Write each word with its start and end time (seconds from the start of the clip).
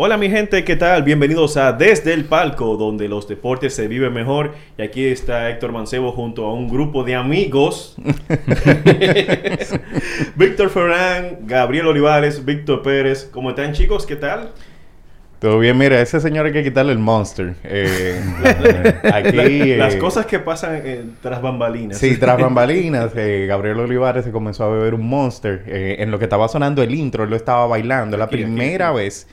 Hola 0.00 0.16
mi 0.16 0.30
gente, 0.30 0.62
¿qué 0.62 0.76
tal? 0.76 1.02
Bienvenidos 1.02 1.56
a 1.56 1.72
Desde 1.72 2.14
el 2.14 2.24
Palco, 2.24 2.76
donde 2.76 3.08
los 3.08 3.26
deportes 3.26 3.74
se 3.74 3.88
viven 3.88 4.12
mejor. 4.12 4.54
Y 4.78 4.82
aquí 4.82 5.04
está 5.04 5.50
Héctor 5.50 5.72
Mancebo 5.72 6.12
junto 6.12 6.46
a 6.46 6.54
un 6.54 6.68
grupo 6.68 7.02
de 7.02 7.16
amigos. 7.16 7.96
Víctor 10.36 10.70
Ferran, 10.70 11.38
Gabriel 11.48 11.88
Olivares, 11.88 12.44
Víctor 12.44 12.82
Pérez. 12.82 13.28
¿Cómo 13.32 13.50
están 13.50 13.72
chicos? 13.72 14.06
¿Qué 14.06 14.14
tal? 14.14 14.52
Todo 15.40 15.58
bien, 15.58 15.76
mira, 15.76 16.00
ese 16.00 16.20
señor 16.20 16.46
hay 16.46 16.52
que 16.52 16.62
quitarle 16.62 16.92
el 16.92 17.00
monster. 17.00 17.56
Eh, 17.64 18.22
aquí, 19.12 19.74
Las 19.74 19.96
eh, 19.96 19.98
cosas 19.98 20.26
que 20.26 20.38
pasan 20.38 20.80
eh, 20.84 21.06
tras 21.20 21.42
bambalinas. 21.42 21.98
Sí, 21.98 22.16
tras 22.18 22.38
bambalinas, 22.40 23.10
eh, 23.16 23.46
Gabriel 23.48 23.80
Olivares 23.80 24.24
se 24.24 24.30
comenzó 24.30 24.62
a 24.62 24.68
beber 24.68 24.94
un 24.94 25.08
monster. 25.08 25.64
Eh, 25.66 25.96
en 25.98 26.12
lo 26.12 26.20
que 26.20 26.26
estaba 26.26 26.46
sonando 26.46 26.84
el 26.84 26.94
intro, 26.94 27.24
él 27.24 27.30
lo 27.30 27.36
estaba 27.36 27.66
bailando. 27.66 28.16
La 28.16 28.26
aquí, 28.26 28.36
primera 28.36 28.90
aquí. 28.90 28.98
vez 28.98 29.26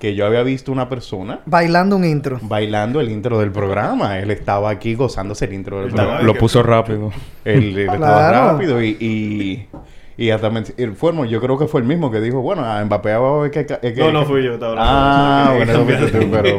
que 0.00 0.14
yo 0.16 0.26
había 0.26 0.42
visto 0.42 0.72
una 0.72 0.88
persona 0.88 1.40
Bailando 1.46 1.94
un 1.94 2.04
intro. 2.04 2.38
bailando 2.42 3.00
el 3.00 3.10
intro 3.10 3.38
del 3.38 3.52
programa. 3.52 4.18
Él 4.18 4.30
estaba 4.32 4.70
aquí 4.70 4.94
gozándose 4.94 5.44
el 5.44 5.52
intro 5.52 5.82
del 5.82 5.92
programa. 5.92 6.22
Lo 6.22 6.34
puso 6.34 6.62
rápido. 6.64 7.12
Él, 7.44 7.78
él 7.78 7.88
estaba 7.90 8.32
rápido 8.52 8.82
y... 8.82 8.96
y 8.98 9.68
y 10.16 10.28
hasta 10.28 10.50
el 10.76 10.96
Fuermo, 10.96 11.24
yo 11.24 11.40
creo 11.40 11.56
que 11.56 11.66
fue 11.66 11.80
el 11.80 11.86
mismo 11.86 12.10
que 12.10 12.20
dijo, 12.20 12.42
bueno, 12.42 12.62
a 12.62 12.84
Mbappé 12.84 13.14
va 13.14 13.38
a 13.38 13.40
ver 13.40 13.50
que... 13.50 13.64
que- 13.64 13.94
No, 13.96 14.12
no 14.12 14.26
fui 14.26 14.42
yo. 14.44 14.52
estaba 14.54 14.74
Ah, 14.76 15.54
bueno, 15.56 15.72
eso 15.72 15.84
fuiste 15.86 16.06
tú, 16.20 16.28
pero... 16.30 16.58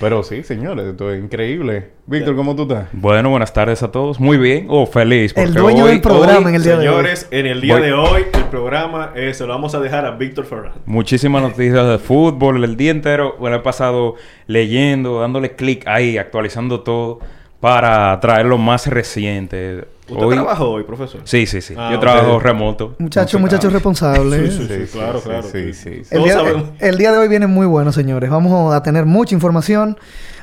Pero 0.00 0.22
sí, 0.22 0.44
señores, 0.44 0.86
esto 0.86 1.12
es 1.12 1.22
increíble. 1.22 1.88
Víctor, 2.06 2.36
¿cómo 2.36 2.54
tú 2.54 2.62
estás? 2.62 2.86
Bueno, 2.92 3.30
buenas 3.30 3.52
tardes 3.52 3.82
a 3.82 3.90
todos. 3.90 4.20
Muy 4.20 4.36
bien. 4.38 4.66
Oh, 4.70 4.86
feliz. 4.86 5.32
El 5.36 5.46
porque 5.46 5.58
dueño 5.60 5.84
hoy- 5.84 5.90
del 5.90 6.00
programa 6.00 6.38
hoy 6.38 6.44
en 6.50 6.54
el 6.54 6.62
día 6.62 6.76
de 6.76 6.88
hoy. 6.88 6.94
Señores, 6.94 7.28
en 7.32 7.46
el 7.46 7.60
día 7.60 7.74
Voy- 7.74 7.82
de 7.82 7.92
hoy, 7.94 8.22
el 8.32 8.44
programa 8.44 9.12
eh, 9.16 9.34
se 9.34 9.44
lo 9.44 9.52
vamos 9.54 9.74
a 9.74 9.80
dejar 9.80 10.06
a 10.06 10.12
Víctor 10.12 10.44
Ferran. 10.46 10.72
Muchísimas 10.86 11.42
noticias 11.42 11.88
de 11.88 11.98
fútbol. 11.98 12.62
El 12.62 12.76
día 12.76 12.92
entero 12.92 13.34
bueno, 13.40 13.56
he 13.56 13.60
pasado 13.60 14.14
leyendo, 14.46 15.20
dándole 15.20 15.56
clic 15.56 15.82
ahí, 15.88 16.16
actualizando 16.16 16.80
todo 16.82 17.18
para 17.58 18.18
traer 18.20 18.46
lo 18.46 18.56
más 18.56 18.86
reciente. 18.86 19.84
¿Usted 20.08 20.24
Hoy- 20.24 20.34
trabajó 20.36 20.70
hoy, 20.70 20.84
profesor? 20.84 21.20
Sí, 21.24 21.46
sí, 21.46 21.60
sí. 21.60 21.74
Ah, 21.76 21.90
Yo 21.92 22.00
trabajo 22.00 22.38
remoto. 22.38 22.94
Muchachos, 22.98 23.40
muchachos 23.40 23.72
responsables. 23.72 24.54
Sí, 24.54 24.66
sí, 24.66 24.86
sí, 24.86 24.92
claro, 24.92 25.20
claro. 25.20 25.42
Sí, 25.42 25.74
sí, 25.74 26.02
sí. 26.04 26.14
El 26.16 26.24
día, 26.24 26.42
el 26.80 26.98
día 26.98 27.12
de 27.12 27.18
hoy 27.18 27.28
viene 27.28 27.46
muy 27.46 27.66
bueno, 27.66 27.92
señores. 27.92 28.30
Vamos 28.30 28.74
a 28.74 28.82
tener 28.82 29.04
mucha 29.04 29.34
información, 29.34 29.98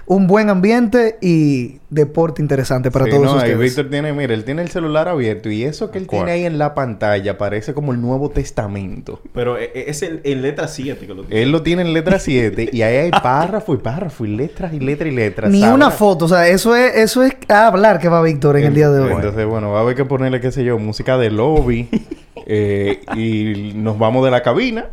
un 0.07 0.27
buen 0.27 0.49
ambiente 0.49 1.17
y 1.19 1.79
deporte 1.89 2.41
interesante 2.41 2.91
para 2.91 3.05
Sí, 3.05 3.11
todos 3.11 3.25
no, 3.25 3.33
y 3.33 3.37
ustedes. 3.37 3.57
Víctor 3.57 3.89
tiene, 3.89 4.13
mira, 4.13 4.33
él 4.33 4.43
tiene 4.43 4.61
el 4.61 4.69
celular 4.69 5.07
abierto 5.07 5.49
y 5.49 5.63
eso 5.63 5.89
que 5.89 5.97
él 5.97 6.05
¿Cuál? 6.05 6.25
tiene 6.25 6.31
ahí 6.31 6.45
en 6.45 6.57
la 6.59 6.75
pantalla 6.75 7.37
parece 7.37 7.73
como 7.73 7.91
el 7.91 8.01
Nuevo 8.01 8.29
Testamento. 8.29 9.21
Pero 9.33 9.57
eh, 9.57 9.71
eh, 9.73 9.85
es 9.87 10.03
en, 10.03 10.21
en 10.23 10.41
letra 10.41 10.67
7 10.67 11.07
que 11.07 11.13
lo 11.13 11.23
tiene. 11.23 11.41
Él 11.41 11.51
lo 11.51 11.63
tiene 11.63 11.81
en 11.81 11.93
letra 11.93 12.19
7 12.19 12.69
y 12.71 12.81
ahí 12.83 12.97
hay 12.97 13.11
párrafo 13.11 13.73
y 13.73 13.77
párrafo 13.77 14.25
y 14.25 14.35
letras 14.35 14.73
y 14.73 14.79
letras 14.79 15.11
y 15.11 15.15
letras. 15.15 15.51
Ni 15.51 15.61
¿sabes? 15.61 15.75
una 15.75 15.89
foto, 15.89 16.25
o 16.25 16.27
sea, 16.27 16.47
eso 16.47 16.75
es, 16.75 16.95
eso 16.95 17.23
es 17.23 17.33
a 17.47 17.67
hablar 17.67 17.99
que 17.99 18.07
va 18.07 18.21
Víctor 18.21 18.57
en 18.57 18.65
el 18.65 18.75
día 18.75 18.89
de 18.89 19.01
hoy. 19.01 19.11
Entonces, 19.11 19.45
bueno, 19.45 19.71
va 19.71 19.79
a 19.79 19.81
haber 19.81 19.95
que 19.95 20.05
ponerle, 20.05 20.39
qué 20.39 20.51
sé 20.51 20.63
yo, 20.63 20.77
música 20.77 21.17
de 21.17 21.31
lobby 21.31 21.89
eh, 22.45 23.01
y 23.15 23.73
nos 23.75 23.97
vamos 23.97 24.23
de 24.23 24.31
la 24.31 24.43
cabina 24.43 24.89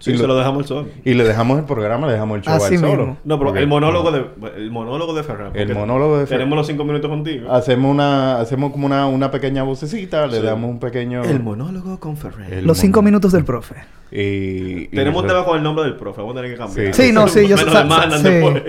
Sí, 0.00 0.12
y, 0.12 0.16
se 0.16 0.22
lo- 0.22 0.28
lo 0.28 0.36
dejamos 0.36 0.62
al 0.62 0.66
sol. 0.68 0.92
y 1.04 1.14
le 1.14 1.24
dejamos 1.24 1.58
el 1.58 1.64
programa, 1.66 2.06
le 2.06 2.14
dejamos 2.14 2.38
el 2.38 2.42
show 2.42 2.54
Así 2.54 2.74
al 2.74 2.80
solo. 2.80 2.96
mismo. 2.96 3.18
No, 3.24 3.38
pero 3.38 3.50
Porque- 3.50 3.60
el 3.60 3.66
monólogo 3.68 4.10
de 4.10 4.24
el 4.56 4.70
monólogo 4.70 5.14
de 5.14 5.22
Ferran. 5.22 5.52
El 5.54 5.74
monólogo 5.74 6.18
de 6.18 6.26
Ferran. 6.26 6.38
Tenemos 6.40 6.56
los 6.56 6.66
cinco 6.66 6.84
minutos 6.84 7.10
contigo. 7.10 7.52
Hacemos 7.52 7.90
una, 7.92 8.40
hacemos 8.40 8.72
como 8.72 8.86
una, 8.86 9.06
una 9.06 9.30
pequeña 9.30 9.62
vocecita, 9.62 10.26
le 10.26 10.38
Sí. 10.38 10.42
damos 10.42 10.70
un 10.70 10.80
pequeño... 10.80 11.22
El 11.22 11.40
monólogo 11.42 12.00
con 12.00 12.16
Ferran. 12.16 12.52
El 12.52 12.66
Los 12.66 12.78
cinco 12.78 13.02
minutos 13.02 13.32
del 13.32 13.44
profe. 13.44 13.76
Y, 14.10 14.84
y 14.84 14.88
Tenemos 14.88 15.22
un 15.22 15.28
tema 15.28 15.44
con 15.44 15.56
el 15.58 15.62
nombre 15.62 15.84
del 15.84 15.94
profe. 15.96 16.20
Vamos 16.20 16.34
a 16.36 16.40
tener 16.40 16.52
que 16.56 16.58
cambiar. 16.58 16.94
Sí. 16.94 17.02
Sí, 17.08 17.12
no, 17.12 17.28
sí, 17.28 17.46
yo 17.46 17.56
Me 17.56 17.64
lo 17.64 17.70
sa- 17.72 17.82
demandan 17.82 18.18
sí. 18.22 18.28
después. 18.28 18.62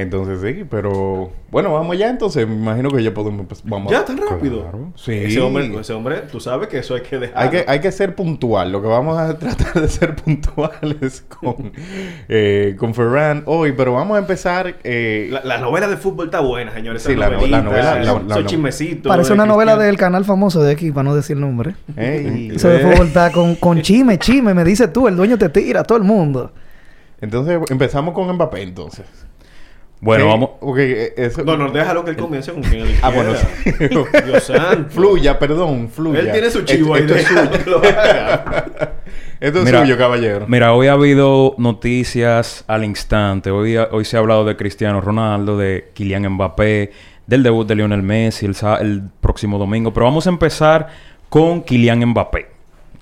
Entonces 0.00 0.40
sí, 0.40 0.64
pero 0.70 1.32
bueno, 1.50 1.72
vamos 1.72 1.98
ya 1.98 2.08
entonces. 2.08 2.46
Me 2.46 2.54
imagino 2.54 2.88
que 2.88 3.02
ya 3.02 3.12
podemos 3.12 3.46
pues, 3.48 3.62
vamos. 3.64 3.90
Ya 3.90 4.04
tan 4.04 4.16
rápido. 4.16 4.60
Claro. 4.62 4.92
Sí. 4.94 5.10
Ese 5.12 5.40
hombre, 5.40 5.74
ese 5.80 5.92
hombre, 5.92 6.18
tú 6.30 6.38
sabes 6.38 6.68
que 6.68 6.78
eso 6.78 6.94
hay 6.94 7.00
que 7.02 7.18
dejar. 7.18 7.36
Hay 7.42 7.50
que, 7.50 7.64
hay 7.66 7.80
que 7.80 7.90
ser 7.90 8.14
puntual. 8.14 8.70
Lo 8.70 8.80
que 8.80 8.86
vamos 8.86 9.18
a 9.18 9.36
tratar 9.38 9.74
de 9.82 9.88
ser 9.88 10.14
puntuales 10.14 11.24
con, 11.28 11.72
eh, 12.28 12.76
con 12.78 12.94
Ferran 12.94 13.42
hoy, 13.46 13.72
pero 13.72 13.92
vamos 13.94 14.14
a 14.16 14.20
empezar. 14.20 14.76
eh, 14.84 15.30
La, 15.32 15.42
la 15.42 15.58
novela 15.58 15.88
de 15.88 15.96
fútbol 15.96 16.26
está 16.26 16.38
buena, 16.40 16.72
señores. 16.72 17.02
Sí, 17.02 17.16
la 17.16 17.28
no- 17.30 17.44
la 17.44 17.60
novela- 17.62 17.94
la- 17.96 18.04
la 18.04 18.12
esos 18.12 18.24
no- 18.28 18.42
chismecitos 18.46 19.10
Parece 19.10 19.32
una 19.32 19.46
novela 19.46 19.76
del 19.76 19.96
canal 19.96 20.24
famoso 20.24 20.62
de 20.62 20.72
aquí, 20.74 20.92
para 20.92 21.02
no 21.04 21.16
decir 21.16 21.34
el 21.34 21.40
nombre. 21.40 21.74
ey, 21.96 22.52
Eso 22.54 22.68
de 22.68 22.78
fútbol 22.80 23.08
está 23.08 23.32
con, 23.32 23.56
con 23.56 23.82
chime, 23.82 24.16
chime, 24.18 24.54
me 24.54 24.62
dices 24.62 24.92
tú, 24.92 25.08
el 25.08 25.16
dueño 25.16 25.36
te 25.38 25.48
tira, 25.48 25.82
todo 25.82 25.98
el 25.98 26.04
mundo. 26.04 26.52
Entonces 27.20 27.58
empezamos 27.68 28.14
con 28.14 28.32
Mbappé 28.32 28.62
entonces. 28.62 29.04
Bueno, 30.00 30.26
vamos. 30.26 30.50
ok, 30.60 30.78
eh, 30.78 31.14
eso- 31.16 31.42
No, 31.44 31.56
no, 31.56 31.70
déjalo 31.70 32.04
que 32.04 32.10
él 32.12 32.16
comience 32.16 32.52
con 32.52 32.62
quien 32.62 32.82
él 32.86 32.94
Ah, 33.02 33.10
bueno, 33.10 33.32
quiera. 33.64 34.08
sí. 34.22 34.24
Dios 34.26 34.44
santo. 34.44 34.90
Fluya, 34.90 35.38
perdón, 35.38 35.88
fluya. 35.88 36.20
Él 36.20 36.32
tiene 36.32 36.50
su 36.50 36.62
chivo 36.62 36.94
ahí. 36.94 37.02
Esto, 37.02 37.14
es 37.16 37.26
suyo. 37.26 37.82
Esto 39.40 39.58
es 39.60 39.64
Mira, 39.64 39.80
suyo, 39.82 39.96
caballero. 39.96 40.46
Mira, 40.48 40.72
hoy 40.74 40.88
ha 40.88 40.92
habido 40.92 41.54
noticias 41.58 42.64
al 42.66 42.84
instante. 42.84 43.50
Hoy, 43.50 43.76
hoy 43.76 44.04
se 44.04 44.16
ha 44.16 44.20
hablado 44.20 44.44
de 44.44 44.56
Cristiano 44.56 45.00
Ronaldo, 45.00 45.56
de 45.56 45.90
Kylian 45.94 46.28
Mbappé, 46.28 46.90
del 47.26 47.42
debut 47.42 47.66
de 47.66 47.76
Lionel 47.76 48.02
Messi 48.02 48.46
el, 48.46 48.56
el 48.80 49.02
próximo 49.20 49.58
domingo. 49.58 49.92
Pero 49.92 50.06
vamos 50.06 50.26
a 50.26 50.30
empezar 50.30 50.88
con 51.28 51.62
Kylian 51.62 52.04
Mbappé. 52.06 52.46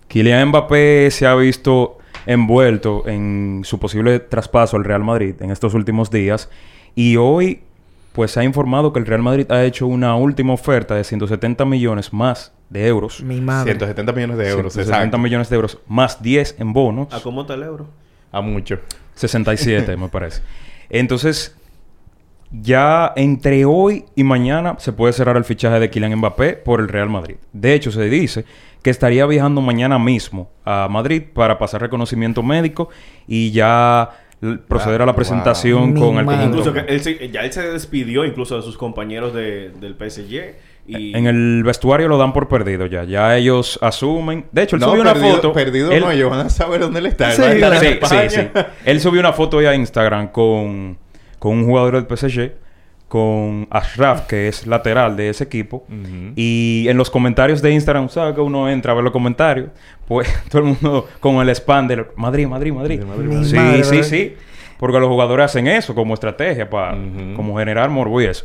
Kylian 0.09 0.49
Mbappé 0.49 1.11
se 1.11 1.27
ha 1.27 1.35
visto 1.35 1.99
envuelto 2.27 3.05
en 3.07 3.63
su 3.65 3.79
posible 3.79 4.19
traspaso 4.21 4.77
al 4.77 4.85
Real 4.85 5.05
Madrid 5.05 5.35
en 5.41 5.51
estos 5.51 5.73
últimos 5.75 6.11
días. 6.11 6.51
Y 6.97 7.17
hoy, 7.19 7.61
pues 8.13 8.33
se 8.33 8.41
ha 8.41 8.45
informado 8.45 8.93
que 8.93 8.99
el 8.99 9.07
Real 9.07 9.23
Madrid 9.23 9.49
ha 9.53 9.63
hecho 9.63 9.87
una 9.87 10.17
última 10.17 10.55
oferta 10.55 10.95
de 10.95 11.05
170 11.05 11.65
millones 11.67 12.13
más 12.13 12.53
de 12.71 12.87
euros. 12.87 13.23
Mi 13.23 13.41
madre. 13.41 13.73
170 13.73 14.13
millones 14.13 14.39
de 14.39 14.49
euros, 14.49 14.73
170 14.73 14.97
exacto. 14.97 15.19
millones 15.19 15.51
de 15.51 15.57
euros 15.57 15.79
más 15.87 16.23
10 16.23 16.57
en 16.59 16.73
bonos. 16.73 17.13
¿A 17.13 17.21
cómo 17.21 17.43
está 17.43 17.55
el 17.55 17.65
euro? 17.65 17.87
A 18.33 18.41
mucho. 18.41 18.81
67, 19.15 19.97
me 19.97 20.09
parece. 20.09 20.41
Entonces, 20.89 21.55
ya 22.51 23.13
entre 23.15 23.67
hoy 23.67 24.07
y 24.15 24.25
mañana 24.25 24.77
se 24.79 24.93
puede 24.93 25.13
cerrar 25.13 25.37
el 25.37 25.45
fichaje 25.45 25.79
de 25.79 25.91
Kylian 25.91 26.17
Mbappé 26.17 26.55
por 26.55 26.81
el 26.81 26.89
Real 26.89 27.11
Madrid. 27.11 27.37
De 27.53 27.75
hecho, 27.75 27.93
se 27.93 28.09
dice 28.09 28.47
que 28.83 28.91
estaría 28.91 29.27
viajando 29.27 29.61
mañana 29.61 29.99
mismo 29.99 30.49
a 30.65 30.89
Madrid 30.89 31.23
para 31.35 31.59
pasar 31.59 31.81
reconocimiento 31.83 32.43
médico 32.43 32.89
y 33.27 33.51
ya 33.51 34.11
proceder 34.69 35.03
a 35.03 35.07
la 35.07 35.13
wow. 35.13 35.17
presentación 35.17 35.95
Mi 35.95 36.01
con 36.01 36.19
el 36.19 36.27
conjunto. 36.27 36.59
Incluso 36.59 36.73
que 36.73 36.81
él 36.93 37.01
se- 37.01 37.29
ya 37.31 37.41
él 37.43 37.53
se 37.53 37.63
despidió 37.71 38.25
incluso 38.25 38.57
de 38.57 38.63
sus 38.63 38.77
compañeros 38.77 39.33
de, 39.35 39.71
del 39.81 39.95
PSG. 39.95 40.55
Y 40.89 41.17
En 41.17 41.27
el 41.27 41.65
vestuario 41.65 42.07
lo 42.07 42.17
dan 42.17 42.33
por 42.33 42.47
perdido 42.49 42.87
ya. 42.87 43.03
Ya 43.05 43.37
ellos 43.37 43.77
asumen. 43.83 44.45
De 44.53 44.63
hecho, 44.63 44.77
él 44.77 44.81
No, 44.81 44.89
subió 44.91 45.03
una 45.03 45.15
perdido, 45.15 45.35
foto. 45.37 45.53
perdido 45.53 45.91
Él- 45.91 46.01
no, 46.01 46.11
ellos 46.13 46.31
van 46.31 46.47
a 46.47 46.49
saber 46.51 46.81
dónde 46.81 47.01
él 47.01 47.07
está. 47.07 47.31
Él 47.31 47.35
Sí, 47.35 47.43
va 47.43 47.49
a 47.49 47.53
estar 47.55 47.85
en 47.85 48.29
Sí, 48.31 48.37
sí, 48.37 48.41
sí. 48.55 48.61
Él 48.85 49.01
subió 49.01 49.19
una 49.21 49.33
foto 49.33 49.57
hoy 49.57 49.67
a 49.67 49.75
Instagram 49.75 50.29
con, 50.29 50.97
con 51.41 51.53
un 51.59 51.65
jugador 51.65 51.95
del 51.97 52.07
PSG 52.17 52.53
con 53.09 53.69
Ashraf, 53.71 54.27
que 54.27 54.49
es 54.49 54.67
lateral 54.67 55.17
de 55.17 55.29
ese 55.29 55.45
equipo. 55.45 55.85
Y 56.35 56.87
en 56.89 56.97
los 56.97 57.11
comentarios 57.11 57.63
de 57.63 57.73
Instagram, 57.73 58.09
¿sabes 58.09 58.35
que 58.35 58.41
uno 58.41 58.69
entra 58.69 58.93
a 58.93 58.95
ver 58.95 59.05
los 59.05 59.13
comentarios? 59.13 59.71
Pues 60.09 60.29
todo 60.51 60.63
el 60.63 60.69
mundo 60.69 61.09
con 61.21 61.37
el 61.37 61.49
spam 61.51 61.87
de 61.87 62.07
Madrid, 62.17 62.47
Madrid, 62.47 62.73
Madrid. 62.73 63.01
Sí, 63.45 63.57
madre, 63.57 63.85
sí, 63.85 63.91
¿verdad? 63.91 64.09
sí. 64.09 64.35
Porque 64.79 64.99
los 64.99 65.09
jugadores 65.09 65.47
hacen 65.47 65.67
eso 65.69 65.95
como 65.95 66.15
estrategia 66.15 66.69
para 66.69 66.99
como 67.35 67.57
generar 67.57 67.89
morbo 67.89 68.21
y 68.21 68.27
eso. 68.27 68.45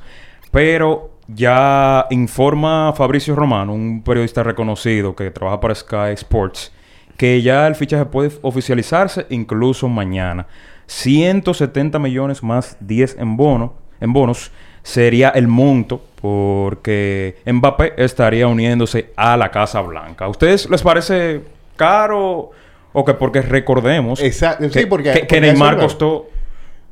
Pero 0.50 1.12
ya 1.28 2.06
informa 2.10 2.94
Fabricio 2.96 3.36
Romano, 3.36 3.74
un 3.74 4.02
periodista 4.02 4.44
reconocido 4.44 5.16
que 5.16 5.32
trabaja 5.32 5.60
para 5.60 5.76
Sky 5.76 6.14
Sports, 6.14 6.72
que 7.18 7.42
ya 7.42 7.68
el 7.68 7.76
fichaje 7.76 8.06
puede 8.06 8.32
oficializarse 8.42 9.26
incluso 9.30 9.90
mañana. 9.90 10.48
170 10.88 12.00
millones 12.00 12.44
más 12.44 12.78
10 12.82 13.18
en 13.20 13.38
bono, 13.38 13.81
en 14.02 14.12
bonos 14.14 14.52
sería 14.84 15.30
el 15.30 15.48
monto 15.48 16.02
porque 16.22 17.38
Mbappé 17.46 17.94
estaría 17.98 18.48
uniéndose 18.48 19.12
a 19.16 19.38
la 19.38 19.50
Casa 19.52 19.82
Blanca. 19.82 20.26
¿A 20.26 20.30
ustedes 20.30 20.70
les 20.70 20.82
parece 20.82 21.42
caro 21.76 22.52
o 22.94 23.06
que 23.06 23.14
porque 23.14 23.42
recordemos 23.42 24.22
Exacto, 24.22 24.66
sí, 24.70 24.80
que, 24.80 24.88
porque- 24.88 25.26
que- 25.28 25.40
Neymar 25.42 25.76
eso 25.76 25.84
costó 25.84 26.28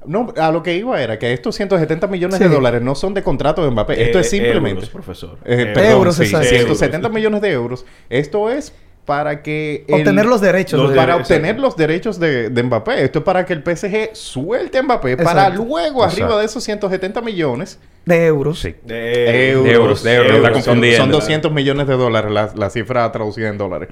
No, 0.05 0.33
a 0.37 0.49
lo 0.49 0.63
que 0.63 0.75
iba 0.77 1.01
era 1.01 1.19
que 1.19 1.33
estos 1.33 1.55
170 1.55 2.07
millones 2.07 2.37
Sí. 2.37 2.43
de 2.45 2.49
dólares 2.49 2.81
no 2.81 2.95
son 2.95 3.13
de 3.13 3.21
contrato 3.21 3.65
de 3.65 3.69
Mbappé. 3.71 4.01
Esto 4.01 4.17
Eh, 4.17 4.21
es 4.21 4.29
simplemente... 4.29 4.69
euros, 4.85 4.89
profesor. 4.89 5.37
Eh, 5.43 5.55
Euros. 5.59 5.73
perdón, 5.73 5.91
Euros, 5.91 6.15
sí, 6.15 6.23
exacto. 6.23 6.47
170 6.47 7.09
millones 7.09 7.41
de 7.41 7.51
euros. 7.51 7.85
Esto 8.09 8.49
es 8.49 8.73
para 9.09 9.41
que... 9.41 9.85
el- 9.87 9.95
Obtener 9.95 10.27
los 10.27 10.39
derechos. 10.39 10.79
los 10.79 10.91
de- 10.91 10.95
para 10.95 11.13
Exacto. 11.13 11.33
obtener 11.33 11.59
los 11.59 11.75
derechos 11.75 12.19
de, 12.19 12.51
de 12.51 12.63
Mbappé. 12.63 13.03
Esto 13.05 13.19
es 13.19 13.25
para 13.25 13.43
que 13.43 13.53
el 13.53 13.63
PSG 13.63 14.11
suelte 14.13 14.77
a 14.77 14.83
Mbappé 14.83 15.17
para 15.17 15.47
Exacto. 15.47 15.65
luego, 15.65 16.03
arriba 16.03 16.37
de 16.37 16.45
esos 16.45 16.63
170 16.63 17.19
millones, 17.21 17.79
de 18.05 18.27
euros. 18.27 18.59
Sí. 18.59 18.75
De 18.85 19.49
euros, 19.49 19.63
De 19.65 19.71
euros, 19.73 20.03
de 20.03 20.13
euros, 20.15 20.31
está 20.35 20.47
Son- 20.49 20.53
confundiendo. 20.53 21.01
Son, 21.05 21.11
200 21.11 21.51
millones 21.51 21.87
de 21.87 21.93
dólares 21.97 22.31
la, 22.31 22.51
la 22.55 22.69
cifra 22.69 23.11
traducida 23.11 23.49
en 23.49 23.57
dólares. 23.57 23.89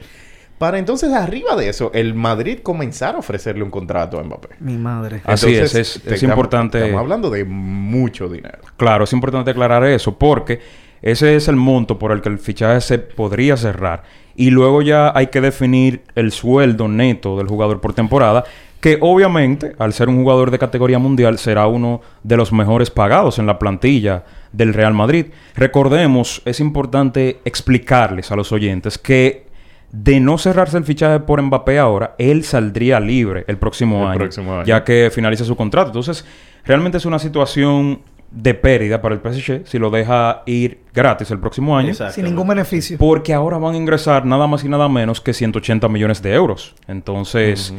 Para 0.60 0.78
entonces, 0.78 1.12
arriba 1.14 1.56
de 1.56 1.69
eso, 1.69 1.90
el 1.96 2.14
Madrid 2.14 2.60
comenzar 2.62 3.16
a 3.16 3.18
ofrecerle 3.18 3.64
un 3.64 3.72
contrato 3.72 4.19
a 4.19 4.24
Mbappé. 4.24 4.50
Mi 4.60 4.78
madre. 4.78 5.22
Así 5.24 5.56
es, 5.56 5.74
es- 5.74 5.96
es 5.96 5.96
estamos- 5.98 6.22
importante- 6.22 6.78
Estamos 6.78 7.00
hablando 7.00 7.31
de 7.31 7.44
mucho 7.44 8.30
dinero. 8.30 8.60
Claro, 8.78 9.06
es 9.06 9.14
importante 9.14 9.50
aclarar 9.50 9.84
eso 9.86 10.16
porque 10.19 10.60
ese 11.02 11.36
es 11.36 11.48
el 11.48 11.56
monto 11.56 11.98
por 11.98 12.12
el 12.12 12.22
que 12.22 12.30
el 12.30 12.38
fichaje 12.38 12.81
se 12.81 13.00
podría 13.00 13.58
cerrar. 13.58 14.04
Y 14.38 14.51
luego 14.51 14.81
ya 14.81 15.12
hay 15.13 15.28
que 15.28 15.42
definir 15.42 16.04
el 16.16 16.31
sueldo 16.31 16.88
neto 16.88 17.38
del 17.38 17.48
jugador 17.48 17.81
por 17.81 17.94
temporada, 17.94 18.45
que 18.80 19.00
obviamente, 19.01 19.74
al 19.80 19.92
ser 19.92 20.07
un 20.07 20.18
jugador 20.22 20.51
de 20.51 20.60
categoría 20.60 21.00
mundial, 21.00 21.39
será 21.39 21.66
uno 21.66 22.01
de 22.24 22.38
los 22.38 22.54
mejores 22.54 22.92
pagados 22.92 23.39
en 23.39 23.48
la 23.48 23.57
plantilla 23.57 24.24
del 24.54 24.75
Real 24.75 24.94
Madrid. 24.94 25.25
Recordemos, 25.56 26.44
es 26.45 26.60
importante 26.60 27.39
explicarles 27.44 28.31
a 28.31 28.36
los 28.36 28.51
oyentes 28.51 29.00
que 29.00 29.48
de 29.92 30.19
no 30.19 30.38
cerrarse 30.38 30.78
el 30.78 30.83
fichaje 30.83 31.19
por 31.22 31.42
Mbappé 31.42 31.80
ahora, 31.80 32.13
él 32.19 32.44
saldría 32.44 33.00
libre 33.00 33.45
el 33.48 33.57
próximo, 33.57 34.04
El 34.04 34.07
año, 34.10 34.19
próximo 34.19 34.54
año. 34.54 34.66
ya 34.66 34.83
que 34.83 35.10
finaliza 35.12 35.45
su 35.45 35.56
contrato. 35.56 35.88
Entonces, 35.88 36.25
realmente 36.63 36.98
es 37.00 37.06
una 37.06 37.19
situación 37.19 38.01
de 38.31 38.53
pérdida 38.53 39.01
para 39.01 39.15
el 39.15 39.21
PSG 39.21 39.62
si 39.65 39.79
lo 39.79 39.89
deja 39.89 40.44
ir 40.45 40.79
gratis 40.94 41.31
el 41.31 41.39
próximo 41.39 41.77
año. 41.77 41.94
Sin 41.94 42.25
ningún 42.25 42.47
beneficio. 42.47 42.97
Porque 42.97 43.33
ahora 43.33 43.57
van 43.57 43.74
a 43.75 43.77
ingresar 43.77 44.25
nada 44.25 44.47
más 44.47 44.63
y 44.63 44.69
nada 44.69 44.89
menos 44.89 45.21
que 45.21 45.33
180 45.33 45.88
millones 45.89 46.21
de 46.21 46.33
euros. 46.33 46.75
Entonces, 46.88 47.74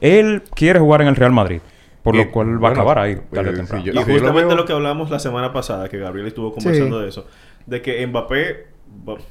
él 0.00 0.42
quiere 0.54 0.78
jugar 0.80 1.02
en 1.02 1.08
el 1.08 1.16
Real 1.16 1.32
Madrid. 1.32 1.60
Por 2.02 2.14
Y, 2.14 2.18
lo 2.18 2.30
cual 2.30 2.62
va 2.62 2.68
a 2.68 2.72
acabar 2.72 2.98
ahí 3.00 3.16
tarde 3.32 3.50
eh, 3.50 3.54
temprano. 3.54 3.82
sí, 3.84 3.90
yo- 3.90 3.92
Y 3.92 3.96
Sí, 3.96 4.00
yo 4.04 4.12
lo 4.14 4.18
justamente 4.20 4.46
veo- 4.48 4.56
lo 4.56 4.64
que 4.64 4.72
hablamos 4.72 5.10
la 5.10 5.18
semana 5.18 5.52
pasada, 5.52 5.88
que 5.88 5.98
Gabriel 5.98 6.28
estuvo 6.28 6.52
conversando 6.52 6.98
Sí. 6.98 7.02
de 7.02 7.08
eso, 7.08 7.26
de 7.66 7.82
que 7.82 8.06
Mbappé 8.06 8.66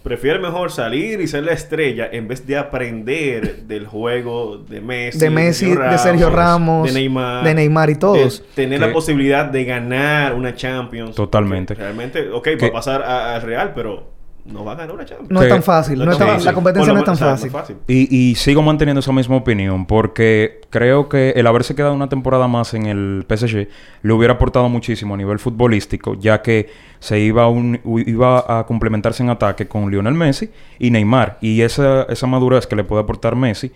prefiere 0.03 0.39
mejor 0.39 0.71
salir 0.71 1.19
y 1.21 1.27
ser 1.27 1.43
la 1.43 1.51
estrella 1.53 2.07
en 2.11 2.27
vez 2.27 2.45
de 2.47 2.57
aprender 2.57 3.63
del 3.63 3.85
juego 3.87 4.57
de 4.57 4.79
Messi, 4.81 5.19
de 5.19 5.29
Messi, 5.29 5.73
de 5.75 5.97
Sergio 5.97 6.29
Ramos, 6.29 6.87
de 6.87 6.93
Neymar, 6.93 7.43
de 7.43 7.53
Neymar 7.53 7.89
y 7.89 7.95
todos. 7.95 8.39
de 8.41 8.45
tener 8.55 8.79
Que- 8.79 8.87
la 8.87 8.93
posibilidad 8.93 9.45
de 9.45 9.65
ganar 9.65 10.33
una 10.33 10.55
Champions. 10.55 11.15
Totalmente. 11.15 11.73
Realmente, 11.75 12.29
ok, 12.29 12.47
va 12.63 12.67
a 12.67 12.71
pasar 12.71 13.01
al 13.03 13.41
Real, 13.41 13.73
pero 13.75 14.14
no 14.45 14.63
va 14.63 14.73
a 14.73 14.75
ganar 14.75 14.93
una 14.93 15.05
Champions. 15.05 15.31
No 15.31 15.41
es 15.41 15.49
tan 15.49 15.63
fácil. 15.63 15.97
No 16.05 16.11
es 16.11 16.17
tan- 16.17 16.27
fácil. 16.27 16.45
la 16.45 16.53
competencia 16.53 16.93
Bueno, 16.93 16.93
no 16.93 16.99
es 17.13 17.19
tan 17.19 17.29
o 17.33 17.37
sea, 17.37 17.49
fácil. 17.49 17.77
Y, 17.87 18.15
y 18.15 18.35
sigo 18.35 18.61
manteniendo 18.61 18.99
esa 18.99 19.11
misma 19.11 19.35
opinión 19.37 19.85
porque 19.87 20.61
creo 20.69 21.09
que 21.09 21.31
el 21.31 21.47
haberse 21.47 21.73
quedado 21.73 21.93
una 21.95 22.09
temporada 22.09 22.47
más 22.47 22.73
en 22.75 22.85
el 22.85 23.25
PSG 23.27 23.67
le 24.03 24.13
hubiera 24.13 24.35
aportado 24.35 24.69
muchísimo 24.69 25.15
a 25.15 25.17
nivel 25.17 25.39
futbolístico, 25.39 26.13
ya 26.13 26.41
que 26.43 26.69
se 26.99 27.19
iba 27.19 27.43
a, 27.43 27.49
un- 27.49 27.79
iba 28.05 28.59
a 28.59 28.65
complementarse 28.67 29.23
en 29.23 29.29
ataque 29.31 29.67
con 29.67 29.89
Lionel 29.89 30.13
Messi 30.13 30.51
y 30.77 30.91
Neymar. 30.91 31.39
Y 31.41 31.61
esa, 31.61 32.03
esa 32.03 32.27
madurez 32.27 32.67
que 32.67 32.75
le 32.75 32.83
puede 32.83 33.01
aportar 33.01 33.35
Messi, 33.35 33.71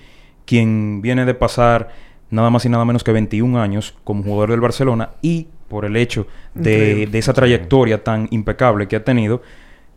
quien 0.45 1.01
viene 1.01 1.25
de 1.25 1.33
pasar 1.33 1.89
nada 2.29 2.51
más 2.51 2.63
y 2.65 2.69
nada 2.69 2.85
menos 2.85 3.03
que 3.03 3.11
21 3.11 3.59
años 3.59 3.95
como 4.03 4.21
jugador 4.23 4.51
del 4.51 4.61
Barcelona 4.61 5.09
y 5.23 5.47
por 5.67 5.85
el 5.85 5.95
hecho 5.97 6.27
de, 6.53 7.07
de 7.07 7.17
esa 7.17 7.33
trayectoria 7.33 8.03
tan 8.03 8.27
impecable 8.31 8.87
que 8.87 8.95
ha 8.95 9.03
tenido, 9.03 9.41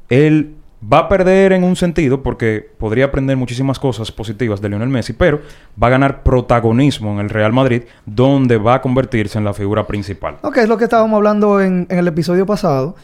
él 0.09 0.55
va 0.83 0.99
a 0.99 1.09
perder 1.09 1.53
en 1.53 1.65
un 1.65 1.77
sentido 1.77 2.23
porque 2.23 2.69
podría 2.79 3.07
aprender 3.07 3.37
muchísimas 3.37 3.79
cosas 3.79 4.11
positivas 4.11 4.61
de 4.61 4.69
Lionel 4.69 4.89
Messi, 4.89 5.13
pero 5.13 5.41
va 5.81 5.87
a 5.87 5.91
ganar 5.91 6.23
protagonismo 6.23 7.13
en 7.13 7.21
el 7.21 7.31
Real 7.31 7.53
Madrid, 7.53 7.83
donde 8.07 8.57
va 8.57 8.75
a 8.75 8.83
convertirse 8.83 9.39
en 9.39 9.45
la 9.45 9.55
figura 9.55 9.87
principal. 9.87 10.39
Ok, 10.43 10.59
es 10.59 10.69
lo 10.69 10.79
que 10.79 10.85
estábamos 10.85 11.17
hablando 11.17 11.61
en, 11.61 11.87
en 11.89 11.99
el 11.99 12.09
episodio 12.09 12.47
pasado, 12.47 12.97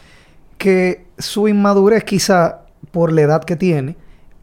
que 0.57 1.05
su 1.17 1.47
inmadurez 1.47 2.03
quizá 2.03 2.61
por 2.91 3.11
la 3.11 3.21
edad 3.21 3.43
que 3.43 3.55
tiene 3.55 3.95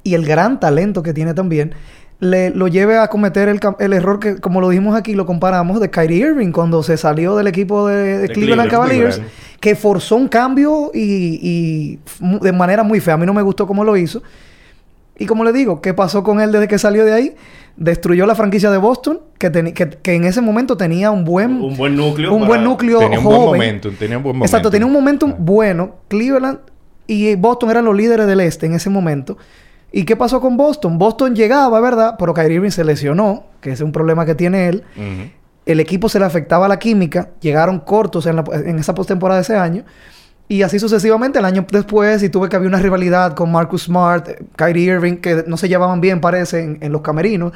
y 0.02 0.14
el 0.14 0.24
gran 0.24 0.60
talento 0.60 1.02
que 1.02 1.12
tiene 1.12 1.34
también, 1.34 1.74
le, 2.18 2.50
lo 2.50 2.66
lleve 2.68 2.96
a 2.98 3.08
cometer 3.08 3.48
el, 3.48 3.60
cam- 3.60 3.76
el 3.78 3.92
error 3.92 4.18
que, 4.20 4.36
como 4.36 4.60
lo 4.60 4.70
dijimos 4.70 4.96
aquí, 4.96 5.14
lo 5.14 5.26
comparamos 5.26 5.80
de 5.80 5.90
Kyrie 5.90 6.18
Irving 6.28 6.50
cuando 6.52 6.82
se 6.82 6.96
salió 6.96 7.36
del 7.36 7.46
equipo 7.46 7.86
de, 7.86 8.28
Cleveland 8.28 8.32
Cleveland, 8.32 8.70
Cavaliers, 8.70 9.14
Cleveland. 9.16 9.34
que 9.60 9.74
forzó 9.76 10.16
un 10.16 10.28
cambio 10.28 10.90
y, 10.94 11.38
y 11.42 11.98
de 12.40 12.52
manera 12.52 12.82
muy 12.82 13.00
fea. 13.00 13.14
A 13.14 13.16
mí 13.18 13.26
no 13.26 13.34
me 13.34 13.42
gustó 13.42 13.66
cómo 13.66 13.84
lo 13.84 13.96
hizo. 13.96 14.22
Y 15.18 15.26
como 15.26 15.44
le 15.44 15.52
digo, 15.52 15.80
¿qué 15.80 15.94
pasó 15.94 16.22
con 16.22 16.40
él 16.40 16.52
desde 16.52 16.68
que 16.68 16.78
salió 16.78 17.04
de 17.04 17.12
ahí? 17.12 17.34
Destruyó 17.76 18.26
la 18.26 18.34
franquicia 18.34 18.70
de 18.70 18.76
Boston, 18.78 19.20
que, 19.38 19.50
que, 19.74 19.88
que 19.90 20.14
en 20.14 20.24
ese 20.24 20.40
momento 20.40 20.76
tenía 20.76 21.10
un 21.10 21.24
buen, 21.24 21.52
Un 21.62 21.76
buen 21.76 21.96
núcleo. 21.96 22.32
un 22.32 22.40
para- 22.40 22.48
buen 22.48 22.64
núcleo 22.64 22.98
Tenía 22.98 23.18
un 23.18 23.24
joven. 23.24 23.38
buen 23.40 23.50
momento. 23.60 23.90
Tenía 23.98 24.16
un 24.18 24.22
buen 24.22 24.36
momento. 24.36 24.46
Exacto, 24.46 24.70
tenía 24.70 24.86
un 24.86 24.92
momentum 24.92 25.32
Ah. 25.32 25.36
bueno. 25.38 25.96
Cleveland 26.08 26.58
y 27.06 27.34
Boston 27.34 27.70
eran 27.70 27.84
los 27.84 27.94
líderes 27.96 28.26
del 28.26 28.40
este 28.40 28.66
en 28.66 28.74
ese 28.74 28.88
momento. 28.90 29.36
¿Y 29.92 30.04
qué 30.04 30.16
pasó 30.16 30.40
con 30.40 30.56
Boston? 30.56 30.98
Boston 30.98 31.34
llegaba, 31.34 31.80
¿verdad? 31.80 32.16
Pero 32.18 32.34
Kyrie 32.34 32.56
Irving 32.56 32.70
se 32.70 32.84
lesionó, 32.84 33.44
que 33.60 33.70
es 33.72 33.80
un 33.80 33.92
problema 33.92 34.26
que 34.26 34.34
tiene 34.34 34.68
él. 34.68 34.84
El 35.64 35.80
equipo 35.80 36.08
se 36.08 36.18
le 36.18 36.24
afectaba 36.24 36.68
la 36.68 36.78
química, 36.78 37.30
llegaron 37.40 37.80
cortos 37.80 38.26
en, 38.26 38.36
la- 38.36 38.44
en 38.52 38.78
esa 38.78 38.94
postemporada 38.94 39.38
de 39.40 39.42
ese 39.42 39.56
año. 39.56 39.84
Y 40.48 40.62
así 40.62 40.78
sucesivamente, 40.78 41.40
el 41.40 41.44
año 41.44 41.66
después, 41.72 42.22
y 42.22 42.28
tuve 42.28 42.48
que 42.48 42.54
había 42.56 42.68
una 42.68 42.78
rivalidad 42.78 43.34
con 43.34 43.50
Marcus 43.50 43.84
Smart, 43.84 44.28
eh, 44.28 44.38
Kyrie 44.54 44.84
Irving, 44.94 45.16
que 45.16 45.42
no 45.46 45.56
se 45.56 45.68
llevaban 45.68 46.00
bien, 46.00 46.20
parece, 46.20 46.60
en, 46.62 46.78
en 46.82 46.92
los 46.92 47.00
camerinos. 47.00 47.52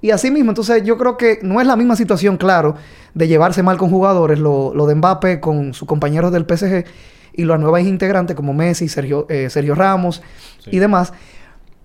Y 0.00 0.10
así 0.10 0.32
mismo, 0.32 0.50
entonces 0.50 0.82
yo 0.82 0.98
creo 0.98 1.16
que 1.16 1.38
no 1.42 1.60
es 1.60 1.66
la 1.68 1.76
misma 1.76 1.94
situación, 1.94 2.36
claro, 2.36 2.74
de 3.14 3.28
llevarse 3.28 3.62
mal 3.62 3.76
con 3.76 3.90
jugadores, 3.90 4.40
lo, 4.40 4.74
lo 4.74 4.86
de 4.86 4.96
Mbappé 4.96 5.38
con 5.38 5.72
sus 5.74 5.86
compañeros 5.86 6.32
del 6.32 6.44
PSG 6.46 6.84
y 7.34 7.44
las 7.44 7.60
nuevas 7.60 7.82
integrantes 7.84 8.34
como 8.34 8.52
Messi, 8.52 8.88
Sergio, 8.88 9.26
eh, 9.28 9.48
Sergio 9.48 9.76
Ramos 9.76 10.20
y 10.72 10.78
demás. 10.80 11.12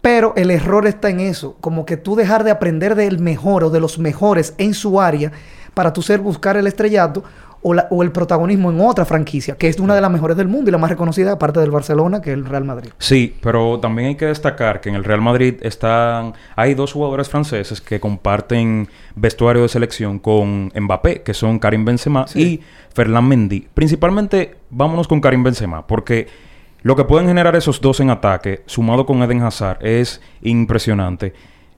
Pero 0.07 0.31
el 0.37 0.51
error 0.51 0.87
está 0.87 1.09
en 1.09 1.19
eso, 1.19 1.57
como 1.59 1.85
que 1.85 1.97
tú 1.97 2.15
dejar 2.15 2.45
de 2.45 2.51
aprender 2.51 2.95
del 2.95 3.19
mejor 3.19 3.65
o 3.65 3.69
de 3.69 3.81
los 3.81 3.99
mejores 3.99 4.53
en 4.57 4.73
su 4.73 5.01
área 5.01 5.33
para 5.73 5.91
tú 5.91 6.01
ser 6.01 6.21
buscar 6.21 6.55
el 6.55 6.65
estrellato 6.65 7.25
o, 7.61 7.73
la- 7.73 7.87
o 7.89 8.03
el 8.03 8.11
protagonismo 8.13 8.71
en 8.71 8.79
otra 8.79 9.03
franquicia, 9.03 9.55
que 9.57 9.67
es 9.67 9.77
una 9.81 9.95
de 9.95 9.99
las 10.01 10.09
mejores 10.09 10.37
del 10.37 10.47
mundo 10.47 10.69
y 10.69 10.71
la 10.71 10.77
más 10.77 10.89
reconocida 10.91 11.33
aparte 11.33 11.59
del 11.59 11.71
Barcelona, 11.71 12.21
que 12.21 12.31
es 12.31 12.37
el 12.37 12.45
Real 12.45 12.63
Madrid. 12.63 12.91
Sí, 12.99 13.35
pero 13.41 13.79
también 13.81 14.07
hay 14.09 14.15
que 14.15 14.27
destacar 14.27 14.79
que 14.79 14.87
en 14.87 14.95
el 14.95 15.03
Real 15.03 15.19
Madrid 15.19 15.55
están 15.61 16.33
hay 16.55 16.73
dos 16.73 16.93
jugadores 16.93 17.27
franceses 17.27 17.81
que 17.81 17.99
comparten 17.99 18.87
vestuario 19.15 19.63
de 19.63 19.67
selección 19.67 20.19
con 20.19 20.71
Mbappé, 20.73 21.21
que 21.23 21.33
son 21.33 21.59
Karim 21.59 21.83
Benzema 21.83 22.25
y 22.33 22.61
Ferland 22.93 23.27
Mendy. 23.27 23.67
Principalmente 23.73 24.55
vámonos 24.69 25.05
con 25.07 25.19
Karim 25.19 25.43
Benzema, 25.43 25.85
porque 25.85 26.46
lo 26.83 26.95
que 26.95 27.03
pueden 27.03 27.27
generar 27.27 27.55
esos 27.55 27.81
dos 27.81 27.99
en 27.99 28.09
ataque, 28.09 28.61
sumado 28.65 29.05
con 29.05 29.21
Eden 29.23 29.41
Hazard, 29.41 29.85
es 29.85 30.21
impresionante. 30.41 31.33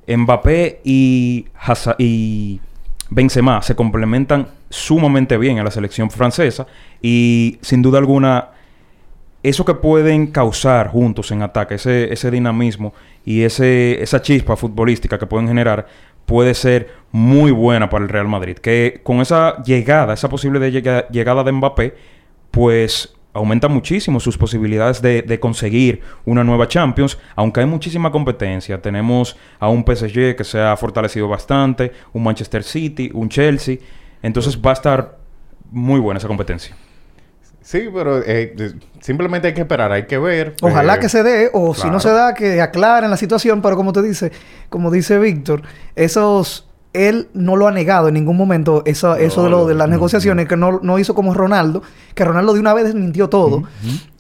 Mbappé 0.08 0.82
y, 0.84 1.48
Hazard, 1.60 1.96
y 2.00 2.60
Benzema 3.10 3.62
se 3.62 3.76
complementan 3.76 4.48
sumamente 4.70 5.38
bien 5.38 5.60
a 5.60 5.64
la 5.64 5.72
selección 5.72 6.10
francesa 6.12 6.68
y 7.02 7.58
sin 7.62 7.82
duda 7.82 7.98
alguna 8.00 8.50
eso 9.42 9.64
que 9.64 9.74
pueden 9.74 10.28
causar 10.28 10.90
juntos 10.90 11.32
en 11.32 11.42
ataque, 11.42 11.76
ese, 11.76 12.12
ese 12.12 12.30
dinamismo 12.30 12.94
y 13.26 13.44
ese, 13.44 14.02
esa 14.02 14.22
chispa 14.22 14.58
futbolística 14.58 15.18
que 15.18 15.28
pueden 15.28 15.48
generar, 15.48 15.88
puede 16.26 16.54
ser 16.54 16.90
muy 17.12 17.52
buena 17.52 17.90
para 17.90 18.04
el 18.04 18.10
Real 18.10 18.28
Madrid. 18.28 18.58
Que 18.58 19.00
con 19.02 19.22
esa 19.22 19.64
llegada, 19.64 20.14
esa 20.14 20.30
posible 20.30 20.60
llegada 20.72 21.44
de 21.44 21.52
Mbappé, 21.52 21.96
pues 22.52 23.16
aumenta 23.34 23.68
muchísimo 23.68 24.20
sus 24.20 24.38
posibilidades 24.38 25.02
de, 25.02 25.22
de 25.22 25.40
conseguir 25.40 26.02
una 26.26 26.44
nueva 26.44 26.68
Champions, 26.68 27.18
aunque 27.36 27.62
hay 27.62 27.66
muchísima 27.66 28.12
competencia. 28.12 28.82
Tenemos 28.82 29.38
a 29.60 29.70
un 29.70 29.84
PSG 29.86 30.36
que 30.36 30.44
se 30.44 30.60
ha 30.60 30.76
fortalecido 30.78 31.28
bastante, 31.28 31.92
un 32.14 32.24
Manchester 32.24 32.64
City, 32.64 33.12
un 33.14 33.30
Chelsea. 33.30 33.78
Entonces 34.22 34.60
va 34.60 34.72
a 34.72 34.74
estar 34.74 35.18
muy 35.72 36.00
buena 36.00 36.18
esa 36.18 36.28
competencia. 36.28 36.76
Sí, 37.62 37.90
pero 37.94 38.22
eh, 38.26 38.56
simplemente 39.00 39.50
hay 39.50 39.54
que 39.54 39.62
esperar, 39.62 39.92
hay 39.92 40.08
que 40.08 40.18
ver. 40.18 40.56
Ojalá 40.62 40.96
eh, 40.96 41.00
que 41.00 41.10
se 41.10 41.22
dé, 41.24 41.50
o 41.54 41.76
si 41.76 41.90
no 41.90 42.00
se 42.00 42.10
da, 42.10 42.34
que 42.34 42.62
aclaren 42.62 43.10
la 43.10 43.18
situación, 43.18 43.62
pero 43.62 43.76
como 43.76 43.94
te 43.94 44.02
dice, 44.02 44.32
como 44.70 44.90
dice 44.90 45.20
Víctor, 45.20 45.62
esos 45.96 46.69
él 46.94 47.28
no 47.34 47.56
lo 47.56 47.68
ha 47.68 47.72
negado 47.72 48.08
en 48.08 48.16
ningún 48.16 48.36
momento, 48.36 48.82
eso, 48.86 49.16
eso 49.16 49.44
de 49.44 49.50
lo 49.52 49.68
de 49.68 49.76
las 49.76 49.88
negociaciones, 49.90 50.48
que 50.48 50.58
no, 50.58 50.80
no 50.82 50.98
hizo 50.98 51.14
como 51.14 51.34
Ronaldo, 51.36 51.84
que 52.16 52.26
Ronaldo 52.26 52.54
de 52.54 52.60
una 52.60 52.74
vez 52.74 52.86
desmintió 52.86 53.30
todo 53.30 53.64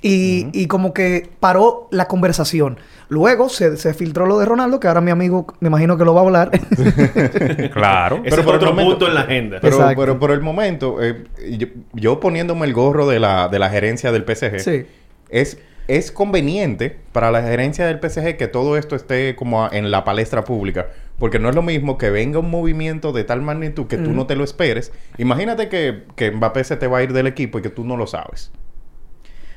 y, 0.01 0.47
y 0.53 0.67
como 0.67 0.93
que 0.93 1.29
paró 1.39 1.87
la 1.91 2.07
conversación. 2.07 2.77
Luego 3.07 3.49
se, 3.49 3.75
se 3.77 3.95
filtró 3.95 4.27
lo 4.27 4.37
de 4.37 4.45
Ronaldo, 4.45 4.79
que 4.79 4.87
ahora 4.87 5.01
mi 5.01 5.09
amigo 5.09 5.47
me 5.61 5.69
imagino 5.69 5.97
que 5.97 6.05
lo 6.05 6.13
va 6.13 6.21
a 6.21 6.23
hablar. 6.25 6.51
Claro. 7.73 8.21
Pero 8.23 8.35
es 8.37 8.41
por 8.43 8.55
otro 8.55 8.69
momento- 8.69 8.91
punto 8.91 9.07
en 9.07 9.13
la 9.15 9.21
agenda. 9.21 9.57
Pero, 9.61 9.77
pero 9.95 10.19
por 10.19 10.31
el 10.31 10.41
momento, 10.41 11.01
eh, 11.01 11.25
yo, 11.57 11.67
yo 11.93 12.19
poniéndome 12.19 12.65
el 12.65 12.73
gorro 12.73 13.07
de 13.07 13.19
la, 13.19 13.47
de 13.49 13.59
la 13.59 13.69
gerencia 13.69 14.11
del 14.11 14.23
PSG, 14.25 14.59
sí. 14.59 14.85
es, 15.29 15.57
es 15.87 16.11
conveniente 16.11 16.97
para 17.11 17.31
la 17.31 17.41
gerencia 17.41 17.87
del 17.87 17.99
PSG 17.99 18.37
que 18.37 18.47
todo 18.47 18.77
esto 18.77 18.95
esté 18.95 19.35
como 19.35 19.65
a- 19.65 19.69
en 19.71 19.89
la 19.91 20.03
palestra 20.03 20.43
pública. 20.43 20.87
Porque 21.19 21.37
no 21.39 21.49
es 21.49 21.55
lo 21.55 21.61
mismo 21.61 21.97
que 21.97 22.09
venga 22.09 22.39
un 22.39 22.49
movimiento 22.49 23.11
de 23.11 23.23
tal 23.25 23.41
magnitud 23.41 23.87
que 23.87 23.97
tú 23.97 24.11
Mm. 24.11 24.15
no 24.15 24.25
te 24.25 24.35
lo 24.35 24.43
esperes. 24.43 24.91
Imagínate 25.17 25.67
que, 25.69 26.03
que 26.15 26.31
Mbappé 26.31 26.63
se 26.63 26.77
te 26.77 26.87
va 26.87 26.99
a 26.99 27.03
ir 27.03 27.11
del 27.13 27.27
equipo 27.27 27.59
y 27.59 27.61
que 27.61 27.69
tú 27.69 27.83
no 27.83 27.97
lo 27.97 28.07
sabes. 28.07 28.51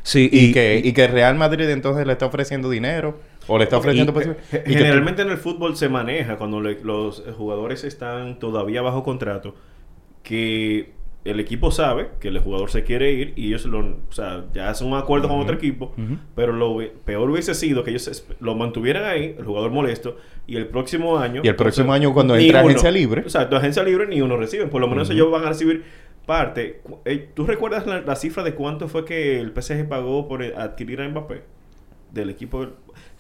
Sí, 0.04 0.28
Y, 0.33 0.52
que, 0.52 0.81
y 0.83 0.92
que 0.92 1.07
Real 1.07 1.37
Madrid 1.37 1.69
entonces 1.71 2.04
le 2.04 2.12
está 2.14 2.26
ofreciendo 2.26 2.69
dinero 2.69 3.21
o 3.47 3.57
le 3.57 3.64
está 3.64 3.76
ofreciendo... 3.78 4.11
Y, 4.11 4.14
pues, 4.14 4.26
eh, 4.52 4.64
y 4.66 4.73
tú- 4.73 4.78
generalmente 4.78 5.23
en 5.23 5.31
el 5.31 5.38
fútbol 5.38 5.76
se 5.76 5.88
maneja 5.88 6.37
cuando 6.38 6.61
le- 6.61 6.83
los 6.83 7.23
jugadores 7.38 7.85
están 7.85 8.40
todavía 8.40 8.83
bajo 8.83 9.04
contrato 9.04 9.54
que 10.25 10.92
el 11.25 11.38
equipo 11.38 11.71
sabe 11.71 12.09
que 12.21 12.29
el 12.29 12.38
jugador 12.41 12.71
se 12.71 12.83
quiere 12.83 13.12
ir 13.12 13.33
y 13.37 13.47
ellos 13.49 13.64
lo, 13.67 13.79
o 13.81 13.97
sea, 14.12 14.45
ya 14.52 14.71
hacen 14.71 14.88
un 14.88 14.95
acuerdo 14.95 15.29
con 15.29 15.38
otro 15.41 15.55
equipo, 15.55 15.95
pero 16.35 16.52
lo 16.52 16.79
peor 17.05 17.31
hubiese 17.31 17.55
sido 17.55 17.85
que 17.85 17.91
ellos 17.91 18.26
lo 18.41 18.55
mantuvieran 18.57 19.05
ahí, 19.05 19.37
el 19.38 19.45
jugador 19.45 19.71
molesto, 19.71 20.17
y 20.47 20.57
el 20.57 20.67
próximo 20.67 21.19
año... 21.19 21.43
Y 21.45 21.49
el 21.49 21.55
próximo 21.57 21.93
año 21.93 22.12
cuando 22.12 22.37
ni 22.37 22.47
entre 22.47 22.61
uno- 22.61 22.69
agencia 22.71 22.91
libre. 22.91 23.21
Exacto, 23.21 23.57
agencia 23.57 23.83
libre 23.85 24.07
ni 24.09 24.21
uno 24.21 24.37
reciben, 24.37 24.69
por 24.69 24.81
lo 24.81 24.88
menos 24.88 25.09
ellos 25.11 25.31
van 25.31 25.45
a 25.45 25.49
recibir 25.50 25.85
parte. 26.26 26.81
Eh, 27.05 27.29
¿Tú 27.35 27.47
recuerdas 27.47 27.87
la, 27.87 28.00
la 28.00 28.17
cifra 28.17 28.43
de 28.43 28.55
cuánto 28.55 28.88
fue 28.88 29.05
que 29.05 29.41
el 29.41 29.52
PSG 29.52 29.88
pagó 29.88 30.26
por 30.29 30.43
eh, 30.43 30.55
adquirir 30.57 31.00
a 31.02 31.09
Mbappé? 31.09 31.43
Del 32.12 32.31
equipo... 32.31 32.67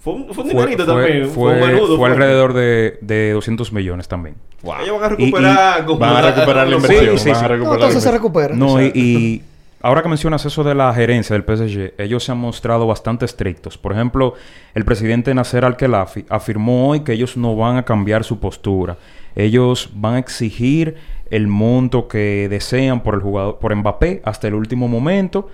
Fue 0.02 0.14
un, 0.14 0.34
fue 0.34 0.44
un 0.44 0.50
fue, 0.50 0.60
dinerito 0.60 0.84
fue- 0.84 0.94
también, 1.04 1.28
fue, 1.30 1.58
fue- 1.78 1.96
fue 1.96 2.10
alrededor 2.10 2.52
de, 2.54 2.98
de 3.00 3.30
200 3.32 3.72
millones 3.72 4.08
también. 4.08 4.34
Ellos 4.82 5.00
van 5.00 5.04
a 5.04 5.08
recuperar... 5.14 5.84
como 5.86 5.98
Van 6.00 6.16
a 6.16 6.22
recuperar 6.32 6.66
la 6.66 6.72
los- 6.76 6.82
inversión. 6.82 7.18
Sí, 7.18 7.24
sí, 7.24 7.30
van 7.30 7.44
a 7.44 7.48
sí. 7.56 7.62
No, 7.64 7.74
entonces 7.74 8.02
se 8.02 8.10
recupera. 8.10 8.54
No, 8.56 8.82
y, 8.82 8.86
y 8.94 9.42
ahora 9.80 10.02
que 10.02 10.08
mencionas 10.08 10.44
eso 10.44 10.64
de 10.64 10.74
la 10.74 10.92
gerencia 10.92 11.38
del 11.38 11.44
PSG, 11.44 11.94
ellos 11.98 12.24
se 12.24 12.32
han 12.32 12.38
mostrado 12.38 12.86
bastante 12.86 13.24
estrictos. 13.26 13.78
Por 13.78 13.92
ejemplo, 13.92 14.34
el 14.74 14.84
presidente 14.84 15.32
Nasser 15.34 15.64
Al-Khelaifi 15.64 16.24
afirmó 16.28 16.88
hoy 16.88 17.00
que 17.00 17.12
ellos 17.12 17.36
no 17.36 17.54
van 17.54 17.76
a 17.76 17.84
cambiar 17.84 18.24
su 18.24 18.40
postura. 18.40 18.96
Ellos 19.36 19.90
van 19.94 20.14
a 20.14 20.18
exigir 20.18 20.96
el 21.30 21.46
monto 21.46 22.08
que 22.08 22.48
desean 22.50 23.02
por 23.04 23.14
el 23.14 23.20
jugador, 23.20 23.58
por 23.60 23.74
Mbappé 23.74 24.20
hasta 24.24 24.48
el 24.48 24.54
último 24.54 24.88
momento 24.88 25.48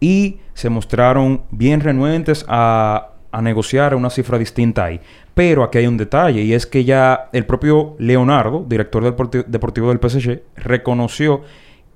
y 0.00 0.36
se 0.54 0.70
mostraron 0.70 1.42
bien 1.50 1.80
renuentes 1.80 2.44
a, 2.48 3.08
a 3.30 3.42
negociar 3.42 3.94
una 3.94 4.10
cifra 4.10 4.38
distinta 4.38 4.84
ahí. 4.84 5.00
Pero 5.34 5.62
aquí 5.62 5.78
hay 5.78 5.86
un 5.86 5.96
detalle 5.96 6.42
y 6.42 6.52
es 6.54 6.66
que 6.66 6.84
ya 6.84 7.28
el 7.32 7.46
propio 7.46 7.94
Leonardo, 7.98 8.64
director 8.68 9.04
del 9.04 9.14
porti- 9.14 9.44
deportivo 9.46 9.88
del 9.94 9.98
PSG, 10.00 10.40
reconoció 10.56 11.42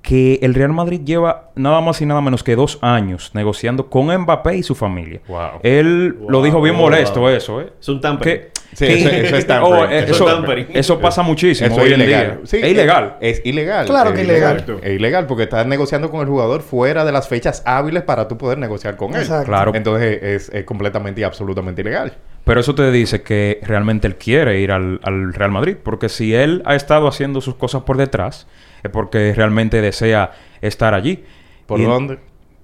que 0.03 0.41
el 0.43 0.55
Real 0.55 0.73
Madrid 0.73 1.01
lleva 1.05 1.51
nada 1.55 1.81
más 1.81 2.01
y 2.03 2.07
nada 2.07 2.21
menos 2.21 2.43
que 2.43 2.57
dos 2.57 2.79
años 2.83 3.31
negociando 3.35 3.89
con 3.89 4.07
Mbappé 4.23 4.57
y 4.57 4.62
su 4.65 4.75
familia. 4.75 5.21
Wow. 5.29 5.61
Él 5.62 6.17
lo 6.29 6.43
dijo 6.43 6.61
bien 6.61 6.75
wow. 6.77 6.85
molesto 6.87 7.31
eso, 7.31 7.61
¿eh? 7.61 7.73
Es 7.81 7.89
un. 7.89 8.01
Que- 8.01 8.51
Sí, 8.75 8.87
que- 8.87 8.95
eso- 9.00 9.09
eso 9.26 9.37
es 9.37 9.47
tampering. 9.47 9.75
Oh, 9.76 9.85
eh, 9.85 9.99
Eso 9.99 10.05
es 10.05 10.11
eso, 10.17 10.25
tampering. 10.26 10.67
eso 10.73 10.99
pasa 11.00 11.23
muchísimo 11.23 11.67
Eso 11.73 11.81
hoy 11.83 11.88
es 11.88 11.95
en 11.95 12.00
ilegal. 12.00 12.26
día. 12.26 12.38
Sí, 12.45 12.57
es 12.62 12.71
ilegal. 12.71 13.17
Es, 13.21 13.43
ilegal. 13.45 13.87
Claro 13.87 14.11
Es 14.11 14.17
que 14.17 14.23
ilegal. 14.23 14.52
Exacto. 14.52 14.81
Es 14.83 14.93
ilegal 14.95 15.26
porque 15.26 15.43
estás 15.45 15.67
negociando 15.67 16.11
con 16.11 16.21
el 16.21 16.26
jugador 16.26 16.62
fuera 16.62 17.05
de 17.05 17.12
las 17.12 17.29
fechas 17.29 17.62
hábiles 17.67 18.02
para 18.02 18.29
tú 18.29 18.38
poder 18.38 18.59
negociar 18.59 18.97
con 18.97 19.14
él. 19.14 19.26
Claro. 19.45 19.73
Entonces 19.75 20.23
es, 20.23 20.49
es 20.49 20.64
completamente 20.64 21.21
y 21.21 21.25
absolutamente 21.25 21.83
ilegal. 21.83 22.14
Pero 22.45 22.61
eso 22.61 22.75
te 22.75 22.91
dice 22.91 23.23
que 23.23 23.61
realmente 23.62 24.07
él 24.09 24.17
quiere 24.17 24.59
ir 24.61 24.73
al, 24.73 25.00
al 25.05 25.33
Real 25.35 25.50
Madrid. 25.52 25.76
Porque 25.83 26.09
si 26.09 26.35
él 26.35 26.62
ha 26.64 26.75
estado 26.75 27.07
haciendo 27.09 27.41
sus 27.41 27.55
cosas 27.57 27.83
por 27.83 27.97
detrás, 27.99 28.47
es 28.83 28.91
porque 28.91 29.33
realmente 29.37 29.81
desea 29.81 30.33
estar 30.61 30.95
allí. 30.95 31.23
¿Por 31.67 31.79
Y- 31.81 31.85
dónde? 31.85 32.19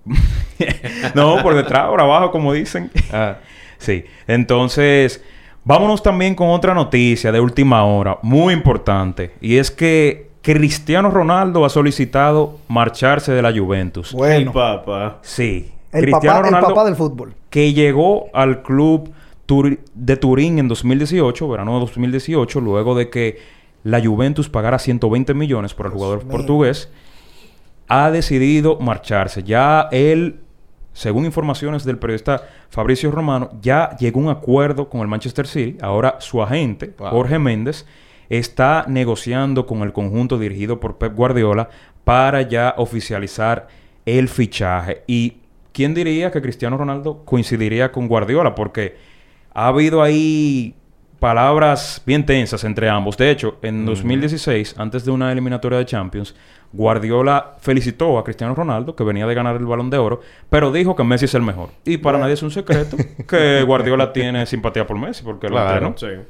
no, 1.14 1.42
por 1.42 1.54
detrás, 1.54 1.88
por 1.88 2.00
abajo, 2.00 2.30
como 2.30 2.52
dicen. 2.52 2.90
Ah. 3.12 3.36
Sí. 3.78 4.04
Entonces, 4.26 5.22
vámonos 5.64 6.02
también 6.02 6.34
con 6.34 6.48
otra 6.48 6.74
noticia 6.74 7.32
de 7.32 7.40
última 7.40 7.84
hora, 7.84 8.18
muy 8.22 8.52
importante. 8.54 9.32
Y 9.40 9.56
es 9.56 9.70
que 9.70 10.30
Cristiano 10.42 11.10
Ronaldo 11.10 11.64
ha 11.64 11.68
solicitado 11.68 12.58
marcharse 12.68 13.32
de 13.32 13.42
la 13.42 13.52
Juventus. 13.52 14.12
El 14.12 14.18
Bueno, 14.18 14.52
papá. 14.52 15.18
Sí. 15.22 15.72
el 15.92 16.02
Cristiano 16.02 16.36
papá, 16.36 16.38
el 16.38 16.44
Ronaldo 16.54 16.68
papá 16.68 16.84
del 16.84 16.96
fútbol. 16.96 17.34
que 17.50 17.72
llegó 17.72 18.26
al 18.32 18.62
club 18.62 19.12
de 19.94 20.16
Turín 20.16 20.58
en 20.58 20.68
2018, 20.68 21.48
verano 21.48 21.74
de 21.74 21.80
2018, 21.80 22.60
luego 22.60 22.94
de 22.94 23.08
que 23.08 23.38
la 23.82 24.04
Juventus 24.04 24.48
pagara 24.48 24.78
120 24.78 25.32
millones 25.34 25.72
por 25.74 25.86
el 25.86 25.92
jugador 25.92 26.24
mío. 26.24 26.32
portugués, 26.32 26.90
ha 27.88 28.10
decidido 28.10 28.78
marcharse. 28.80 29.42
Ya 29.42 29.88
él, 29.90 30.40
según 30.98 31.24
informaciones 31.26 31.84
del 31.84 31.96
periodista 31.96 32.42
Fabricio 32.70 33.12
Romano, 33.12 33.50
ya 33.62 33.96
llegó 33.98 34.18
un 34.18 34.30
acuerdo 34.30 34.88
con 34.88 35.00
el 35.00 35.06
Manchester 35.06 35.46
City. 35.46 35.78
Ahora 35.80 36.16
su 36.18 36.42
agente, 36.42 36.92
Wow. 36.98 37.10
Jorge 37.10 37.38
Méndez, 37.38 37.86
está 38.28 38.84
negociando 38.88 39.64
con 39.64 39.82
el 39.82 39.92
conjunto 39.92 40.40
dirigido 40.40 40.80
por 40.80 40.98
Pep 40.98 41.14
Guardiola 41.14 41.68
para 42.02 42.42
ya 42.42 42.74
oficializar 42.78 43.68
el 44.06 44.28
fichaje. 44.28 45.04
Y 45.06 45.36
quién 45.70 45.94
diría 45.94 46.32
que 46.32 46.42
Cristiano 46.42 46.76
Ronaldo 46.76 47.24
coincidiría 47.24 47.92
con 47.92 48.08
Guardiola, 48.08 48.56
porque 48.56 48.96
ha 49.54 49.68
habido 49.68 50.02
ahí 50.02 50.74
palabras 51.20 52.02
bien 52.06 52.24
tensas 52.26 52.64
entre 52.64 52.88
ambos. 52.88 53.16
De 53.16 53.30
hecho, 53.30 53.56
en 53.62 53.84
2016, 53.86 54.74
antes 54.78 55.04
de 55.04 55.10
una 55.10 55.30
eliminatoria 55.32 55.78
de 55.78 55.86
Champions, 55.86 56.34
Guardiola 56.72 57.56
felicitó 57.60 58.18
a 58.18 58.24
Cristiano 58.24 58.54
Ronaldo, 58.54 58.94
que 58.94 59.02
venía 59.04 59.26
de 59.26 59.34
ganar 59.34 59.56
el 59.56 59.64
Balón 59.66 59.88
de 59.90 59.96
Oro, 59.98 60.20
pero 60.50 60.70
dijo 60.70 60.94
que 60.94 61.02
Messi 61.04 61.24
es 61.24 61.34
el 61.34 61.42
mejor. 61.42 61.70
Y 61.84 61.96
para 61.98 62.18
nadie 62.18 62.34
es 62.34 62.42
un 62.42 62.50
secreto 62.50 62.96
que 63.26 63.62
Guardiola 63.66 64.12
tiene 64.12 64.44
simpatía 64.46 64.86
por 64.86 64.98
Messi, 64.98 65.22
porque 65.22 65.48
Claro. 65.48 65.80
lo 65.80 65.86
entrenó. 65.88 66.16
Sí. 66.18 66.22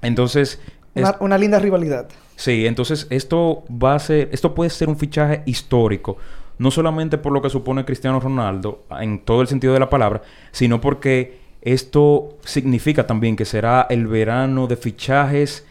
Entonces, 0.00 0.60
es- 0.94 1.02
Una, 1.02 1.16
una 1.20 1.38
linda 1.38 1.58
rivalidad. 1.58 2.08
Sí, 2.36 2.66
entonces 2.66 3.06
esto 3.10 3.62
va 3.70 3.94
a 3.94 3.98
ser, 3.98 4.28
esto 4.32 4.54
puede 4.54 4.70
ser 4.70 4.88
un 4.88 4.96
fichaje 4.96 5.42
histórico, 5.46 6.16
no 6.58 6.70
solamente 6.70 7.18
por 7.18 7.32
lo 7.32 7.42
que 7.42 7.50
supone 7.50 7.84
Cristiano 7.84 8.20
Ronaldo 8.20 8.84
en 9.00 9.20
todo 9.20 9.42
el 9.42 9.48
sentido 9.48 9.72
de 9.74 9.80
la 9.80 9.90
palabra, 9.90 10.22
sino 10.50 10.80
porque 10.80 11.41
esto 11.62 12.36
significa 12.44 13.06
también 13.06 13.36
que 13.36 13.44
será 13.44 13.86
el 13.88 14.06
verano 14.06 14.66
de 14.66 14.76
fichajes 14.76 15.66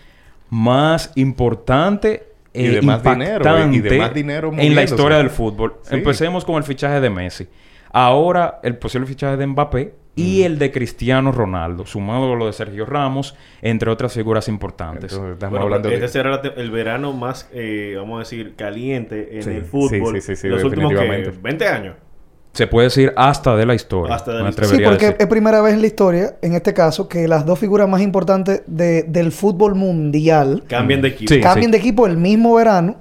más 0.49 1.11
importante 1.15 2.23
Y 2.53 2.65
e 2.65 2.69
de 2.71 2.81
más 2.81 3.01
dinero, 3.03 3.45
y- 3.45 3.79
de 3.79 3.95
impactante 3.95 3.97
más 3.97 4.13
dinero 4.13 4.51
en 4.57 4.75
la 4.75 4.83
historia 4.83 5.17
del 5.17 5.29
fútbol. 5.29 5.75
Sí. 5.83 5.95
Empecemos 5.95 6.43
con 6.45 6.55
el 6.55 6.63
fichaje 6.63 6.99
de 6.99 7.09
Messi. 7.09 7.47
Ahora 7.93 8.59
el 8.63 8.77
posible 8.77 9.05
fichaje 9.07 9.37
de 9.37 9.47
Mbappé 9.47 9.93
y 10.15 10.43
el 10.43 10.59
de 10.59 10.71
Cristiano 10.71 11.31
Ronaldo, 11.31 11.85
sumado 11.85 12.33
a 12.33 12.35
lo 12.35 12.45
de 12.45 12.53
Sergio 12.53 12.85
Ramos, 12.85 13.35
entre 13.61 13.89
otras 13.89 14.13
figuras 14.13 14.49
importantes. 14.49 15.11
Entonces, 15.13 15.33
estamos 15.35 15.51
Bueno, 15.51 15.63
hablando 15.65 15.87
este 15.89 16.01
de... 16.01 16.07
será 16.09 16.41
el 16.57 16.69
verano 16.71 17.13
más, 17.13 17.49
eh, 17.53 17.93
vamos 17.97 18.17
a 18.17 18.19
decir, 18.19 18.55
caliente 18.57 19.37
en 19.37 19.43
Sí, 19.43 19.49
el 19.51 19.63
fútbol. 19.63 20.15
sí, 20.15 20.21
sí, 20.21 20.35
sí, 20.35 20.41
sí, 20.41 20.47
en 20.47 20.53
los 20.53 20.63
últimos 20.65 20.91
definitivamente. 20.91 21.39
20 21.41 21.67
años. 21.67 21.95
Se 22.53 22.67
puede 22.67 22.87
decir 22.87 23.13
hasta 23.15 23.55
de 23.55 23.65
la 23.65 23.75
historia. 23.75 24.13
Hasta 24.15 24.33
de 24.33 24.43
la 24.43 24.49
historia. 24.49 24.69
Sí, 24.77 24.83
porque 24.83 25.15
es 25.17 25.27
primera 25.27 25.61
vez 25.61 25.73
en 25.73 25.81
la 25.81 25.87
historia, 25.87 26.35
en 26.41 26.53
este 26.53 26.73
caso, 26.73 27.07
que 27.07 27.27
las 27.27 27.45
dos 27.45 27.57
figuras 27.57 27.87
más 27.87 28.01
importantes 28.01 28.61
de- 28.67 29.03
del 29.03 29.31
fútbol 29.31 29.73
mundial 29.75 30.63
Cambian 30.67 31.01
de 31.01 31.07
equipo. 31.09 31.33
Sí. 31.33 31.39
cambien 31.39 31.71
de 31.71 31.77
equipo 31.77 32.05
el 32.07 32.17
mismo 32.17 32.55
verano. 32.55 32.97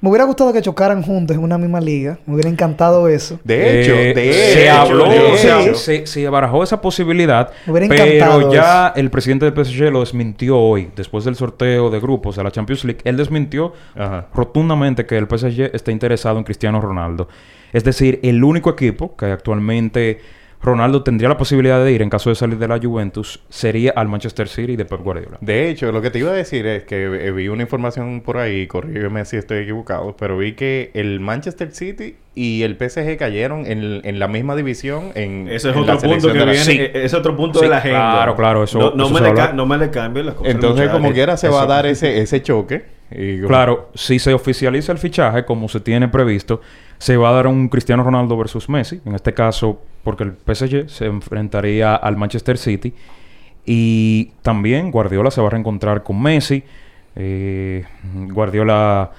Me 0.00 0.08
hubiera 0.10 0.24
gustado 0.26 0.52
que 0.52 0.62
chocaran 0.62 1.02
juntos 1.02 1.36
en 1.36 1.42
una 1.42 1.58
misma 1.58 1.80
liga. 1.80 2.18
Me 2.24 2.34
hubiera 2.34 2.48
encantado 2.48 3.08
eso. 3.08 3.40
De 3.42 3.80
hecho, 3.82 3.94
Eh, 3.94 4.14
de 4.14 4.32
se 4.32 4.62
hecho, 4.68 4.80
habló, 4.80 5.08
de 5.10 5.18
o 5.18 5.36
sea, 5.36 5.60
hecho. 5.62 5.74
se, 5.74 6.06
se 6.06 6.28
barajó 6.28 6.62
esa 6.62 6.80
posibilidad, 6.80 7.50
Me 7.66 7.72
hubiera 7.72 7.88
pero 7.88 8.04
encantado 8.04 8.52
ya 8.52 8.92
el 8.94 9.10
presidente 9.10 9.50
del 9.50 9.64
PSG 9.64 9.90
lo 9.90 10.00
desmintió 10.00 10.56
hoy, 10.56 10.90
después 10.94 11.24
del 11.24 11.34
sorteo 11.34 11.90
de 11.90 11.98
grupos 11.98 12.36
de 12.36 12.44
la 12.44 12.52
Champions 12.52 12.84
League. 12.84 13.00
Él 13.02 13.16
desmintió 13.16 13.72
Ajá. 13.96 14.28
rotundamente 14.32 15.04
que 15.04 15.16
el 15.18 15.26
PSG 15.26 15.74
está 15.74 15.90
interesado 15.90 16.38
en 16.38 16.44
Cristiano 16.44 16.80
Ronaldo. 16.80 17.26
Es 17.72 17.82
decir, 17.82 18.20
el 18.22 18.44
único 18.44 18.70
equipo 18.70 19.16
que 19.16 19.26
actualmente 19.26 20.20
Ronaldo 20.60 21.02
tendría 21.04 21.28
la 21.28 21.36
posibilidad 21.38 21.82
de 21.84 21.92
ir 21.92 22.02
en 22.02 22.10
caso 22.10 22.30
de 22.30 22.34
salir 22.36 22.58
de 22.58 22.66
la 22.66 22.78
Juventus 22.82 23.40
sería 23.48 23.92
al 23.94 24.08
Manchester 24.08 24.48
City 24.48 24.74
de 24.74 24.84
Pep 24.84 25.00
Guardiola. 25.02 25.38
De 25.40 25.70
hecho, 25.70 25.92
lo 25.92 26.02
que 26.02 26.10
te 26.10 26.18
iba 26.18 26.30
a 26.30 26.34
decir 26.34 26.66
es 26.66 26.82
que 26.82 27.04
eh, 27.04 27.30
vi 27.30 27.46
una 27.48 27.62
información 27.62 28.20
por 28.22 28.38
ahí, 28.38 28.66
corrígeme 28.66 29.24
si 29.24 29.36
estoy 29.36 29.58
equivocado, 29.58 30.16
pero 30.18 30.36
vi 30.36 30.52
que 30.54 30.90
el 30.94 31.20
Manchester 31.20 31.70
City 31.70 32.16
y 32.34 32.62
el 32.64 32.76
PSG 32.76 33.16
cayeron 33.16 33.66
en, 33.66 34.00
en 34.04 34.18
la 34.18 34.26
misma 34.26 34.56
división 34.56 35.12
en 35.14 35.46
Ese 35.48 35.70
es 35.70 35.76
en 35.76 35.86
la 35.86 35.94
otro 35.94 36.08
punto 36.08 36.28
selección 36.28 36.32
que 36.32 36.38
la- 36.40 36.44
viene. 36.52 36.64
Sí. 36.64 36.78
eh, 36.80 36.90
Ese 36.92 37.06
es 37.06 37.14
otro 37.14 37.36
punto 37.36 37.60
Sí, 37.60 37.64
de 37.66 37.70
la 37.70 37.78
agenda. 37.78 38.10
claro, 38.12 38.34
claro, 38.36 38.64
eso- 38.64 38.78
No, 38.78 38.90
no 38.96 39.04
eso 39.04 39.14
me 39.14 39.20
se 39.20 39.26
le 39.26 39.34
ca- 39.34 39.52
no 39.52 39.64
me 39.66 39.78
le 39.78 39.90
cambie 39.90 40.24
las 40.24 40.34
cosas. 40.34 40.54
Entonces, 40.54 40.80
muchachos. 40.86 41.00
como 41.00 41.12
quiera, 41.14 41.36
se 41.36 41.48
va 41.48 41.62
a 41.62 41.66
dar 41.66 41.86
ese, 41.86 42.20
ese 42.20 42.42
choque. 42.42 42.84
Y 43.10 43.36
como- 43.36 43.48
Claro, 43.48 43.90
si 43.94 44.18
se 44.18 44.34
oficializa 44.34 44.90
el 44.92 44.98
fichaje 44.98 45.44
como 45.44 45.68
se 45.68 45.80
tiene 45.80 46.08
previsto, 46.08 46.60
se 46.98 47.16
va 47.16 47.30
a 47.30 47.32
dar 47.32 47.46
un 47.46 47.68
Cristiano 47.68 48.02
Ronaldo 48.02 48.36
versus 48.36 48.68
Messi. 48.68 49.00
En 49.04 49.14
este 49.14 49.32
caso, 49.34 49.80
porque 50.04 50.24
el 50.24 50.32
PSG 50.32 50.88
se 50.88 51.06
enfrentaría 51.06 51.94
al 51.94 52.16
Manchester 52.16 52.58
City. 52.58 52.92
Y 53.64 54.32
también 54.42 54.90
Guardiola 54.90 55.30
se 55.30 55.40
va 55.40 55.48
a 55.48 55.50
reencontrar 55.50 56.02
con 56.02 56.20
Messi. 56.22 56.62
Eh, 57.16 57.84
Guardiola 58.32 59.10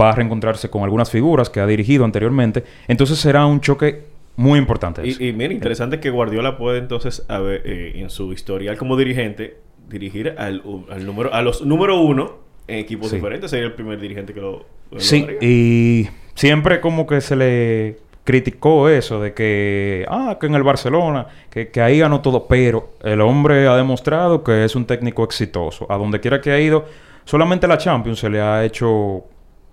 va 0.00 0.10
a 0.10 0.12
reencontrarse 0.14 0.68
con 0.68 0.82
algunas 0.82 1.10
figuras 1.10 1.48
que 1.50 1.60
ha 1.60 1.66
dirigido 1.66 2.04
anteriormente. 2.04 2.64
Entonces 2.88 3.18
será 3.18 3.46
un 3.46 3.60
choque 3.60 4.04
muy 4.36 4.58
importante. 4.58 5.08
ese. 5.08 5.24
Y, 5.24 5.28
y 5.28 5.32
mira, 5.32 5.54
interesante 5.54 5.98
que 6.00 6.10
Guardiola 6.10 6.58
puede 6.58 6.78
entonces, 6.78 7.24
a 7.28 7.38
ver, 7.38 7.62
eh, 7.64 7.92
en 7.96 8.10
su 8.10 8.32
historial 8.32 8.76
como 8.76 8.96
dirigente, 8.96 9.56
dirigir 9.88 10.34
al, 10.36 10.62
al 10.90 11.06
número, 11.06 11.32
a 11.32 11.40
los 11.42 11.64
número 11.64 11.98
uno 12.00 12.34
en 12.68 12.78
equipos 12.80 13.08
Sí. 13.08 13.16
diferentes. 13.16 13.50
Sería 13.50 13.66
el 13.66 13.72
primer 13.72 13.98
dirigente 13.98 14.34
que 14.34 14.40
lo, 14.40 14.66
lo 14.90 15.00
Sí, 15.00 15.22
haría. 15.22 15.38
y 15.40 16.08
siempre 16.36 16.80
como 16.80 17.06
que 17.06 17.20
se 17.20 17.34
le 17.34 17.98
criticó 18.22 18.88
eso 18.88 19.20
de 19.20 19.34
que, 19.34 20.04
ah, 20.08 20.36
que 20.40 20.46
en 20.46 20.54
el 20.54 20.62
Barcelona, 20.62 21.26
que, 21.50 21.68
que 21.68 21.80
ahí 21.80 21.98
ganó 21.98 22.20
todo, 22.20 22.46
pero 22.46 22.94
el 23.02 23.20
hombre 23.20 23.66
ha 23.66 23.76
demostrado 23.76 24.44
que 24.44 24.64
es 24.64 24.76
un 24.76 24.84
técnico 24.84 25.24
exitoso. 25.24 25.86
A 25.90 25.96
donde 25.96 26.20
quiera 26.20 26.40
que 26.40 26.50
ha 26.50 26.60
ido, 26.60 26.84
solamente 27.24 27.66
la 27.66 27.78
Champions 27.78 28.20
se 28.20 28.28
le 28.28 28.40
ha 28.40 28.64
hecho, 28.64 29.24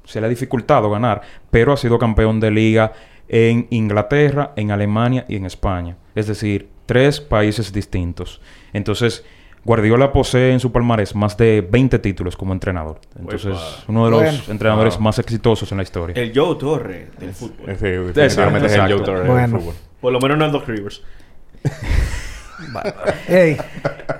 se 0.05 0.19
le 0.19 0.27
ha 0.27 0.29
dificultado 0.29 0.89
ganar, 0.89 1.21
pero 1.51 1.73
ha 1.73 1.77
sido 1.77 1.99
campeón 1.99 2.39
de 2.39 2.51
liga 2.51 2.93
en 3.27 3.67
Inglaterra, 3.71 4.53
en 4.55 4.71
Alemania 4.71 5.25
y 5.27 5.35
en 5.35 5.45
España. 5.45 5.97
Es 6.13 6.27
decir, 6.27 6.69
tres 6.85 7.19
países 7.19 7.73
distintos. 7.73 8.39
Entonces, 8.71 9.25
Guardiola 9.65 10.11
posee 10.11 10.51
en 10.51 10.59
su 10.59 10.71
palmarés 10.71 11.15
más 11.15 11.37
de 11.37 11.65
20 11.69 11.99
títulos 11.99 12.35
como 12.35 12.51
entrenador. 12.53 12.99
Entonces, 13.17 13.45
Uepa. 13.53 13.83
uno 13.87 14.05
de 14.05 14.11
los 14.11 14.21
Bueno. 14.21 14.37
entrenadores 14.49 14.95
Wow. 14.95 15.03
más 15.03 15.19
exitosos 15.19 15.71
en 15.71 15.77
la 15.77 15.83
historia. 15.83 16.13
El 16.21 16.31
Joe 16.35 16.55
Torre 16.57 17.07
del 17.19 17.33
fútbol. 17.33 17.65
Sí, 17.67 17.85
definitivamente 17.85 18.65
es 18.67 18.73
el. 18.73 18.81
Joe 18.93 19.01
Torre 19.05 19.19
del 19.21 19.27
Bueno. 19.31 19.59
fútbol. 19.59 19.73
Por 20.01 20.11
lo 20.11 20.19
menos 20.19 20.37
no 20.37 20.45
el 20.45 20.51
Doc 20.51 20.67
Rivers. 20.67 21.01
Ey, 23.27 23.57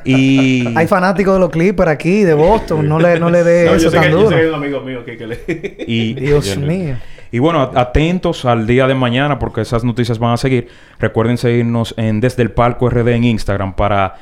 Y 0.04 0.78
hay 0.78 0.88
fanáticos 0.88 1.34
de 1.36 1.40
los 1.40 1.50
Clippers 1.50 1.90
aquí, 1.92 2.24
de 2.24 2.34
Boston. 2.34 2.88
No 2.88 3.00
le, 3.00 3.20
no 3.20 3.30
le 3.30 3.44
dé 3.44 3.66
No, 3.70 3.76
eso 3.76 3.86
yo, 3.86 3.92
tan 3.92 4.04
que, 4.04 4.10
yo 4.12 4.18
duro. 4.18 4.30
sé 4.30 4.36
que 4.36 4.42
hay 4.42 4.48
un 4.48 4.56
amigo 4.56 4.82
mío 4.82 5.06
que, 5.06 5.18
que 5.18 5.28
le... 5.28 5.40
y, 5.88 6.14
Dios 6.14 6.56
Yo 6.56 6.62
mío. 6.62 6.96
y 7.32 7.40
bueno, 7.40 7.72
atentos 7.76 8.44
al 8.46 8.66
día 8.68 8.88
de 8.88 8.96
mañana 8.96 9.40
porque 9.40 9.62
esas 9.62 9.84
noticias 9.84 10.20
van 10.20 10.34
a 10.34 10.38
seguir. 10.38 10.68
Recuerden 11.00 11.38
seguirnos 11.38 11.94
en 11.98 12.20
Desde 12.22 12.44
el 12.44 12.52
Palco 12.52 12.90
RD 12.90 13.08
en 13.10 13.24
Instagram 13.26 13.76
para, 13.76 14.16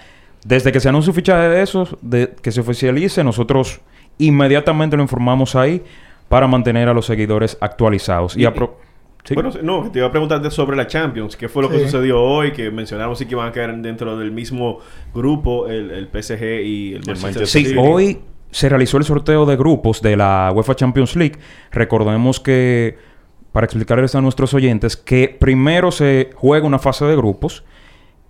desde 0.46 0.72
que 0.72 0.80
se 0.80 0.90
anuncie 0.90 1.10
un 1.12 1.16
fichaje 1.16 1.50
de 1.50 1.62
esos, 1.62 1.96
de, 2.02 2.34
que 2.42 2.52
se 2.52 2.62
oficialice, 2.62 3.24
nosotros 3.24 3.82
inmediatamente 4.18 4.96
lo 4.98 5.04
informamos 5.04 5.56
ahí 5.56 5.84
para 6.30 6.48
mantener 6.48 6.88
a 6.90 6.94
los 6.94 7.06
seguidores 7.06 7.58
actualizados. 7.62 8.36
Y, 8.38 8.42
Y- 8.42 8.46
apro- 8.46 8.72
¿Sí? 9.24 9.36
Bueno, 9.36 9.52
no, 9.62 9.92
te 9.92 10.00
iba 10.00 10.08
a 10.08 10.12
preguntarte 10.12 10.50
sobre 10.50 10.76
la 10.76 10.88
Champions. 10.88 11.36
¿Qué 11.38 11.48
fue 11.48 11.62
lo 11.62 11.70
que 11.70 11.78
Sí. 11.78 11.84
sucedió 11.86 12.20
hoy? 12.20 12.54
Que 12.54 12.72
mencionamos 12.72 13.20
sí 13.20 13.28
que 13.28 13.36
iban 13.36 13.48
a 13.48 13.52
caer 13.52 13.76
dentro 13.78 14.18
del 14.18 14.32
mismo 14.32 14.80
grupo 15.14 15.68
el, 15.68 15.92
el 15.92 16.08
PSG 16.08 16.42
y 16.64 16.94
el 16.94 17.02
Manchester, 17.06 17.24
Manchester 17.24 17.48
Sí, 17.48 17.66
City. 17.66 17.78
hoy 17.80 18.20
se 18.50 18.68
realizó 18.68 18.98
el 18.98 19.04
sorteo 19.04 19.46
de 19.46 19.56
grupos 19.58 20.02
de 20.02 20.18
la 20.18 20.52
UEFA 20.56 20.74
Champions 20.76 21.16
League. 21.16 21.36
Recordemos 21.72 22.40
que, 22.40 22.98
para 23.52 23.66
explicarles 23.66 24.16
a 24.16 24.22
nuestros 24.22 24.56
oyentes, 24.56 24.98
que 24.98 25.38
primero 25.40 25.92
se 25.92 26.32
juega 26.34 26.66
una 26.66 26.80
fase 26.80 27.06
de 27.06 27.16
grupos 27.16 27.64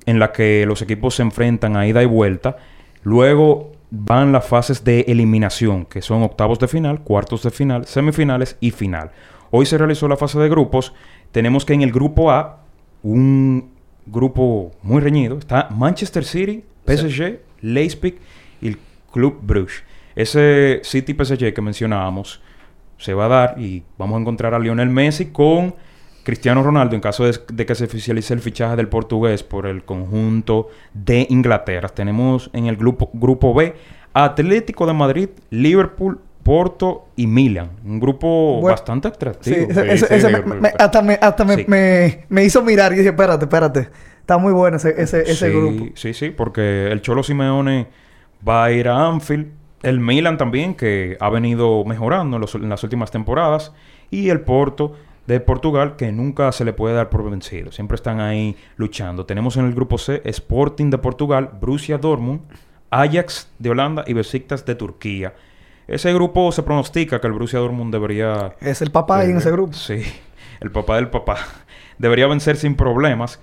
en 0.06 0.20
la 0.20 0.32
que 0.32 0.66
los 0.66 0.82
equipos 0.82 1.16
se 1.16 1.24
enfrentan 1.24 1.78
a 1.78 1.88
ida 1.88 2.02
y 2.04 2.06
vuelta. 2.06 2.58
Luego 3.04 3.72
van 3.92 4.32
las 4.32 4.46
fases 4.46 4.84
de 4.84 5.02
eliminación, 5.02 5.86
que 5.86 6.02
son 6.02 6.24
octavos 6.24 6.60
de 6.60 6.68
final, 6.68 7.02
cuartos 7.02 7.44
de 7.44 7.52
final, 7.52 7.86
semifinales 7.86 8.58
y 8.60 8.72
final. 8.72 9.12
Hoy 9.52 9.66
se 9.66 9.78
realizó 9.78 10.08
la 10.08 10.18
fase 10.18 10.40
de 10.40 10.50
grupos. 10.50 10.94
Tenemos 11.32 11.66
que 11.66 11.74
en 11.74 11.82
el 11.82 11.92
grupo 11.92 12.32
A, 12.32 12.64
un 13.04 13.72
grupo 14.06 14.72
muy 14.82 15.02
reñido, 15.02 15.38
está 15.38 15.70
Manchester 15.70 16.24
City, 16.24 16.64
PSG, 16.86 17.40
Leipzig 17.62 18.18
y 18.62 18.70
el 18.70 18.78
Club 19.12 19.40
Brugge. 19.42 19.84
Ese 20.16 20.82
City 20.84 21.14
PSG 21.14 21.54
que 21.54 21.62
mencionábamos 21.62 22.42
se 22.98 23.14
va 23.14 23.26
a 23.26 23.30
dar 23.30 23.60
y 23.60 23.84
vamos 23.98 24.18
a 24.18 24.22
encontrar 24.22 24.54
a 24.54 24.60
Lionel 24.60 24.90
Messi 24.90 25.28
con 25.28 25.76
Cristiano 26.24 26.62
Ronaldo 26.64 26.96
en 26.96 27.02
caso 27.02 27.26
de, 27.26 27.38
de 27.52 27.66
que 27.66 27.74
se 27.76 27.86
oficialice 27.86 28.34
el 28.34 28.40
fichaje 28.42 28.76
del 28.76 28.88
portugués 28.88 29.44
por 29.44 29.66
el 29.66 29.84
conjunto 29.84 30.70
de 30.94 31.26
Inglaterra. 31.30 31.90
Tenemos 31.90 32.50
en 32.54 32.68
el 32.68 32.76
grupo, 32.78 33.10
grupo 33.14 33.54
B 33.54 33.74
Atlético 34.14 34.86
de 34.86 34.94
Madrid, 34.94 35.30
Liverpool, 35.50 36.20
Porto 36.44 37.06
y 37.16 37.28
Milan. 37.28 37.70
Un 37.86 38.00
grupo 38.00 38.60
Bueno, 38.62 38.74
bastante 38.76 39.08
atractivo. 39.08 39.56
Sí, 39.56 39.62
ese- 39.70 39.98
sí, 39.98 40.06
ese 40.10 40.28
sí, 40.28 40.36
me- 40.60 40.72
hasta, 40.78 41.02
me, 41.02 41.14
hasta 41.22 41.46
me, 41.46 41.56
Sí. 41.56 41.66
me- 41.68 42.26
me 42.30 42.44
hizo 42.44 42.62
mirar 42.64 42.92
y 42.94 42.98
dije, 42.98 43.10
espérate, 43.10 43.46
espérate. 43.46 43.90
Está 44.20 44.38
muy 44.38 44.52
bueno 44.54 44.78
ese, 44.78 44.90
ese, 45.02 45.22
ese 45.22 45.48
sí, 45.52 45.56
grupo. 45.56 45.86
Sí, 45.96 46.14
sí, 46.14 46.30
porque 46.30 46.88
el 46.92 47.02
Cholo 47.02 47.24
Simeone 47.24 47.88
va 48.48 48.66
a 48.66 48.72
ir 48.72 48.88
a 48.90 49.08
Anfield. 49.08 49.48
El 49.84 50.00
Milan 50.00 50.38
también, 50.38 50.76
que 50.76 51.18
ha 51.20 51.30
venido 51.30 51.84
mejorando 51.86 52.38
en, 52.38 52.42
los- 52.42 52.54
en 52.56 52.70
las 52.70 52.84
últimas 52.84 53.10
temporadas. 53.12 53.72
Y 54.10 54.30
el 54.30 54.42
Porto 54.42 54.96
de 55.28 55.40
Portugal, 55.40 55.96
que 55.96 56.12
nunca 56.12 56.52
se 56.52 56.66
le 56.66 56.74
puede 56.74 56.96
dar 56.96 57.10
por 57.10 57.30
vencido. 57.30 57.72
Siempre 57.72 57.96
están 57.96 58.20
ahí 58.20 58.56
luchando. 58.76 59.26
Tenemos 59.26 59.58
en 59.58 59.66
el 59.66 59.74
grupo 59.74 59.98
C 59.98 60.22
Sporting 60.26 60.90
de 60.90 60.98
Portugal, 60.98 61.52
Borussia 61.60 61.98
Dortmund, 61.98 62.42
Ajax 62.90 63.50
de 63.60 63.70
Holanda 63.70 64.04
y 64.08 64.14
Besiktas 64.14 64.66
de 64.66 64.76
Turquía. 64.76 65.34
Ese 65.88 66.14
grupo 66.14 66.52
se 66.52 66.64
pronostica 66.64 67.20
que 67.20 67.28
el 67.28 67.34
Borussia 67.34 67.60
Dortmund 67.60 67.94
debería 67.94 68.56
Es 68.62 68.82
el 68.82 68.92
papá 68.92 69.20
ahí 69.20 69.32
en 69.32 69.38
ese 69.38 69.52
grupo. 69.52 69.74
Sí, 69.74 70.04
el 70.60 70.72
papá 70.72 70.96
del 70.96 71.10
papá. 71.10 71.38
Debería 71.98 72.28
vencer 72.28 72.58
sin 72.58 72.76
problemas. 72.76 73.40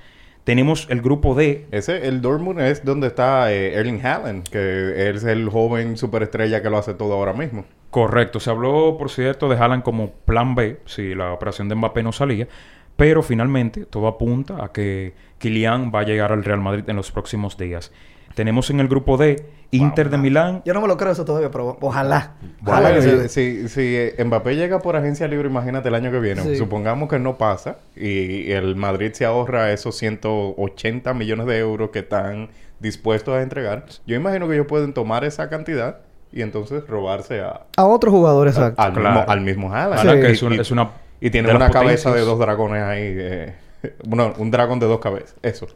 Tenemos 0.48 0.86
el 0.88 1.02
grupo 1.02 1.34
D. 1.34 1.66
Ese, 1.72 2.08
el 2.08 2.22
Dortmund 2.22 2.58
es 2.60 2.82
donde 2.82 3.08
está 3.08 3.52
eh, 3.52 3.74
Erling 3.74 4.00
Haaland, 4.02 4.48
que 4.48 5.10
es 5.10 5.22
el 5.24 5.50
joven 5.50 5.98
superestrella 5.98 6.62
que 6.62 6.70
lo 6.70 6.78
hace 6.78 6.94
todo 6.94 7.12
ahora 7.12 7.34
mismo. 7.34 7.66
Correcto. 7.90 8.40
Se 8.40 8.48
habló, 8.48 8.96
por 8.96 9.10
cierto, 9.10 9.50
de 9.50 9.58
Haaland 9.58 9.82
como 9.82 10.12
plan 10.12 10.54
B, 10.54 10.78
si 10.86 11.14
la 11.14 11.34
operación 11.34 11.68
de 11.68 11.74
Mbappé 11.74 12.02
no 12.02 12.12
salía. 12.12 12.48
Pero 12.96 13.22
finalmente 13.22 13.84
todo 13.84 14.06
apunta 14.06 14.64
a 14.64 14.72
que 14.72 15.12
Kylian 15.36 15.92
va 15.94 16.00
a 16.00 16.04
llegar 16.04 16.32
al 16.32 16.42
Real 16.42 16.62
Madrid 16.62 16.84
en 16.86 16.96
los 16.96 17.12
próximos 17.12 17.58
días. 17.58 17.92
Tenemos 18.38 18.70
en 18.70 18.78
el 18.78 18.86
grupo 18.86 19.16
D 19.16 19.44
Inter 19.72 20.10
de 20.10 20.16
Milán. 20.16 20.62
Yo 20.64 20.72
no 20.72 20.80
me 20.80 20.86
lo 20.86 20.96
creo 20.96 21.10
eso 21.10 21.24
todavía, 21.24 21.50
pero 21.50 21.76
ojalá. 21.80 22.34
Bueno, 22.60 22.78
Ojalá 22.78 22.94
que 22.94 23.28
si, 23.28 23.68
si, 23.68 24.14
si, 24.16 24.22
Mbappé 24.24 24.54
llega 24.54 24.78
por 24.78 24.94
agencia 24.94 25.26
libre, 25.26 25.48
imagínate 25.48 25.88
el 25.88 25.96
año 25.96 26.12
que 26.12 26.20
viene. 26.20 26.42
Sí. 26.42 26.54
Supongamos 26.54 27.08
que 27.08 27.18
no 27.18 27.36
pasa 27.36 27.78
y 27.96 28.52
el 28.52 28.76
Madrid 28.76 29.10
se 29.12 29.24
ahorra 29.24 29.72
esos 29.72 29.96
180 29.96 31.12
millones 31.14 31.46
de 31.46 31.58
euros 31.58 31.90
que 31.90 31.98
están 31.98 32.50
dispuestos 32.78 33.34
a 33.34 33.42
entregar. 33.42 33.86
Yo 34.06 34.14
imagino 34.14 34.46
que 34.46 34.54
ellos 34.54 34.68
pueden 34.68 34.92
tomar 34.94 35.24
esa 35.24 35.48
cantidad 35.48 35.96
y 36.30 36.42
entonces 36.42 36.86
robarse 36.86 37.40
a, 37.40 37.62
A 37.76 37.86
otro 37.86 38.12
jugador, 38.12 38.46
exacto. 38.46 38.80
al, 38.80 38.92
Claro. 38.92 39.16
mismo, 39.16 39.32
al 39.32 39.40
mismo 39.40 39.74
Haaland. 39.74 40.00
Sí. 40.00 40.20
que 40.46 40.60
es, 40.60 40.70
una. 40.70 40.90
Y 41.20 41.30
tiene 41.30 41.48
de 41.48 41.56
una 41.56 41.70
cabeza 41.70 42.12
de 42.14 42.20
dos 42.20 42.38
dragones 42.38 42.84
ahí. 42.84 43.02
eh, 43.02 43.54
bueno, 44.04 44.34
un 44.38 44.50
dragón 44.50 44.78
de 44.78 44.86
dos 44.86 45.00
cabezas. 45.00 45.34
Eso. 45.42 45.66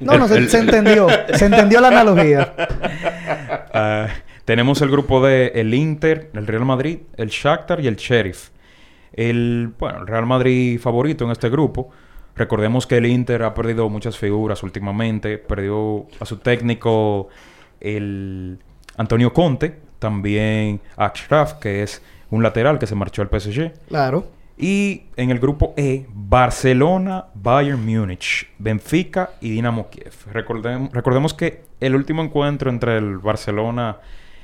No, 0.00 0.16
no, 0.18 0.28
se, 0.28 0.36
el- 0.38 0.48
se 0.48 0.58
entendió. 0.58 1.06
Se 1.34 1.46
entendió 1.46 1.80
la 1.80 1.88
analogía. 1.88 2.54
Ah, 3.72 4.08
tenemos 4.44 4.80
el 4.82 4.90
grupo 4.90 5.24
de 5.24 5.48
el 5.54 5.74
Inter, 5.74 6.30
el 6.34 6.46
Real 6.46 6.64
Madrid, 6.64 7.00
el 7.16 7.28
Shakhtar 7.28 7.80
y 7.80 7.86
el 7.86 7.96
Sheriff. 7.96 8.48
El, 9.12 9.72
bueno, 9.78 10.00
el 10.00 10.06
Real 10.06 10.26
Madrid 10.26 10.80
favorito 10.80 11.24
en 11.24 11.30
este 11.30 11.48
grupo. 11.48 11.90
Recordemos 12.34 12.86
que 12.86 12.96
el 12.96 13.06
Inter 13.06 13.42
ha 13.42 13.52
perdido 13.54 13.88
muchas 13.88 14.16
figuras 14.16 14.62
últimamente. 14.62 15.38
Perdió 15.38 16.06
a 16.20 16.24
su 16.24 16.38
técnico, 16.38 17.28
el 17.80 18.58
Antonio 18.96 19.32
Conte, 19.32 19.78
también 19.98 20.80
Achraf, 20.96 21.54
que 21.54 21.82
es 21.82 22.02
un 22.30 22.42
lateral 22.42 22.78
que 22.78 22.86
se 22.86 22.94
marchó 22.94 23.22
al 23.22 23.28
PSG. 23.28 23.72
Claro. 23.88 24.26
Y 24.60 25.04
en 25.16 25.30
el 25.30 25.38
grupo 25.38 25.72
E, 25.76 26.06
Barcelona, 26.12 27.26
Bayern 27.34 27.84
Múnich, 27.84 28.48
Benfica 28.58 29.30
y 29.40 29.50
Dinamo 29.50 29.88
Kiev. 29.88 30.12
Recordem- 30.32 30.90
recordemos 30.92 31.32
que 31.32 31.62
el 31.80 31.94
último 31.94 32.22
encuentro 32.24 32.68
entre 32.70 32.96
el 32.96 33.18
Barcelona 33.18 33.98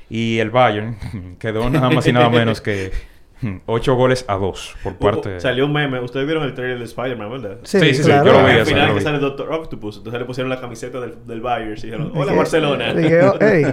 y 0.09 0.39
el 0.39 0.51
Bayern 0.51 0.97
quedó 1.41 1.69
nada 1.69 1.91
más 1.91 2.07
y 2.07 2.13
nada 2.13 2.31
menos 2.31 2.61
que 2.61 2.93
8 3.67 3.95
goles 3.97 4.25
a 4.29 4.35
2 4.37 4.77
por 4.85 4.95
parte... 4.99 5.31
Hubo- 5.37 5.41
Salió 5.41 5.67
un 5.67 5.73
meme. 5.73 5.99
Ustedes 5.99 6.27
vieron 6.27 6.45
el 6.45 6.55
trailer 6.55 6.79
de 6.79 6.85
Spider-Man, 6.85 7.31
¿verdad? 7.33 7.57
Sí, 7.65 7.81
Sí, 7.81 7.87
sí, 7.89 7.95
sí, 7.97 8.03
claro. 8.05 8.27
yo 8.27 8.33
lo 8.41 8.47
vi, 8.47 8.53
Al 8.53 8.67
final 8.67 8.89
que 8.89 8.95
vi. 8.95 9.01
sale 9.01 9.19
Doctor 9.19 9.53
Octopus. 9.53 9.97
Entonces 9.99 10.21
le 10.21 10.27
pusieron 10.27 10.49
la 10.49 10.61
camiseta 10.61 11.01
del, 11.01 11.27
del 11.27 11.41
Bayern. 11.41 11.73
Y 11.73 11.83
dijeron, 11.83 12.13
hola 12.17 12.33
Barcelona. 12.35 12.95
dije, 12.95 13.21
oh, 13.23 13.41
ey. 13.41 13.67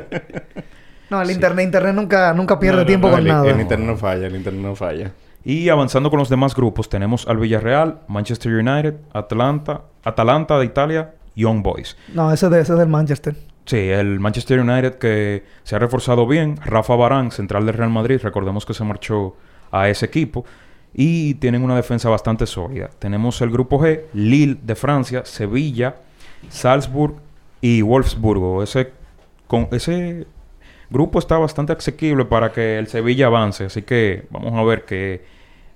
No, 1.12 1.22
el 1.22 1.30
internet, 1.30 1.66
internet 1.66 1.94
nunca, 1.94 2.34
nunca 2.34 2.58
pierde 2.60 2.78
No, 2.78 2.82
no, 2.82 2.88
tiempo 2.88 3.08
no, 3.10 3.14
con 3.14 3.22
el, 3.22 3.28
nada. 3.28 3.50
el 3.52 3.62
internet 3.62 3.88
no 3.88 3.98
falla, 3.98 4.26
el 4.28 4.36
internet 4.36 4.62
no 4.64 4.76
falla. 4.76 5.12
Y 5.44 5.70
avanzando 5.70 6.10
con 6.10 6.20
los 6.20 6.30
demás 6.30 6.56
grupos, 6.56 6.90
tenemos 6.90 7.28
al 7.28 7.38
Villarreal, 7.38 8.02
Manchester 8.08 8.54
United, 8.54 8.96
Atlanta, 9.14 9.82
Atalanta 10.04 10.60
de 10.60 10.66
Italia, 10.66 11.16
Young 11.36 11.64
Boys. 11.64 11.98
No, 12.14 12.32
ese, 12.32 12.50
de, 12.50 12.62
ese 12.62 12.74
es 12.74 12.80
del 12.80 12.90
Manchester. 12.90 13.36
Sí, 13.66 13.78
el 13.78 14.20
Manchester 14.20 14.60
United 14.60 14.96
que 14.96 15.44
se 15.64 15.76
ha 15.76 15.80
reforzado 15.80 16.28
bien. 16.28 16.58
Rafa 16.64 16.96
Barán, 16.96 17.32
central 17.32 17.66
del 17.66 17.76
Real 17.76 17.90
Madrid, 17.90 18.20
recordemos 18.22 18.66
que 18.66 18.74
se 18.74 18.84
marchó 18.84 19.36
a 19.72 19.90
ese 19.90 20.06
equipo. 20.06 20.46
Y 20.94 21.36
tienen 21.36 21.64
una 21.64 21.76
defensa 21.76 22.10
bastante 22.10 22.46
sólida. 22.46 22.90
Tenemos 23.00 23.42
el 23.42 23.50
grupo 23.50 23.80
G, 23.80 24.02
Lille 24.14 24.58
de 24.62 24.76
Francia, 24.76 25.24
Sevilla, 25.26 25.96
Salzburg 26.50 27.16
y 27.62 27.82
Wolfsburgo. 27.82 28.62
Ese, 28.62 28.92
con, 29.48 29.70
ese 29.72 30.28
grupo 30.92 31.18
está 31.20 31.38
bastante 31.38 31.74
asequible 31.74 32.26
para 32.26 32.52
que 32.52 32.78
el 32.78 32.88
Sevilla 32.88 33.28
avance. 33.28 33.66
Así 33.66 33.82
que 33.82 34.26
vamos 34.30 34.54
a 34.54 34.64
ver 34.64 34.86
qué 34.86 35.24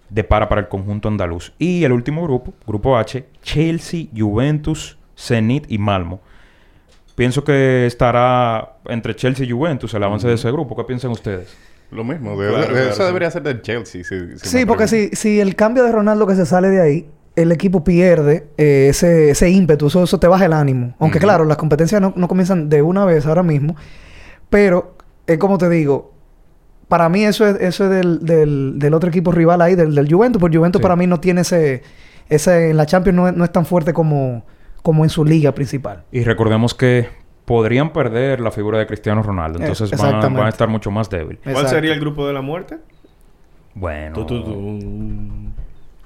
depara 0.09 0.47
para 0.49 0.61
el 0.61 0.67
conjunto 0.67 1.07
andaluz. 1.07 1.53
Y 1.57 1.83
el 1.83 1.91
último 1.93 2.21
grupo, 2.23 2.53
grupo 2.67 2.97
H, 2.97 3.25
Chelsea, 3.41 4.05
Juventus, 4.15 4.97
Zenit 5.17 5.65
y 5.71 5.77
Malmo. 5.77 6.19
Pienso 7.15 7.43
que 7.43 7.85
estará 7.85 8.75
entre 8.85 9.15
Chelsea 9.15 9.45
y 9.45 9.51
Juventus 9.51 9.93
el 9.93 10.03
avance 10.03 10.27
de 10.27 10.33
ese 10.33 10.51
grupo. 10.51 10.75
¿Qué 10.75 10.83
piensan 10.83 11.11
ustedes? 11.11 11.55
Lo 11.91 12.03
mismo. 12.03 12.31
de- 12.39 12.49
Claro, 12.49 12.61
de- 12.67 12.67
claro, 12.73 12.89
eso 12.89 12.97
sí. 13.01 13.03
debería 13.03 13.31
ser 13.31 13.43
del 13.43 13.61
Chelsea. 13.61 14.03
Si, 14.03 14.37
si 14.37 14.47
Sí, 14.49 14.65
porque 14.65 14.87
si, 14.87 15.09
si 15.13 15.39
el 15.39 15.55
cambio 15.55 15.83
de 15.85 15.91
Ronaldo 15.93 16.27
que 16.27 16.35
se 16.35 16.45
sale 16.45 16.67
de 16.69 16.81
ahí, 16.81 17.09
el 17.37 17.51
equipo 17.53 17.83
pierde 17.83 18.47
eh, 18.57 18.87
ese, 18.89 19.29
ese 19.31 19.49
ímpetu, 19.49 19.87
eso, 19.87 20.03
eso 20.03 20.19
te 20.19 20.27
baja 20.27 20.45
el 20.45 20.53
ánimo. 20.53 20.95
Aunque 20.99 21.19
claro, 21.19 21.45
las 21.45 21.57
competencias 21.57 22.01
no, 22.01 22.13
no 22.15 22.27
comienzan 22.27 22.69
de 22.69 22.81
una 22.81 23.05
vez 23.05 23.25
ahora 23.25 23.43
mismo, 23.43 23.75
pero 24.49 24.94
es 25.27 25.37
como 25.37 25.57
te 25.57 25.69
digo, 25.69 26.13
para 26.87 27.09
mí 27.09 27.23
eso 27.23 27.47
es, 27.47 27.59
eso 27.61 27.85
es 27.85 27.89
del, 27.89 28.19
del, 28.25 28.73
del 28.77 28.93
otro 28.93 29.09
equipo 29.09 29.31
rival 29.31 29.61
ahí, 29.61 29.75
del, 29.75 29.95
del 29.95 30.11
Juventus, 30.11 30.39
porque 30.39 30.57
Juventus 30.57 30.79
Sí. 30.79 30.83
para 30.83 30.95
mí 30.95 31.07
no 31.07 31.19
tiene 31.19 31.41
ese, 31.41 31.81
ese, 32.29 32.69
en 32.71 32.77
la 32.77 32.85
Champions 32.85 33.15
no 33.15 33.27
es, 33.27 33.35
no 33.35 33.43
es 33.43 33.51
tan 33.51 33.65
fuerte 33.65 33.93
como, 33.93 34.43
como 34.83 35.03
en 35.03 35.09
su 35.09 35.25
liga 35.25 35.51
principal. 35.53 36.03
Y 36.11 36.23
recordemos 36.23 36.73
que 36.75 37.07
podrían 37.45 37.91
perder 37.93 38.39
la 38.39 38.51
figura 38.51 38.77
de 38.79 38.87
Cristiano 38.87 39.21
Ronaldo. 39.23 39.59
Eh, 39.59 39.63
Entonces 39.63 39.91
van, 39.99 40.15
a- 40.15 40.21
van 40.21 40.45
a 40.45 40.49
estar 40.49 40.67
mucho 40.67 40.91
más 40.91 41.09
débil. 41.09 41.39
¿Cuál 41.43 41.67
sería 41.67 41.93
el 41.93 41.99
grupo 41.99 42.25
de 42.27 42.33
la 42.33 42.41
muerte? 42.41 42.77
Bueno. 43.73 44.13
Tu, 44.15 44.25
tu, 44.25 44.43
tu. 44.43 44.79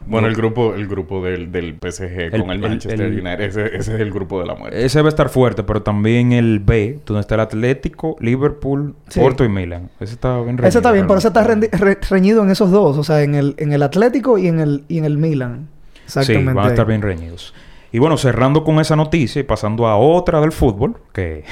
Bueno, 0.09 0.27
el 0.27 0.35
grupo, 0.35 0.73
el 0.73 0.87
grupo 0.87 1.23
del, 1.23 1.51
del 1.51 1.75
PSG 1.79 2.33
El- 2.33 2.41
con 2.41 2.49
el 2.51 2.59
Manchester 2.59 3.01
el- 3.01 3.13
United. 3.19 3.41
Ese, 3.41 3.65
ese 3.67 3.93
es 3.95 3.99
el 4.01 4.11
grupo 4.11 4.39
de 4.39 4.47
la 4.47 4.55
muerte. 4.55 4.83
Ese 4.83 4.99
debe 4.99 5.09
estar 5.09 5.29
fuerte, 5.29 5.63
pero 5.63 5.81
también 5.83 6.31
el 6.31 6.59
B, 6.59 6.99
donde 7.05 7.21
está 7.21 7.35
el 7.35 7.41
Atlético, 7.41 8.15
Liverpool, 8.19 8.95
Sí. 9.09 9.19
Porto 9.19 9.43
y 9.45 9.49
Milan. 9.49 9.89
Ese 9.99 10.13
está 10.13 10.35
bien 10.41 10.57
reñido, 10.57 10.67
Ese 10.67 10.77
está 10.79 10.91
bien, 10.91 11.05
pero 11.07 11.19
ese 11.19 11.27
está 11.29 11.43
re- 11.43 11.97
reñido 12.09 12.43
en 12.43 12.49
esos 12.49 12.71
dos, 12.71 12.97
o 12.97 13.03
sea, 13.03 13.21
en 13.23 13.35
el, 13.35 13.53
en 13.57 13.71
el 13.71 13.83
Atlético 13.83 14.37
y 14.37 14.47
en 14.47 14.59
el, 14.59 14.83
y 14.87 14.97
en 14.97 15.05
el 15.05 15.17
Milan. 15.17 15.67
Sí, 16.05 16.19
Exactamente. 16.19 16.53
van 16.53 16.65
a 16.65 16.69
estar 16.69 16.87
bien 16.87 17.01
reñidos. 17.03 17.53
Y 17.91 17.97
bueno, 17.97 18.17
cerrando 18.17 18.63
con 18.63 18.79
esa 18.79 18.95
noticia 18.95 19.39
y 19.39 19.43
pasando 19.43 19.87
a 19.87 19.97
otra 19.97 20.39
del 20.41 20.51
fútbol, 20.51 20.95
que... 21.11 21.43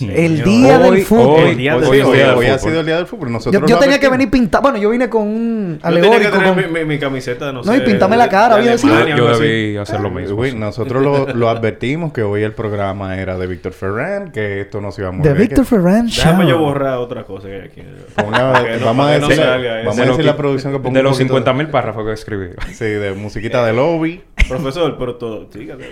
El 0.00 0.42
día 0.42 0.78
del 0.78 0.92
Hoy- 0.92 1.00
fútbol. 1.02 1.40
Hoy, 1.44 1.50
El 1.52 1.56
día 1.56 1.74
hoy- 1.76 1.80
del 1.80 2.02
fútbol. 2.02 2.16
del 2.18 2.30
hoy 2.36 2.46
ha 2.46 2.58
sido 2.58 2.80
el 2.80 2.86
día 2.86 2.96
del 2.96 3.06
fútbol. 3.06 3.28
Yo, 3.28 3.32
Nosotros 3.32 3.62
yo 3.70 3.76
lo 3.76 3.80
tenía 3.80 3.98
que 3.98 4.08
venir 4.10 4.30
pintado. 4.30 4.60
Bueno, 4.62 4.76
yo 4.78 4.90
vine 4.90 5.08
con 5.08 5.22
un 5.22 5.78
Yo 5.82 5.88
tenía 5.88 6.00
que 6.02 6.06
alegórico. 6.16 6.38
tener 6.38 6.54
con- 6.64 6.72
mi, 6.74 6.80
mi, 6.80 6.84
mi 6.84 6.98
camiseta, 6.98 7.46
no, 7.46 7.62
No, 7.62 7.72
sé. 7.72 7.78
y 7.78 7.80
píntame 7.80 8.16
la 8.18 8.24
de- 8.24 8.30
cara, 8.30 8.56
de 8.56 8.60
voy 8.60 8.68
a 8.68 8.72
decir. 8.72 8.90
Alemania, 8.90 9.16
Yo 9.16 9.28
así. 9.30 9.42
debí 9.42 9.76
hacer 9.78 10.00
lo 10.00 10.10
mismo. 10.10 10.36
Güey, 10.36 10.54
nosotros 10.54 11.02
lo, 11.02 11.28
lo 11.34 11.48
advertimos 11.48 12.12
que 12.12 12.22
hoy 12.22 12.42
el 12.42 12.52
programa 12.52 13.16
era 13.16 13.38
de 13.38 13.46
Víctor 13.46 13.72
Ferran, 13.72 14.32
que 14.32 14.60
esto 14.60 14.82
no 14.82 14.92
se 14.92 15.00
iba 15.00 15.08
a 15.08 15.12
The 15.12 15.18
mover. 15.18 15.34
Victor 15.38 15.64
Ferran 15.64 16.08
Show. 16.08 16.24
Déjame 16.26 16.46
yo 16.46 16.58
borrar 16.58 16.98
otra 16.98 17.24
cosa 17.24 17.48
que 17.48 17.54
hay 17.54 17.60
aquí. 17.62 17.82
Ponga- 18.14 18.64
que 18.64 18.76
no- 18.80 18.86
vamos 18.86 19.06
a 19.08 19.14
que 19.14 19.18
no 19.20 19.30
eso. 19.30 19.40
vamos 19.40 19.98
a 19.98 20.02
De 20.04 20.16
que- 20.16 20.22
a 20.22 20.26
la 20.26 20.36
producción 20.36 20.72
que 20.74 20.78
ponga 20.78 20.98
De 20.98 21.02
los 21.02 21.12
poquito 21.12 21.28
50 21.28 21.52
mil 21.54 21.68
párrafos 21.68 22.04
que 22.04 22.12
escribí. 22.12 22.48
Sí, 22.74 22.84
de 22.84 23.12
musiquita 23.14 23.64
de 23.64 23.72
lobby. 23.72 24.22
Profesor, 24.46 24.96
pero 24.98 25.16
todo... 25.16 25.46
Dígale. 25.52 25.85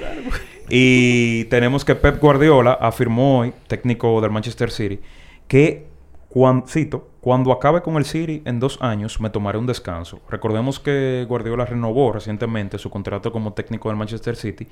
Y 0.69 1.45
tenemos 1.45 1.85
que 1.85 1.95
Pep 1.95 2.21
Guardiola 2.21 2.73
afirmó 2.73 3.41
hoy, 3.41 3.53
técnico 3.67 4.21
del 4.21 4.31
Manchester 4.31 4.71
City, 4.71 5.01
que, 5.47 5.87
cuan- 6.29 6.65
cito, 6.67 7.11
cuando 7.21 7.53
acabe 7.53 7.83
con 7.83 7.97
el 7.97 8.05
City 8.05 8.43
en 8.45 8.61
dos 8.61 8.81
años 8.83 9.21
me 9.21 9.31
tomaré 9.31 9.59
un 9.59 9.67
descanso. 9.67 10.21
Recordemos 10.31 10.81
que 10.81 11.25
Guardiola 11.29 11.65
renovó 11.67 12.13
recientemente 12.13 12.79
su 12.79 12.91
contrato 12.91 13.31
como 13.33 13.53
técnico 13.53 13.89
del 13.89 13.97
Manchester 13.99 14.37
City 14.37 14.67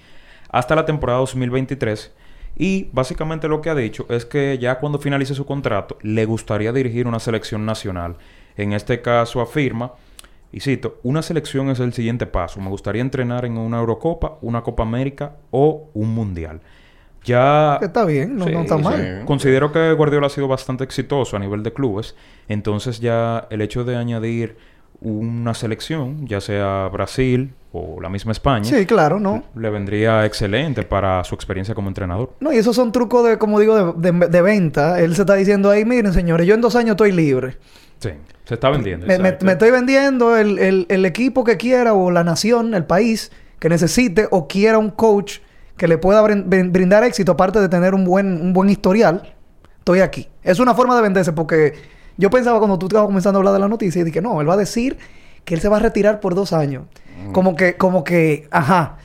hasta 0.51 0.75
la 0.75 0.85
temporada 0.87 1.19
2023. 1.21 2.13
Y 2.57 2.89
básicamente 2.93 3.49
lo 3.49 3.63
que 3.63 3.71
ha 3.71 3.75
dicho 3.75 4.05
es 4.11 4.27
que 4.27 4.59
ya 4.59 4.79
cuando 4.79 4.99
finalice 4.99 5.35
su 5.35 5.47
contrato 5.47 5.97
le 6.03 6.27
gustaría 6.27 6.73
dirigir 6.73 7.07
una 7.07 7.19
selección 7.21 7.65
nacional. 7.65 8.17
En 8.57 8.75
este 8.75 9.01
caso 9.01 9.41
afirma 9.41 9.93
y 10.53 10.61
cito, 10.61 10.99
una 11.03 11.23
selección 11.23 11.71
es 11.71 11.81
el 11.81 11.93
siguiente 11.93 12.27
paso. 12.27 12.61
Me 12.61 12.69
gustaría 12.69 13.01
entrenar 13.03 13.45
en 13.45 13.57
una 13.59 13.79
Eurocopa, 13.81 14.39
una 14.43 14.63
Copa 14.63 14.83
América 14.83 15.37
o 15.51 15.89
un 15.95 16.15
Mundial. 16.15 16.61
Ya 17.25 17.77
Que 17.79 17.87
está 17.87 18.05
bien, 18.05 18.37
no, 18.37 18.47
Sí, 18.47 18.53
no 18.53 18.61
está 18.63 18.77
sí. 18.79 18.83
mal. 18.85 18.97
Sí. 19.21 19.25
considero 19.27 19.71
que 19.73 19.93
Guardiola 19.93 20.27
ha 20.27 20.31
sido 20.31 20.49
bastante 20.49 20.83
exitoso 20.85 21.37
a 21.37 21.39
nivel 21.39 21.63
de 21.63 21.73
clubes. 21.73 22.17
Entonces 22.49 22.99
ya 23.01 23.47
el 23.51 23.61
hecho 23.63 23.85
de 23.85 23.97
añadir 23.97 24.57
una 25.01 25.55
selección, 25.55 26.27
ya 26.27 26.41
sea 26.41 26.89
Brasil 26.93 27.55
o 27.73 28.01
la 28.01 28.09
misma 28.09 28.33
España, 28.33 28.65
Sí, 28.65 28.87
claro, 28.87 29.19
¿no? 29.19 29.43
le 29.57 29.71
vendría 29.71 30.25
excelente 30.27 30.83
para 30.85 31.25
su 31.25 31.35
experiencia 31.35 31.75
como 31.75 31.89
entrenador. 31.89 32.35
No, 32.41 32.53
y 32.53 32.57
esos 32.57 32.77
son 32.77 32.93
trucos 32.93 33.25
de, 33.27 33.39
como 33.39 33.59
digo, 33.59 33.95
de, 33.95 34.13
de- 34.13 34.29
de 34.29 34.43
venta. 34.43 35.01
Él 35.01 35.15
se 35.17 35.23
está 35.23 35.35
diciendo 35.35 35.71
ahí, 35.71 35.85
miren, 35.85 36.13
señores, 36.13 36.47
yo 36.47 36.55
en 36.55 36.61
dos 36.61 36.77
años 36.77 36.91
estoy 36.93 37.11
libre. 37.13 37.57
Sí, 37.99 38.11
se 38.45 38.55
está 38.55 38.71
vendiendo. 38.71 39.07
Me, 39.07 39.19
me- 39.19 39.29
Exacto. 39.29 39.47
me 39.47 39.53
estoy 39.53 39.71
vendiendo 39.71 40.37
el, 40.37 40.59
el- 40.59 40.87
el 40.89 41.05
equipo 41.05 41.45
que 41.45 41.57
quiera 41.57 41.95
o 41.95 42.11
la 42.11 42.25
nación, 42.25 42.75
el 42.75 42.85
país 42.85 43.31
que 43.59 43.69
necesite 43.69 44.27
o 44.31 44.49
quiera 44.49 44.79
un 44.79 44.91
coach 44.91 45.39
que 45.77 45.87
le 45.89 45.99
pueda 45.99 46.23
brin- 46.23 46.45
brin- 46.49 46.73
brindar 46.73 47.05
éxito 47.05 47.33
aparte 47.33 47.61
de 47.61 47.69
tener 47.69 47.95
un 47.95 48.05
buen, 48.05 48.41
un 48.41 48.53
buen 48.53 48.69
historial. 48.71 49.35
Estoy 49.79 50.01
aquí. 50.01 50.29
Es 50.43 50.59
una 50.61 50.75
forma 50.75 50.95
de 50.97 51.03
venderse 51.03 51.33
porque 51.33 51.75
yo 52.17 52.31
pensaba 52.31 52.59
cuando 52.59 52.79
tú 52.79 52.87
estabas 52.87 53.07
comenzando 53.07 53.39
a 53.39 53.41
hablar 53.41 53.55
de 53.55 53.61
la 53.61 53.69
noticia 53.69 54.01
y 54.01 54.05
dije, 54.05 54.21
no, 54.21 54.41
él 54.41 54.49
va 54.49 54.55
a 54.55 54.59
decir 54.59 54.99
que 55.45 55.55
él 55.55 55.61
se 55.61 55.69
va 55.69 55.77
a 55.79 55.81
retirar 55.81 56.21
por 56.21 56.35
dos 56.35 56.53
años. 56.53 56.85
Como 57.33 57.55
que, 57.57 57.77
como 57.77 58.03
que, 58.05 58.49
ajá. 58.51 58.99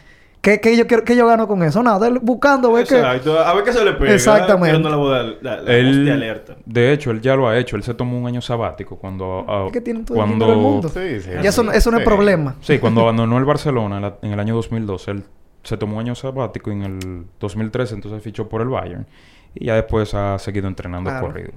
¿Qué, 0.47 0.61
qué 0.61 0.77
yo, 0.77 0.87
quiero- 0.87 1.03
qué 1.03 1.13
yo 1.13 1.27
gano 1.27 1.45
con 1.45 1.61
eso? 1.61 1.83
Nada, 1.83 2.07
él 2.07 2.19
buscando, 2.21 2.71
ve 2.71 2.85
que... 2.85 2.95
Exacto. 2.95 3.37
A 3.37 3.53
ver 3.53 3.65
qué 3.65 3.73
se 3.73 3.83
le 3.83 3.91
pega. 3.91 4.13
Exactamente. 4.13 4.79
La, 4.89 4.95
boda- 4.95 5.23
la, 5.41 5.61
la 5.61 5.73
Él, 5.73 5.87
voz 5.87 6.05
de 6.05 6.11
alerta. 6.13 6.55
de 6.65 6.93
hecho, 6.93 7.11
él 7.11 7.19
ya 7.19 7.35
lo 7.35 7.49
ha 7.49 7.57
hecho. 7.57 7.75
Él 7.75 7.83
se 7.83 7.93
tomó 7.93 8.17
un 8.17 8.27
año 8.27 8.39
sabático 8.39 8.95
cuando... 8.95 9.43
ah, 9.45 9.65
Es 9.67 9.73
que 9.73 9.81
tienen 9.81 10.05
todo 10.05 10.17
el 10.17 10.23
cuando 10.25 10.47
del 10.47 10.55
mundo. 10.55 10.87
Sí, 10.87 11.19
sí. 11.19 11.31
Ya 11.43 11.49
eso, 11.49 11.63
no- 11.63 11.73
eso 11.73 11.91
no 11.91 11.97
es 11.97 12.05
problema. 12.05 12.55
Sí, 12.61 12.79
cuando 12.79 13.01
abandonó 13.01 13.37
el 13.37 13.43
Barcelona 13.43 13.97
en, 13.97 14.01
la- 14.03 14.17
en 14.21 14.31
el 14.31 14.39
año 14.39 14.55
2012, 14.55 15.11
él 15.11 15.23
se 15.63 15.75
tomó 15.75 15.95
un 15.95 16.03
año 16.03 16.15
sabático 16.15 16.69
y 16.71 16.75
en 16.75 16.83
el 16.83 17.25
2013 17.41 17.95
entonces 17.95 18.23
fichó 18.23 18.47
por 18.47 18.61
el 18.61 18.69
Bayern 18.69 19.05
y 19.53 19.65
ya 19.65 19.75
después 19.75 20.13
ha 20.13 20.39
seguido 20.39 20.69
entrenando 20.69 21.09
Claro. 21.09 21.27
corrido. 21.27 21.51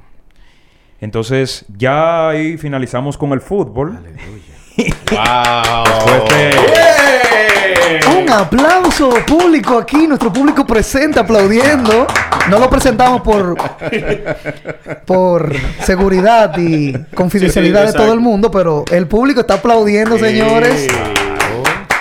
Entonces, 1.00 1.64
ya 1.78 2.28
ahí 2.30 2.58
finalizamos 2.58 3.16
con 3.16 3.30
el 3.32 3.40
fútbol. 3.40 3.98
¡Wow! 5.10 6.28
Un 8.18 8.30
aplauso 8.30 9.10
público 9.26 9.78
aquí, 9.78 10.06
nuestro 10.06 10.32
público 10.32 10.66
presente 10.66 11.18
aplaudiendo. 11.20 12.06
No 12.48 12.58
lo 12.58 12.70
presentamos 12.70 13.20
por 13.22 13.56
por 15.04 15.54
seguridad 15.84 16.56
y 16.56 16.92
confidencialidad 17.14 17.86
Sí, 17.86 17.92
de 17.92 17.98
todo 17.98 18.12
el 18.12 18.20
mundo, 18.20 18.50
pero 18.50 18.84
el 18.90 19.06
público 19.06 19.40
está 19.40 19.54
aplaudiendo, 19.54 20.18
señores. 20.18 20.86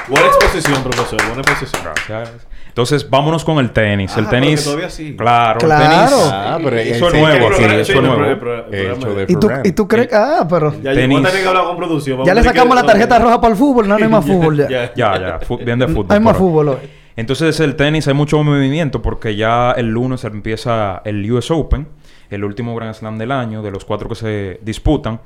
Buena 0.08 0.28
exposición, 0.28 0.84
profesor. 0.84 1.22
Buena 1.28 1.42
exposición. 1.42 1.82
Gracias. 2.08 2.48
Entonces, 2.80 3.10
vámonos 3.10 3.44
con 3.44 3.58
el 3.60 3.72
tenis. 3.72 4.16
el 4.16 4.24
Ah, 4.26 4.30
tenis. 4.30 4.64
todavía. 4.64 4.88
Claro, 5.18 5.60
Claro. 5.60 5.84
el 5.84 5.90
tenis. 5.90 6.30
Ah, 6.32 6.60
pero 6.64 6.78
eso 6.78 7.08
es 7.08 7.12
sí, 7.14 7.20
nuevo 7.20 7.48
aquí, 7.48 7.64
eso 7.66 7.92
es 7.94 8.02
nuevo. 8.02 9.26
¿Y 9.28 9.36
tú, 9.36 9.50
y 9.66 9.72
tú 9.74 9.86
crees? 9.86 10.14
Ah, 10.14 10.48
pero 10.50 10.72
Ya, 10.82 10.94
Tenis. 10.94 11.18
yo 11.18 11.24
también 11.24 11.44
que 11.44 11.50
hablar 11.50 11.66
con 11.66 11.76
producción. 11.76 12.18
Vamos 12.20 12.28
ya 12.28 12.32
a 12.32 12.36
le 12.36 12.44
sacamos 12.44 12.76
la 12.78 12.84
tarjeta 12.84 13.20
roja 13.20 13.42
para 13.42 13.52
el 13.52 13.58
fútbol, 13.60 13.86
no, 13.90 14.00
no 14.00 14.06
hay 14.06 14.10
más 14.10 14.26
fútbol 14.26 14.56
ya. 14.56 14.70
Ya. 14.70 14.92
Ya, 14.96 15.40
bien 15.66 15.78
de 15.78 15.88
fútbol. 15.90 16.06
Hay 16.08 16.22
más 16.22 16.38
fútbol 16.38 16.70
hoy. 16.70 16.78
Entonces 17.18 17.60
el 17.60 17.76
tenis 17.76 18.08
hay 18.08 18.14
mucho 18.14 18.42
movimiento 18.42 19.02
porque 19.02 19.36
ya 19.36 19.72
el 19.74 19.88
lunes 19.90 20.24
empieza 20.24 21.02
el 21.04 21.30
US 21.30 21.52
Open. 21.52 21.86
el 22.30 22.46
último 22.46 22.74
Grand 22.78 22.94
Slam 22.96 23.18
del 23.18 23.34
año, 23.34 23.62
de 23.62 23.72
los 23.72 23.84
cuatro 23.84 24.08
que 24.08 24.16
se 24.16 24.60
disputan. 24.64 25.20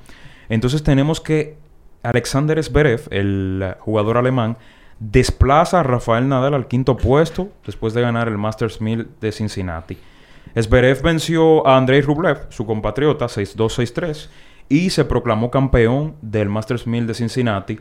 Entonces 0.49 0.81
tenemos 0.81 1.21
que 1.21 1.55
Alexander 2.01 2.63
Zverev, 2.63 3.01
el 3.11 3.75
jugador 3.77 4.17
alemán, 4.17 4.57
desplaza 4.99 5.79
a 5.79 5.83
Rafael 5.83 6.27
Nadal 6.27 6.53
al 6.53 6.67
quinto 6.67 6.97
puesto 6.97 7.49
después 7.65 7.93
de 7.93 8.01
ganar 8.01 8.27
el 8.27 8.37
Masters 8.37 8.81
1000 8.81 9.07
de 9.19 9.31
Cincinnati. 9.31 9.97
Zverev 10.59 11.01
venció 11.01 11.65
a 11.67 11.77
Andrei 11.77 12.01
Rublev, 12.01 12.45
su 12.49 12.65
compatriota, 12.65 13.25
6-2-6-3, 13.25 14.29
y 14.69 14.89
se 14.91 15.03
proclamó 15.05 15.49
campeón 15.51 16.15
del 16.21 16.49
Masters 16.49 16.85
1000 16.87 17.07
de 17.07 17.13
Cincinnati 17.13 17.79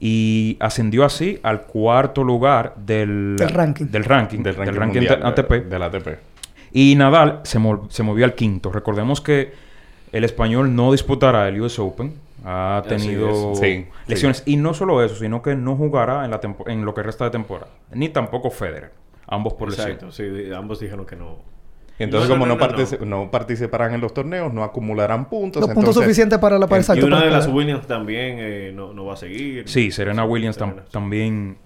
y 0.00 0.56
ascendió 0.60 1.04
así 1.04 1.38
al 1.42 1.62
cuarto 1.62 2.24
lugar 2.24 2.74
del, 2.76 3.36
Del 3.36 3.48
ranking. 3.50 3.86
del 3.86 4.04
ranking, 4.04 4.38
Del 4.42 4.54
ranking, 4.56 4.78
ranking 4.78 5.00
mundial, 5.00 5.20
ATP. 5.24 5.50
de- 5.50 5.60
Del 5.62 5.82
ATP. 5.82 6.08
Y 6.72 6.94
Nadal 6.96 7.40
se, 7.44 7.58
se 7.88 8.02
movió 8.02 8.24
al 8.24 8.34
quinto. 8.34 8.70
Recordemos 8.72 9.20
que 9.20 9.52
el 10.12 10.24
español 10.24 10.74
no 10.74 10.90
disputará 10.92 11.48
el 11.48 11.60
US 11.60 11.78
Open. 11.78 12.14
Ha 12.44 12.82
tenido. 12.86 13.54
Sí, 13.54 13.86
lesiones. 14.06 14.42
Y 14.46 14.56
no 14.56 14.74
solo 14.74 15.02
eso, 15.02 15.14
sino 15.16 15.40
que 15.42 15.54
no 15.56 15.76
jugará 15.76 16.24
en, 16.24 16.30
la 16.30 16.40
tempo- 16.40 16.68
en 16.68 16.84
lo 16.84 16.92
que 16.94 17.02
resta 17.02 17.24
de 17.24 17.30
temporada. 17.30 17.70
Ni 17.92 18.08
tampoco 18.10 18.50
Federer. 18.50 18.92
Ambos 19.26 19.54
por 19.54 19.70
lesión. 19.70 19.88
Exacto, 19.92 20.12
sí, 20.12 20.24
ambos 20.54 20.80
dijeron 20.80 21.06
que 21.06 21.16
no. 21.16 21.38
Entonces, 21.98 22.28
No, 22.28 22.34
como 22.34 22.46
no, 22.46 22.56
no, 22.56 22.60
no, 22.60 22.72
partici- 22.76 22.98
no 23.00 23.30
participarán 23.30 23.94
en 23.94 24.00
los 24.00 24.12
torneos, 24.12 24.52
no 24.52 24.64
acumularán 24.64 25.28
puntos. 25.28 25.60
Los 25.60 25.68
puntos 25.68 25.90
entonces- 25.90 26.02
suficientes 26.04 26.38
para 26.40 26.58
la 26.58 26.66
para 26.66 26.82
y 26.96 27.00
una 27.02 27.22
de 27.24 27.30
las 27.30 27.46
Williams 27.46 27.86
también 27.86 28.36
eh, 28.40 28.72
no, 28.74 28.92
no 28.92 29.04
va 29.06 29.14
a 29.14 29.16
seguir. 29.16 29.68
Sí, 29.68 29.90
Serena 29.92 30.24
Williams 30.24 30.58
tam- 30.60 30.82
también 30.90 31.56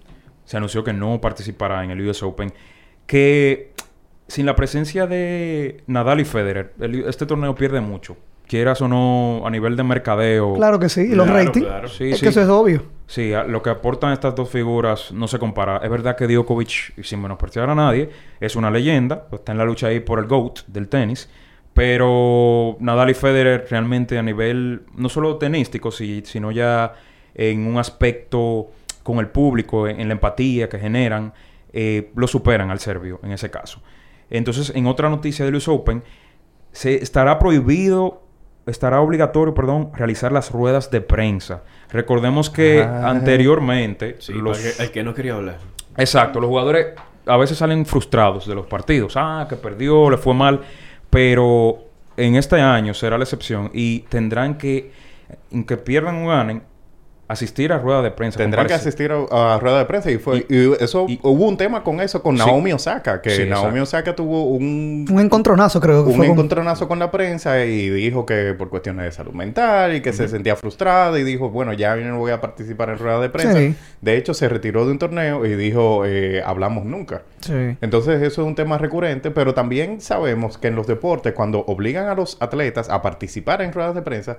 se 0.45 0.55
anunció 0.57 0.83
que 0.83 0.93
no 0.93 1.19
participará 1.19 1.83
en 1.83 1.91
el 1.91 2.07
US 2.07 2.23
Open. 2.23 2.53
Que 3.07 3.71
sin 4.27 4.45
la 4.45 4.55
presencia 4.55 5.07
de 5.07 5.83
Nadal 5.87 6.19
y 6.19 6.25
Federer, 6.25 6.73
el- 6.79 7.03
este 7.07 7.25
torneo 7.25 7.55
pierde 7.55 7.81
mucho. 7.81 8.15
Quieras 8.49 8.81
o 8.81 8.87
no, 8.89 9.43
a 9.45 9.49
nivel 9.49 9.77
de 9.77 9.83
mercadeo. 9.83 10.55
Claro 10.55 10.79
que 10.79 10.89
sí. 10.89 11.01
Y 11.01 11.15
los 11.15 11.27
Claro, 11.27 11.45
ratings. 11.45 11.65
claro. 11.67 11.87
Sí, 11.87 12.09
es 12.09 12.17
sí. 12.17 12.23
que 12.25 12.29
eso 12.29 12.41
es 12.41 12.49
obvio. 12.49 12.83
Sí, 13.05 13.31
a- 13.33 13.43
lo 13.43 13.61
que 13.61 13.69
aportan 13.69 14.11
estas 14.11 14.33
dos 14.35 14.49
figuras 14.49 15.11
no 15.13 15.27
se 15.27 15.37
compara. 15.39 15.77
Es 15.83 15.89
verdad 15.89 16.15
que 16.17 16.27
Djokovic, 16.27 16.97
y 16.97 17.03
sin 17.03 17.21
menospreciar 17.21 17.69
a 17.69 17.75
nadie, 17.75 18.09
es 18.39 18.55
una 18.55 18.69
leyenda. 18.71 19.27
pues, 19.29 19.41
está 19.41 19.51
en 19.51 19.59
la 19.59 19.65
lucha 19.65 19.87
ahí 19.87 19.99
por 19.99 20.17
el 20.19 20.25
GOAT 20.25 20.61
del 20.67 20.87
tenis. 20.89 21.29
Pero 21.73 22.75
Nadal 22.81 23.09
y 23.09 23.13
Federer 23.13 23.65
realmente 23.69 24.17
a 24.17 24.21
nivel 24.23 24.81
no 24.95 25.07
solo 25.09 25.37
tenístico, 25.37 25.91
si- 25.91 26.23
sino 26.25 26.51
ya 26.51 26.93
en 27.35 27.65
un 27.67 27.77
aspecto 27.77 28.67
con 29.03 29.19
el 29.19 29.27
público, 29.27 29.87
en, 29.87 29.99
en 30.01 30.07
la 30.07 30.13
empatía 30.13 30.67
que 30.69 30.77
generan, 30.77 31.33
eh, 31.71 32.11
lo 32.15 32.27
superan 32.27 32.69
al 32.69 32.79
serbio 32.79 33.19
en 33.23 33.31
ese 33.31 33.49
caso. 33.49 33.81
Entonces, 34.29 34.71
en 34.75 34.87
otra 34.87 35.09
noticia 35.09 35.45
del 35.45 35.55
US 35.55 35.67
Open, 35.67 36.03
se 36.71 36.95
estará 37.01 37.39
prohibido, 37.39 38.23
estará 38.69 39.01
obligatorio, 39.01 39.53
perdón, 39.53 39.91
realizar 39.95 40.31
las 40.31 40.51
ruedas 40.51 40.89
de 40.91 41.01
prensa. 41.01 41.63
Recordemos 41.91 42.49
que 42.49 42.81
Ah. 42.83 43.09
anteriormente 43.09 44.15
Sí, 44.19 44.33
los 44.33 44.57
para 44.59 44.71
que- 44.75 44.83
el 44.83 44.91
que 44.91 45.03
no 45.03 45.13
quería 45.13 45.33
hablar. 45.35 45.57
Exacto, 45.97 46.39
los 46.39 46.47
jugadores 46.49 46.87
a 47.25 47.37
veces 47.37 47.57
salen 47.57 47.85
frustrados 47.85 48.47
de 48.47 48.55
los 48.55 48.65
partidos. 48.65 49.13
Ah, 49.15 49.45
que 49.49 49.55
perdió, 49.55 50.09
le 50.09 50.17
fue 50.17 50.33
mal. 50.33 50.61
Pero 51.09 51.79
en 52.17 52.35
este 52.35 52.61
año 52.61 52.93
será 52.93 53.17
la 53.17 53.23
excepción 53.23 53.71
y 53.73 53.99
tendrán 54.01 54.57
que, 54.57 54.91
aunque 55.51 55.77
pierdan 55.77 56.23
o 56.23 56.27
ganen, 56.29 56.63
asistir 57.29 57.71
a 57.71 57.77
rueda 57.77 58.01
de 58.01 58.11
prensa. 58.11 58.37
Tendrán 58.37 58.67
que 58.67 58.73
asistir 58.73 59.11
a, 59.11 59.55
a 59.55 59.59
rueda 59.59 59.77
de 59.79 59.85
prensa 59.85 60.11
y 60.11 60.17
fue 60.17 60.45
y, 60.49 60.73
eso 60.83 61.05
y- 61.07 61.19
hubo 61.23 61.47
un 61.47 61.55
tema 61.55 61.83
con 61.83 62.01
eso 62.01 62.21
con 62.21 62.35
Sí. 62.37 62.43
Naomi 62.45 62.73
Osaka 62.73 63.21
que 63.21 63.29
Sí, 63.29 63.45
Naomi 63.45 63.79
exacto. 63.79 63.83
Osaka 63.83 64.15
tuvo 64.15 64.43
un 64.45 65.05
Un 65.09 65.19
encontronazo, 65.19 65.79
creo 65.79 66.03
que 66.03 66.09
un 66.11 66.17
fue. 66.17 66.27
encontronazo 66.27 66.87
con 66.87 66.99
la 66.99 67.09
prensa 67.11 67.63
y 67.63 67.89
dijo 67.89 68.25
que 68.25 68.53
por 68.57 68.69
cuestiones 68.69 69.05
de 69.05 69.11
salud 69.11 69.31
mental 69.33 69.95
y 69.95 70.01
que 70.01 70.11
se 70.11 70.27
sentía 70.27 70.55
frustrada 70.55 71.17
y 71.19 71.23
dijo, 71.23 71.49
bueno, 71.49 71.71
ya 71.73 71.95
no 71.95 72.17
voy 72.17 72.31
a 72.31 72.41
participar 72.41 72.89
en 72.89 72.97
rueda 72.97 73.19
de 73.21 73.29
prensa. 73.29 73.57
Sí. 73.59 73.75
De 74.01 74.17
hecho, 74.17 74.33
se 74.33 74.49
retiró 74.49 74.85
de 74.85 74.91
un 74.91 74.99
torneo 74.99 75.45
y 75.45 75.55
dijo, 75.55 76.03
eh, 76.05 76.41
hablamos 76.43 76.83
nunca. 76.85 77.21
Sí. 77.41 77.53
Entonces, 77.81 78.21
eso 78.23 78.41
es 78.41 78.47
un 78.47 78.55
tema 78.55 78.77
recurrente, 78.79 79.29
pero 79.31 79.53
también 79.53 80.01
sabemos 80.01 80.57
que 80.57 80.67
en 80.69 80.75
los 80.75 80.87
deportes, 80.87 81.33
cuando 81.33 81.59
obligan 81.59 82.07
a 82.07 82.15
los 82.15 82.37
atletas 82.41 82.89
a 82.89 83.01
participar 83.03 83.61
en 83.61 83.71
ruedas 83.71 83.93
de 83.93 84.01
prensa, 84.01 84.37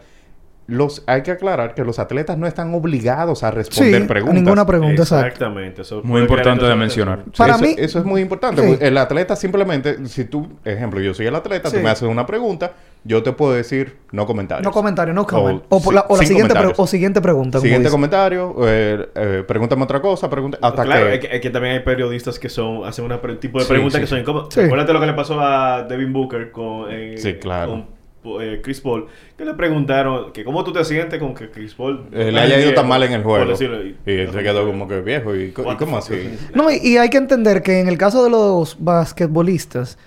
los 0.71 1.03
hay 1.07 1.23
que 1.23 1.33
aclarar 1.33 1.75
que 1.75 1.85
los 1.85 1.99
atletas 1.99 2.39
no 2.39 2.47
están 2.47 2.73
obligados 2.75 3.43
a 3.43 3.51
Sí, 3.51 3.57
responder 3.57 4.03
a 4.03 4.07
preguntas. 4.07 4.35
ninguna 4.43 4.65
pregunta. 4.65 5.03
Exactamente. 5.03 5.83
Eso 5.83 6.01
Muy 6.05 6.21
importante 6.23 6.65
de 6.65 6.75
mencionar. 6.77 7.25
Para 7.37 7.57
eso, 7.57 7.63
mí- 7.65 7.75
eso 7.77 7.99
es 7.99 8.05
muy 8.05 8.21
importante. 8.23 8.63
Sí. 8.63 8.79
El 8.81 8.97
atleta 8.97 9.35
simplemente, 9.37 10.07
si 10.07 10.25
tú, 10.25 10.49
ejemplo, 10.65 11.01
yo 11.01 11.13
soy 11.13 11.27
el 11.27 11.35
atleta, 11.35 11.69
Sí. 11.71 11.77
tú 11.77 11.83
me 11.83 11.91
haces 11.91 12.09
una 12.09 12.25
pregunta, 12.25 12.73
yo 13.03 13.23
te 13.23 13.33
puedo 13.33 13.53
decir 13.53 13.97
no 14.13 14.27
comentarios. 14.27 14.65
No 14.65 14.71
comentario, 14.73 15.13
no 15.13 15.27
comment. 15.27 15.63
O 15.71 15.91
la, 15.93 16.03
o 16.09 16.13
la 16.15 16.19
sin 16.19 16.29
siguiente, 16.29 16.53
pre- 16.55 16.61
comentarios. 16.63 16.79
o 16.79 16.87
siguiente 16.87 17.21
pregunta. 17.21 17.59
Siguiente 17.59 17.85
dice. 17.89 17.91
comentario, 17.93 18.55
eh, 18.67 19.09
eh, 19.15 19.45
pregúntame 19.49 19.83
otra 19.83 20.01
cosa, 20.01 20.31
pregunta, 20.31 20.59
hasta 20.63 20.85
claro, 20.85 21.07
que... 21.07 21.15
es 21.15 21.21
que, 21.21 21.35
es 21.37 21.41
que 21.41 21.51
también 21.51 21.75
hay 21.75 21.81
periodistas 21.81 22.39
que 22.39 22.49
son 22.49 22.85
hacen 22.85 23.05
un 23.11 23.39
tipo 23.41 23.59
de 23.59 23.65
Sí, 23.65 23.71
preguntas 23.71 23.95
sí. 23.97 24.01
que 24.03 24.07
son 24.07 24.19
incómodas. 24.21 24.55
Sí. 24.55 24.61
Acuérdate 24.61 24.93
lo 24.93 25.01
que 25.01 25.07
le 25.07 25.15
pasó 25.15 25.41
a 25.41 25.83
Devin 25.85 26.13
Booker 26.13 26.53
con, 26.53 26.87
eh, 26.91 27.15
Sí, 27.19 27.35
claro. 27.35 27.71
con 27.71 28.00
eh, 28.41 28.61
Chris 28.63 28.81
Paul, 28.81 29.07
que 29.37 29.45
le 29.45 29.55
preguntaron 29.55 30.33
que 30.33 30.45
cómo 30.45 30.63
tú 30.65 30.73
te 30.73 30.85
sientes 30.85 31.19
con 31.19 31.35
que 31.35 31.51
Chris 31.51 31.75
Paul 31.75 32.05
eh, 32.13 32.31
le 32.31 32.41
haya 32.41 32.61
ido 32.61 32.75
tan 32.75 32.87
mal 32.89 33.03
en 33.03 33.13
el 33.13 33.23
juego. 33.23 33.47
decirlo, 33.51 33.83
y 33.85 33.95
él 34.05 34.31
se 34.33 34.43
quedó 34.43 34.67
como 34.67 34.87
que 34.87 35.01
viejo. 35.01 35.35
¿Y, 35.35 35.45
y 35.45 35.51
cómo 35.53 35.97
así? 35.97 36.37
No, 36.55 36.71
y, 36.71 36.77
y 36.83 36.97
hay 36.99 37.09
que 37.09 37.17
entender 37.19 37.63
que 37.63 37.81
en 37.81 37.89
el 37.89 37.97
caso 37.99 38.23
de 38.25 38.31
los 38.31 38.77
basquetbolistas, 38.79 39.99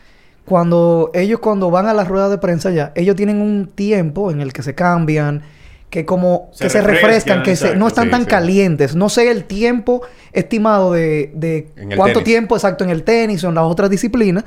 cuando 0.45 1.09
ellos 1.13 1.39
cuando 1.39 1.71
van 1.71 1.87
a 1.87 1.93
las 1.93 2.07
ruedas 2.07 2.29
de 2.29 2.37
prensa 2.37 2.69
ya, 2.71 2.91
ellos 2.95 3.15
tienen 3.15 3.41
un 3.41 3.67
tiempo 3.67 4.29
en 4.31 4.41
el 4.41 4.51
que 4.53 4.61
se 4.61 4.75
cambian, 4.75 5.41
que 5.89 6.05
como 6.05 6.49
Se 6.53 6.65
que 6.65 6.69
se 6.69 6.81
refrescan, 6.81 7.43
que 7.43 7.55
se- 7.55 7.75
no 7.75 7.87
están 7.87 8.05
sí, 8.05 8.11
tan 8.11 8.21
sí. 8.23 8.27
calientes. 8.27 8.95
No 8.95 9.09
sé 9.09 9.29
el 9.31 9.45
tiempo 9.45 10.01
estimado 10.33 10.91
de, 10.91 11.31
de 11.35 11.67
cuánto 11.95 12.19
tenis. 12.19 12.23
tiempo 12.25 12.55
exacto 12.55 12.83
en 12.83 12.89
el 12.89 13.03
tenis 13.03 13.43
o 13.43 13.49
en 13.49 13.55
las 13.55 13.63
otras 13.65 13.89
disciplinas. 13.89 14.43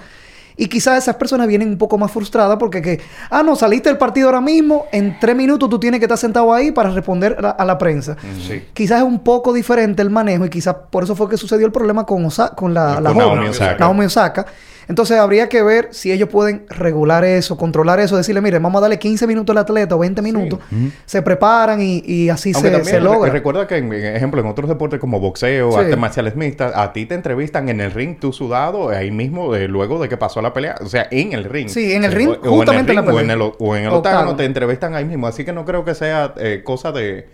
Y 0.58 0.68
quizás 0.68 0.96
esas 1.02 1.16
personas 1.16 1.46
vienen 1.48 1.68
un 1.68 1.76
poco 1.78 1.98
más 1.98 2.10
frustradas 2.10 2.56
porque 2.58 2.80
que, 2.80 3.00
ah, 3.30 3.42
no, 3.42 3.56
saliste 3.56 3.90
del 3.90 3.98
partido 3.98 4.28
ahora 4.28 4.40
mismo, 4.40 4.86
en 4.90 5.18
tres 5.20 5.36
minutos 5.36 5.68
tú 5.68 5.78
tienes 5.78 6.00
que 6.00 6.06
estar 6.06 6.16
sentado 6.16 6.52
ahí 6.54 6.72
para 6.72 6.90
responder 6.90 7.36
a 7.38 7.42
la, 7.42 7.50
a 7.50 7.64
la 7.64 7.76
prensa. 7.76 8.16
Sí. 8.46 8.64
Quizás 8.72 8.98
es 9.00 9.04
un 9.06 9.18
poco 9.18 9.52
diferente 9.52 10.00
el 10.00 10.08
manejo 10.10 10.46
y 10.46 10.48
quizás 10.50 10.74
por 10.90 11.04
eso 11.04 11.14
fue 11.14 11.28
que 11.28 11.36
sucedió 11.36 11.66
el 11.66 11.72
problema 11.72 12.04
con, 12.06 12.24
Osa- 12.24 12.54
con 12.54 12.72
la, 12.72 13.00
la 13.00 13.10
Con 13.10 13.20
joven, 13.20 13.34
Naomi 13.34 13.48
Osaka. 13.48 13.78
Naomi 13.78 14.04
Osaka. 14.06 14.46
Entonces 14.88 15.18
habría 15.18 15.48
que 15.48 15.62
ver 15.62 15.88
si 15.90 16.12
ellos 16.12 16.28
pueden 16.28 16.64
regular 16.68 17.24
eso, 17.24 17.56
controlar 17.56 17.98
eso, 17.98 18.16
decirle, 18.16 18.40
mire, 18.40 18.58
vamos 18.60 18.78
a 18.78 18.82
darle 18.82 18.98
15 18.98 19.26
minutos 19.26 19.52
al 19.54 19.58
atleta 19.58 19.96
o 19.96 19.98
20 19.98 20.22
minutos, 20.22 20.60
se 21.06 21.22
preparan 21.22 21.82
y, 21.82 22.02
y 22.06 22.28
así 22.28 22.52
Aunque 22.54 22.68
se, 22.68 22.72
también 22.76 22.94
se 22.94 22.98
re- 23.00 23.04
logra. 23.04 23.32
recuerda 23.32 23.66
que, 23.66 23.78
en, 23.78 23.92
ejemplo, 23.92 24.40
en 24.40 24.46
otros 24.46 24.68
deportes 24.68 25.00
como 25.00 25.18
boxeo, 25.18 25.72
Sí. 25.72 25.78
artes 25.78 25.98
marciales 25.98 26.36
mixtas, 26.36 26.72
a 26.76 26.92
ti 26.92 27.04
te 27.06 27.14
entrevistan 27.14 27.68
en 27.68 27.80
el 27.80 27.90
ring, 27.90 28.18
tú 28.20 28.32
sudado, 28.32 28.90
ahí 28.90 29.10
mismo, 29.10 29.54
eh, 29.56 29.66
luego 29.68 30.00
de 30.00 30.08
que 30.08 30.16
pasó 30.16 30.40
la 30.40 30.52
pelea. 30.52 30.76
O 30.80 30.86
sea, 30.86 31.08
en 31.10 31.32
el 31.32 31.44
ring. 31.44 31.68
Sí, 31.68 31.92
en 31.92 32.04
el 32.04 32.12
ring, 32.12 32.28
O, 32.28 32.32
o 32.32 32.36
en 32.36 32.44
el 32.44 32.50
justamente 32.50 32.92
en 32.92 32.96
la 32.96 33.02
ring, 33.02 33.10
o 33.14 33.20
en 33.20 33.26
pelea. 33.28 33.34
el, 33.46 33.52
o 33.58 33.76
en 33.76 33.82
el 33.82 33.88
Octágono. 33.88 33.96
octágono 33.98 34.36
te 34.36 34.44
entrevistan 34.44 34.94
ahí 34.94 35.04
mismo. 35.04 35.26
Así 35.26 35.44
que 35.44 35.52
no 35.52 35.64
creo 35.64 35.84
que 35.84 35.94
sea 35.96 36.32
eh, 36.38 36.62
cosa 36.64 36.92
de, 36.92 37.26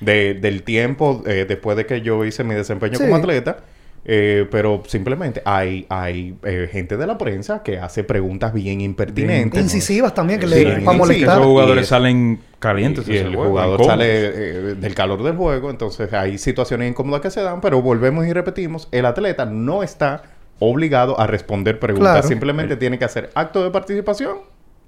de- 0.00 0.34
del 0.34 0.62
tiempo 0.62 1.22
eh, 1.26 1.44
después 1.48 1.76
de 1.76 1.86
que 1.86 2.00
yo 2.02 2.24
hice 2.24 2.44
mi 2.44 2.54
desempeño 2.54 2.96
Sí. 2.98 3.04
como 3.04 3.16
atleta. 3.16 3.58
Eh, 4.04 4.46
pero 4.50 4.82
simplemente 4.86 5.42
hay, 5.44 5.84
hay 5.90 6.34
eh, 6.44 6.68
gente 6.72 6.96
de 6.96 7.06
la 7.06 7.18
prensa 7.18 7.62
que 7.62 7.78
hace 7.78 8.02
preguntas 8.02 8.52
bien 8.54 8.80
impertinentes. 8.80 9.60
Incisivas 9.62 10.14
también, 10.14 10.40
que 10.40 10.46
Sí, 10.48 10.54
le 10.64 10.76
sí, 10.76 10.80
Esos 10.82 10.96
molestar. 10.96 11.40
Y 11.40 11.44
jugadores 11.44 11.82
es- 11.82 11.88
salen 11.88 12.40
calientes. 12.58 13.06
y 13.08 13.16
el 13.18 13.34
juego, 13.34 13.50
jugador 13.50 13.84
sale 13.84 14.06
eh, 14.08 14.74
del 14.74 14.94
calor 14.94 15.22
del 15.22 15.36
juego, 15.36 15.68
entonces 15.70 16.12
hay 16.14 16.38
situaciones 16.38 16.90
incómodas 16.90 17.20
que 17.20 17.30
se 17.30 17.42
dan, 17.42 17.60
pero 17.60 17.82
volvemos 17.82 18.26
y 18.26 18.32
repetimos, 18.32 18.88
el 18.90 19.04
atleta 19.04 19.44
no 19.44 19.82
está 19.82 20.22
obligado 20.60 21.18
a 21.20 21.26
responder 21.26 21.78
preguntas, 21.78 22.12
Claro. 22.12 22.28
simplemente 22.28 22.76
tiene 22.76 22.98
que 22.98 23.04
hacer 23.04 23.30
acto 23.34 23.62
de 23.64 23.70
participación 23.70 24.38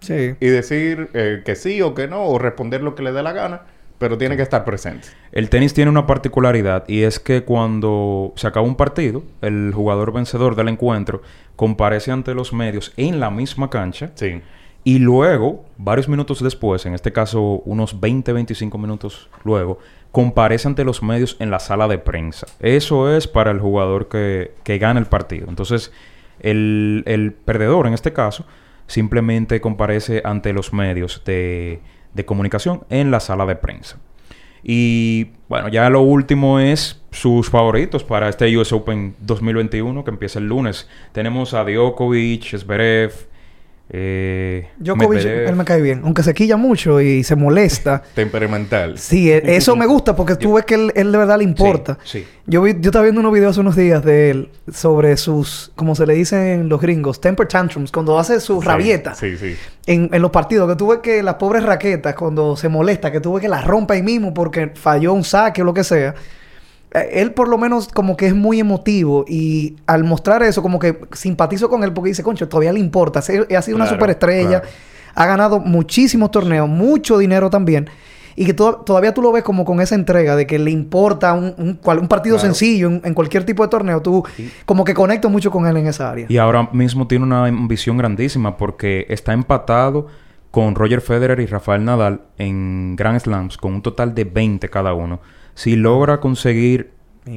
Sí. 0.00 0.34
y 0.40 0.46
decir 0.46 1.08
eh, 1.14 1.42
que 1.44 1.54
sí 1.54 1.80
o 1.82 1.94
que 1.94 2.08
no, 2.08 2.24
o 2.24 2.38
responder 2.38 2.82
lo 2.82 2.94
que 2.94 3.02
le 3.02 3.12
dé 3.12 3.22
la 3.22 3.32
gana, 3.32 3.62
pero 4.02 4.18
tiene 4.18 4.36
que 4.36 4.42
estar 4.42 4.64
presente. 4.64 5.06
El 5.30 5.48
tenis 5.48 5.72
tiene 5.74 5.88
una 5.88 6.08
particularidad 6.08 6.82
y 6.88 7.02
es 7.04 7.20
que 7.20 7.44
cuando 7.44 8.32
se 8.34 8.48
acaba 8.48 8.66
un 8.66 8.74
partido, 8.74 9.22
el 9.42 9.70
jugador 9.72 10.12
vencedor 10.12 10.56
del 10.56 10.70
encuentro 10.70 11.22
comparece 11.54 12.10
ante 12.10 12.34
los 12.34 12.52
medios 12.52 12.92
en 12.96 13.20
la 13.20 13.30
misma 13.30 13.70
cancha 13.70 14.10
Sí. 14.16 14.40
y 14.82 14.98
luego, 14.98 15.64
varios 15.78 16.08
minutos 16.08 16.42
después, 16.42 16.84
en 16.84 16.94
este 16.94 17.12
caso 17.12 17.62
unos 17.64 18.00
20-25 18.00 18.76
minutos 18.76 19.30
luego, 19.44 19.78
comparece 20.10 20.66
ante 20.66 20.82
los 20.82 21.00
medios 21.00 21.36
en 21.38 21.52
la 21.52 21.60
sala 21.60 21.86
de 21.86 21.98
prensa. 21.98 22.48
Eso 22.58 23.16
es 23.16 23.28
para 23.28 23.52
el 23.52 23.60
jugador 23.60 24.08
que, 24.08 24.50
que 24.64 24.78
gana 24.78 24.98
el 24.98 25.06
partido. 25.06 25.46
Entonces, 25.48 25.92
el, 26.40 27.04
el 27.06 27.32
perdedor 27.34 27.86
en 27.86 27.94
este 27.94 28.12
caso 28.12 28.44
simplemente 28.88 29.60
comparece 29.60 30.22
ante 30.24 30.52
los 30.52 30.72
medios 30.72 31.22
de, 31.24 31.80
de 32.14 32.24
comunicación 32.24 32.84
en 32.90 33.10
la 33.10 33.20
sala 33.20 33.46
de 33.46 33.56
prensa. 33.56 33.98
Y 34.62 35.30
bueno, 35.48 35.68
ya 35.68 35.90
lo 35.90 36.02
último 36.02 36.60
es 36.60 37.02
sus 37.10 37.50
favoritos 37.50 38.04
para 38.04 38.28
este 38.28 38.56
US 38.56 38.72
Open 38.72 39.16
2021 39.20 40.04
que 40.04 40.10
empieza 40.10 40.38
el 40.38 40.46
lunes. 40.46 40.88
Tenemos 41.12 41.52
a 41.54 41.64
Djokovic, 41.64 42.56
Zverev, 42.56 43.12
Eh, 43.94 44.68
Djokovic, 44.78 45.18
Medvedev. 45.22 45.48
él 45.50 45.56
me 45.56 45.64
cae 45.66 45.82
bien. 45.82 46.00
Aunque 46.04 46.22
se 46.22 46.32
quilla 46.32 46.56
mucho 46.56 46.98
y 47.02 47.22
se 47.24 47.36
molesta. 47.36 48.02
Temperamental. 48.14 48.96
Sí, 48.96 49.30
e- 49.30 49.54
eso 49.56 49.76
me 49.76 49.84
gusta 49.84 50.16
porque 50.16 50.34
tú 50.36 50.54
ves 50.54 50.64
que 50.64 50.76
él, 50.76 50.92
él 50.96 51.12
de 51.12 51.18
verdad 51.18 51.36
le 51.36 51.44
importa. 51.44 51.98
Sí, 52.02 52.20
sí. 52.20 52.26
Yo, 52.46 52.62
vi, 52.62 52.72
yo 52.80 52.88
estaba 52.88 53.02
viendo 53.04 53.20
unos 53.20 53.32
videos 53.34 53.50
hace 53.50 53.60
unos 53.60 53.76
días 53.76 54.02
de 54.02 54.30
él 54.30 54.48
sobre 54.72 55.16
sus, 55.18 55.72
como 55.76 55.94
se 55.94 56.06
le 56.06 56.14
dicen 56.14 56.70
los 56.70 56.80
gringos, 56.80 57.20
temper 57.20 57.46
tantrums, 57.46 57.92
cuando 57.92 58.18
hace 58.18 58.40
su 58.40 58.60
rabieta 58.62 59.14
Sí, 59.14 59.36
sí. 59.36 59.56
en, 59.86 60.08
en 60.10 60.22
los 60.22 60.30
partidos. 60.30 60.70
Que 60.70 60.76
tú 60.76 60.88
ves 60.88 61.00
que 61.02 61.22
las 61.22 61.34
pobres 61.34 61.62
raquetas, 61.62 62.14
cuando 62.14 62.56
se 62.56 62.70
molesta, 62.70 63.12
que 63.12 63.20
tú 63.20 63.34
ves 63.34 63.42
que 63.42 63.48
las 63.48 63.64
rompe 63.66 63.92
ahí 63.94 64.02
mismo 64.02 64.32
porque 64.32 64.72
falló 64.74 65.12
un 65.12 65.22
saque 65.22 65.60
o 65.60 65.64
lo 65.66 65.74
que 65.74 65.84
sea. 65.84 66.14
Eh, 66.94 67.20
Él 67.20 67.32
por 67.32 67.48
lo 67.48 67.58
menos 67.58 67.88
como 67.88 68.16
que 68.16 68.26
es 68.26 68.34
muy 68.34 68.60
emotivo 68.60 69.24
y 69.28 69.76
al 69.86 70.04
mostrar 70.04 70.42
eso 70.42 70.62
como 70.62 70.78
que 70.78 70.98
simpatizo 71.12 71.68
con 71.68 71.84
él 71.84 71.92
porque 71.92 72.08
dice, 72.10 72.22
concho, 72.22 72.48
todavía 72.48 72.72
le 72.72 72.80
importa. 72.80 73.20
Ha 73.20 73.22
sido 73.22 73.76
una 73.76 73.86
superestrella. 73.86 74.60
claro. 74.60 74.68
Ha 75.14 75.26
ganado 75.26 75.60
muchísimos 75.60 76.30
torneos, 76.30 76.68
mucho 76.68 77.18
dinero 77.18 77.50
también. 77.50 77.88
Y 78.34 78.46
que 78.46 78.54
to- 78.54 78.76
todavía 78.86 79.12
tú 79.12 79.20
lo 79.20 79.30
ves 79.30 79.42
como 79.42 79.66
con 79.66 79.82
esa 79.82 79.94
entrega 79.94 80.36
de 80.36 80.46
que 80.46 80.58
le 80.58 80.70
importa 80.70 81.34
un, 81.34 81.54
un, 81.58 81.74
cual- 81.74 81.98
un 81.98 82.08
partido 82.08 82.36
Claro. 82.36 82.48
sencillo 82.54 82.86
en, 82.88 83.02
en 83.04 83.12
cualquier 83.12 83.44
tipo 83.44 83.62
de 83.62 83.68
torneo. 83.68 84.00
Tú 84.00 84.24
como 84.64 84.84
que 84.84 84.94
conectas 84.94 85.30
mucho 85.30 85.50
con 85.50 85.66
él 85.66 85.76
en 85.76 85.86
esa 85.86 86.10
área. 86.10 86.24
Y 86.30 86.38
ahora 86.38 86.70
mismo 86.72 87.06
tiene 87.06 87.26
una 87.26 87.44
ambición 87.44 87.98
grandísima 87.98 88.56
porque 88.56 89.04
está 89.10 89.34
empatado 89.34 90.06
con 90.50 90.74
Roger 90.74 91.02
Federer 91.02 91.40
y 91.40 91.46
Rafael 91.46 91.84
Nadal 91.84 92.22
en 92.38 92.96
Grand 92.96 93.20
Slams 93.20 93.58
con 93.58 93.74
un 93.74 93.82
total 93.82 94.14
de 94.14 94.24
20 94.24 94.70
cada 94.70 94.94
uno. 94.94 95.20
Si 95.54 95.76
logra 95.76 96.20
conseguir 96.20 96.90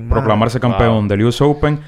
proclamarse 0.10 0.60
campeón 0.60 1.01
Wow. 1.01 1.08
del 1.08 1.25
US 1.25 1.41
Open, 1.41 1.80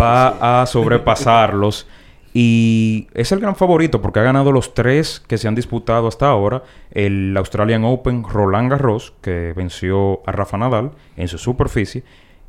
va 0.00 0.62
a 0.62 0.66
sobrepasarlos. 0.66 1.86
Y 2.34 3.08
es 3.14 3.32
el 3.32 3.40
gran 3.40 3.56
favorito 3.56 4.00
porque 4.00 4.20
ha 4.20 4.22
ganado 4.22 4.52
los 4.52 4.74
tres 4.74 5.20
que 5.26 5.38
se 5.38 5.48
han 5.48 5.54
disputado 5.54 6.06
hasta 6.08 6.28
ahora. 6.28 6.62
El 6.90 7.34
Australian 7.36 7.84
Open, 7.84 8.22
Roland 8.22 8.70
Garros, 8.70 9.14
que 9.22 9.52
venció 9.56 10.20
a 10.26 10.32
Rafa 10.32 10.58
Nadal 10.58 10.92
en 11.16 11.26
su 11.28 11.38
superficie. 11.38 12.04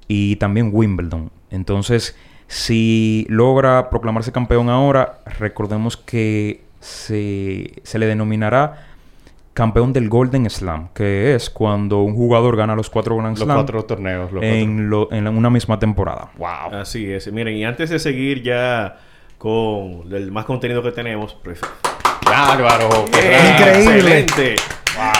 Y 0.07 0.35
también 0.35 0.71
Wimbledon. 0.73 1.31
Entonces, 1.49 2.15
si 2.47 3.25
logra 3.29 3.89
proclamarse 3.89 4.31
campeón 4.31 4.69
ahora, 4.69 5.19
recordemos 5.39 5.97
que 5.97 6.63
se, 6.79 7.73
se 7.83 7.99
le 7.99 8.05
denominará 8.05 8.88
campeón 9.59 9.93
del 9.93 10.09
Golden 10.09 10.49
Slam, 10.49 10.89
que 10.93 11.35
es 11.35 11.49
cuando 11.49 11.99
un 12.01 12.15
jugador 12.15 12.55
gana 12.57 12.75
los 12.75 12.89
cuatro 12.89 13.15
Grand 13.17 13.37
Los 13.37 13.43
Slam 13.45 13.57
cuatro 13.57 13.83
torneos. 13.83 14.31
Los 14.31 14.43
en, 14.43 14.89
lo- 14.89 15.11
en 15.11 15.27
una 15.27 15.49
misma 15.49 15.77
temporada. 15.79 16.31
Wow. 16.37 16.79
Así 16.81 17.11
es. 17.11 17.31
Miren, 17.31 17.55
y 17.57 17.65
antes 17.65 17.89
de 17.89 17.99
seguir 17.99 18.41
ya 18.41 18.97
con 19.37 20.11
el 20.13 20.31
más 20.31 20.45
contenido 20.45 20.81
que 20.81 20.91
tenemos, 20.91 21.35
pref- 21.43 21.65
Bárbaro. 22.25 22.89
¡Eh! 23.21 23.55
Increíble. 23.57 24.19
¡Excelente! 24.19 24.55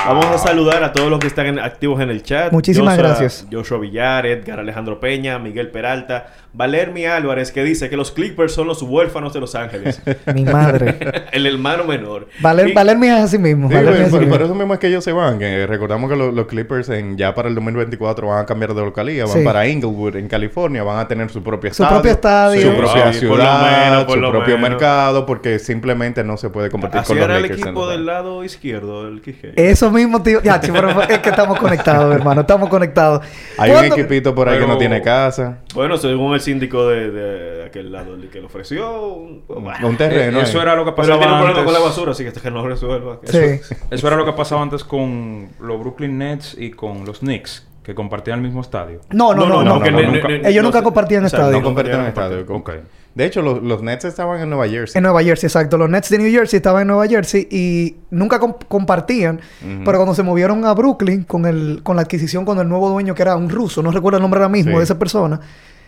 Vamos 0.06 0.26
a 0.26 0.38
saludar 0.38 0.84
a 0.84 0.92
todos 0.92 1.10
los 1.10 1.20
que 1.20 1.28
están 1.28 1.46
en- 1.46 1.60
activos 1.60 2.02
en 2.02 2.10
el 2.10 2.24
chat. 2.24 2.52
Muchísimas 2.52 2.98
gracias. 2.98 3.46
Joshua 3.52 3.78
Villar, 3.80 4.26
Edgar 4.26 4.60
Alejandro 4.60 5.00
Peña, 5.00 5.38
Miguel 5.39 5.70
Peralta, 5.70 6.28
Valermi 6.52 7.06
Álvarez, 7.06 7.52
que 7.52 7.63
dice 7.63 7.89
que 7.89 7.96
los 7.98 8.12
Clippers 8.12 8.54
son 8.54 8.65
los 8.68 8.82
huérfanos 8.82 9.34
de 9.34 9.39
Los 9.39 9.54
Ángeles. 9.56 10.02
Mi 10.34 10.44
madre. 10.46 10.98
el 11.32 11.46
hermano 11.46 11.84
menor. 11.84 12.28
Valer, 12.39 12.70
Y- 12.70 12.74
Valermi 12.74 13.08
es 13.08 13.13
así 13.20 13.38
mismo. 13.38 13.70
Sí, 13.70 13.76
es 13.76 13.82
así 13.88 14.10
por, 14.10 14.20
mismo. 14.22 14.36
por 14.36 14.42
eso 14.46 14.56
mismo 14.56 14.74
es 14.74 14.80
que 14.80 14.88
ellos 14.88 15.04
se 15.04 15.12
van. 15.12 15.38
Que 15.38 15.68
recordamos 15.68 16.10
que 16.10 16.15
lo- 16.15 16.32
los 16.32 16.48
Clippers 16.48 16.89
en, 16.89 17.15
ya 17.18 17.36
para 17.36 17.48
el 17.50 17.56
2024 17.56 18.28
van 18.28 18.39
a 18.39 18.46
cambiar 18.48 18.74
de 18.74 18.82
localía. 18.82 19.26
Van 19.26 19.34
Sí. 19.38 19.44
para 19.44 19.68
Inglewood, 19.68 20.15
en 20.15 20.28
California. 20.28 20.82
Van 20.84 20.98
a 20.98 21.08
tener 21.08 21.30
su 21.30 21.44
propio 21.44 21.72
Su 21.72 21.84
estadio. 21.84 21.98
propio 22.02 22.12
estadio. 22.12 22.62
Su 22.72 22.78
propia 22.78 23.13
sí, 23.13 23.26
por 23.28 23.38
lo 23.38 23.44
ciudad. 23.44 23.89
menos, 23.89 24.04
por 24.06 24.15
su 24.15 24.22
lo 24.22 24.32
propio 24.32 24.56
menos. 24.56 24.70
mercado. 24.72 25.26
Porque 25.28 25.60
simplemente 25.60 26.24
no 26.24 26.36
se 26.38 26.50
puede 26.50 26.70
competir 26.72 27.00
Así 27.02 27.08
con 27.10 27.18
los 27.18 27.26
era 27.26 27.36
el 27.38 27.44
Lakers. 27.44 27.62
equipo 27.62 27.88
del 27.88 28.06
lado 28.08 28.44
izquierdo 28.44 29.06
del 29.06 29.22
Quijote. 29.22 29.68
Eso 29.71 29.91
mismo, 29.91 30.21
tío. 30.23 30.41
Ya, 30.41 30.60
chico, 30.60 30.73
pero 30.73 31.01
es 31.03 31.19
que 31.19 31.29
estamos 31.29 31.60
conectados, 31.60 32.13
hermano. 32.15 32.41
Estamos 32.41 32.69
conectados. 32.69 33.21
Hay 33.58 33.71
un 33.71 33.77
¿Cuándo- 33.77 33.95
equipito 33.95 34.34
por 34.34 34.47
ahí 34.49 34.55
que 34.55 34.62
Pero- 34.62 34.73
no 34.73 34.77
tiene 34.79 35.01
casa. 35.01 35.60
Bueno, 35.73 35.97
según 35.97 36.34
el 36.34 36.41
síndico 36.41 36.88
de, 36.88 37.12
de 37.12 37.65
aquel 37.65 37.91
lado, 37.91 38.15
el 38.15 38.29
que 38.29 38.39
le 38.39 38.45
ofreció 38.47 39.08
un, 39.13 39.43
Un 39.47 39.97
terreno. 39.97 40.39
Eh, 40.39 40.43
eso 40.43 40.62
era 40.62 40.75
lo 40.75 40.86
que 40.86 40.91
Pero 40.93 41.08
pasaba 41.08 41.19
problema 41.19 41.49
antes. 41.49 41.63
con 41.63 41.73
la 41.73 41.79
basura, 41.79 42.12
así 42.12 42.23
que 42.23 42.29
hasta 42.29 42.41
que 42.41 42.51
no 42.51 42.62
lo 42.63 42.69
resuelva. 42.69 43.19
Sí. 43.23 43.60
Eso 43.91 44.08
era 44.08 44.15
lo 44.15 44.25
que 44.25 44.34
pasaba 44.34 44.62
antes 44.62 44.84
con 44.84 45.49
los 45.60 45.79
Brooklyn 45.79 46.17
Nets 46.17 46.55
y 46.58 46.71
con 46.71 47.05
los 47.05 47.19
Knicks, 47.19 47.67
que 47.84 47.93
compartían 47.93 48.39
el 48.39 48.45
mismo 48.45 48.62
estadio. 48.62 49.01
No, 49.12 49.34
no, 49.34 49.45
no, 49.45 49.63
no. 49.63 49.84
Ellos 49.86 50.63
nunca 50.63 50.82
compartían 50.82 51.25
o 51.25 51.29
sea, 51.29 51.39
estadio. 51.39 51.58
No 51.58 51.63
comparten 51.63 52.01
estadio. 52.01 52.45
Ok. 52.49 52.71
De 53.15 53.26
hecho, 53.26 53.41
los, 53.41 53.62
los 53.63 53.82
Nets 53.82 54.06
estaban 54.06 54.39
en 54.39 54.50
Nueva 54.50 54.67
Jersey. 54.67 54.98
En 55.00 55.04
Nueva 55.04 55.22
Jersey, 55.24 55.48
exacto. 55.48 55.78
Los 55.78 55.89
Nets 55.89 56.10
de 56.10 56.17
New 56.19 56.32
Jersey 56.32 56.58
estaban 56.58 56.84
en 56.84 56.88
Nueva 56.89 57.08
Jersey 57.08 57.48
y 57.52 57.95
nunca 58.12 58.39
com- 58.39 58.54
compartían. 58.67 59.41
Pero 59.84 59.98
cuando 59.98 60.13
se 60.15 60.24
movieron 60.24 60.63
a 60.65 60.74
Brooklyn 60.74 61.24
con 61.24 61.45
el 61.45 61.82
con 61.84 61.95
la 61.95 62.04
adquisición 62.04 62.45
con 62.45 62.60
el 62.60 62.69
nuevo 62.69 62.88
dueño 62.89 63.15
que 63.15 63.22
era 63.24 63.36
un 63.36 63.50
ruso, 63.50 63.82
no 63.84 63.91
recuerdo 63.91 64.17
el 64.17 64.22
nombre 64.22 64.39
ahora 64.39 64.50
mismo 64.50 64.72
Sí. 64.74 64.78
de 64.78 64.84
esa 64.84 64.98
persona. 65.00 65.39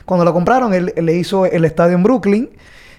Cuando 0.06 0.26
lo 0.26 0.34
compraron, 0.34 0.74
él, 0.74 0.92
él 0.96 1.06
le 1.06 1.14
hizo 1.16 1.46
el 1.46 1.64
estadio 1.64 1.96
en 1.96 2.04
Brooklyn, 2.04 2.50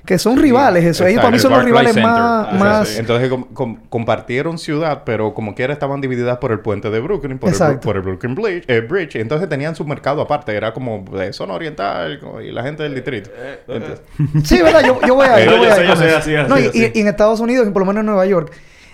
que 0.05 0.19
son 0.19 0.37
rivales. 0.37 0.85
Eso. 0.85 1.07
Ellos 1.07 1.21
para 1.21 1.31
mí 1.31 1.38
son 1.38 1.53
los 1.53 1.65
rivales 1.65 1.93
Center. 1.95 2.11
más... 2.11 2.49
Ah, 2.51 2.57
más 2.59 2.88
sí. 2.88 2.99
Entonces 2.99 3.29
com- 3.29 3.45
com- 3.55 3.77
compartieron 3.88 4.59
ciudad, 4.59 5.03
pero 5.07 5.33
como 5.33 5.55
quiera 5.55 5.73
estaban 5.73 6.01
divididas 6.01 6.38
por 6.38 6.51
el 6.53 6.61
puente 6.61 6.91
de 6.91 6.99
Brooklyn, 7.01 7.38
por, 7.38 7.51
el, 7.53 7.79
por 7.79 7.97
el 7.97 8.03
Brooklyn 8.03 8.35
Bridge, 8.35 8.65
eh, 8.69 8.81
Bridge. 8.81 9.17
Entonces 9.17 9.49
tenían 9.49 9.77
su 9.77 9.85
mercado 9.85 10.21
aparte, 10.23 10.55
era 10.57 10.73
como 10.75 11.05
de 11.17 11.33
zona 11.33 11.55
oriental 11.55 12.19
y 12.45 12.51
la 12.51 12.62
gente 12.65 12.83
del 12.83 12.95
distrito. 12.95 13.31
Entonces, 13.69 14.01
Sí, 14.45 14.61
¿verdad? 14.61 14.85
Yo, 14.85 14.99
yo 15.07 15.15
voy 15.15 15.27
a 15.27 15.41
ir. 15.41 15.47
No, 15.47 15.53
yo 15.53 15.59
voy 15.59 15.67
yo 15.69 15.73
a 15.73 15.77
sé, 15.77 15.87
yo 15.87 15.97
sé, 15.97 16.11
así, 16.15 16.31
No, 16.49 16.59
y, 16.59 16.67
así. 16.67 16.91
y- 16.95 16.99
y 16.99 17.01
en 17.03 17.09
Estados 17.09 17.38
Unidos, 17.41 17.67
y 17.69 17.71
por 17.71 17.83
lo 17.83 17.87
menos 17.87 18.01
en 18.01 18.07
Nueva 18.07 18.27
York, 18.27 18.53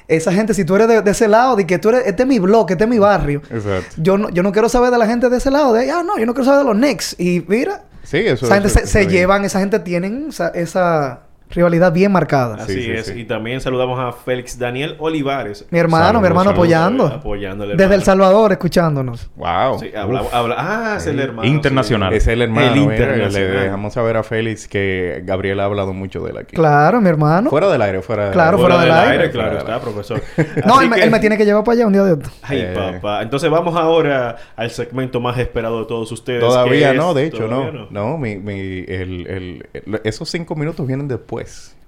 esa 0.09 0.33
gente, 0.33 0.55
si 0.55 0.64
tú 0.64 0.75
eres 0.77 0.88
de, 0.88 1.03
de 1.03 1.11
ese 1.11 1.29
lado, 1.29 1.55
de 1.57 1.66
que 1.66 1.79
tú 1.79 1.90
eres, 1.90 2.07
este 2.07 2.23
es 2.23 2.29
mi 2.29 2.38
bloque, 2.38 2.73
este 2.75 2.85
es 2.85 2.90
mi 2.90 2.99
barrio. 2.99 3.42
exacto. 3.51 3.94
Yo 3.99 4.16
no, 4.16 4.31
yo 4.31 4.42
no 4.42 4.53
quiero 4.53 4.68
saber 4.71 4.90
de 4.90 4.97
la 4.99 5.07
gente 5.07 5.29
de 5.29 5.37
ese 5.37 5.51
lado, 5.51 5.73
de 5.75 5.90
ah, 5.90 6.03
no, 6.03 6.18
yo 6.18 6.25
no 6.27 6.33
quiero 6.33 6.44
saber 6.47 6.61
de 6.61 6.64
los 6.64 6.75
Knicks. 6.77 7.14
Y 7.18 7.44
mira, 7.47 7.83
Sí, 8.11 8.18
eso 8.18 8.47
esa 8.47 8.55
gente 8.55 8.68
eso- 8.68 8.81
se, 8.81 8.87
se 8.87 9.07
llevan, 9.07 9.44
esa 9.44 9.61
gente 9.61 9.79
tienen 9.81 10.29
esa, 10.31 10.49
esa 10.49 11.28
rivalidad 11.51 11.93
bien 11.93 12.13
marcada. 12.13 12.57
Así 12.57 12.83
Sí, 12.83 12.91
es. 12.91 13.07
sí. 13.07 13.21
Y 13.21 13.25
también 13.25 13.61
saludamos 13.61 13.99
a 13.99 14.13
Félix 14.13 14.59
Daniel 14.59 14.97
Olivares. 14.99 15.67
Mi 15.71 15.79
hermano, 15.79 16.05
Saludos, 16.05 16.23
mi 16.23 16.27
hermano 16.29 16.51
saludos, 16.51 16.59
apoyando. 16.59 17.07
Apoyando 17.07 17.65
al 17.65 17.71
Desde 17.71 17.83
hermano. 17.85 17.95
El 17.95 18.03
Salvador, 18.05 18.53
escuchándonos. 18.53 19.31
Wow. 19.37 19.79
Sí, 19.81 19.91
habla, 19.97 20.23
habla- 20.33 20.55
ah, 20.59 20.95
es 20.99 21.07
el 21.07 21.19
hermano. 21.21 21.49
Internacional. 21.49 22.13
Es 22.13 22.27
el 22.27 22.43
hermano. 22.43 22.67
El 22.67 22.73
mira, 22.81 22.89
le 22.89 22.95
internacional. 22.97 23.63
dejamos 23.65 23.95
saber 23.95 24.17
a 24.17 24.23
Félix 24.23 24.69
que 24.69 25.23
Gabriel 25.25 25.61
ha 25.61 25.65
hablado 25.65 25.93
mucho 25.93 26.21
de 26.23 26.31
él 26.31 26.39
aquí. 26.39 26.55
Claro, 26.57 27.01
mi 27.01 27.09
hermano. 27.09 27.51
Fuera 27.51 27.69
del 27.71 27.83
aire, 27.83 28.03
fuera 28.03 28.25
del 28.25 28.33
Claro, 28.33 28.57
Sí. 28.59 28.63
fuera 28.63 28.81
del 28.81 28.91
aire. 28.93 29.31
claro 29.31 29.31
Fuera 29.31 29.49
del 29.51 29.59
está, 29.59 29.81
profesor. 29.81 30.23
No, 30.67 30.81
él, 30.81 30.89
me- 30.91 30.97
que- 30.97 31.03
él 31.05 31.11
me 31.11 31.21
tiene 31.21 31.37
que 31.39 31.45
llevar 31.45 31.65
para 31.65 31.75
allá 31.77 31.87
un 31.87 31.93
día 31.93 32.03
de 32.05 32.13
esto. 32.13 32.31
Ay, 32.43 32.61
Eh. 32.61 32.75
papá. 32.75 33.23
Entonces 33.23 33.51
vamos 33.51 33.77
ahora 33.77 34.37
al 34.57 34.71
segmento 34.71 35.21
más 35.21 35.39
esperado 35.39 35.81
de 35.81 35.87
todos 35.87 36.11
ustedes. 36.13 36.41
Todavía 36.41 36.93
no, 36.93 37.11
es- 37.11 37.15
de 37.17 37.27
hecho, 37.27 37.49
no. 37.49 37.89
No, 37.91 38.19
mi, 38.19 38.37
mi, 38.37 38.53
el, 38.87 39.27
el- 39.27 40.01
esos 40.05 40.29
cinco 40.29 40.55
minutos 40.55 40.87
vienen 40.87 41.09
después. 41.09 41.38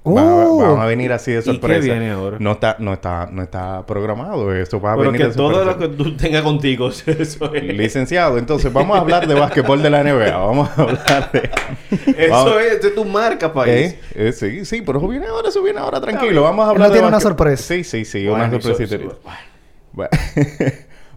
Uh. 0.03 0.15
Van, 0.15 0.27
a, 0.27 0.71
van 0.73 0.81
a 0.81 0.87
venir 0.87 1.13
así 1.13 1.31
de 1.31 1.41
¿Y 1.41 1.43
qué 1.43 1.51
sorpresa. 1.51 1.81
viene 1.83 2.11
ahora? 2.11 2.39
No 2.41 2.53
está, 2.53 2.77
no 2.79 2.95
está, 2.95 3.29
no 3.31 3.43
está 3.43 3.85
programado. 3.85 4.55
Esto 4.55 4.81
va 4.81 4.95
a 4.95 4.97
Pero 4.97 5.13
venir 5.13 5.27
que 5.27 5.31
de 5.33 5.37
todo 5.37 5.53
sorpresa. 5.53 5.79
lo 5.79 5.79
que 5.79 5.89
tú 6.03 6.17
tengas 6.17 6.43
contigo, 6.43 6.89
eso 7.07 7.55
es. 7.55 7.63
Licenciado, 7.65 8.39
entonces 8.39 8.73
vamos 8.73 8.97
a 8.97 9.01
hablar 9.01 9.27
de 9.29 9.35
básquetbol 9.35 9.83
de 9.83 9.91
la 9.91 10.03
NBA. 10.03 10.35
Vamos 10.39 10.71
a 10.71 10.83
hablar 10.83 11.31
de. 11.33 11.51
Eso 12.17 12.31
Vamos- 12.33 12.63
es 12.63 12.81
de 12.83 12.91
tu 12.93 13.05
marca, 13.05 13.53
país. 13.53 13.93
¿Eh? 13.93 14.01
Eh, 14.15 14.33
sí, 14.33 14.65
sí, 14.65 14.81
pero 14.81 14.99
eso 14.99 15.09
viene 15.09 15.27
ahora, 15.27 15.49
eso 15.51 15.63
viene 15.63 15.81
ahora, 15.81 16.01
tranquilo. 16.01 16.43
Vamos 16.45 16.67
a 16.67 16.71
hablar 16.71 16.89
no 16.89 16.95
de 16.95 16.99
tiene 16.99 17.09
una 17.09 17.19
básquet- 17.19 17.23
sorpresa. 17.23 17.63
Sí, 17.63 17.85
sí, 17.85 18.05
sí, 18.07 18.27
Bueno, 18.27 18.45
una 18.47 18.61
sorpresita. 18.61 18.97
so- 18.97 19.21
Bueno. 19.93 20.11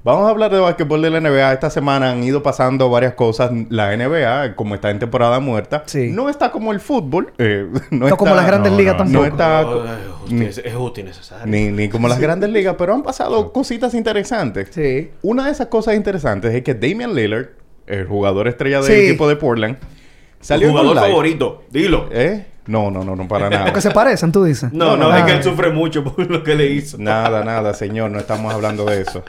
Vamos 0.03 0.27
a 0.27 0.31
hablar 0.31 0.51
de 0.51 0.59
básquetbol 0.59 1.01
de 1.01 1.09
la 1.09 1.21
NBA. 1.21 1.53
Esta 1.53 1.69
semana 1.69 2.11
han 2.11 2.21
ido 2.25 2.43
pasando 2.43 2.89
varias 2.89 3.13
cosas. 3.13 3.51
La 3.69 3.95
NBA, 3.95 4.53
como 4.55 4.75
está 4.75 4.89
en 4.89 4.99
temporada 4.99 5.39
muerta, 5.39 5.83
Sí. 5.85 6.09
no 6.11 6.29
está 6.29 6.51
como 6.51 6.73
el 6.73 6.81
fútbol. 6.81 7.31
eh, 7.37 7.67
no, 7.91 7.99
No 7.99 8.05
está, 8.07 8.17
como 8.17 8.35
las 8.35 8.45
grandes 8.45 8.73
no, 8.73 8.77
ligas 8.77 8.97
no, 8.97 9.05
No 9.05 9.21
tampoco. 9.37 9.85
está 9.85 9.93
Ay, 9.95 9.99
ni, 10.29 10.45
es, 10.45 10.57
es 10.57 10.73
justo 10.75 10.99
y 10.99 11.03
necesario. 11.03 11.45
ni, 11.45 11.67
ni 11.71 11.87
como 11.87 12.09
las 12.09 12.19
grandes 12.19 12.49
ligas, 12.49 12.75
pero 12.77 12.93
han 12.93 13.01
pasado 13.03 13.53
cositas 13.53 13.93
interesantes. 13.93 14.69
Sí. 14.71 15.09
Una 15.21 15.45
de 15.45 15.51
esas 15.51 15.67
cosas 15.67 15.95
interesantes 15.95 16.53
es 16.53 16.63
que 16.63 16.73
Damian 16.73 17.15
Lillard, 17.15 17.47
el 17.87 18.05
jugador 18.05 18.49
estrella 18.49 18.81
del 18.81 18.85
Sí. 18.91 19.05
equipo 19.07 19.29
de 19.29 19.37
Portland, 19.37 19.77
salió 20.41 20.67
un 20.67 20.73
jugador 20.77 20.97
favorito, 20.97 21.63
dilo. 21.71 22.09
¿Eh? 22.11 22.45
No, 22.65 22.91
no, 22.91 23.05
no, 23.05 23.15
no, 23.15 23.25
para 23.27 23.49
nada. 23.49 23.65
Porque 23.65 23.79
se 23.81 23.91
parecen, 23.91 24.33
tú 24.33 24.43
dices. 24.43 24.73
No, 24.73 24.97
no, 24.97 25.09
no, 25.09 25.15
es 25.15 25.21
no. 25.21 25.25
que 25.27 25.31
él 25.33 25.43
sufre 25.43 25.69
mucho 25.69 26.03
por 26.03 26.29
lo 26.29 26.43
que 26.43 26.55
le 26.55 26.65
hizo. 26.67 26.97
Nada, 26.97 27.43
nada, 27.45 27.73
señor, 27.73 28.11
no 28.11 28.19
estamos 28.19 28.53
hablando 28.53 28.83
de 28.85 29.01
eso. 29.01 29.23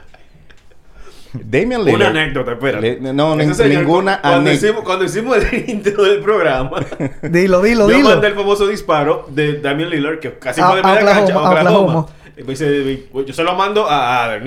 Damian 1.35 1.85
Lillard. 1.85 2.01
Una 2.01 2.09
anécdota, 2.11 2.53
espera. 2.53 2.81
Le- 2.81 3.01
no, 3.01 3.35
ni- 3.37 3.53
señor, 3.55 3.79
ninguna 3.83 4.17
cu- 4.17 4.23
cuando 4.23 4.39
anécdota. 4.51 4.67
hicimos, 4.67 4.85
cuando 4.85 5.05
hicimos 5.05 5.37
el 5.37 5.69
intro 5.71 6.05
del 6.05 6.21
programa, 6.21 6.79
Dilo, 7.23 7.61
dilo, 7.61 7.89
yo 7.91 7.97
dilo. 7.97 8.09
mandé 8.11 8.29
el 8.29 8.35
famoso 8.35 8.67
disparo 8.69 9.27
de 9.31 9.61
Damian 9.61 9.91
Lillard, 9.91 10.21
que 10.21 10.33
casi 10.39 10.61
fue 10.63 10.77
de 10.77 10.83
media 10.83 11.01
cancha, 11.05 11.35
a 11.35 11.37
Oklahoma. 11.51 11.51
Oklahoma. 11.51 12.07
Y 12.37 12.43
me 12.43 12.49
dice, 12.51 13.05
yo 13.27 13.33
se 13.33 13.43
lo 13.43 13.55
mando 13.55 13.89
a, 13.89 14.33
a- 14.35 14.41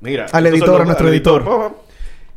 mira, 0.00 0.26
Al 0.32 0.46
editor, 0.46 0.82
a 0.82 0.84
nuestro 0.84 1.06
al 1.06 1.12
editor. 1.12 1.44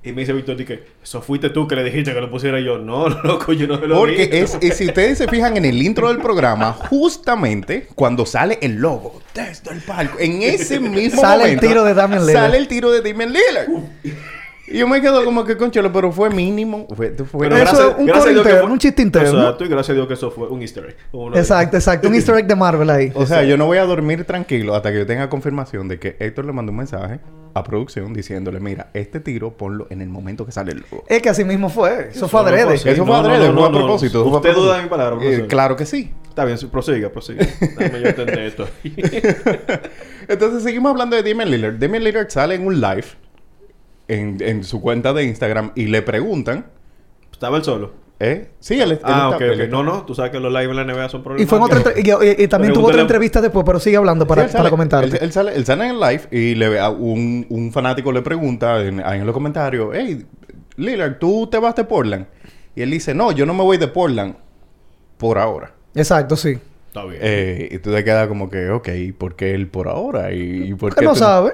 Y 0.07 0.13
me 0.13 0.21
dice 0.21 0.31
Víctor, 0.33 0.55
que 0.63 0.83
eso 1.03 1.21
fuiste 1.21 1.49
tú 1.49 1.67
que 1.67 1.75
le 1.75 1.83
dijiste 1.83 2.13
que 2.13 2.21
lo 2.21 2.29
pusiera 2.31 2.59
yo. 2.59 2.77
No, 2.77 3.09
loco, 3.23 3.51
yo 3.53 3.67
no 3.67 3.77
me 3.79 3.87
lo 3.87 3.97
Porque 3.97 4.27
dije. 4.27 4.39
es, 4.41 4.57
es- 4.61 4.77
si 4.77 4.85
ustedes 4.87 5.17
se 5.17 5.27
fijan 5.27 5.57
en 5.57 5.65
el 5.65 5.81
intro 5.81 6.07
del 6.07 6.19
programa, 6.19 6.71
justamente 6.73 7.87
cuando 7.95 8.25
sale 8.25 8.57
el 8.61 8.75
logo 8.75 9.21
desde 9.33 9.71
el 9.71 9.81
palco, 9.81 10.17
en 10.19 10.41
ese 10.43 10.79
mismo 10.81 11.21
Sale 11.21 11.43
el 11.43 11.49
momento, 11.55 11.67
tiro 11.67 11.83
de 11.83 11.93
Damian 11.93 12.25
Lillard. 12.25 12.43
Sale 12.45 12.57
el 12.57 12.67
tiro 12.67 12.91
de 12.91 13.01
Damian 13.01 13.33
Lillard. 13.33 13.67
Y 14.69 14.79
yo 14.79 14.87
me 14.87 14.99
quedo 14.99 15.23
como 15.23 15.45
que, 15.45 15.55
conchelo, 15.55 15.93
pero 15.93 16.11
fue 16.11 16.29
mínimo. 16.29 16.87
Fue, 16.93 17.11
fue- 17.11 17.47
Pero 17.47 17.55
Eso 17.55 17.63
gracias- 17.65 17.95
un 17.99 18.05
gracias 18.05 18.35
interno, 18.35 18.59
fue- 18.63 18.71
un 18.71 18.79
chiste 18.79 19.01
interno. 19.01 19.39
Exacto, 19.39 19.63
y 19.63 19.67
gracias 19.69 19.89
a 19.91 19.93
Dios 19.93 20.07
que 20.09 20.13
eso 20.15 20.29
fue 20.31 20.47
un 20.49 20.61
easter 20.61 20.85
egg. 20.87 20.95
Uno 21.13 21.37
Exacto, 21.37 21.77
exacto. 21.77 22.07
Un 22.09 22.15
easter 22.15 22.35
egg 22.35 22.47
de 22.47 22.55
Marvel 22.55 22.89
ahí. 22.89 23.11
O 23.15 23.25
sea, 23.25 23.43
yo 23.43 23.55
no 23.55 23.65
voy 23.65 23.77
a 23.77 23.83
dormir 23.85 24.25
tranquilo 24.25 24.75
hasta 24.75 24.91
que 24.91 24.97
yo 24.99 25.05
tenga 25.05 25.29
confirmación 25.29 25.87
de 25.87 25.99
que 25.99 26.17
Héctor 26.19 26.45
le 26.45 26.51
mandó 26.51 26.71
un 26.73 26.79
mensaje 26.79 27.19
a 27.57 27.63
producción 27.63 28.13
diciéndole, 28.13 28.59
mira, 28.59 28.89
este 28.93 29.19
tiro 29.19 29.57
ponlo 29.57 29.87
en 29.89 30.01
el 30.01 30.09
momento 30.09 30.45
que 30.45 30.51
sale 30.51 30.71
el 30.71 30.79
logo. 30.89 31.03
Es 31.07 31.21
que 31.21 31.29
así 31.29 31.43
mismo 31.43 31.69
fue. 31.69 32.09
Eso 32.09 32.27
fue 32.27 32.41
adrede. 32.41 32.75
Eso 32.75 32.95
no, 32.97 33.05
fue 33.05 33.15
adrede, 33.15 33.49
no, 33.49 33.59
fue 33.59 33.67
a 33.67 33.71
propósito. 33.71 34.19
Usted 34.23 34.31
propósito. 34.31 34.61
duda 34.61 34.77
de 34.77 34.83
mi 34.83 34.89
palabra, 34.89 35.17
Eh, 35.21 35.45
claro 35.47 35.75
que 35.75 35.85
sí. 35.85 36.11
Está 36.29 36.45
bien, 36.45 36.57
prosiga, 36.71 37.09
prosiga. 37.09 37.47
Déjame 37.77 38.01
yo 38.01 38.07
entender 38.07 38.39
esto. 38.39 38.67
Entonces 40.27 40.63
seguimos 40.63 40.91
hablando 40.91 41.15
de 41.15 41.23
Damian 41.23 41.49
Lillard. 41.49 41.79
Damian 41.79 42.03
Lillard 42.03 42.29
sale 42.29 42.55
en 42.55 42.65
un 42.65 42.79
live 42.79 43.05
en, 44.07 44.37
en 44.41 44.63
su 44.63 44.81
cuenta 44.81 45.13
de 45.13 45.23
Instagram 45.23 45.71
y 45.75 45.87
le 45.87 46.01
preguntan, 46.01 46.65
Estaba 47.37 47.57
él 47.57 47.63
solo. 47.63 47.91
¿Eh? 48.20 48.49
Sí, 48.59 48.80
él, 48.82 48.91
él 48.91 48.99
Ah, 49.03 49.30
está- 49.32 49.36
ok, 49.38 49.41
él 49.41 49.51
ok. 49.51 49.59
está- 49.59 49.72
No, 49.76 49.84
no. 49.84 50.05
Tú 50.05 50.15
sabes 50.15 50.32
que 50.32 50.39
los 50.39 50.51
live 50.51 50.65
en 50.72 50.76
la 50.76 50.82
NBA 50.84 51.09
son 51.09 51.22
Y 51.22 51.24
problemas. 51.24 51.49
fue 51.49 51.57
en 51.57 51.63
otra 51.63 51.78
entre- 51.78 52.01
y, 52.01 52.41
y- 52.41 52.43
y 52.43 52.47
también 52.47 52.74
tuvo 52.74 52.88
otra 52.88 53.01
entrevista 53.01 53.41
después, 53.41 53.63
pero 53.65 53.80
sigue 53.80 53.97
hablando 53.97 54.26
para, 54.28 54.41
Sí, 54.43 54.45
él 54.45 54.51
sale- 54.51 54.59
para 54.61 54.70
comentarte. 54.72 55.07
Él, 55.18 55.20
él 55.22 55.32
sale, 55.32 55.55
él 55.55 55.65
sale 55.65 55.86
en 55.86 55.91
el 55.91 55.99
live 55.99 56.22
y 56.32 56.55
le, 56.55 56.80
a 56.80 56.89
un, 56.89 57.45
un 57.49 57.72
fanático 57.72 58.11
le 58.11 58.22
pregunta 58.22 58.82
en, 58.84 59.01
ahí 59.05 59.20
en 59.20 59.26
los 59.26 59.34
comentarios, 59.34 59.89
hey, 59.93 60.26
Lillard, 60.78 61.18
¿tú 61.20 61.47
te 61.47 61.57
vas 61.59 61.76
de 61.76 61.84
Portland? 61.84 62.26
Y 62.76 62.82
él 62.84 62.91
dice, 62.91 63.13
no, 63.13 63.32
yo 63.32 63.45
no 63.45 63.53
me 63.53 63.63
voy 63.63 63.78
de 63.78 63.88
Portland 63.88 64.36
por 65.18 65.38
ahora. 65.39 65.72
Exacto, 65.95 66.36
sí. 66.36 66.57
Está 66.88 67.03
bien. 67.05 67.20
Eh, 67.22 67.70
y 67.72 67.78
tú 67.80 67.91
te 67.91 68.03
quedas 68.03 68.28
como 68.28 68.49
que, 68.49 68.70
ok, 68.70 68.89
¿por 69.18 69.36
qué 69.36 69.53
él 69.53 69.68
por 69.68 69.88
ahora? 69.88 70.32
¿Y, 70.32 70.70
y 70.70 70.70
por 70.74 70.89
Porque 70.91 70.99
qué 70.99 71.05
no 71.05 71.13
tú- 71.13 71.20
sabe. 71.20 71.53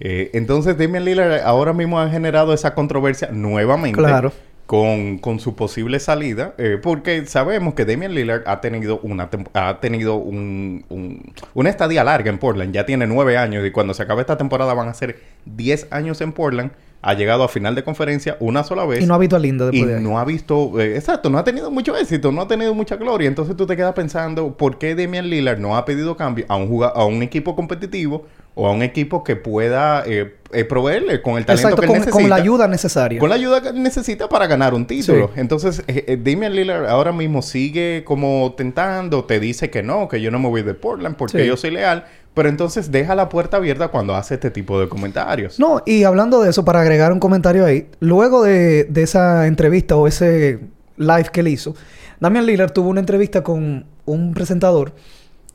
Eh, 0.00 0.30
entonces 0.34 0.76
Damian 0.76 1.04
Lillard 1.04 1.40
ahora 1.42 1.72
mismo 1.72 1.98
ha 2.00 2.08
generado 2.10 2.52
esa 2.52 2.74
controversia 2.74 3.28
nuevamente 3.32 3.96
Claro. 3.98 4.32
Con, 4.66 5.18
con 5.18 5.38
su 5.38 5.54
posible 5.54 6.00
salida, 6.00 6.54
eh, 6.58 6.78
porque 6.82 7.24
sabemos 7.26 7.74
que 7.74 7.84
Damian 7.84 8.14
Lillard 8.14 8.42
ha 8.46 8.60
tenido 8.60 8.98
una 9.04 9.28
ha 9.54 9.78
tenido 9.80 10.16
un, 10.16 10.84
un- 10.88 11.32
una 11.54 11.70
estadía 11.70 12.02
larga 12.02 12.30
en 12.30 12.38
Portland, 12.38 12.74
ya 12.74 12.84
tiene 12.84 13.06
nueve 13.06 13.36
años 13.36 13.64
y 13.64 13.70
cuando 13.70 13.94
se 13.94 14.02
acabe 14.02 14.22
esta 14.22 14.36
temporada 14.36 14.74
van 14.74 14.88
a 14.88 14.94
ser 14.94 15.20
diez 15.44 15.86
años 15.90 16.20
en 16.20 16.32
Portland, 16.32 16.72
ha 17.02 17.14
llegado 17.14 17.44
a 17.44 17.48
final 17.48 17.76
de 17.76 17.84
conferencia 17.84 18.36
una 18.40 18.64
sola 18.64 18.84
vez. 18.84 19.04
Y 19.04 19.06
no 19.06 19.14
ha 19.14 19.18
visto 19.18 19.36
a 19.36 19.38
Linda 19.38 19.66
Y 19.66 19.70
después 19.70 19.88
de 19.88 19.96
ahí. 19.98 20.02
no 20.02 20.18
ha 20.18 20.24
visto, 20.24 20.80
eh, 20.80 20.96
exacto, 20.96 21.30
no 21.30 21.38
ha 21.38 21.44
tenido 21.44 21.70
mucho 21.70 21.96
éxito, 21.96 22.32
no 22.32 22.40
ha 22.42 22.48
tenido 22.48 22.74
mucha 22.74 22.96
gloria. 22.96 23.28
Entonces 23.28 23.56
tú 23.56 23.66
te 23.66 23.76
quedas 23.76 23.92
pensando, 23.92 24.56
¿por 24.56 24.78
qué 24.78 24.96
Damian 24.96 25.30
Lillard 25.30 25.60
no 25.60 25.76
ha 25.76 25.84
pedido 25.84 26.16
cambio 26.16 26.46
a 26.48 26.56
un, 26.56 26.82
a 26.82 27.04
un 27.04 27.22
equipo 27.22 27.54
competitivo 27.54 28.26
o 28.58 28.66
a 28.66 28.72
un 28.72 28.82
equipo 28.82 29.22
que 29.22 29.36
pueda 29.36 30.02
eh, 30.06 30.34
eh, 30.50 30.64
proveerle 30.64 31.20
con 31.20 31.36
el 31.36 31.44
talento 31.44 31.68
Exacto, 31.68 31.82
que 31.82 31.86
con, 31.88 31.96
necesita? 31.98 32.20
con 32.22 32.30
la 32.30 32.36
ayuda 32.36 32.66
necesaria. 32.68 33.20
Con 33.20 33.28
la 33.28 33.34
ayuda 33.34 33.60
que 33.60 33.72
necesita 33.74 34.30
para 34.30 34.46
ganar 34.46 34.72
un 34.72 34.86
título. 34.86 35.30
Sí. 35.34 35.40
Entonces, 35.40 35.84
eh, 35.86 36.04
eh, 36.08 36.16
Damian 36.16 36.54
Lillard 36.54 36.86
ahora 36.86 37.12
mismo 37.12 37.42
sigue 37.42 38.02
como 38.06 38.54
tentando, 38.56 39.24
te 39.24 39.40
dice 39.40 39.68
que 39.68 39.82
no, 39.82 40.08
que 40.08 40.22
yo 40.22 40.30
no 40.30 40.38
me 40.38 40.48
voy 40.48 40.62
de 40.62 40.72
Portland 40.72 41.16
porque 41.16 41.42
Sí. 41.42 41.46
yo 41.46 41.58
soy 41.58 41.70
leal, 41.72 42.06
pero 42.32 42.48
entonces 42.48 42.90
deja 42.90 43.14
la 43.14 43.28
puerta 43.28 43.58
abierta 43.58 43.88
cuando 43.88 44.14
hace 44.14 44.34
este 44.34 44.50
tipo 44.50 44.80
de 44.80 44.88
comentarios. 44.88 45.60
No, 45.60 45.82
y 45.84 46.04
hablando 46.04 46.40
de 46.42 46.48
eso, 46.48 46.64
para 46.64 46.80
agregar 46.80 47.12
un 47.12 47.20
comentario 47.20 47.66
ahí, 47.66 47.88
luego 48.00 48.42
de, 48.42 48.84
de 48.84 49.02
esa 49.02 49.46
entrevista 49.46 49.96
o 49.96 50.06
ese 50.06 50.60
live 50.96 51.26
que 51.30 51.40
él 51.40 51.48
hizo, 51.48 51.74
Damian 52.20 52.46
Lillard 52.46 52.72
tuvo 52.72 52.88
una 52.88 53.00
entrevista 53.00 53.42
con 53.42 53.84
un 54.06 54.32
presentador 54.32 54.94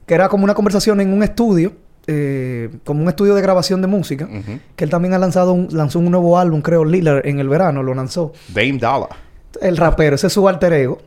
que 0.05 0.13
era 0.13 0.29
como 0.29 0.43
una 0.43 0.53
conversación 0.53 1.01
en 1.01 1.11
un 1.13 1.23
estudio, 1.23 1.73
eh, 2.13 2.69
como 2.83 3.01
un 3.03 3.07
estudio 3.07 3.35
de 3.35 3.41
grabación 3.41 3.81
de 3.81 3.87
música, 3.87 4.27
que 4.75 4.83
él 4.83 4.89
también 4.89 5.13
ha 5.13 5.17
lanzado 5.17 5.53
un, 5.53 5.69
lanzó 5.71 5.99
un 5.99 6.11
nuevo 6.11 6.37
álbum, 6.37 6.61
creo, 6.61 6.83
Lillard, 6.83 7.25
en 7.25 7.39
el 7.39 7.47
verano, 7.47 7.83
lo 7.83 7.93
lanzó. 7.93 8.33
Dame 8.49 8.73
Dollar. 8.73 9.07
El 9.61 9.77
rapero, 9.77 10.15
ese 10.15 10.27
es 10.27 10.33
su 10.33 10.45
alter 10.47 10.73
ego. 10.73 10.99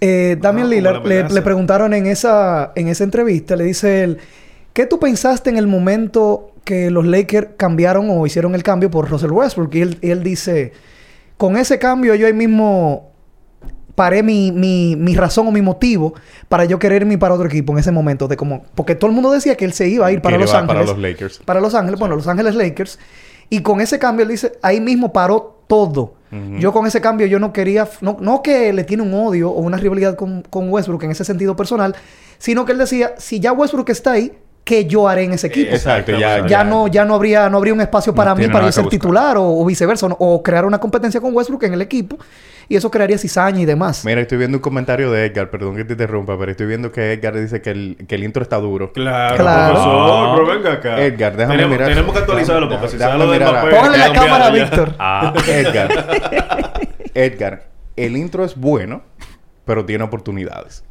Eh, 0.00 0.36
Damian 0.40 0.66
Ah, 0.66 0.70
Lillard 0.70 1.06
la 1.06 1.28
le, 1.28 1.28
le 1.28 1.42
preguntaron 1.42 1.94
en 1.94 2.06
esa, 2.06 2.72
en 2.74 2.88
esa 2.88 3.04
entrevista, 3.04 3.54
le 3.54 3.62
dice 3.64 4.02
él, 4.02 4.18
¿qué 4.72 4.86
tú 4.86 4.98
pensaste 4.98 5.48
en 5.48 5.58
el 5.58 5.68
momento 5.68 6.50
que 6.64 6.90
los 6.90 7.06
Lakers 7.06 7.50
cambiaron 7.56 8.10
o 8.10 8.26
hicieron 8.26 8.56
el 8.56 8.64
cambio 8.64 8.90
por 8.90 9.08
Russell 9.08 9.30
Westbrook? 9.30 9.72
Y 9.76 9.80
él, 9.82 9.98
y 10.02 10.10
él 10.10 10.24
dice, 10.24 10.72
con 11.36 11.56
ese 11.56 11.78
cambio 11.78 12.16
yo 12.16 12.26
ahí 12.26 12.32
mismo 12.32 13.07
paré 13.98 14.22
mi, 14.22 14.52
mi, 14.52 14.94
mi 14.94 15.16
razón 15.16 15.48
o 15.48 15.50
mi 15.50 15.60
motivo 15.60 16.14
para 16.48 16.64
yo 16.66 16.78
querer 16.78 17.02
irme 17.02 17.18
para 17.18 17.34
otro 17.34 17.48
equipo 17.48 17.72
en 17.72 17.80
ese 17.80 17.90
momento. 17.90 18.28
de 18.28 18.36
como 18.36 18.62
Porque 18.76 18.94
todo 18.94 19.10
el 19.10 19.14
mundo 19.14 19.32
decía 19.32 19.56
que 19.56 19.64
él 19.64 19.72
se 19.72 19.88
iba 19.88 20.06
a 20.06 20.12
ir 20.12 20.22
para 20.22 20.38
Los 20.38 20.54
Ángeles. 20.54 20.84
para 20.84 20.96
los 20.96 20.98
Lakers. 20.98 21.40
Para 21.44 21.60
Los 21.60 21.74
Ángeles, 21.74 21.98
bueno, 21.98 22.14
Los 22.14 22.28
Ángeles 22.28 22.54
Lakers. 22.54 23.00
Y 23.50 23.62
con 23.62 23.80
ese 23.80 23.98
cambio, 23.98 24.22
él 24.22 24.28
dice, 24.28 24.52
ahí 24.62 24.80
mismo 24.80 25.12
paró 25.12 25.64
todo. 25.66 26.14
Yo 26.58 26.72
con 26.72 26.86
ese 26.86 27.00
cambio, 27.00 27.26
yo 27.26 27.40
no 27.40 27.52
quería, 27.52 27.88
no, 28.02 28.18
no 28.20 28.42
que 28.42 28.72
le 28.72 28.84
tiene 28.84 29.02
un 29.02 29.14
odio 29.14 29.50
o 29.50 29.60
una 29.60 29.78
rivalidad 29.78 30.14
con, 30.14 30.42
con 30.42 30.70
Westbrook 30.70 31.02
en 31.04 31.10
ese 31.10 31.24
sentido 31.24 31.56
personal, 31.56 31.96
sino 32.36 32.66
que 32.66 32.72
él 32.72 32.78
decía, 32.78 33.14
si 33.16 33.40
ya 33.40 33.52
Westbrook 33.52 33.88
está 33.88 34.12
ahí, 34.12 34.32
¿qué 34.68 34.84
yo 34.84 35.08
haré 35.08 35.24
en 35.24 35.32
ese 35.32 35.46
equipo? 35.46 35.72
Exacto, 35.74 36.12
ya, 36.12 36.46
ya 36.46 36.62
no, 36.62 36.88
ya 36.88 37.06
no 37.06 37.14
habría, 37.14 37.48
no 37.48 37.56
habría 37.56 37.72
un 37.72 37.80
espacio 37.80 38.14
para 38.14 38.34
mí 38.34 38.46
para 38.48 38.66
yo 38.66 38.72
ser 38.72 38.84
buscar. 38.84 39.00
titular 39.00 39.36
o, 39.38 39.44
o 39.58 39.64
viceversa, 39.64 40.06
o, 40.06 40.16
o 40.18 40.42
crear 40.42 40.66
una 40.66 40.78
competencia 40.78 41.20
con 41.22 41.34
Westbrook 41.34 41.62
en 41.64 41.72
el 41.72 41.80
equipo. 41.80 42.18
Y 42.70 42.76
eso 42.76 42.90
crearía 42.90 43.16
cizaña 43.16 43.60
y 43.60 43.64
demás. 43.64 44.04
Mira, 44.04 44.20
estoy 44.20 44.36
viendo 44.36 44.58
un 44.58 44.60
comentario 44.60 45.10
de 45.10 45.24
Edgar, 45.24 45.48
perdón 45.48 45.74
que 45.74 45.86
te 45.86 45.94
interrumpa, 45.94 46.38
pero 46.38 46.50
estoy 46.50 46.66
viendo 46.66 46.92
que 46.92 47.14
Edgar 47.14 47.34
dice 47.34 47.62
que 47.62 47.70
el, 47.70 47.96
que 48.06 48.14
el 48.16 48.24
intro 48.24 48.42
está 48.42 48.58
duro. 48.58 48.92
Claro, 48.92 49.36
Claro. 49.36 49.72
profesor. 49.72 50.34
Pero 50.34 50.46
venga 50.58 50.72
acá. 50.74 51.00
Edgar, 51.02 51.34
déjame 51.34 51.56
tenemos, 51.56 51.72
mirar. 51.78 51.88
Tenemos 51.88 52.12
que 52.12 52.18
actualizarlo 52.18 52.68
porque 52.68 52.88
si 52.88 52.98
sale 52.98 53.24
lo 53.24 53.30
de. 53.32 53.38
Póngale 53.40 53.96
la 53.96 54.12
cámara 54.12 54.46
a. 54.48 54.50
Víctor. 54.50 54.94
Ah, 54.98 55.32
Edgar. 55.48 55.88
Edgar, 57.14 57.68
el 57.96 58.16
intro 58.18 58.44
es 58.44 58.54
bueno, 58.54 59.00
pero 59.64 59.86
tiene 59.86 60.04
oportunidades. 60.04 60.84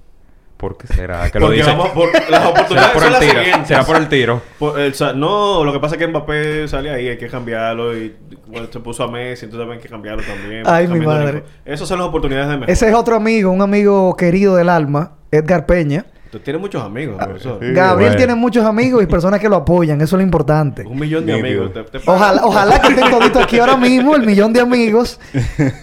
¿Por 0.58 0.78
qué 0.78 0.88
será 0.88 1.30
que 1.30 1.40
lo 1.40 1.48
Porque 1.48 1.64
vamos 1.64 1.90
por 1.90 2.12
las 2.14 2.24
Será 2.26 2.50
oportunidades 2.50 2.92
por 2.92 3.02
son 3.04 3.08
el 3.08 3.12
las 3.14 3.22
tiro. 3.22 3.40
siguientes. 3.40 3.68
Será 3.68 3.84
por 3.86 3.96
el 3.96 4.10
tiro. 4.10 4.42
Por 4.60 4.80
el 4.80 4.94
sa- 4.96 5.14
no, 5.14 5.64
lo 5.64 5.72
que 5.72 5.80
pasa 5.80 5.96
es 5.96 6.00
que 6.00 6.08
Mbappé 6.08 6.68
sale 6.68 6.90
ahí, 6.90 7.08
hay 7.08 7.18
que 7.18 7.28
cambiarlo 7.28 7.96
y 7.98 8.16
bueno, 8.48 8.68
se 8.72 8.80
puso 8.80 9.04
a 9.04 9.12
Messi, 9.12 9.46
entonces 9.46 9.70
hay 9.72 9.80
que 9.80 9.90
cambiarlo 9.90 10.24
también. 10.24 10.64
Ay, 10.66 10.88
mi 10.88 11.00
Cambiando 11.00 11.24
madre. 11.26 11.44
Esas 11.66 11.88
son 11.88 12.00
las 12.00 12.08
oportunidades 12.08 12.50
de 12.50 12.56
mejor. 12.58 12.70
Ese 12.70 12.90
es 12.90 12.94
otro 12.96 13.16
amigo, 13.16 13.52
un 13.52 13.62
amigo 13.62 14.16
querido 14.16 14.56
del 14.56 14.70
alma, 14.70 15.12
Edgar 15.32 15.66
Peña. 15.66 16.06
Tú 16.32 16.40
tienes 16.40 16.62
muchos 16.62 16.84
amigos, 16.84 17.16
profesor. 17.24 17.58
sí. 17.62 17.72
Gabriel 17.72 18.10
bueno. 18.12 18.18
tiene 18.18 18.36
muchos 18.36 18.66
amigos 18.66 19.02
y 19.02 19.06
personas 19.06 19.40
que 19.40 19.48
lo 19.48 19.56
apoyan, 19.56 20.02
eso 20.02 20.16
es 20.18 20.20
lo 20.20 20.24
importante. 20.24 20.84
Un 20.86 21.00
millón 21.00 21.26
de 21.26 21.34
Nítido. 21.42 21.64
amigos. 21.66 21.74
Te- 21.92 22.00
te- 22.00 22.10
Ojalá, 22.12 22.42
ojalá 22.44 22.82
que 22.82 22.88
estén 22.90 23.10
toditos 23.10 23.44
aquí 23.44 23.60
ahora 23.60 23.78
mismo, 23.78 24.14
el 24.14 24.26
millón 24.26 24.52
de 24.52 24.60
amigos, 24.60 25.22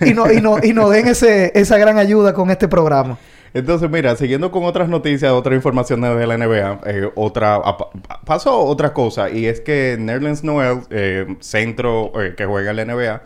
y, 0.04 0.12
no, 0.12 0.30
y, 0.30 0.42
no, 0.42 0.56
y 0.62 0.74
nos 0.74 0.90
den 0.90 1.08
ese, 1.08 1.50
esa 1.54 1.78
gran 1.78 1.96
ayuda 1.96 2.34
con 2.34 2.50
este 2.50 2.68
programa. 2.68 3.16
Entonces, 3.54 3.88
mira, 3.88 4.16
siguiendo 4.16 4.50
con 4.50 4.64
otras 4.64 4.88
noticias, 4.88 5.30
otra 5.32 5.54
información 5.54 6.00
de 6.00 6.26
la 6.26 6.36
NBA, 6.36 6.80
eh, 6.86 7.08
otra 7.14 7.60
pasó 8.26 8.58
otra 8.64 8.92
cosa 8.92 9.30
y 9.30 9.46
es 9.46 9.60
que 9.60 9.96
Nerlens 9.98 10.42
Noel, 10.42 10.80
eh, 10.90 11.36
centro 11.40 12.10
eh, 12.20 12.34
que 12.36 12.46
juega 12.46 12.72
en 12.72 12.76
la 12.76 12.84
NBA, 12.84 13.22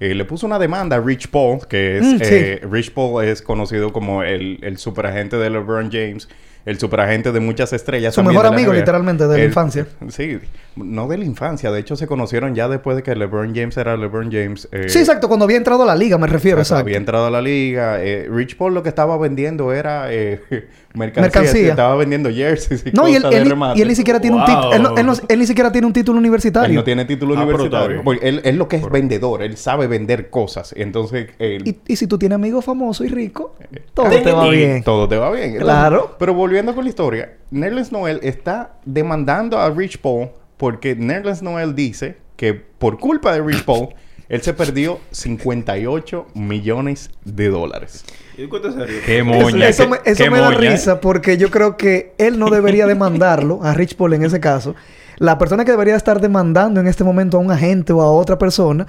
eh, 0.00 0.14
le 0.14 0.24
puso 0.24 0.46
una 0.46 0.58
demanda 0.58 0.96
a 0.96 1.00
Rich 1.00 1.28
Paul, 1.28 1.60
que 1.68 1.98
es 1.98 2.04
Mm, 2.04 2.18
sí. 2.18 2.24
eh, 2.24 2.60
Rich 2.70 2.92
Paul 2.92 3.24
es 3.24 3.42
conocido 3.42 3.92
como 3.92 4.22
el, 4.22 4.58
el 4.62 4.78
superagente 4.78 5.36
de 5.36 5.50
LeBron 5.50 5.90
James, 5.92 6.28
el 6.64 6.78
superagente 6.78 7.30
de 7.32 7.40
muchas 7.40 7.72
estrellas. 7.72 8.14
Su 8.14 8.22
mejor 8.22 8.46
amigo, 8.46 8.72
literalmente, 8.72 9.26
de 9.28 9.38
la 9.38 9.44
infancia. 9.44 9.86
Sí, 10.08 10.38
no 10.76 11.08
de 11.08 11.18
la 11.18 11.24
infancia, 11.24 11.70
de 11.72 11.80
hecho 11.80 11.96
se 11.96 12.06
conocieron 12.06 12.54
ya 12.54 12.68
después 12.68 12.96
de 12.96 13.02
que 13.02 13.14
LeBron 13.16 13.54
James 13.54 13.76
era 13.78 13.96
LeBron 13.96 14.30
James. 14.30 14.68
eh, 14.72 14.88
Sí, 14.88 14.98
exacto, 14.98 15.26
cuando 15.28 15.44
había 15.44 15.56
entrado 15.56 15.82
a 15.82 15.86
la 15.86 15.96
liga, 15.96 16.18
me 16.18 16.26
refiero, 16.26 16.58
Exacto, 16.58 16.74
exacto. 16.74 16.86
Había 16.88 16.96
entrado 16.98 17.26
a 17.26 17.30
la 17.30 17.40
liga. 17.40 18.02
Eh, 18.02 18.28
Rich 18.30 18.56
Paul 18.56 18.74
lo 18.74 18.82
que 18.82 18.90
estaba 18.90 19.16
vendiendo 19.16 19.72
era 19.72 20.12
eh, 20.12 20.40
mercancía. 20.94 21.22
Mercancía. 21.22 21.70
Estaba 21.70 21.96
vendiendo 21.96 22.30
jerseys 22.30 22.84
y 22.86 22.90
No, 22.92 23.08
y 23.08 23.12
él, 23.14 23.22
cosas 23.22 23.30
de 23.30 23.36
él 23.38 23.44
ni- 23.44 23.50
remate. 23.50 23.78
y 23.78 23.82
él 23.82 23.88
ni 23.88 23.94
siquiera 23.94 24.20
tiene 24.20 24.36
un 24.36 24.44
título. 24.44 24.72
Él, 24.74 24.82
no- 24.82 24.96
él 24.96 25.06
no- 25.06 25.14
él 25.28 25.38
ni 25.38 25.46
siquiera 25.46 25.72
tiene 25.72 25.86
un 25.86 25.92
título 25.92 26.18
universitario. 26.18 26.68
Él 26.70 26.76
no 26.76 26.84
tiene 26.84 27.04
título 27.06 27.34
Ah, 27.34 27.42
universitario. 27.44 28.02
Porque 28.04 28.28
él, 28.28 28.40
él 28.44 28.56
lo 28.56 28.68
que 28.68 28.76
es 28.76 28.90
vendedor. 28.90 29.42
Él 29.42 29.56
sabe 29.56 29.86
vender 29.86 30.28
cosas. 30.30 30.74
Entonces, 30.76 31.28
él- 31.38 31.66
y, 31.66 31.78
y 31.92 31.96
si 31.96 32.06
tú 32.06 32.18
tienes 32.18 32.36
amigos 32.36 32.64
famosos 32.64 33.06
y 33.06 33.08
ricos, 33.08 33.52
todo 33.94 34.08
te 34.10 34.30
va 34.32 34.48
bien. 34.50 34.82
todo 34.82 35.08
te 35.08 35.16
va 35.16 35.30
bien. 35.30 35.44
Entonces, 35.54 35.64
Claro. 35.64 36.16
pero 36.18 36.34
volviendo 36.34 36.74
con 36.74 36.84
la 36.84 36.90
historia. 36.90 37.32
Nerlens 37.50 37.92
Noel 37.92 38.20
está 38.22 38.72
demandando 38.84 39.58
a 39.58 39.70
Rich 39.70 39.98
Paul 39.98 40.28
porque 40.56 40.94
Nerlens 40.96 41.42
Noel 41.42 41.74
dice 41.74 42.16
que 42.36 42.54
por 42.54 42.98
culpa 42.98 43.32
de 43.32 43.42
Rich 43.42 43.64
Paul, 43.64 43.88
él 44.28 44.42
se 44.42 44.52
perdió 44.54 44.98
58 45.10 46.26
millones 46.34 47.10
de 47.24 47.48
dólares. 47.48 48.04
Qué 48.36 49.16
Eso, 49.20 49.24
moña. 49.24 49.68
eso 49.68 49.84
qué- 49.84 49.88
me, 49.88 49.96
eso 50.04 50.24
qué 50.24 50.30
me 50.30 50.38
da 50.38 50.50
moña, 50.50 50.66
¿eh? 50.66 50.70
risa 50.72 51.00
porque 51.00 51.36
yo 51.38 51.50
creo 51.50 51.76
que 51.76 52.12
él 52.18 52.38
no 52.38 52.50
debería 52.50 52.86
demandarlo 52.86 53.60
a 53.62 53.72
Rich 53.72 53.96
Paul 53.96 54.14
en 54.14 54.24
ese 54.24 54.40
caso. 54.40 54.74
La 55.18 55.38
persona 55.38 55.64
que 55.64 55.70
debería 55.70 55.96
estar 55.96 56.20
demandando 56.20 56.80
en 56.80 56.86
este 56.86 57.02
momento 57.04 57.38
a 57.38 57.40
un 57.40 57.50
agente 57.50 57.92
o 57.94 58.02
a 58.02 58.10
otra 58.10 58.36
persona 58.38 58.86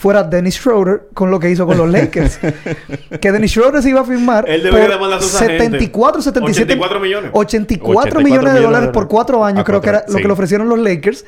fuera 0.00 0.22
Dennis 0.22 0.54
Schroeder 0.54 1.08
con 1.12 1.30
lo 1.30 1.38
que 1.38 1.50
hizo 1.50 1.66
con 1.66 1.76
los 1.76 1.86
Lakers. 1.90 2.38
que 3.20 3.32
Dennis 3.32 3.50
Schroeder 3.50 3.82
se 3.82 3.90
iba 3.90 4.00
a 4.00 4.04
firmar 4.04 4.48
Él 4.48 4.62
por 4.70 5.12
a 5.12 5.20
sus 5.20 5.34
agentes. 5.34 5.66
74, 5.66 6.22
77... 6.22 6.72
84 6.72 7.00
millones. 7.00 7.30
84, 7.34 8.00
84 8.00 8.20
millones 8.22 8.54
de 8.54 8.60
dólares 8.62 8.88
por 8.94 9.08
cuatro 9.08 9.44
años, 9.44 9.62
creo 9.62 9.82
que 9.82 9.90
era 9.90 10.04
lo 10.08 10.16
que 10.16 10.24
le 10.24 10.32
ofrecieron 10.32 10.70
los 10.70 10.78
Lakers. 10.78 11.26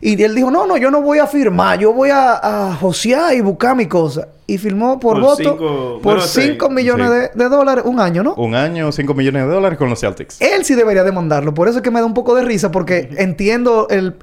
Y 0.00 0.22
él 0.22 0.34
dijo, 0.34 0.50
no, 0.50 0.66
no, 0.66 0.78
yo 0.78 0.90
no 0.90 1.02
voy 1.02 1.18
a 1.18 1.26
firmar, 1.26 1.78
yo 1.78 1.92
voy 1.92 2.08
a, 2.08 2.68
a 2.70 2.74
josear 2.76 3.34
y 3.34 3.42
buscar 3.42 3.76
mi 3.76 3.84
cosa. 3.86 4.28
Y 4.46 4.56
firmó 4.56 4.98
por, 4.98 5.14
Por 5.14 5.22
voto 5.22 5.36
cinco- 5.36 6.00
por 6.02 6.14
bueno, 6.14 6.20
5 6.22 6.66
sí, 6.68 6.72
millones 6.74 7.08
sí. 7.08 7.38
de, 7.38 7.44
de 7.44 7.50
dólares 7.50 7.84
un 7.86 8.00
año, 8.00 8.22
¿no? 8.22 8.34
Un 8.36 8.54
año, 8.54 8.92
5 8.92 9.12
millones 9.12 9.46
de 9.46 9.52
dólares 9.52 9.76
con 9.76 9.90
los 9.90 10.00
Celtics. 10.00 10.40
Él 10.40 10.64
sí 10.64 10.74
debería 10.74 11.04
demandarlo. 11.04 11.52
Por 11.52 11.68
eso 11.68 11.78
es 11.78 11.82
que 11.82 11.90
me 11.90 12.00
da 12.00 12.06
un 12.06 12.14
poco 12.14 12.34
de 12.34 12.44
risa, 12.44 12.70
porque 12.70 13.10
entiendo 13.18 13.88
el, 13.90 14.14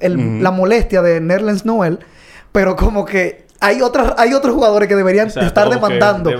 la 0.42 0.50
molestia 0.50 1.00
de 1.02 1.20
Nerlens 1.20 1.64
Noel, 1.64 2.00
pero 2.50 2.74
como 2.74 3.04
que 3.04 3.43
hay 3.64 3.80
otras, 3.82 4.14
hay 4.18 4.32
otros 4.34 4.54
jugadores 4.54 4.88
que 4.88 4.96
deberían 4.96 5.28
estar 5.28 5.68
que 5.68 5.74
demandando 5.74 6.30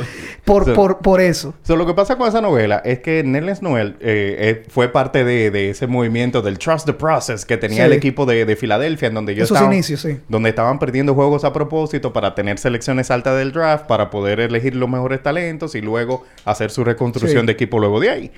por, 0.45 0.72
por, 0.75 0.99
por 0.99 1.20
eso. 1.20 1.55
So, 1.62 1.77
lo 1.77 1.87
que 1.87 1.95
pasa 1.95 2.16
con 2.16 2.29
esa 2.29 2.41
novela 2.41 2.83
es 2.85 2.99
que 3.01 3.22
Nerlens 3.25 3.62
Noel 3.62 3.97
eh, 4.01 4.37
eh, 4.39 4.62
fue 4.68 4.89
parte 4.89 5.25
de, 5.25 5.51
de 5.51 5.70
ese 5.70 5.87
movimiento 5.87 6.43
del 6.43 6.59
Trust 6.59 6.87
the 6.87 6.93
Process 6.93 7.45
que 7.45 7.57
tenía 7.57 7.79
Sí. 7.79 7.83
el 7.83 7.93
equipo 7.95 8.27
de, 8.27 8.45
de 8.45 8.57
Filadelfia, 8.57 9.09
en 9.09 9.14
donde 9.14 9.33
Esos 9.33 9.51
estaban, 9.53 9.72
inicios, 9.72 10.01
sí. 10.03 10.18
donde 10.29 10.51
estaban 10.51 10.79
perdiendo 10.79 11.14
juegos 11.14 11.45
a 11.45 11.53
propósito 11.53 12.12
para 12.12 12.35
tener 12.35 12.59
selecciones 12.59 13.11
altas 13.11 13.37
del 13.39 13.53
draft, 13.53 13.87
para 13.87 14.11
poder 14.11 14.41
elegir 14.41 14.77
los 14.77 14.89
mejores 14.89 15.22
talentos 15.22 15.75
y 15.75 15.81
luego 15.81 16.25
hacer 16.45 16.70
su 16.70 16.85
reconstrucción 16.85 17.41
Sí. 17.43 17.47
de 17.47 17.53
equipo 17.53 17.79
luego 17.79 18.01
de 18.01 18.11
ahí. 18.11 18.33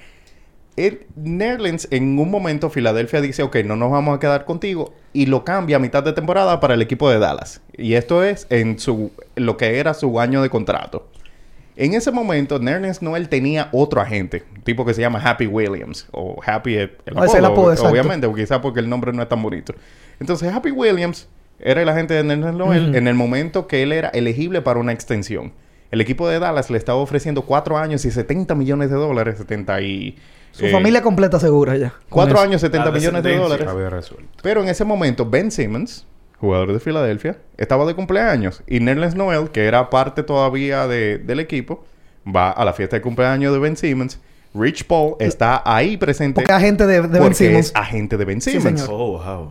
El 0.76 1.06
Nerlens, 1.16 1.88
en 1.90 2.18
un 2.18 2.30
momento, 2.30 2.68
Filadelfia 2.68 3.22
dice, 3.22 3.42
ok, 3.42 3.56
no 3.64 3.76
nos 3.76 3.90
vamos 3.90 4.14
a 4.14 4.20
quedar 4.20 4.44
contigo, 4.44 4.92
y 5.14 5.24
lo 5.24 5.42
cambia 5.42 5.76
a 5.76 5.78
mitad 5.78 6.02
de 6.02 6.12
temporada 6.12 6.60
para 6.60 6.74
el 6.74 6.82
equipo 6.82 7.08
de 7.08 7.18
Dallas. 7.18 7.62
Y 7.76 7.94
esto 7.94 8.22
es 8.22 8.46
en 8.50 8.78
su 8.78 9.10
lo 9.36 9.56
que 9.56 9.78
era 9.78 9.94
su 9.94 10.20
año 10.20 10.42
de 10.42 10.50
contrato. 10.50 11.08
En 11.76 11.94
ese 11.94 12.10
momento, 12.10 12.58
Nerlens 12.58 13.02
Noel 13.02 13.28
tenía 13.28 13.68
otro 13.72 14.00
agente, 14.00 14.44
un 14.54 14.62
tipo 14.62 14.84
que 14.84 14.94
se 14.94 15.00
llama 15.00 15.20
Happy 15.22 15.46
Williams, 15.46 16.08
o 16.10 16.40
Happy 16.44 16.74
el, 16.76 16.96
el 17.06 17.44
apodo, 17.44 17.88
obviamente, 17.88 18.26
o 18.26 18.34
quizá 18.34 18.60
porque 18.60 18.80
el 18.80 18.88
nombre 18.88 19.12
no 19.12 19.22
es 19.22 19.28
tan 19.28 19.42
bonito. 19.42 19.74
Entonces, 20.20 20.52
Happy 20.52 20.70
Williams 20.70 21.28
era 21.58 21.80
el 21.80 21.88
agente 21.88 22.12
de 22.12 22.22
Nerlens 22.22 22.54
Noel 22.54 22.94
en 22.94 23.08
el 23.08 23.14
momento 23.14 23.66
que 23.66 23.82
él 23.82 23.92
era 23.92 24.08
elegible 24.10 24.60
para 24.60 24.78
una 24.78 24.92
extensión. 24.92 25.52
El 25.90 26.00
equipo 26.00 26.28
de 26.28 26.38
Dallas 26.38 26.70
le 26.70 26.76
estaba 26.76 26.98
ofreciendo 26.98 27.42
cuatro 27.42 27.78
años 27.78 28.04
y 28.04 28.10
70 28.10 28.54
millones 28.54 28.90
de 28.90 28.96
dólares, 28.96 29.38
70 29.38 29.80
y... 29.80 30.16
Su 30.56 30.66
eh, 30.66 30.70
familia 30.70 31.02
completa 31.02 31.38
segura 31.38 31.76
ya. 31.76 31.92
Cuatro 32.08 32.40
años, 32.40 32.60
70 32.60 32.86
La 32.86 32.90
millones 32.92 33.22
de 33.22 33.36
dólares. 33.36 33.66
Había 33.68 33.90
resuelto. 33.90 34.30
Pero 34.42 34.62
en 34.62 34.68
ese 34.68 34.84
momento, 34.84 35.28
Ben 35.28 35.50
Simmons, 35.50 36.06
jugador 36.38 36.72
de 36.72 36.80
Filadelfia, 36.80 37.36
estaba 37.58 37.84
de 37.84 37.94
cumpleaños. 37.94 38.62
Y 38.66 38.80
Nerlens 38.80 39.14
Noel, 39.14 39.50
que 39.50 39.66
era 39.66 39.90
parte 39.90 40.22
todavía 40.22 40.86
de- 40.86 41.18
del 41.18 41.40
equipo, 41.40 41.84
va 42.26 42.50
a 42.50 42.64
la 42.64 42.72
fiesta 42.72 42.96
de 42.96 43.02
cumpleaños 43.02 43.52
de 43.52 43.58
Ben 43.58 43.76
Simmons. 43.76 44.18
Rich 44.54 44.84
Paul 44.86 45.16
está 45.20 45.62
ahí 45.66 45.98
presente. 45.98 46.40
Porque 46.40 46.52
agente 46.52 46.86
de, 46.86 47.02
de 47.02 47.20
Ben 47.20 47.34
Simmons. 47.34 47.66
es 47.66 47.72
agente 47.76 48.16
de 48.16 48.24
Ben 48.24 48.40
Simmons. 48.40 48.86
Oh, 48.88 49.18
wow. 49.18 49.50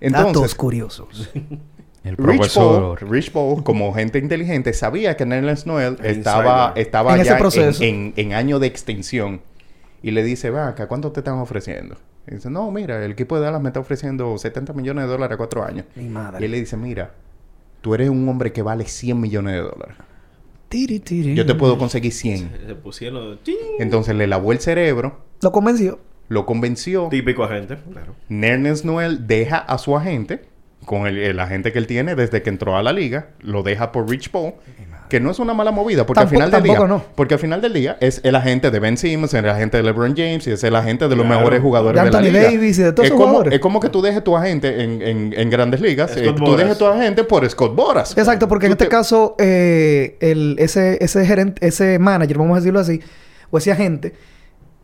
Datos 0.00 0.26
Entonces, 0.26 0.54
curiosos. 0.54 1.30
El 2.04 2.16
Rich. 2.16 2.54
Paul, 2.54 2.96
Rich 2.98 3.32
Paul, 3.32 3.62
como 3.64 3.92
gente 3.92 4.18
inteligente, 4.18 4.72
sabía 4.72 5.16
que 5.16 5.26
Nerlens 5.26 5.66
Noel 5.66 5.96
El 6.02 6.18
estaba, 6.18 6.72
estaba 6.76 7.14
En 7.14 7.20
ese 7.20 7.30
ya 7.30 7.76
en, 7.80 7.84
en- 7.84 8.12
en 8.16 8.32
año 8.34 8.58
de 8.58 8.66
extensión. 8.66 9.40
Y 10.02 10.10
le 10.12 10.22
dice, 10.22 10.50
va 10.50 10.68
acá, 10.68 10.86
¿cuánto 10.88 11.10
te 11.12 11.20
están 11.20 11.34
ofreciendo? 11.38 11.96
Y 12.30 12.34
dice, 12.36 12.50
no, 12.50 12.70
mira, 12.70 13.04
el 13.04 13.12
equipo 13.12 13.36
de 13.36 13.42
Dallas 13.42 13.60
me 13.60 13.68
está 13.70 13.80
ofreciendo 13.80 14.36
70 14.38 14.72
millones 14.74 15.04
de 15.04 15.10
dólares 15.10 15.34
a 15.34 15.38
cuatro 15.38 15.64
años. 15.64 15.86
Mi 15.96 16.08
madre. 16.08 16.38
Y 16.40 16.44
él 16.44 16.50
le 16.52 16.60
dice, 16.60 16.76
mira, 16.76 17.14
tú 17.80 17.94
eres 17.94 18.08
un 18.10 18.28
hombre 18.28 18.52
que 18.52 18.62
vale 18.62 18.84
100 18.84 19.20
millones 19.20 19.54
de 19.54 19.60
dólares. 19.60 19.96
Tiri, 20.68 21.00
tiri. 21.00 21.34
Yo 21.34 21.46
te 21.46 21.54
puedo 21.54 21.78
conseguir 21.78 22.12
100. 22.12 22.50
Se 22.66 22.74
pusieron... 22.74 23.38
Entonces 23.78 24.14
le 24.14 24.26
lavó 24.26 24.52
el 24.52 24.60
cerebro, 24.60 25.20
Lo 25.42 25.50
convenció. 25.50 25.98
lo 26.28 26.44
convenció. 26.44 27.08
Típico 27.10 27.42
agente, 27.44 27.78
claro. 27.90 28.14
Nernes 28.28 28.84
Noel 28.84 29.26
deja 29.26 29.56
a 29.56 29.78
su 29.78 29.96
agente, 29.96 30.42
con 30.88 31.06
el, 31.06 31.18
el 31.18 31.38
agente 31.38 31.70
que 31.70 31.78
él 31.78 31.86
tiene 31.86 32.14
desde 32.16 32.42
que 32.42 32.48
entró 32.50 32.76
a 32.76 32.82
la 32.82 32.92
liga, 32.92 33.28
lo 33.40 33.62
deja 33.62 33.92
por 33.92 34.08
Rich 34.10 34.30
Paul, 34.30 34.54
que 35.08 35.20
no 35.20 35.30
es 35.30 35.38
una 35.38 35.54
mala 35.54 35.70
movida, 35.70 36.04
porque 36.04 36.20
Tampoco- 36.20 36.42
al 36.42 36.48
final 36.50 36.62
del 36.62 36.70
día, 36.76 36.86
no. 36.86 37.04
porque 37.14 37.34
al 37.34 37.40
final 37.40 37.60
del 37.62 37.72
día 37.72 37.96
es 38.00 38.20
el 38.24 38.34
agente 38.34 38.70
de 38.70 38.78
Ben 38.78 38.96
Simmons, 38.98 39.32
el 39.34 39.48
agente 39.48 39.76
de 39.78 39.82
LeBron 39.82 40.14
James 40.16 40.46
y 40.46 40.50
es 40.50 40.62
el 40.64 40.74
agente 40.76 41.08
de 41.08 41.16
los 41.16 41.24
Claro. 41.24 41.40
mejores 41.40 41.62
jugadores 41.62 42.00
De 42.02 42.06
de, 42.06 42.10
la 42.12 42.18
Anthony 42.18 42.30
liga. 42.32 42.44
Davis 42.50 42.78
y 42.78 42.82
de 42.82 42.92
todos 42.92 43.06
es 43.06 43.12
como, 43.12 43.24
jugadores. 43.26 43.54
es 43.54 43.60
como 43.60 43.80
que 43.80 43.88
tú 43.88 44.02
dejes 44.02 44.22
tu 44.24 44.36
agente 44.36 44.82
en, 44.82 45.00
en, 45.02 45.34
en 45.36 45.50
grandes 45.50 45.80
ligas, 45.80 46.14
eh, 46.16 46.32
tú 46.36 46.56
dejes 46.56 46.76
tu 46.76 46.86
agente 46.86 47.24
por 47.24 47.48
Scott 47.48 47.74
Boras. 47.74 48.16
Exacto, 48.18 48.48
porque 48.48 48.66
en 48.66 48.72
este 48.72 48.84
te- 48.84 48.90
caso, 48.90 49.34
eh, 49.38 50.16
el, 50.20 50.56
ese, 50.58 50.98
ese 51.02 51.24
gerente, 51.24 51.66
ese 51.66 51.98
manager, 51.98 52.36
vamos 52.38 52.56
a 52.56 52.60
decirlo 52.60 52.80
así, 52.80 53.00
o 53.50 53.56
ese 53.58 53.72
agente, 53.72 54.12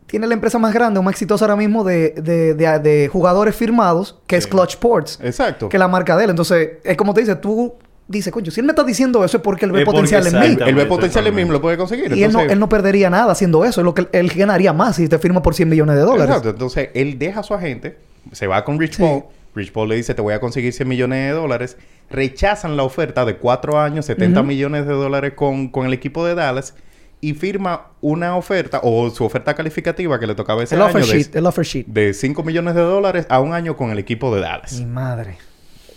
tiene 0.07 0.27
la 0.27 0.33
empresa 0.33 0.59
más 0.59 0.73
grande 0.73 0.99
o 0.99 1.03
más 1.03 1.13
exitosa 1.13 1.45
ahora 1.45 1.55
mismo 1.55 1.83
de, 1.83 2.11
de, 2.11 2.53
de- 2.53 2.79
de 2.79 3.07
jugadores 3.07 3.55
firmados, 3.55 4.19
que 4.27 4.35
es. 4.37 4.45
Clutch 4.47 4.71
Sports, 4.71 5.19
Exacto. 5.23 5.69
que 5.69 5.77
es 5.77 5.79
la 5.79 5.87
marca 5.87 6.15
de 6.17 6.25
él. 6.25 6.29
Entonces, 6.29 6.69
es 6.83 6.95
como 6.97 7.13
te 7.13 7.21
dice, 7.21 7.35
tú 7.35 7.73
dices, 8.07 8.31
coño, 8.31 8.51
si 8.51 8.59
él 8.59 8.65
me 8.67 8.71
está 8.73 8.83
diciendo 8.83 9.25
eso 9.25 9.37
es 9.37 9.43
porque 9.43 9.65
él 9.65 9.71
ve 9.71 9.79
Es 9.79 9.85
potencial 9.85 10.27
en 10.27 10.39
mí. 10.39 10.57
Él 10.65 10.75
ve 10.75 10.85
potencial 10.85 11.25
en 11.25 11.33
mí, 11.35 11.43
lo 11.45 11.59
puede 11.59 11.75
conseguir. 11.77 12.15
Y 12.15 12.23
él 12.23 12.31
no, 12.31 12.41
él 12.41 12.59
no 12.59 12.69
perdería 12.69 13.09
nada 13.09 13.31
haciendo 13.31 13.65
eso. 13.65 13.81
Es 13.81 13.85
lo 13.85 13.93
que 13.95 14.07
él, 14.11 14.29
ganaría 14.35 14.73
más 14.73 14.95
si 14.97 15.07
te 15.07 15.17
firma 15.17 15.41
por 15.41 15.55
100 15.55 15.67
millones 15.69 15.95
de 15.95 16.01
dólares. 16.03 16.27
Exacto. 16.27 16.49
Entonces, 16.49 16.89
él 16.93 17.17
deja 17.17 17.39
a 17.39 17.43
su 17.43 17.53
agente, 17.55 17.97
se 18.31 18.45
va 18.47 18.63
con 18.63 18.79
Rich 18.79 18.97
Sí. 18.97 19.01
Paul. 19.03 19.23
Rich 19.55 19.71
Paul 19.71 19.89
le 19.89 19.95
dice, 19.95 20.13
te 20.13 20.21
voy 20.21 20.33
a 20.33 20.39
conseguir 20.39 20.71
100 20.73 20.87
millones 20.87 21.29
de 21.29 21.31
dólares. 21.31 21.77
Rechazan 22.11 22.77
la 22.77 22.83
oferta 22.83 23.25
de 23.25 23.37
cuatro 23.37 23.79
años, 23.79 24.05
70 24.05 24.41
Ujú. 24.41 24.47
millones 24.47 24.85
de 24.85 24.93
dólares 24.93 25.33
con, 25.35 25.69
con 25.69 25.85
el 25.87 25.93
equipo 25.93 26.25
de 26.25 26.35
Dallas. 26.35 26.75
Y 27.21 27.33
firma 27.33 27.87
una 28.01 28.35
oferta, 28.35 28.81
o 28.83 29.09
su 29.09 29.23
oferta 29.25 29.53
calificativa 29.55 30.19
que 30.19 30.27
le 30.27 30.35
tocaba 30.35 30.63
ese 30.63 30.75
El 30.75 30.81
año, 30.81 30.89
offer 30.91 31.05
de, 31.05 31.11
sheet, 31.23 31.35
el 31.35 31.45
offer 31.45 31.65
sheet. 31.65 31.85
de 31.87 32.13
5 32.13 32.43
millones 32.43 32.75
de 32.75 32.81
dólares 32.81 33.25
a 33.29 33.39
un 33.39 33.53
año 33.53 33.75
con 33.75 33.91
el 33.91 33.99
equipo 33.99 34.33
de 34.35 34.41
Dallas. 34.41 34.73
Mi 34.79 34.85
madre. 34.85 35.37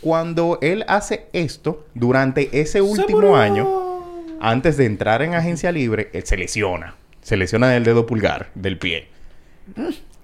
Cuando 0.00 0.58
él 0.62 0.84
hace 0.88 1.26
esto, 1.32 1.84
durante 1.94 2.60
ese 2.60 2.80
último 2.80 3.36
año, 3.36 3.68
antes 4.40 4.76
de 4.76 4.86
entrar 4.86 5.22
en 5.22 5.34
agencia 5.34 5.72
libre, 5.72 6.10
él 6.12 6.24
se 6.24 6.36
lesiona. 6.36 6.94
Se 7.20 7.36
lesiona 7.36 7.68
del 7.68 7.84
dedo 7.84 8.06
pulgar, 8.06 8.50
del 8.54 8.78
pie. 8.78 9.08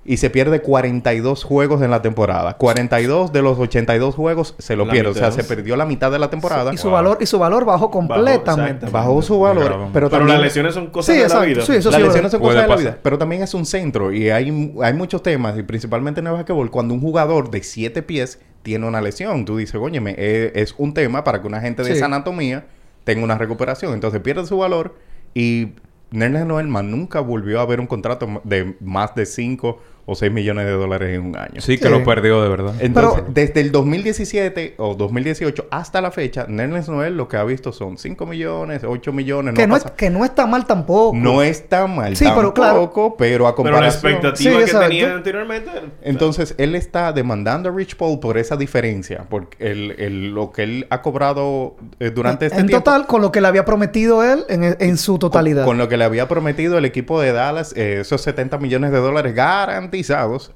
Y 0.06 0.18
se 0.18 0.28
pierde 0.28 0.60
42 0.60 1.44
juegos 1.44 1.80
en 1.80 1.90
la 1.90 2.02
temporada. 2.02 2.58
42 2.58 3.32
de 3.32 3.40
los 3.40 3.58
82 3.58 4.14
juegos 4.14 4.54
se 4.58 4.76
lo 4.76 4.84
La 4.84 4.92
pierde. 4.92 5.10
O 5.10 5.14
sea, 5.14 5.30
se 5.30 5.44
perdió 5.44 5.76
la 5.76 5.86
mitad 5.86 6.12
de 6.12 6.18
la 6.18 6.28
temporada. 6.28 6.74
Y 6.74 6.76
su 6.76 6.90
valor, 6.90 7.18
y 7.20 7.26
su 7.26 7.38
valor 7.38 7.64
bajó 7.64 7.90
completamente. 7.90 8.86
Bajó 8.90 9.22
su 9.22 9.40
valor. 9.40 9.64
Pero, 9.64 9.90
Pero 9.92 10.10
también... 10.10 10.34
las 10.36 10.42
lesiones 10.42 10.74
son 10.74 10.88
cosas 10.88 11.14
Sí, 11.14 11.22
de 11.22 11.28
la 11.28 11.40
vida. 11.40 11.62
Sí, 11.62 11.72
eso 11.76 11.90
Las 11.90 12.00
sí, 12.00 12.06
lesiones 12.06 12.32
son 12.32 12.40
cosas 12.42 12.62
de 12.62 12.68
la 12.68 12.76
vida. 12.76 12.98
Pero 13.02 13.16
también 13.16 13.42
es 13.42 13.54
un 13.54 13.64
centro. 13.64 14.12
Y 14.12 14.28
hay, 14.28 14.74
hay 14.82 14.92
muchos 14.92 15.22
temas. 15.22 15.58
Y 15.58 15.62
principalmente 15.62 16.20
en 16.20 16.26
el 16.26 16.34
basquetbol. 16.34 16.70
Cuando 16.70 16.92
un 16.92 17.00
jugador 17.00 17.50
de 17.50 17.62
7 17.62 18.02
pies 18.02 18.40
tiene 18.62 18.86
una 18.86 19.00
lesión. 19.00 19.44
Tú 19.46 19.56
dices, 19.56 19.76
óyeme, 19.76 20.14
eh, 20.18 20.52
es 20.54 20.74
un 20.76 20.92
tema 20.92 21.24
para 21.24 21.40
que 21.40 21.46
una 21.46 21.60
gente 21.60 21.82
de 21.82 21.90
Sí. 21.90 21.96
esa 21.96 22.06
anatomía 22.06 22.66
tenga 23.04 23.24
una 23.24 23.38
recuperación. 23.38 23.94
Entonces 23.94 24.20
pierde 24.20 24.44
su 24.46 24.58
valor. 24.58 24.96
Y 25.32 25.72
Nerlens 26.10 26.46
Noel 26.46 26.68
más 26.68 26.84
nunca 26.84 27.20
volvió 27.20 27.60
a 27.60 27.66
ver 27.66 27.80
un 27.80 27.86
contrato 27.86 28.40
de 28.44 28.76
más 28.80 29.14
de 29.14 29.26
5 29.26 29.80
o 30.06 30.14
6 30.14 30.30
millones 30.32 30.66
de 30.66 30.72
dólares 30.72 31.14
en 31.16 31.22
un 31.26 31.36
año. 31.36 31.60
Sí, 31.60 31.78
que 31.78 31.84
Sí. 31.86 31.90
lo 31.90 32.04
perdió 32.04 32.42
de 32.42 32.48
verdad. 32.48 32.74
Entonces, 32.80 33.22
Pero- 33.22 33.32
desde 33.32 33.60
el 33.60 33.72
2017 33.72 34.74
o 34.78 34.94
2018 34.94 35.66
hasta 35.70 36.00
la 36.00 36.10
fecha, 36.10 36.46
Nerlens 36.48 36.88
Noel 36.88 37.16
lo 37.16 37.26
que 37.28 37.36
ha 37.36 37.44
visto 37.44 37.72
son 37.72 37.96
5 37.98 38.26
millones, 38.26 38.82
8 38.84 39.12
millones. 39.12 39.54
que, 39.54 39.66
no 39.66 39.76
es, 39.76 39.82
pasa- 39.84 39.94
que 39.96 40.10
no 40.10 40.24
está 40.24 40.46
mal 40.46 40.66
tampoco. 40.66 41.16
no 41.16 41.42
está 41.42 41.86
mal 41.86 42.16
Sí, 42.16 42.26
pero 42.34 42.52
claro. 42.52 42.74
tampoco, 42.80 43.16
pero 43.16 43.46
a 43.46 43.54
Pero 43.56 43.64
la 43.70 43.74
comparación... 43.78 44.12
expectativa 44.12 44.58
Sí, 44.60 44.72
que 44.72 44.78
tenía 44.78 45.14
anteriormente... 45.14 45.70
Entonces, 46.02 46.54
él 46.58 46.74
está 46.74 47.12
demandando 47.12 47.68
a 47.68 47.72
Rich 47.72 47.96
Paul 47.96 48.20
por 48.20 48.36
esa 48.38 48.56
diferencia, 48.56 49.24
porque 49.28 49.70
el, 49.70 49.94
el- 49.98 50.30
lo 50.34 50.52
que 50.52 50.62
él 50.64 50.86
ha 50.90 51.00
cobrado 51.02 51.76
eh, 52.00 52.10
durante 52.10 52.46
este 52.46 52.60
en 52.60 52.66
tiempo... 52.66 52.84
total, 52.84 53.06
con 53.06 53.22
lo 53.22 53.32
que 53.32 53.40
le 53.40 53.48
había 53.48 53.64
prometido 53.64 54.22
él 54.22 54.44
en, 54.48 54.76
en 54.78 54.98
su 54.98 55.18
totalidad. 55.18 55.62
Con, 55.64 55.72
con 55.74 55.78
lo 55.78 55.88
que 55.88 55.96
le 55.96 56.04
había 56.04 56.28
prometido 56.28 56.76
el 56.78 56.84
equipo 56.84 57.20
de 57.20 57.32
Dallas, 57.32 57.72
eh, 57.76 58.00
esos 58.00 58.20
70 58.22 58.58
millones 58.58 58.92
de 58.92 58.98
dólares 58.98 59.34
garantizados 59.34 59.93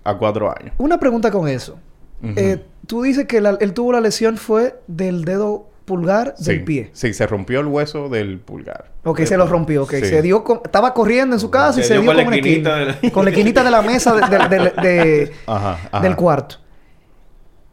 a 0.05 0.14
cuatro 0.18 0.51
años. 0.51 0.74
Una 0.78 0.99
pregunta 0.99 1.30
con 1.30 1.49
eso. 1.49 1.78
Eh, 2.22 2.64
tú 2.86 3.03
dices 3.03 3.26
que 3.26 3.41
la- 3.41 3.57
él 3.61 3.72
tuvo 3.74 3.93
la 3.93 4.01
lesión 4.01 4.36
fue 4.36 4.80
del 4.89 5.24
dedo 5.24 5.68
pulgar 5.84 6.34
del 6.36 6.59
Sí, 6.59 6.64
pie. 6.64 6.91
Sí, 6.93 7.14
se 7.14 7.26
rompió 7.26 7.61
el 7.61 7.66
hueso 7.66 8.09
del 8.09 8.41
pulgar. 8.41 8.93
Ok, 9.05 9.20
se 9.22 9.36
lo 9.39 9.47
rompió. 9.47 9.84
Ok, 9.84 9.93
Sí. 9.95 10.05
se 10.07 10.20
dio 10.22 10.45
con- 10.45 10.61
estaba 10.64 10.93
corriendo 10.93 11.34
en 11.36 11.41
su 11.41 11.51
casa 11.51 11.80
y 11.80 11.84
Se 11.84 11.95
dio 11.95 12.03
dio 12.03 12.11
con 12.11 12.16
la 12.16 12.22
esquinita 12.24 12.82
esquina. 12.82 12.97
de 13.01 13.09
la- 13.09 13.12
Con 13.14 13.24
la 13.24 13.30
esquinita 13.30 13.64
de 13.64 13.70
la 13.70 13.82
mesa 13.82 14.14
de- 14.14 14.39
de- 14.39 14.49
de- 14.49 14.70
de- 14.89 15.32
Ajá, 15.47 15.78
ajá. 15.91 16.01
del 16.01 16.16
cuarto. 16.16 16.57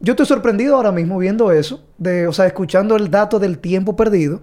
Yo 0.00 0.12
estoy 0.12 0.26
sorprendido 0.26 0.76
ahora 0.76 0.92
mismo 0.92 1.18
viendo 1.18 1.50
eso, 1.52 1.84
de, 1.98 2.26
o 2.26 2.32
sea, 2.32 2.46
escuchando 2.46 2.96
el 2.96 3.10
dato 3.10 3.38
del 3.38 3.58
tiempo 3.58 3.96
perdido, 3.96 4.40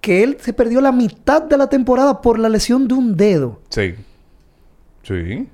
que 0.00 0.22
él 0.22 0.38
se 0.40 0.52
perdió 0.52 0.80
la 0.80 0.92
mitad 0.92 1.42
de 1.42 1.56
la 1.56 1.68
temporada 1.68 2.20
por 2.20 2.38
la 2.38 2.48
lesión 2.48 2.88
de 2.88 2.94
un 2.94 3.16
dedo. 3.16 3.60
Sí. 3.70 3.94
Sí. 5.02 5.48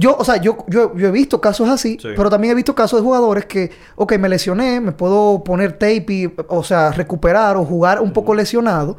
Yo, 0.00 0.16
o 0.16 0.24
sea, 0.24 0.36
yo, 0.36 0.58
yo, 0.68 0.94
yo 0.96 1.08
he 1.08 1.10
visto 1.10 1.40
casos 1.40 1.68
así, 1.68 1.98
Sí. 2.00 2.10
pero 2.16 2.30
también 2.30 2.52
he 2.52 2.54
visto 2.54 2.72
casos 2.72 3.00
de 3.00 3.04
jugadores 3.04 3.46
que, 3.46 3.72
ok, 3.96 4.16
me 4.16 4.28
lesioné, 4.28 4.80
me 4.80 4.92
puedo 4.92 5.42
poner 5.42 5.72
tape 5.72 6.04
y, 6.08 6.32
o 6.46 6.62
sea, 6.62 6.92
recuperar 6.92 7.56
o 7.56 7.64
jugar 7.64 8.00
un 8.00 8.12
poco 8.12 8.32
lesionado. 8.32 8.96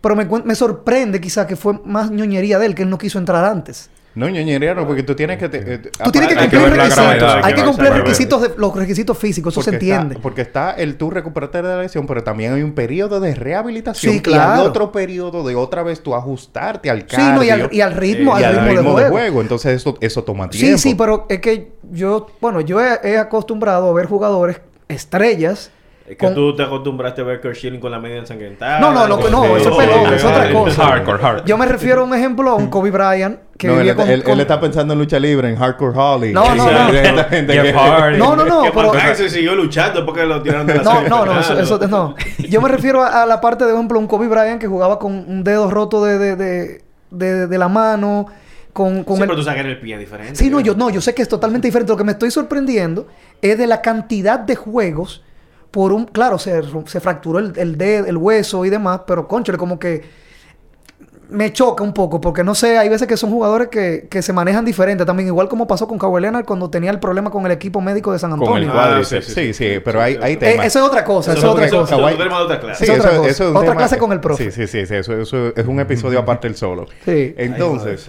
Pero 0.00 0.16
me, 0.16 0.24
me 0.24 0.54
sorprende 0.54 1.20
quizá 1.20 1.46
que 1.46 1.56
fue 1.56 1.78
más 1.84 2.10
ñoñería 2.10 2.58
de 2.58 2.64
él 2.66 2.74
que 2.74 2.84
él 2.84 2.88
no 2.90 2.96
quiso 2.96 3.18
entrar 3.18 3.44
antes. 3.44 3.90
No, 4.18 4.28
ñoñería 4.28 4.74
no, 4.74 4.86
porque 4.86 5.02
tú 5.04 5.14
tienes 5.14 5.38
que... 5.38 5.48
te- 5.48 5.74
eh, 5.74 5.78
Tú 5.78 6.10
tienes 6.10 6.32
que 6.32 6.38
hay 6.38 6.48
que 6.48 6.56
cumplir 6.56 6.76
la 6.76 6.84
requisitos. 6.84 6.96
gravedad, 7.18 7.40
hay 7.44 7.54
que 7.54 7.62
cumplir 7.64 7.92
requisitos 7.92 8.42
de, 8.42 8.50
los 8.56 8.74
requisitos 8.74 9.16
físicos, 9.16 9.54
eso 9.54 9.62
se 9.62 9.70
está- 9.70 9.76
entiende. 9.76 10.18
porque 10.20 10.42
está 10.42 10.72
el 10.72 10.96
tú 10.96 11.08
recuperarte 11.10 11.62
de 11.62 11.68
la 11.68 11.82
lesión, 11.82 12.06
pero 12.06 12.24
también 12.24 12.52
hay 12.54 12.62
un 12.62 12.72
periodo 12.72 13.20
de 13.20 13.34
rehabilitación. 13.34 14.12
Sí, 14.12 14.18
Y 14.18 14.22
claro. 14.22 14.60
hay 14.62 14.66
otro 14.66 14.90
periodo 14.90 15.46
de 15.46 15.54
otra 15.54 15.82
vez 15.84 16.02
tú 16.02 16.14
ajustarte 16.14 16.90
al 16.90 17.02
Sí, 17.02 17.06
cardio. 17.16 17.34
no, 17.34 17.44
y 17.44 17.50
al, 17.50 17.68
y 17.72 17.80
al 17.80 17.94
ritmo, 17.94 18.38
y 18.38 18.42
al 18.42 18.68
ritmo, 18.68 18.98
de 18.98 19.08
juego. 19.08 19.40
Entonces 19.40 19.76
eso, 19.76 19.96
eso 20.00 20.24
toma 20.24 20.50
tiempo. 20.50 20.76
Sí, 20.78 20.90
sí, 20.90 20.94
pero 20.96 21.26
es 21.28 21.40
que 21.40 21.72
yo, 21.92 22.26
bueno, 22.40 22.60
yo 22.60 22.80
he, 22.80 22.98
he 23.04 23.18
acostumbrado 23.18 23.88
a 23.88 23.92
ver 23.92 24.06
jugadores 24.06 24.60
estrellas. 24.88 25.70
Es 26.10 26.16
que 26.16 26.24
con- 26.24 26.34
tú 26.34 26.56
te 26.56 26.62
acostumbraste 26.62 27.20
a 27.20 27.24
ver 27.24 27.40
Kurt 27.40 27.54
Schilling 27.54 27.80
con 27.80 27.90
la 27.90 27.98
media 27.98 28.16
ensangrentada. 28.18 28.80
No, 28.80 28.92
no, 28.92 29.06
no, 29.06 29.20
con- 29.20 29.30
no, 29.30 29.44
Sí, 29.44 29.50
eso 29.60 29.70
es 29.70 29.86
pelón, 29.86 30.14
es 30.14 30.24
otra 30.24 30.50
cosa. 30.52 30.84
Hardcore, 30.86 31.18
hardcore. 31.18 31.42
Yo 31.46 31.58
me 31.58 31.66
refiero 31.66 32.00
a 32.00 32.04
un 32.04 32.14
ejemplo 32.14 32.50
a 32.50 32.54
un 32.54 32.68
Kobe 32.68 32.90
Bryant 32.90 33.38
que 33.58 33.66
No, 33.66 33.74
él, 33.74 33.78
vivía 33.80 33.94
con, 33.96 34.08
él- 34.08 34.22
con- 34.24 34.32
él 34.32 34.40
está 34.40 34.58
pensando 34.60 34.94
en 34.94 35.00
lucha 35.00 35.18
libre, 35.18 35.50
en 35.50 35.56
Hardcore 35.56 35.92
Holly. 35.98 36.32
No, 36.32 36.54
no, 36.54 36.70
no. 36.70 36.90
Que-. 36.90 38.16
No, 38.18 38.36
no, 38.36 38.44
no, 38.44 38.62
pero... 38.74 38.90
Tyson 38.92 39.28
siguió 39.28 39.54
luchando 39.54 40.04
porque 40.06 40.24
lo 40.24 40.40
tiraron 40.42 40.66
de 40.66 40.76
la 40.76 40.82
No, 40.82 41.02
no, 41.02 41.24
no, 41.26 41.40
eso, 41.40 41.54
Fernando. 41.54 41.62
eso- 41.76 41.88
no. 41.88 42.14
Yo 42.48 42.60
me 42.60 42.68
refiero 42.68 43.02
a, 43.02 43.22
a 43.22 43.26
la 43.26 43.40
parte 43.40 43.64
de, 43.64 43.70
por 43.70 43.76
ejemplo, 43.78 43.98
un 43.98 44.06
Kobe 44.06 44.28
Bryant 44.28 44.60
que 44.60 44.66
jugaba 44.66 44.98
con 44.98 45.12
un 45.12 45.44
dedo 45.44 45.70
roto 45.70 46.04
de, 46.04 46.18
de, 46.18 46.36
de, 46.36 46.82
de- 47.10 47.46
de 47.46 47.58
la 47.58 47.68
mano, 47.68 48.26
con, 48.72 49.02
con 49.04 49.16
Sí, 49.16 49.22
el... 49.22 49.28
pero 49.28 49.36
tú 49.38 49.44
sabes 49.44 49.62
que 49.62 49.68
el 49.70 49.80
pie 49.80 49.98
diferente. 49.98 50.36
Sí, 50.36 50.50
no, 50.50 50.60
yo, 50.60 50.74
no, 50.74 50.88
yo 50.90 51.00
sé 51.00 51.14
que 51.14 51.22
es 51.22 51.28
totalmente 51.28 51.68
diferente. 51.68 51.92
Lo 51.92 51.96
que 51.96 52.04
me 52.04 52.12
estoy 52.12 52.30
sorprendiendo 52.30 53.06
es 53.42 53.58
de 53.58 53.66
la 53.66 53.82
cantidad 53.82 54.38
de 54.38 54.54
juegos 54.56 55.22
por 55.70 55.92
un... 55.92 56.06
Claro, 56.06 56.38
se, 56.38 56.62
se 56.86 57.00
fracturó 57.00 57.38
el, 57.38 57.52
el 57.56 57.76
dedo, 57.78 58.06
el 58.06 58.16
hueso 58.16 58.64
y 58.64 58.70
demás, 58.70 59.02
pero, 59.06 59.26
conchale, 59.28 59.58
como 59.58 59.78
que 59.78 60.02
me 61.30 61.52
choca 61.52 61.84
un 61.84 61.92
poco 61.92 62.22
porque 62.22 62.42
no 62.42 62.54
sé, 62.54 62.78
hay 62.78 62.88
veces 62.88 63.06
que 63.06 63.18
son 63.18 63.28
jugadores 63.30 63.68
que, 63.68 64.08
que 64.10 64.22
se 64.22 64.32
manejan 64.32 64.64
diferente 64.64 65.04
también, 65.04 65.26
igual 65.26 65.46
como 65.46 65.66
pasó 65.66 65.86
con 65.86 65.98
Kawhi 65.98 66.22
Leonard 66.22 66.46
cuando 66.46 66.70
tenía 66.70 66.90
el 66.90 66.98
problema 66.98 67.30
con 67.30 67.44
el 67.44 67.52
equipo 67.52 67.82
médico 67.82 68.12
de 68.14 68.18
San 68.18 68.30
Con 68.30 68.40
Antonio. 68.40 68.62
el 68.62 68.70
Ah, 68.70 68.82
cuádriceps. 68.86 69.26
sí, 69.26 69.32
sí, 69.34 69.40
sí, 69.52 69.52
sí, 69.52 69.74
sí. 69.74 69.80
pero 69.84 70.00
hay, 70.00 70.18
hay 70.22 70.32
Eh, 70.32 70.36
temas. 70.38 70.64
eso 70.66 70.78
es 70.78 70.84
otra 70.86 71.04
cosa, 71.04 71.32
eso, 71.32 71.38
Eso 71.40 71.46
es 71.48 71.52
otra 71.52 71.66
eso- 71.66 71.80
cosa. 71.80 71.94
eso- 71.96 72.02
Kawhi- 72.06 72.14
eso 72.14 72.24
es 72.24 72.32
otra 72.32 72.60
clase. 72.60 72.86
Sí, 72.86 72.90
Es 72.92 72.98
otra 72.98 73.10
eso, 73.10 73.18
cosa. 73.20 73.30
eso 73.30 73.44
es 73.44 73.50
un 73.50 73.56
Otra 73.58 73.68
tema- 73.68 73.76
clase 73.78 73.98
con 73.98 74.12
el 74.12 74.20
profe. 74.20 74.44
Sí, 74.44 74.50
sí, 74.52 74.66
sí, 74.66 74.86
sí, 74.86 74.94
Eso, 74.94 75.12
eso 75.20 75.52
es 75.54 75.66
un 75.66 75.80
episodio 75.80 76.18
aparte 76.20 76.48
el 76.48 76.56
solo. 76.56 76.86
Sí. 77.04 77.34
Entonces, 77.36 78.06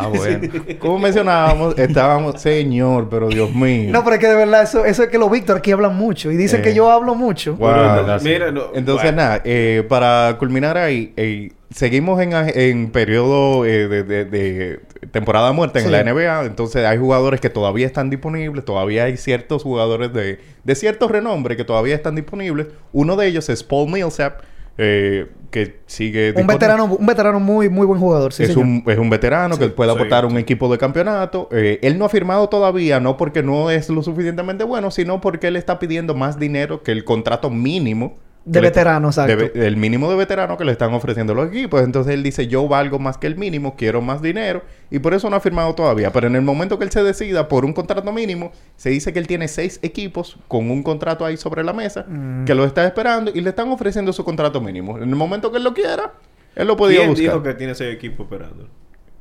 Ah, 0.00 0.08
bueno. 0.08 0.48
como 0.78 0.98
mencionábamos, 0.98 1.78
estábamos, 1.78 2.40
señor, 2.40 3.08
pero 3.10 3.28
Dios 3.28 3.54
mío. 3.54 3.90
No, 3.92 4.02
pero 4.04 4.14
es 4.16 4.20
que 4.20 4.28
de 4.28 4.34
verdad, 4.36 4.62
eso, 4.62 4.84
eso 4.84 5.02
es 5.02 5.08
que 5.08 5.18
los 5.18 5.30
Víctor 5.30 5.58
aquí 5.58 5.72
hablan 5.72 5.94
mucho 5.96 6.30
y 6.30 6.36
dicen 6.36 6.60
Eh. 6.60 6.62
que 6.62 6.74
yo 6.74 6.90
hablo 6.90 7.14
mucho. 7.14 7.56
Wow. 7.56 7.68
Bueno, 7.70 7.82
verdad, 7.94 8.18
sí. 8.20 8.28
mira, 8.28 8.50
no, 8.50 8.64
Entonces, 8.74 9.04
bueno. 9.12 9.16
nada, 9.22 9.40
eh, 9.44 9.84
para 9.88 10.36
culminar 10.38 10.76
ahí, 10.78 11.12
eh, 11.16 11.52
seguimos 11.70 12.20
en, 12.20 12.32
en 12.34 12.90
periodo 12.90 13.64
eh, 13.64 13.86
de, 13.88 14.02
de- 14.02 14.24
de 14.24 14.80
temporada 15.12 15.52
muerta 15.52 15.78
en 15.78 15.86
Sí. 15.86 15.90
la 15.90 16.02
NBA. 16.02 16.44
Entonces, 16.44 16.84
hay 16.84 16.98
jugadores 16.98 17.40
que 17.40 17.48
todavía 17.50 17.86
están 17.86 18.10
disponibles. 18.10 18.64
Todavía 18.64 19.04
hay 19.04 19.16
ciertos 19.16 19.62
jugadores 19.62 20.12
de, 20.12 20.38
de 20.64 20.74
cierto 20.74 21.08
renombre 21.08 21.56
que 21.56 21.64
todavía 21.64 21.94
están 21.94 22.14
disponibles. 22.16 22.66
Uno 22.92 23.16
de 23.16 23.26
ellos 23.28 23.48
es 23.48 23.62
Paul 23.62 23.90
Millsap, 23.90 24.40
eh, 24.82 25.26
que 25.50 25.80
sigue... 25.84 26.32
Un 26.36 26.46
veterano, 26.46 26.84
un 26.84 27.04
veterano 27.04 27.38
muy, 27.38 27.68
muy 27.68 27.86
buen 27.86 28.00
jugador. 28.00 28.32
Sí, 28.32 28.44
es, 28.44 28.50
señor. 28.50 28.64
un, 28.64 28.84
es 28.86 28.98
un 28.98 29.10
veterano 29.10 29.58
que 29.58 29.68
puede 29.68 29.90
sí, 29.90 29.96
aportar 29.96 30.24
un 30.24 30.32
sí. 30.32 30.38
equipo 30.38 30.72
de 30.72 30.78
campeonato. 30.78 31.48
Eh, 31.52 31.78
él 31.82 31.98
no 31.98 32.06
ha 32.06 32.08
firmado 32.08 32.48
todavía, 32.48 32.98
no 32.98 33.18
porque 33.18 33.42
no 33.42 33.70
es 33.70 33.90
lo 33.90 34.02
suficientemente 34.02 34.64
bueno, 34.64 34.90
sino 34.90 35.20
porque 35.20 35.48
él 35.48 35.56
está 35.56 35.78
pidiendo 35.78 36.14
más 36.14 36.38
dinero 36.38 36.82
que 36.82 36.92
el 36.92 37.04
contrato 37.04 37.50
mínimo. 37.50 38.16
De 38.52 38.60
veterano, 38.60 39.08
exacto. 39.08 39.36
de 39.36 39.48
ve- 39.48 39.66
el 39.66 39.76
mínimo 39.76 40.10
de 40.10 40.16
veterano 40.16 40.56
que 40.56 40.64
le 40.64 40.72
están 40.72 40.92
ofreciendo 40.94 41.34
los 41.34 41.48
equipos. 41.48 41.82
Entonces 41.82 42.14
él 42.14 42.22
dice, 42.22 42.46
yo 42.48 42.66
valgo 42.68 42.98
más 42.98 43.18
que 43.18 43.26
el 43.26 43.36
mínimo, 43.36 43.76
quiero 43.76 44.00
más 44.02 44.20
dinero. 44.22 44.62
Y 44.90 44.98
por 44.98 45.14
eso 45.14 45.30
no 45.30 45.36
ha 45.36 45.40
firmado 45.40 45.74
todavía. 45.74 46.10
Pero 46.12 46.26
en 46.26 46.36
el 46.36 46.42
momento 46.42 46.78
que 46.78 46.84
él 46.84 46.90
se 46.90 47.02
decida 47.02 47.48
por 47.48 47.64
un 47.64 47.72
contrato 47.72 48.12
mínimo, 48.12 48.52
se 48.76 48.90
dice 48.90 49.12
que 49.12 49.18
él 49.18 49.26
tiene 49.26 49.46
seis 49.48 49.78
equipos 49.82 50.36
con 50.48 50.70
un 50.70 50.82
contrato 50.82 51.24
ahí 51.24 51.36
sobre 51.36 51.62
la 51.64 51.72
mesa, 51.72 52.04
Mm. 52.08 52.44
que 52.44 52.54
lo 52.54 52.64
está 52.64 52.84
esperando 52.86 53.30
y 53.34 53.40
le 53.40 53.50
están 53.50 53.68
ofreciendo 53.68 54.12
su 54.12 54.24
contrato 54.24 54.60
mínimo. 54.60 54.96
En 54.98 55.08
el 55.08 55.16
momento 55.16 55.50
que 55.50 55.58
él 55.58 55.64
lo 55.64 55.72
quiera, 55.74 56.12
él 56.56 56.66
lo 56.66 56.76
podía 56.76 56.98
¿Quién 56.98 57.10
buscar. 57.10 57.26
dijo 57.30 57.42
que 57.42 57.54
tiene 57.54 57.72
ese 57.72 57.92
equipo 57.92 58.24
operando? 58.24 58.66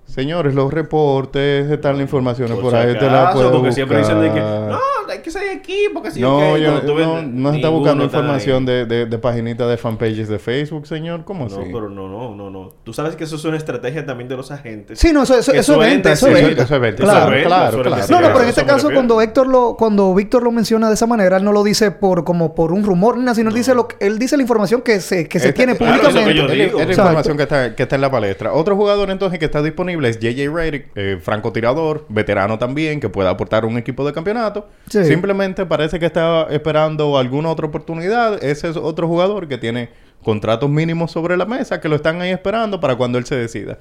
Señores, 0.10 0.56
los 0.56 0.74
reportes 0.74 1.70
están 1.70 1.94
las 1.94 2.02
informaciones 2.02 2.54
Por 2.56 2.64
por 2.64 2.72
si 2.72 2.78
ahí 2.78 2.98
te 2.98 3.06
la 3.10 3.32
puedo 3.32 3.52
porque 3.52 3.72
siempre 3.72 4.00
dicen 4.00 4.20
de 4.22 4.32
que 4.34 4.40
buscar. 4.42 4.70
no, 4.72 4.80
hay 5.12 5.20
que 5.20 5.30
ser 5.32 5.44
equipo, 5.52 6.02
que 6.02 6.10
sí, 6.12 6.20
No, 6.20 6.38
ok". 6.54 6.58
yo- 6.58 6.96
ves, 6.96 7.08
no, 7.08 7.22
no 7.22 7.50
se 7.52 7.56
está 7.58 7.70
buscando 7.70 8.04
información 8.04 8.66
de, 8.66 8.86
de, 8.86 9.06
de 9.06 9.18
paginitas 9.20 9.70
de 9.70 9.78
fanpages 9.78 10.28
de 10.28 10.40
Facebook, 10.40 10.88
señor. 10.88 11.24
¿Cómo 11.26 11.48
No, 11.48 11.56
así? 11.62 11.70
pero 11.72 11.90
no, 11.90 12.08
no, 12.10 12.36
no, 12.36 12.50
no. 12.50 12.72
Tú 12.84 12.92
sabes 12.92 13.16
que 13.16 13.24
eso 13.24 13.36
es 13.36 13.46
una 13.46 13.58
estrategia 13.58 14.04
también 14.06 14.28
de 14.28 14.36
los 14.36 14.50
agentes. 14.52 14.98
Sí, 15.00 15.14
no, 15.14 15.24
eso, 15.24 15.38
eso, 15.38 15.54
eso 15.54 15.78
venta, 15.78 16.12
eso 16.12 16.26
venta. 16.32 16.64
eso 16.64 16.76
es 16.76 16.82
venta, 16.82 17.04
Claro. 17.04 17.20
eso 17.20 17.26
es 17.28 17.32
venta, 17.32 17.48
claro, 17.48 17.82
claro. 17.84 17.96
decir 17.98 18.16
No, 18.16 18.22
no, 18.22 18.28
pero 18.30 18.42
en 18.44 18.50
este 18.50 18.66
caso, 18.66 18.90
cuando 18.92 19.22
Héctor 19.22 19.48
lo, 19.48 19.76
cuando 19.78 20.14
Víctor 20.16 20.42
lo 20.44 20.52
menciona 20.52 20.88
de 20.88 20.96
esa 20.96 21.06
manera, 21.06 21.38
él 21.38 21.44
no 21.44 21.52
lo 21.52 21.64
dice 21.64 21.92
por 21.92 22.24
como 22.24 22.56
por 22.56 22.72
un 22.72 22.84
rumor, 22.84 23.16
ni 23.18 23.24
nada, 23.26 23.36
sino 23.36 23.50
él 23.50 23.56
dice 23.56 23.76
lo 23.76 23.88
que- 23.88 23.96
él 24.06 24.18
dice 24.18 24.38
la 24.38 24.42
información 24.44 24.82
que 24.82 25.00
se, 25.02 25.28
que 25.30 25.40
se 25.40 25.50
Esta- 25.50 25.56
tiene 25.58 25.78
claro, 25.78 26.02
públicamente. 26.02 26.66
Es, 26.66 26.74
la 26.74 26.84
información 26.92 27.38
que 27.38 27.44
está, 27.44 27.76
que 27.76 27.84
está 27.84 27.96
en 27.96 28.02
la 28.02 28.10
palestra. 28.12 28.54
Otro 28.54 28.76
jugador 28.76 29.12
entonces 29.12 29.38
que 29.40 29.46
está 29.46 29.62
disponible 29.62 29.99
es 30.06 30.20
JJ 30.20 30.50
Redick, 30.54 30.88
eh, 30.96 31.18
francotirador, 31.22 32.06
veterano 32.10 32.58
también, 32.58 33.00
que 33.00 33.10
puede 33.10 33.30
aportar 33.30 33.66
un 33.66 33.78
equipo 33.78 34.06
de 34.06 34.14
campeonato. 34.14 34.68
Sí. 34.90 35.04
Simplemente 35.06 35.66
parece 35.66 36.00
que 36.00 36.06
está 36.06 36.48
esperando 36.50 37.18
alguna 37.18 37.50
otra 37.50 37.68
oportunidad. 37.68 38.44
Ese 38.44 38.70
es 38.70 38.78
otro 38.78 39.08
jugador 39.08 39.48
que 39.48 39.58
tiene 39.58 39.90
contratos 40.24 40.70
mínimos 40.70 41.12
sobre 41.12 41.38
la 41.38 41.46
mesa, 41.46 41.80
que 41.80 41.90
lo 41.90 41.96
están 41.96 42.22
ahí 42.22 42.32
esperando 42.32 42.80
para 42.80 42.96
cuando 42.96 43.18
él 43.18 43.26
se 43.26 43.36
decida. 43.36 43.78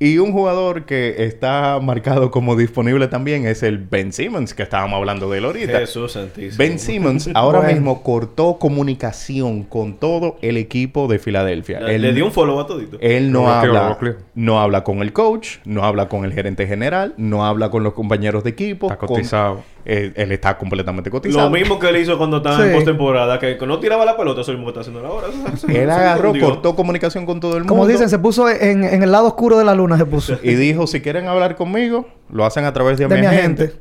Y 0.00 0.18
un 0.18 0.32
jugador 0.32 0.84
que 0.86 1.24
está 1.24 1.78
marcado 1.80 2.30
como 2.32 2.56
disponible 2.56 3.06
también 3.06 3.46
es 3.46 3.62
el 3.62 3.78
Ben 3.78 4.12
Simmons, 4.12 4.52
que 4.52 4.64
estábamos 4.64 4.96
hablando 4.98 5.30
de 5.30 5.38
él 5.38 5.44
ahorita. 5.44 5.78
Jesús 5.78 6.12
santísimo. 6.12 6.56
Ben 6.58 6.78
Simmons 6.80 7.30
ahora 7.34 7.60
Bueno. 7.60 7.74
mismo 7.74 8.02
cortó 8.02 8.58
comunicación 8.58 9.62
con 9.62 9.94
todo 9.94 10.36
el 10.42 10.56
equipo 10.56 11.06
de 11.06 11.18
Filadelfia. 11.20 11.80
Le, 11.80 11.94
Él- 11.94 12.02
le 12.02 12.12
dio 12.12 12.26
un 12.26 12.32
follow 12.32 12.58
a 12.60 12.66
todito. 12.66 12.98
él 13.00 13.30
no 13.30 13.48
habla, 13.48 13.96
no 14.34 14.60
habla 14.60 14.82
con 14.84 14.98
el 14.98 15.12
coach, 15.12 15.58
no 15.64 15.84
habla 15.84 16.08
con 16.08 16.24
el 16.24 16.32
gerente 16.32 16.66
general, 16.66 17.14
no 17.16 17.46
habla 17.46 17.70
con 17.70 17.82
los 17.84 17.92
compañeros 17.94 18.42
de 18.44 18.50
equipo. 18.50 18.86
Está 18.86 18.98
con- 18.98 19.08
cotizado. 19.08 19.62
él, 19.84 20.12
él 20.16 20.32
está 20.32 20.56
completamente 20.58 21.10
cotizado. 21.10 21.44
Lo 21.44 21.50
mismo 21.50 21.78
que 21.78 21.88
él 21.90 21.96
hizo 21.98 22.16
cuando 22.18 22.38
estaba 22.38 22.56
Sí. 22.56 22.62
en 22.64 22.72
postemporada, 22.74 23.38
que 23.38 23.56
no 23.66 23.78
tiraba 23.78 24.04
la 24.04 24.16
pelota, 24.16 24.40
eso 24.40 24.50
mismo 24.52 24.66
que 24.66 24.70
está 24.70 24.80
haciendo 24.80 25.06
ahora. 25.06 25.28
Él 25.68 25.90
agarró, 25.90 26.32
cortó 26.40 26.74
comunicación 26.74 27.26
con 27.26 27.38
todo 27.38 27.52
el 27.52 27.60
mundo. 27.60 27.68
Como 27.74 27.86
dicen, 27.86 28.08
se 28.08 28.18
puso 28.18 28.48
en, 28.48 28.82
en 28.82 29.02
el 29.02 29.12
lado 29.12 29.26
oscuro 29.28 29.58
de 29.58 29.64
la 29.64 29.74
luna, 29.84 29.98
se 29.98 30.06
puso. 30.06 30.38
Y 30.42 30.54
dijo, 30.54 30.86
si 30.86 31.00
quieren 31.00 31.26
hablar 31.28 31.56
conmigo, 31.56 32.08
lo 32.30 32.44
hacen 32.44 32.64
a 32.64 32.72
través 32.72 32.98
de, 32.98 33.06
De 33.06 33.18
mi 33.18 33.26
agente. 33.26 33.72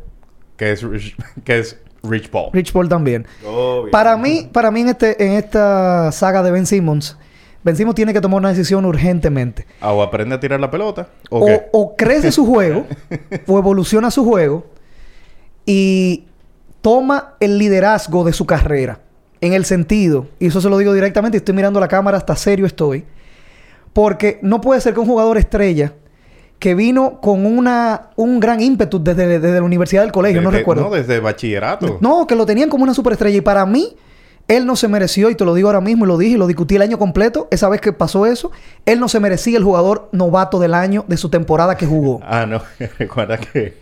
que 0.58 0.72
es 0.72 0.84
Rich, 0.84 1.16
que 1.44 1.60
es 1.60 1.80
Rich 2.04 2.30
Paul. 2.30 2.50
Rich 2.54 2.72
Paul 2.74 2.90
también. 2.90 3.26
Obvio. 3.46 3.92
Para 3.92 4.18
mí, 4.18 4.50
para 4.52 4.72
mí 4.72 4.82
en 4.82 4.90
este, 4.90 5.24
en 5.24 5.34
esta 5.34 6.12
saga 6.12 6.44
de 6.44 6.52
Ben 6.52 6.66
Simmons, 6.66 7.18
Ben 7.64 7.76
Simmons 7.78 7.96
tiene 7.96 8.12
que 8.14 8.20
tomar 8.20 8.40
una 8.40 8.50
decisión 8.50 8.84
urgentemente. 8.86 9.66
Ah, 9.80 9.94
O 9.94 10.02
aprende 10.04 10.36
a 10.36 10.40
tirar 10.40 10.60
la 10.60 10.70
pelota. 10.70 11.08
¿O, 11.30 11.40
O, 11.40 11.62
o 11.72 11.96
crece 11.96 12.32
su 12.32 12.46
juego, 12.46 12.86
o 13.48 13.58
evoluciona 13.58 14.12
su 14.12 14.26
juego, 14.26 14.66
y 15.66 16.26
toma 16.82 17.36
el 17.40 17.58
liderazgo 17.58 18.24
de 18.26 18.34
su 18.34 18.46
carrera. 18.46 19.00
En 19.40 19.54
el 19.54 19.66
sentido, 19.66 20.28
y 20.40 20.48
eso 20.48 20.62
se 20.62 20.70
lo 20.70 20.78
digo 20.78 20.94
directamente, 20.94 21.38
estoy 21.38 21.54
mirando 21.54 21.80
la 21.80 21.88
cámara, 21.90 22.18
hasta 22.18 22.36
serio 22.36 22.66
estoy. 22.66 23.06
Porque 23.94 24.40
no 24.42 24.60
puede 24.62 24.82
ser 24.82 24.94
que 24.94 25.00
un 25.00 25.08
jugador 25.08 25.38
estrella 25.38 25.94
que 26.60 26.76
vino 26.76 27.20
con 27.20 27.46
una, 27.46 28.10
un 28.16 28.40
gran 28.40 28.62
ímpetu 28.62 29.04
desde, 29.04 29.40
desde 29.40 29.54
la 29.60 29.64
universidad 29.64 30.02
del 30.02 30.12
colegio, 30.12 30.42
no 30.42 30.50
recuerdo. 30.50 30.84
No, 30.84 30.90
desde 30.92 31.20
bachillerato. 31.20 31.98
No, 32.00 32.26
que 32.26 32.36
lo 32.36 32.46
tenían 32.46 32.70
como 32.70 32.84
una 32.84 32.94
superestrella. 32.94 33.38
Y 33.38 33.42
para 33.42 33.66
mí, 33.66 33.98
él 34.48 34.66
no 34.66 34.76
se 34.76 34.88
mereció, 34.88 35.30
y 35.30 35.36
te 35.36 35.46
lo 35.46 35.54
digo 35.54 35.68
ahora 35.68 35.82
mismo, 35.82 36.06
y 36.06 36.08
lo 36.08 36.18
dije 36.18 36.36
y 36.36 36.38
lo 36.38 36.48
discutí 36.48 36.76
el 36.76 36.82
año 36.82 36.98
completo, 36.98 37.48
esa 37.52 37.70
vez 37.70 37.82
que 37.82 37.94
pasó 37.94 38.26
eso, 38.26 38.52
él 38.86 39.00
no 39.00 39.10
se 39.10 39.20
merecía 39.20 39.58
el 39.58 39.64
jugador 39.64 40.10
novato 40.12 40.60
del 40.60 40.74
año 40.74 41.06
de 41.08 41.18
su 41.18 41.30
temporada 41.30 41.76
que 41.76 41.86
jugó. 41.86 42.22
Ah, 42.24 42.46
no. 42.46 42.62
Recuerda 42.98 43.38
que... 43.38 43.78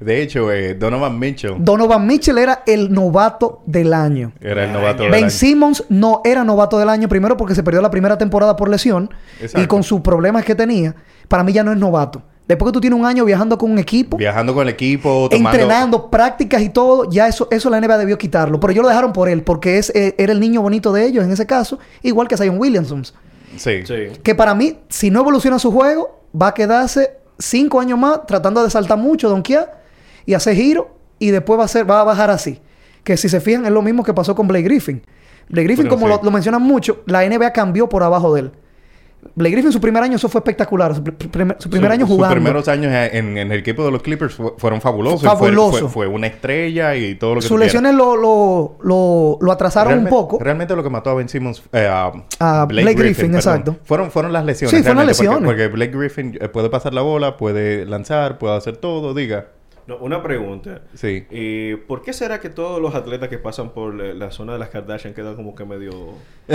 De 0.00 0.22
hecho, 0.22 0.52
eh, 0.52 0.74
Donovan 0.74 1.18
Mitchell 1.18 1.56
Donovan 1.58 2.06
Mitchell 2.06 2.38
era 2.38 2.62
el 2.66 2.92
novato 2.92 3.62
del 3.66 3.92
año. 3.92 4.32
era 4.40 4.64
el 4.64 4.72
novato 4.72 5.02
del 5.02 5.12
Ben 5.12 5.24
año. 5.24 5.30
Simmons 5.30 5.84
no 5.88 6.20
era 6.24 6.44
novato 6.44 6.78
del 6.78 6.88
año, 6.88 7.08
primero 7.08 7.36
porque 7.36 7.54
se 7.54 7.62
perdió 7.62 7.82
la 7.82 7.90
primera 7.90 8.16
temporada 8.16 8.56
por 8.56 8.68
lesión 8.68 9.10
Exacto. 9.40 9.62
y 9.62 9.66
con 9.66 9.82
sus 9.82 10.00
problemas 10.00 10.44
que 10.44 10.54
tenía. 10.54 10.94
Para 11.26 11.42
mí 11.42 11.52
ya 11.52 11.64
no 11.64 11.72
es 11.72 11.78
novato. 11.78 12.22
Después 12.46 12.70
que 12.70 12.72
tú 12.72 12.80
tienes 12.80 12.98
un 12.98 13.04
año 13.04 13.26
viajando 13.26 13.58
con 13.58 13.70
un 13.70 13.78
equipo, 13.78 14.16
Viajando 14.16 14.54
con 14.54 14.62
el 14.62 14.72
equipo, 14.72 15.28
tomando... 15.30 15.50
entrenando, 15.58 16.10
prácticas 16.10 16.62
y 16.62 16.70
todo, 16.70 17.10
ya 17.10 17.28
eso, 17.28 17.46
eso 17.50 17.68
la 17.68 17.78
NBA 17.78 17.98
debió 17.98 18.16
quitarlo. 18.16 18.58
Pero 18.58 18.70
ellos 18.72 18.82
lo 18.84 18.88
dejaron 18.88 19.12
por 19.12 19.28
él, 19.28 19.42
porque 19.42 19.76
es, 19.76 19.90
eh, 19.94 20.14
era 20.16 20.32
el 20.32 20.40
niño 20.40 20.62
bonito 20.62 20.90
de 20.90 21.04
ellos 21.04 21.24
en 21.24 21.30
ese 21.30 21.44
caso, 21.44 21.78
igual 22.02 22.26
que 22.26 22.38
Zion 22.38 22.58
Williamson. 22.58 23.04
Sí. 23.04 23.84
Sí. 23.84 23.94
Que 24.22 24.34
para 24.34 24.54
mí, 24.54 24.78
si 24.88 25.10
no 25.10 25.20
evoluciona 25.20 25.58
su 25.58 25.70
juego, 25.70 26.22
va 26.40 26.48
a 26.48 26.54
quedarse 26.54 27.18
cinco 27.38 27.80
años 27.80 27.98
más 27.98 28.24
tratando 28.26 28.64
de 28.64 28.70
saltar 28.70 28.96
mucho, 28.96 29.28
donkear 29.28 29.77
y 30.28 30.34
hacer 30.34 30.54
giro 30.54 30.90
y 31.18 31.30
después 31.30 31.58
va 31.58 31.64
a, 31.64 31.68
ser, 31.68 31.88
va 31.90 32.02
a 32.02 32.04
bajar 32.04 32.28
así. 32.30 32.60
Que 33.02 33.16
si 33.16 33.30
se 33.30 33.40
fijan 33.40 33.64
es 33.64 33.72
lo 33.72 33.80
mismo 33.80 34.04
que 34.04 34.12
pasó 34.12 34.34
con 34.34 34.46
Blake 34.46 34.64
Griffin. 34.64 35.02
Blake 35.48 35.66
Griffin, 35.66 35.88
como 35.88 36.06
sí. 36.06 36.12
lo, 36.12 36.20
lo 36.22 36.30
mencionan 36.30 36.60
mucho, 36.60 37.00
la 37.06 37.26
NBA 37.26 37.52
cambió 37.54 37.88
por 37.88 38.02
abajo 38.02 38.34
de 38.34 38.40
él. 38.42 38.50
Blake 39.34 39.52
Griffin 39.54 39.72
su 39.72 39.80
primer 39.80 40.02
año 40.02 40.16
eso 40.16 40.28
fue 40.28 40.40
espectacular. 40.40 40.94
Su, 40.94 41.02
pr- 41.02 41.30
primer, 41.30 41.56
su 41.58 41.68
primer 41.70 41.88
Su- 41.90 41.92
año 41.94 42.06
sus 42.06 42.14
jugando. 42.14 42.34
primeros 42.36 42.68
años 42.68 42.92
en, 43.12 43.36
en 43.38 43.50
el 43.52 43.58
equipo 43.60 43.84
de 43.84 43.90
los 43.90 44.02
Clippers 44.02 44.34
fu- 44.34 44.52
fueron 44.58 44.80
fabulosos. 44.82 45.22
Fue- 45.22 45.30
Fabuloso. 45.30 45.78
Fue, 45.88 45.88
fue 45.88 46.06
una 46.06 46.26
estrella 46.28 46.94
y 46.94 47.14
todo 47.16 47.34
lo 47.36 47.40
que 47.40 47.46
Sus 47.48 47.58
lesiones 47.58 47.94
lo, 47.94 48.14
lo, 48.16 48.76
lo, 48.82 49.38
lo 49.40 49.52
atrasaron 49.52 49.88
Realmente- 49.94 50.14
un 50.14 50.20
poco. 50.22 50.38
Realmente 50.38 50.76
lo 50.76 50.82
que 50.84 50.90
mató 50.90 51.10
a 51.10 51.14
Ben 51.14 51.28
Simmons... 51.28 51.62
eh, 51.72 51.86
a 51.90 52.12
A 52.38 52.66
Blake 52.66 52.94
Griffin, 52.94 53.34
exacto. 53.34 53.76
Fueron, 53.84 54.10
fueron 54.10 54.32
las 54.32 54.44
lesiones. 54.44 54.76
Sí, 54.76 54.82
fueron 54.84 55.06
las 55.06 55.18
realmente, 55.18 55.46
porque- 55.46 55.64
lesiones. 55.64 55.72
Porque, 55.72 55.88
Blake 55.88 55.98
Griffin 55.98 56.38
eh, 56.40 56.48
puede 56.50 56.68
pasar 56.70 56.92
la 56.94 57.00
bola, 57.02 57.36
puede 57.38 57.86
lanzar, 57.86 58.38
puede 58.38 58.56
hacer 58.56 58.76
todo, 58.76 59.14
diga. 59.14 59.46
No, 59.88 59.96
una 59.96 60.22
pregunta. 60.22 60.82
Sí. 60.94 61.24
Eh, 61.30 61.78
¿Por 61.88 62.02
qué 62.02 62.12
será 62.12 62.38
que 62.40 62.50
todos 62.50 62.78
los 62.80 62.94
atletas 62.94 63.28
que 63.30 63.38
pasan 63.38 63.70
por 63.70 63.94
la, 63.94 64.12
la 64.12 64.30
zona 64.30 64.52
de 64.52 64.58
las 64.58 64.68
Kardashian 64.68 65.14
quedan 65.14 65.34
como 65.34 65.54
que 65.54 65.64
medio... 65.64 65.90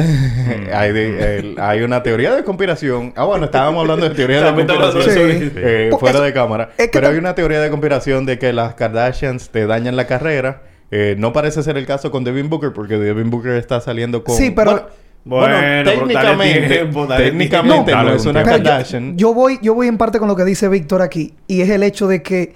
hay, 0.74 0.92
de- 0.94 1.38
el- 1.40 1.56
hay 1.60 1.82
una 1.82 2.04
teoría 2.04 2.36
de 2.36 2.44
conspiración. 2.44 3.12
Ah, 3.16 3.26
bueno, 3.26 3.46
estábamos 3.46 3.82
hablando 3.82 4.08
de 4.08 4.16
teoría 4.16 4.42
de 4.44 4.54
conspiración. 4.54 5.04
Sí. 5.42 5.52
eh, 5.56 5.90
fuera 6.00 6.16
eso- 6.20 6.24
de 6.24 6.32
cámara. 6.34 6.70
es 6.78 6.86
que 6.86 6.92
Pero 7.00 7.08
hay 7.10 7.18
una 7.18 7.34
teoría 7.36 7.60
de 7.60 7.70
conspiración 7.70 8.26
de 8.28 8.38
que 8.38 8.54
las 8.54 8.76
Kardashians 8.76 9.50
te 9.50 9.66
dañan 9.66 9.96
la 9.96 10.06
carrera. 10.06 10.62
Eh, 10.92 11.16
no 11.18 11.34
parece 11.34 11.64
ser 11.64 11.76
el 11.78 11.88
caso 11.88 12.12
con 12.12 12.24
Devin 12.24 12.50
Booker, 12.52 12.72
porque 12.72 12.98
Devin 12.98 13.32
Booker 13.32 13.54
está 13.54 13.82
saliendo 13.82 14.24
con. 14.24 14.36
Sí, 14.38 14.52
pero- 14.52 14.90
Bueno, 15.26 15.56
técnicamente, 15.90 16.68
tiempo, 16.70 17.08
dale 17.08 17.26
técnicamente 17.32 17.94
no, 17.94 18.10
es 18.14 18.24
un 18.26 18.32
una 18.32 18.42
yo- 18.44 18.46
Kardashian. 18.52 19.18
Yo, 19.18 19.34
voy, 19.34 19.58
yo 19.64 19.74
voy 19.74 19.88
en 19.88 19.98
parte 19.98 20.20
con 20.20 20.28
lo 20.28 20.36
que 20.36 20.44
dice 20.46 20.68
Víctor 20.70 21.02
aquí. 21.02 21.34
Y 21.48 21.62
es 21.62 21.70
el 21.70 21.82
hecho 21.82 22.08
de 22.08 22.22
que 22.22 22.54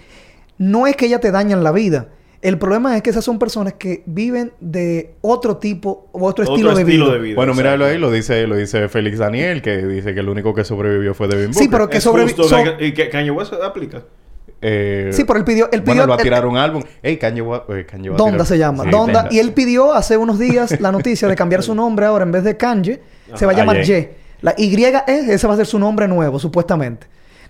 no 0.58 0.88
es 0.88 0.95
que 0.95 1.05
ellas 1.05 1.22
te 1.22 1.32
dañan 1.32 1.64
la 1.64 1.72
vida. 1.72 2.10
El 2.41 2.60
problema 2.60 2.95
es 2.95 3.01
que 3.01 3.10
esas 3.10 3.26
son 3.26 3.39
personas 3.39 3.74
que 3.74 4.03
viven 4.05 4.51
de 4.60 5.16
otro 5.22 5.58
tipo 5.58 6.08
o 6.12 6.24
otro, 6.26 6.43
Otro 6.43 6.53
estilo, 6.55 6.76
de, 6.76 6.84
vida. 6.84 7.03
bueno, 7.36 7.51
exacto. 7.51 7.55
míralo 7.55 7.86
ahí, 7.86 7.97
lo 7.97 8.12
dice, 8.12 8.45
lo 8.45 8.55
dice 8.55 8.88
Félix 8.89 9.18
Daniel, 9.18 9.62
que 9.64 9.78
dice 9.78 10.14
que 10.14 10.20
el 10.20 10.30
único 10.30 10.53
que 10.53 10.64
sobrevivió 10.64 11.16
fue 11.16 11.28
Devin 11.28 11.47
Booker. 11.47 11.64
Sí, 11.64 11.68
pero 11.70 11.89
que 11.89 11.97
Es 11.97 12.05
sobrevi- 12.05 12.24
justo 12.26 12.43
so- 12.43 12.58
que- 12.78 12.86
¿Y 12.86 12.93
que 12.93 13.10
Kanye 13.10 13.32
West 13.32 13.53
aplica? 13.53 14.03
Eh, 14.62 15.10
Sí, 15.14 15.24
pero 15.24 15.39
él 15.39 15.45
pidió... 15.45 15.66
Él 15.72 15.82
bueno, 15.82 15.93
pidió 15.93 16.03
él 16.03 16.10
va 16.12 16.16
a 16.16 16.18
tirar 16.18 16.45
un 16.45 16.58
álbum. 16.58 16.84
Ey, 17.03 17.18
Kanye 17.18 17.41
va, 17.41 17.66
eh, 17.70 17.86
Kanye 17.89 18.10
va 18.10 18.16
a 18.16 18.18
Donda 18.18 18.34
tirar- 18.38 18.47
se 18.47 18.58
llama. 18.58 18.84
Sí, 18.84 18.89
Donda. 18.91 19.28
Y 19.32 19.39
él 19.39 19.53
pidió 19.53 19.93
hace 19.93 20.18
unos 20.18 20.39
días 20.39 20.80
la 20.80 20.91
noticia 20.91 21.28
de 21.28 21.36
cambiar 21.36 21.64
su 21.64 21.76
nombre 21.76 22.05
ahora 22.05 22.24
en 22.24 22.32
vez 22.32 22.43
de 22.43 22.55
Kanye. 22.55 23.01
se 23.36 23.45
va 23.45 23.51
a 23.51 23.55
llamar 23.55 23.78
Ye. 23.78 23.84
Ye. 23.84 24.16
La 24.41 24.53
Y 24.58 24.74
es, 25.08 25.28
ese 25.30 25.47
va 25.47 25.53
a 25.55 25.58
ser 25.58 25.66
su 25.66 25.80
nombre 25.80 26.08
nuevo, 26.08 26.38
supuestamente. 26.39 27.08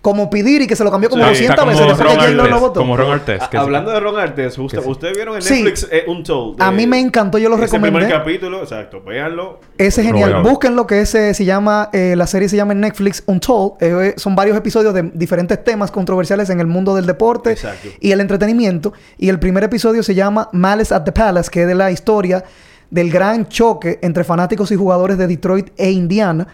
Como 0.07 0.29
Pidiri, 0.29 0.67
que 0.67 0.75
se 0.77 0.85
lo 0.85 0.89
cambió 0.91 1.09
como 1.09 1.23
Sí, 1.23 1.29
200 1.31 1.49
Está 1.53 1.61
como 1.63 1.71
veces. 1.71 1.87
después 1.87 2.07
que 2.07 2.15
Ron 2.15 2.23
J-Lo 2.23 2.35
lo 2.37 2.43
Artest, 2.43 2.61
votó. 2.61 2.79
Como 2.79 2.95
Ron 2.97 3.11
Artest. 3.11 3.39
que 3.49 3.57
A- 3.57 3.59
sí. 3.59 3.65
hablando 3.65 3.91
de 3.91 3.99
Ron 3.99 4.17
Artes, 4.19 4.57
usted- 4.57 4.85
¿ustedes 4.85 5.15
vieron 5.15 5.35
en 5.35 5.41
Sí. 5.41 5.53
Netflix 5.55 5.87
eh, 5.91 6.03
Untold? 6.07 6.61
A 6.61 6.71
mí 6.71 6.87
me 6.87 6.97
encantó, 6.97 7.37
yo 7.37 7.49
lo 7.49 7.55
ese 7.55 7.65
recomendé. 7.65 7.99
primer 7.99 8.17
capítulo, 8.17 8.61
exacto, 8.63 9.01
véanlo. 9.03 9.59
Ese 9.77 9.99
es 9.99 10.07
genial. 10.07 10.41
Búsquenlo 10.43 10.87
que 10.87 11.01
ese 11.01 11.33
se 11.33 11.43
llama... 11.43 11.89
eh, 11.91 12.13
la 12.15 12.25
serie 12.25 12.47
se 12.47 12.55
llama 12.55 12.71
en 12.71 12.79
Netflix 12.79 13.21
Untold. 13.25 13.73
Eh, 13.81 14.13
son 14.15 14.33
varios 14.33 14.55
episodios 14.55 14.93
de 14.93 15.11
diferentes 15.13 15.61
temas 15.61 15.91
controversiales 15.91 16.49
en 16.49 16.61
el 16.61 16.67
mundo 16.67 16.95
del 16.95 17.05
deporte 17.05 17.51
Exacto. 17.51 17.89
y 17.99 18.11
el 18.13 18.21
entretenimiento. 18.21 18.93
Y 19.17 19.27
el 19.27 19.39
primer 19.39 19.65
episodio 19.65 20.03
se 20.03 20.15
llama 20.15 20.47
Malice 20.53 20.95
at 20.95 21.03
the 21.03 21.11
Palace, 21.11 21.49
que 21.51 21.63
es 21.63 21.67
de 21.67 21.75
la 21.75 21.91
historia 21.91 22.45
del 22.89 23.11
gran 23.11 23.49
choque 23.49 23.99
entre 24.01 24.23
fanáticos 24.23 24.71
y 24.71 24.77
jugadores 24.77 25.17
de 25.17 25.27
Detroit 25.27 25.71
e 25.75 25.91
Indiana 25.91 26.47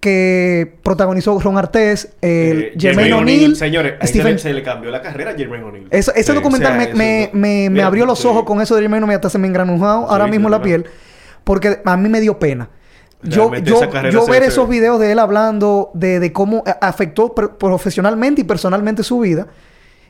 que 0.00 0.76
protagonizó 0.82 1.38
Ron 1.40 1.58
Artés, 1.58 2.10
el 2.20 2.62
Eh, 2.62 2.72
Jermaine 2.78 3.14
O'Neal, 3.14 3.56
Señores, 3.56 3.94
Stephen- 4.02 4.34
le, 4.34 4.38
se 4.38 4.52
le 4.52 4.62
cambió 4.62 4.90
la 4.90 5.02
carrera 5.02 5.32
a 5.32 5.34
Jermaine 5.34 5.64
O'Neal. 5.64 5.86
Eso- 5.90 6.12
ese 6.14 6.32
Sí, 6.32 6.34
documental 6.38 6.72
o 6.72 6.74
sea, 6.76 6.78
me, 6.78 6.90
eso 6.90 6.96
me, 6.96 7.30
me- 7.32 7.70
me 7.70 7.82
abrió 7.82 8.06
los 8.06 8.18
sí. 8.20 8.28
ojos 8.28 8.44
con 8.44 8.60
eso 8.60 8.74
de 8.76 8.82
Jermaine 8.82 9.04
O'Neal, 9.04 9.16
hasta 9.18 9.30
se 9.30 9.38
me 9.38 9.48
engranujado 9.48 10.08
ahora 10.10 10.26
mismo 10.26 10.48
la 10.48 10.58
¿verdad? 10.58 10.64
piel, 10.82 10.86
porque 11.44 11.80
a 11.84 11.96
mí 11.96 12.08
me 12.08 12.20
dio 12.20 12.38
pena. 12.38 12.68
Yo, 13.22 13.50
Realmente 13.50 13.70
yo, 13.70 14.10
yo 14.10 14.26
ver 14.26 14.42
esos 14.42 14.68
videos 14.68 15.00
de 15.00 15.10
él 15.12 15.18
hablando 15.18 15.90
de, 15.94 16.20
de 16.20 16.32
cómo 16.32 16.62
afectó 16.80 17.34
pr- 17.34 17.56
profesionalmente 17.56 18.42
y 18.42 18.44
personalmente 18.44 19.02
su 19.02 19.18
vida, 19.20 19.46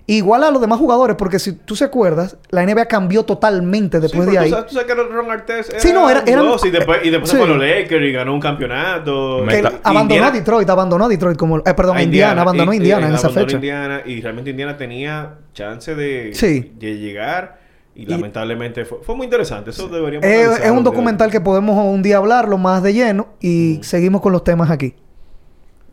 igual 0.07 0.45
a 0.45 0.51
los 0.51 0.61
demás 0.61 0.79
jugadores, 0.79 1.17
porque 1.17 1.39
si 1.39 1.53
tú 1.53 1.75
se 1.75 1.85
acuerdas, 1.85 2.37
la 2.51 2.63
NBA 2.65 2.87
cambió 2.87 3.25
totalmente 3.25 3.99
después 4.01 4.27
sí, 4.27 4.33
de 4.33 4.39
ahí. 4.39 4.49
Tú 4.51 4.55
sabes, 4.57 4.67
tú 4.71 4.75
sabes 4.75 4.87
que 4.87 4.95
Ron 5.03 5.31
Artes 5.31 5.69
era 5.71 5.81
Sí, 5.81 5.93
no, 5.93 6.09
era- 6.09 6.23
boss 6.43 6.65
y 6.65 6.71
después, 6.71 7.01
y 7.05 7.11
después 7.11 7.31
Sí. 7.31 7.37
se 7.37 7.43
fue 7.43 7.53
a 7.53 7.57
los 7.57 7.67
Lakers 7.67 8.05
y 8.05 8.13
ganó 8.13 8.33
un 8.35 8.41
campeonato. 8.41 9.45
Que 9.49 9.57
él 9.59 9.63
Meta- 9.65 9.81
abandonó 9.83 10.03
Indiana- 10.03 10.27
a 10.29 10.31
Detroit, 10.31 10.71
abandonó 10.71 11.05
a 11.07 11.09
Detroit 11.09 11.37
como... 11.37 11.59
eh, 11.59 11.63
perdón, 11.77 11.97
a 11.97 12.03
Indiana, 12.03 12.43
abandonó 12.43 12.71
a 12.71 12.77
Indiana 12.77 13.07
y 13.07 13.09
en 13.09 13.15
esa 13.15 13.27
abandonó 13.27 13.47
fecha. 13.47 13.57
Indiana 13.57 14.03
y 14.05 14.21
realmente 14.21 14.51
Indiana 14.51 14.77
tenía 14.77 15.35
chance 15.55 15.95
de, 15.95 16.31
Sí. 16.35 16.73
de 16.79 16.99
llegar 16.99 17.59
y, 17.95 18.07
lamentablemente 18.07 18.85
fue, 18.85 18.99
fue 19.03 19.17
muy 19.17 19.25
interesante. 19.25 19.71
Eso 19.71 19.89
deberíamos 19.89 20.27
Es, 20.29 20.71
un 20.71 20.85
documental 20.85 21.31
que 21.31 21.41
podemos 21.41 21.77
un 21.85 22.03
día 22.03 22.19
hablarlo 22.19 22.59
más 22.59 22.83
de 22.83 22.93
lleno 22.93 23.29
y 23.41 23.81
seguimos 23.83 24.21
con 24.21 24.33
los 24.33 24.45
temas 24.45 24.71
aquí. 24.71 24.95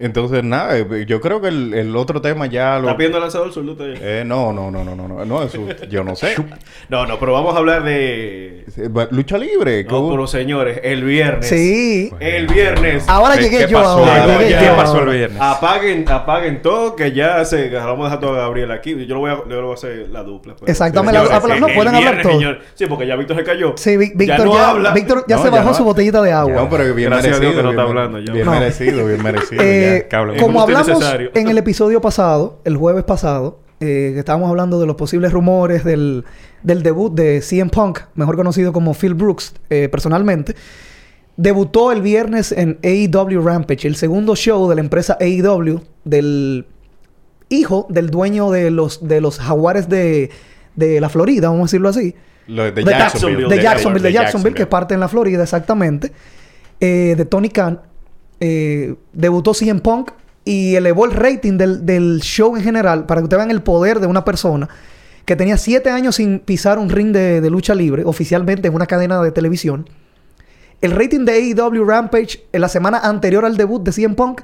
Entonces, 0.04 0.44
nada, 0.44 0.78
eh, 0.78 1.06
yo 1.08 1.22
creo 1.22 1.40
que 1.40 1.48
el, 1.48 1.74
el 1.74 1.96
otro 1.96 2.20
tema 2.22 2.46
ya 2.48 2.74
lo... 2.78 2.88
¿Está 2.88 2.98
pidiendo 2.98 3.20
lanzador 3.22 3.54
zurdo 3.54 3.76
todavía? 3.76 3.98
Eh, 4.02 4.24
no, 4.26 4.52
no, 4.52 4.70
no, 4.70 4.84
no, 4.84 4.96
no, 4.96 5.08
no, 5.08 5.24
no, 5.26 5.44
eso 5.44 5.66
yo 5.90 6.04
no 6.04 6.16
sé. 6.16 6.36
No, 6.90 7.06
no, 7.08 7.18
pero 7.20 7.32
vamos 7.34 7.56
a 7.56 7.60
hablar 7.60 7.84
de... 7.84 8.66
Eh, 8.78 8.90
Lucha 9.12 9.38
libre. 9.38 9.86
No, 9.86 10.10
pero 10.10 10.28
señores, 10.28 10.82
el 10.84 11.04
viernes. 11.04 11.48
Sí. 11.48 12.12
El 12.20 12.48
viernes. 12.48 13.06
Ahora 13.08 13.36
¿Qué- 13.38 13.44
llegué 13.44 13.58
qué 13.66 13.72
yo 13.72 13.78
pasó? 13.80 13.90
ahora. 14.06 14.38
Llegué 14.40 14.52
yo 14.52 14.60
¿Qué 14.60 14.68
pasó 14.76 15.00
el 15.04 15.10
viernes? 15.18 15.40
Apaguen, 15.42 16.06
apaguen 16.10 16.62
todo, 16.62 16.96
que 16.98 17.14
ya 17.14 17.46
se... 17.46 17.70
Vamos 17.70 18.02
a 18.02 18.10
dejar 18.10 18.20
todo 18.20 18.34
a 18.34 18.40
Gabriel 18.40 18.72
aquí. 18.72 19.06
Yo 19.06 19.16
lo 19.16 19.22
voy 19.22 19.32
a, 19.32 19.36
yo 19.50 19.56
lo 19.62 19.64
voy 19.64 19.72
a 19.72 19.76
hacer 19.76 20.10
la 20.10 20.24
dupla. 20.24 20.56
pues. 20.56 20.70
Exactamente, 20.70 21.20
Señores, 21.20 21.48
la- 21.50 21.60
no, 21.60 21.68
el 21.68 21.76
pueden 21.76 21.96
hablar 21.96 22.22
todo. 22.22 22.32
señor. 22.34 22.60
Sí, 22.76 22.86
porque 22.88 23.08
ya 23.08 23.16
Víctor 23.16 23.38
se 23.38 23.44
cayó. 23.46 23.74
Sí, 23.78 23.96
Vi- 23.96 24.12
Víctor 24.16 24.28
ya 24.28 24.38
ya, 24.38 24.46
no 24.46 24.58
habla. 24.58 24.92
Víctor 24.94 25.26
ya 25.28 25.38
No, 25.38 25.42
se 25.44 25.50
ya 25.50 25.56
bajó 25.58 25.70
no. 25.70 25.74
su 25.76 25.84
botellita 25.86 26.22
de 26.22 26.32
agua. 26.34 26.54
No, 26.54 26.70
pero 26.70 26.94
bien 26.94 27.10
Gracias 27.10 27.38
a 27.38 27.40
merecido. 27.40 27.52
Dios 27.52 27.56
que 27.56 27.64
no 27.64 27.70
está 27.70 27.84
bien- 27.86 27.98
hablando 27.98 28.20
ya. 28.20 28.34
Bien 28.34 28.50
merecido, 28.50 29.06
bien 29.08 29.24
merecido. 29.24 29.64
Eh, 29.98 30.08
como 30.40 30.62
hablamos 30.62 30.88
necesario. 30.88 31.32
en 31.34 31.50
el 31.50 31.58
episodio 31.58 32.02
pasado, 32.02 32.60
el 32.66 32.78
jueves 32.78 33.04
pasado, 33.04 33.60
eh, 33.80 34.12
que 34.14 34.20
estábamos 34.20 34.50
hablando 34.50 34.80
de 34.80 34.88
los 34.88 34.96
posibles 34.96 35.32
rumores 35.32 35.84
del, 35.84 36.26
del 36.62 36.84
debut 36.84 37.14
de 37.14 37.42
CM 37.42 37.70
Punk, 37.70 38.00
mejor 38.16 38.36
conocido 38.36 38.74
como 38.74 38.94
Phil 38.94 39.14
Brooks 39.14 39.54
eh, 39.70 39.90
personalmente, 39.90 40.56
debutó 41.38 41.92
el 41.92 42.02
viernes 42.02 42.52
en 42.52 42.80
AEW 42.84 43.42
Rampage, 43.42 43.88
el 43.88 43.96
segundo 43.96 44.36
show 44.36 44.70
de 44.70 44.76
la 44.76 44.82
empresa 44.82 45.18
AEW, 45.20 45.82
del 46.06 46.66
hijo 47.50 47.88
del 47.90 48.10
dueño 48.10 48.52
de 48.52 48.72
los, 48.72 49.08
de 49.08 49.22
los 49.22 49.40
jaguares 49.40 49.90
de, 49.90 50.30
de 50.76 51.02
la 51.02 51.10
Florida, 51.10 51.50
vamos 51.50 51.64
a 51.64 51.66
decirlo 51.66 51.90
así. 51.90 52.16
Lo 52.48 52.64
de 52.64 52.72
de 52.72 52.84
Jacksonville. 52.84 53.48
De 53.48 53.62
Jacksonville, 53.62 54.04
de 54.04 54.14
Jacksonville, 54.14 54.56
que 54.56 54.66
parte 54.66 54.94
en 54.94 55.00
la 55.00 55.08
Florida, 55.08 55.44
exactamente. 55.44 56.12
Eh, 56.80 57.16
de 57.18 57.26
Tony 57.26 57.50
Khan. 57.50 57.82
Eh, 58.46 58.96
debutó 59.14 59.54
CM 59.54 59.80
Punk 59.80 60.12
y 60.44 60.76
elevó 60.76 61.06
el 61.06 61.12
rating 61.12 61.58
del, 61.58 61.86
del 61.86 62.20
show 62.22 62.58
en 62.58 62.64
general 62.64 63.06
para 63.06 63.22
que 63.22 63.24
ustedes 63.24 63.40
vean 63.40 63.52
el 63.52 63.62
poder 63.62 64.02
de 64.02 64.08
una 64.08 64.26
persona 64.26 64.68
que 65.24 65.38
tenía 65.38 65.56
siete 65.56 65.90
años 65.90 66.18
sin 66.18 66.40
pisar 66.40 66.78
un 66.78 66.90
ring 66.90 67.14
de, 67.14 67.40
de 67.40 67.50
lucha 67.50 67.74
libre 67.74 68.04
oficialmente 68.06 68.68
en 68.68 68.76
una 68.76 68.86
cadena 68.86 69.24
de 69.24 69.32
televisión. 69.32 69.90
El 70.82 70.92
rating 70.92 71.24
de 71.24 71.32
AEW 71.32 71.86
Rampage 71.86 72.44
en 72.52 72.60
la 72.60 72.68
semana 72.68 72.98
anterior 73.00 73.46
al 73.46 73.56
debut 73.56 73.82
de 73.82 73.94
CM 73.94 74.16
Punk 74.16 74.42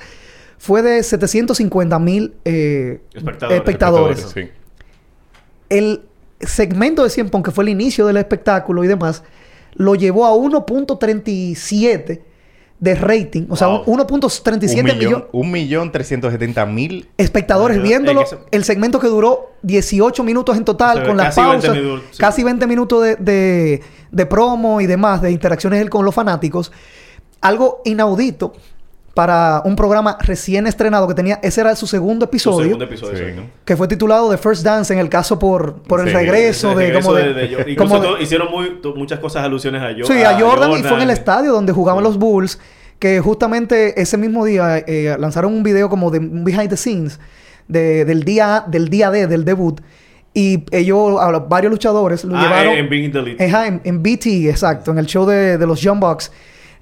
fue 0.57 0.81
de 0.81 1.03
750 1.03 1.99
mil 1.99 2.35
eh, 2.45 3.01
Espectadores. 3.13 3.57
espectadores. 3.57 4.19
Sí. 4.33 4.49
El 5.67 6.03
segmento 6.39 7.03
de 7.03 7.09
100 7.09 7.31
Punk, 7.31 7.45
que 7.47 7.51
fue 7.51 7.65
el 7.65 7.69
inicio 7.69 8.07
del 8.07 8.15
espectáculo 8.15 8.81
y 8.85 8.87
demás, 8.87 9.23
lo 9.73 9.95
llevó 9.95 10.25
a 10.25 10.31
1.37 10.31 12.21
de 12.79 12.95
rating. 12.95 13.45
O 13.49 13.55
sea, 13.57 13.67
Wow. 13.67 13.83
un- 13.87 13.99
1.37 13.99 14.79
Un 14.79 14.85
millón, 14.85 14.97
millones 14.99 15.27
un 15.33 15.51
millón 15.51 15.91
trescientos 15.91 16.31
setenta 16.31 16.65
mil. 16.65 17.09
espectadores 17.17 17.81
viéndolo. 17.81 18.23
El 18.51 18.63
segmento 18.63 18.99
que 18.99 19.07
duró 19.07 19.51
18 19.63 20.23
minutos 20.23 20.55
en 20.55 20.63
total, 20.63 20.91
O 20.97 20.99
sea, 21.01 21.07
con 21.07 21.17
las 21.17 21.35
casi 21.35 21.41
20 21.41 21.67
pausas, 21.67 21.83
minutos, 21.83 22.05
sí. 22.11 22.17
casi 22.17 22.43
20 22.43 22.67
minutos 22.67 23.03
de, 23.03 23.15
de- 23.17 23.81
de 24.11 24.25
promo 24.25 24.79
y 24.81 24.87
demás, 24.87 25.21
de 25.21 25.31
interacciones 25.31 25.81
él 25.81 25.89
con 25.89 26.05
los 26.05 26.15
fanáticos. 26.15 26.71
Algo 27.41 27.81
inaudito 27.85 28.53
para 29.13 29.61
un 29.65 29.75
programa 29.75 30.17
recién 30.21 30.67
estrenado 30.67 31.07
que 31.07 31.13
tenía, 31.13 31.39
ese 31.43 31.61
era 31.61 31.75
su 31.75 31.87
segundo 31.87 32.25
episodio, 32.25 32.63
segundo 32.65 32.85
episodio. 32.85 33.17
Sí. 33.17 33.41
que 33.65 33.75
fue 33.75 33.87
titulado 33.87 34.29
The 34.29 34.37
First 34.37 34.63
Dance 34.63 34.93
en 34.93 34.99
el 34.99 35.09
caso 35.09 35.37
por, 35.39 35.81
por 35.83 35.99
el 36.01 36.07
Sí, 36.09 36.13
regreso 36.13 36.71
El 36.71 36.77
de 36.93 36.93
como 37.01 37.13
de, 37.13 37.33
de- 37.33 37.47
de- 37.65 37.75
como 37.77 37.99
todo- 38.01 38.19
hicieron 38.21 38.49
muy, 38.51 38.79
muchas 38.95 39.19
cosas 39.19 39.43
alusiones 39.43 39.81
a, 39.81 39.87
Jo- 39.99 40.05
Sí, 40.05 40.21
a 40.23 40.39
Jordan, 40.39 40.71
y 40.71 40.83
fue 40.83 40.97
en 40.97 41.01
el 41.03 41.09
estadio 41.09 41.51
donde 41.51 41.73
jugaban 41.73 42.03
los 42.03 42.17
Bulls. 42.17 42.59
Que 42.99 43.21
justamente 43.21 44.01
ese 44.01 44.17
mismo 44.17 44.43
día 44.43 44.77
eh, 44.79 45.15
lanzaron 45.17 45.53
un 45.53 45.63
video 45.63 45.87
como 45.89 46.11
de 46.11 46.19
un 46.19 46.43
behind 46.43 46.67
the 46.69 46.75
scenes 46.75 47.17
de- 47.69 48.03
del 48.03 48.23
día 48.25 48.65
del 48.67 48.89
día 48.89 49.09
D 49.09 49.25
del 49.27 49.45
debut. 49.45 49.79
Y 50.33 50.65
ellos, 50.71 51.19
a 51.19 51.31
los- 51.31 51.47
varios 51.49 51.71
luchadores 51.71 52.23
lo 52.25 52.35
Ah, 52.37 52.41
llevaron. 52.43 52.73
en 52.73 52.89
en, 53.67 53.81
en 53.85 54.03
BT, 54.03 54.49
exacto, 54.49 54.91
en 54.91 54.97
el 54.97 55.05
show 55.05 55.25
de, 55.25 55.57
de 55.57 55.65
los 55.65 55.79
Young 55.81 55.99
Bucks. 56.01 56.31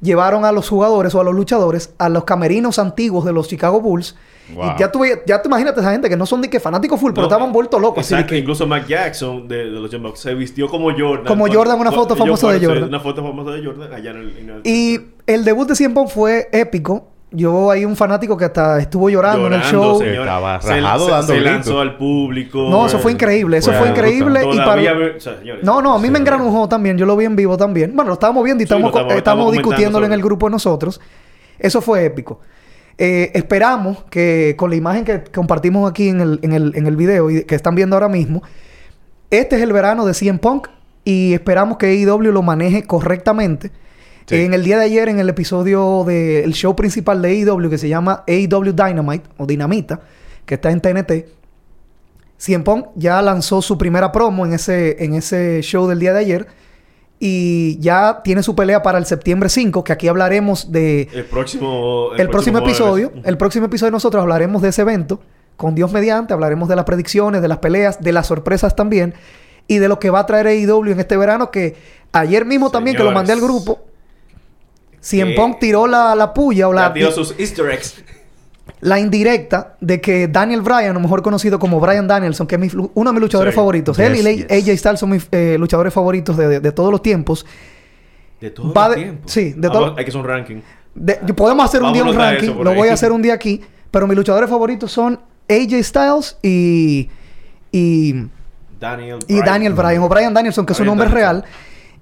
Llevaron 0.02 0.46
a 0.46 0.52
los 0.52 0.70
jugadores 0.70 1.14
o 1.16 1.22
a 1.22 1.24
los 1.24 1.34
luchadores 1.36 1.94
a 1.98 2.10
los 2.10 2.24
camerinos 2.24 2.80
antiguos 2.80 3.26
de 3.26 3.34
los 3.34 3.48
Chicago 3.48 3.82
Bulls. 3.82 4.16
Wow. 4.56 4.64
Y 4.76 4.80
ya 4.80 4.90
veías- 4.98 5.20
ya 5.26 5.42
te 5.42 5.50
imagínate 5.50 5.82
esa 5.82 5.92
gente 5.92 6.08
que 6.08 6.16
no 6.16 6.26
son 6.26 6.42
de 6.42 6.50
que 6.50 6.60
fanáticos 6.62 7.00
full, 7.02 7.12
pero 7.14 7.28
estaban 7.28 7.52
vueltos 7.52 7.82
locos. 7.82 8.00
Exacto, 8.10 8.30
que- 8.30 8.38
incluso 8.38 8.66
Mac 8.66 8.88
Jackson 8.88 9.46
de, 9.48 9.58
de 9.58 9.66
los 9.72 10.02
Bucks 10.02 10.20
se 10.22 10.34
vistió 10.36 10.70
como 10.70 10.90
Jordan. 10.92 11.26
Como 11.26 11.42
Cuando- 11.44 11.58
Jordan, 11.60 11.80
una 11.80 11.92
foto 11.92 12.16
cuando- 12.16 12.26
famosa 12.38 12.52
de 12.54 12.60
yo- 12.62 12.70
Jordan. 12.70 12.88
Una 12.90 13.00
foto 13.02 13.22
famosa 13.24 13.52
de 13.52 13.66
Jordan 13.66 13.94
allá 13.94 14.12
en 14.12 14.18
el... 14.18 14.38
en 14.38 14.50
el- 14.50 14.62
Y 14.64 15.00
el 15.26 15.44
debut 15.44 15.68
de 15.68 15.76
CM 15.76 15.94
Punk 15.94 16.08
fue 16.10 16.48
épico. 16.54 17.10
Yo 17.30 17.70
hay 17.72 17.84
un 17.84 17.98
fanático 17.98 18.38
que 18.38 18.46
hasta 18.46 18.80
estuvo 18.80 19.10
llorando, 19.10 19.48
en 19.48 19.54
el 19.54 19.62
show. 19.64 20.02
Estaba 20.02 20.62
Se- 20.62 20.80
rajado 20.80 21.06
se, 21.06 21.12
dando 21.12 21.28
se 21.28 21.34
gritos. 21.34 21.52
lanzó 21.54 21.80
al 21.82 21.98
público. 21.98 22.68
No, 22.70 22.86
eso 22.88 23.00
fue 23.00 23.12
increíble. 23.12 23.58
Eso 23.58 23.74
Fue 23.74 23.90
increíble. 23.90 24.40
Y 24.44 24.46
para... 24.48 24.64
Todavía... 24.64 24.94
ve- 24.94 25.16
o 25.18 25.20
sea, 25.20 25.38
señores, 25.38 25.62
No, 25.64 25.82
no, 25.82 25.94
a 25.94 26.00
mí 26.00 26.10
me 26.10 26.20
engranujó 26.20 26.70
también. 26.70 26.98
Yo 26.98 27.06
lo 27.06 27.18
vi 27.18 27.26
en 27.26 27.36
vivo 27.36 27.58
también. 27.58 27.94
Bueno, 27.94 28.10
lo 28.10 28.14
estábamos 28.14 28.46
viendo 28.46 28.64
y 28.64 28.68
Sí, 28.68 28.74
estamos, 28.74 28.94
estamos- 29.16 29.52
discutiéndolo 29.52 30.06
en 30.06 30.14
el 30.14 30.22
grupo 30.22 30.48
de 30.48 30.52
nosotros. 30.52 31.02
Eso 31.60 31.82
fue 31.82 32.06
épico. 32.06 32.40
Eh, 32.98 33.32
esperamos 33.36 34.06
que 34.10 34.56
con 34.58 34.70
la 34.70 34.78
imagen 34.78 35.04
que 35.04 35.24
compartimos 35.26 35.90
aquí 35.90 36.08
en 36.10 36.22
el, 36.22 36.40
en, 36.44 36.54
el, 36.54 36.72
en 36.76 36.88
el 36.88 36.96
video 36.96 37.30
y 37.30 37.44
que 37.44 37.56
están 37.56 37.76
viendo 37.76 37.96
ahora 37.98 38.08
mismo, 38.08 38.42
este 39.30 39.58
es 39.58 39.62
el 39.62 39.74
verano 39.74 40.06
de 40.06 40.14
CM 40.14 40.40
Punk 40.40 40.68
y 41.04 41.34
esperamos 41.34 41.78
que 41.78 41.88
AEW 41.88 42.32
lo 42.32 42.42
maneje 42.42 42.84
correctamente. 42.84 43.72
Sí. 44.28 44.36
En 44.36 44.54
el 44.54 44.64
día 44.64 44.78
de 44.78 44.86
ayer, 44.86 45.08
en 45.08 45.20
el 45.20 45.30
episodio 45.30 46.04
del 46.06 46.54
show 46.54 46.76
principal 46.76 47.22
de 47.22 47.30
AEW 47.30 47.70
que 47.70 47.78
se 47.78 47.88
llama 47.88 48.26
AEW 48.28 48.74
Dynamite 48.74 49.30
o 49.38 49.46
Dinamita, 49.46 50.02
que 50.46 50.56
está 50.56 50.70
en 50.70 50.82
TNT, 50.82 51.12
CM 52.38 52.64
Punk 52.64 52.88
ya 52.96 53.22
lanzó 53.22 53.62
su 53.62 53.78
primera 53.78 54.12
promo 54.12 54.46
en 54.46 54.54
ese, 54.54 55.04
en 55.04 55.16
ese 55.16 55.62
show 55.62 55.88
del 55.88 56.00
día 56.00 56.14
de 56.14 56.20
ayer. 56.20 56.48
Y 57.20 57.80
ya 57.80 58.22
tiene 58.24 58.44
su 58.44 58.56
pelea 58.56 58.84
para 58.84 59.00
el 59.00 59.08
septiembre 59.08 59.50
5, 59.50 59.84
que 59.84 59.92
aquí 59.92 60.08
hablaremos 60.08 60.72
de... 60.72 61.08
El 61.14 61.26
próximo... 61.26 62.10
El, 62.16 62.30
próximo, 62.30 62.60
episodio, 62.60 63.12
el 63.24 63.38
próximo 63.38 63.66
episodio 63.66 63.92
nosotros 63.92 64.22
hablaremos 64.22 64.62
de 64.62 64.70
ese 64.70 64.84
evento, 64.84 65.20
con 65.56 65.74
Dios 65.74 65.92
mediante, 65.92 66.34
hablaremos 66.34 66.70
de 66.70 66.76
las 66.76 66.86
predicciones, 66.86 67.42
de 67.42 67.48
las 67.48 67.58
peleas, 67.58 68.04
de 68.04 68.12
las 68.12 68.28
sorpresas 68.28 68.76
también, 68.76 69.16
y 69.68 69.80
de 69.80 69.88
lo 69.88 69.98
que 69.98 70.12
va 70.12 70.20
a 70.20 70.26
traer 70.28 70.46
AEW 70.46 70.92
en 70.92 71.00
este 71.00 71.18
verano, 71.18 71.50
que 71.50 71.76
ayer 72.12 72.46
mismo 72.46 72.70
también, 72.70 72.96
que 72.96 73.04
lo 73.04 73.12
mandé 73.12 73.34
al 73.34 73.42
grupo, 73.42 73.87
CM 75.02 75.32
Que- 75.32 75.36
Punk 75.38 75.60
tiró 75.60 75.88
la, 75.88 76.16
la 76.16 76.34
puya 76.34 76.68
o 76.68 76.74
la, 76.74 76.88
Ya 76.90 76.94
dio 76.94 77.12
sus 77.12 77.34
easter 77.38 77.70
eggs. 77.70 78.04
la 78.82 79.00
indirecta 79.00 79.76
de 79.82 80.00
que 80.02 80.28
Daniel 80.28 80.62
Bryan, 80.62 80.96
o 80.96 81.00
mejor 81.00 81.22
conocido 81.22 81.58
como 81.60 81.80
Bryan 81.80 82.08
Danielson, 82.08 82.46
que 82.48 82.56
es 82.56 82.62
mi 82.62 82.70
uno 82.94 83.10
de 83.10 83.14
mis 83.14 83.22
luchadores 83.22 83.54
Sí. 83.54 83.56
favoritos, 83.56 83.98
él 84.00 84.14
y 84.14 84.16
Yes, 84.18 84.24
la- 84.24 84.32
yes. 84.32 84.46
AJ 84.70 84.78
Styles 84.78 85.00
son 85.00 85.10
mis 85.12 85.28
eh, 85.32 85.56
luchadores 85.60 85.94
favoritos 85.94 86.36
de, 86.38 86.48
de- 86.48 86.60
de 86.60 86.72
todos 86.72 86.92
los 86.92 87.02
tiempos. 87.02 87.46
De 88.42 88.52
todo 88.52 88.72
Va 88.74 88.86
el 88.88 88.92
de- 88.92 88.96
tiempo. 89.04 89.24
sí, 89.28 89.54
de 89.58 89.68
Ah, 89.68 89.72
todo- 89.72 89.82
bueno, 89.82 89.96
Hay 89.98 90.04
que 90.06 90.10
hacer 90.12 90.22
un 90.22 90.28
ranking. 90.28 90.56
De- 90.94 91.16
podemos 91.34 91.66
hacer 91.66 91.82
un 91.82 91.94
día 91.94 92.04
un 92.04 92.16
ranking, 92.16 92.50
lo 92.62 92.74
voy 92.74 92.90
a 92.90 92.94
hacer 92.94 93.12
un 93.12 93.22
día 93.22 93.34
aquí, 93.34 93.62
pero 93.92 94.08
mis 94.08 94.16
luchadores 94.18 94.50
favoritos 94.50 94.92
son 94.92 95.20
AJ 95.50 95.84
Styles 95.84 96.38
y, 96.44 97.10
y, 97.72 98.26
Daniel 98.80 99.20
y 99.28 99.40
Daniel 99.42 99.74
Bryan, 99.74 100.04
o 100.04 100.10
Bryan 100.10 100.34
Danielson, 100.34 100.66
que 100.66 100.74
es 100.74 100.78
su 100.78 100.84
Bryan 100.84 100.98
nombre 100.98 101.10
Danielson. 101.10 101.42
real. 101.44 101.54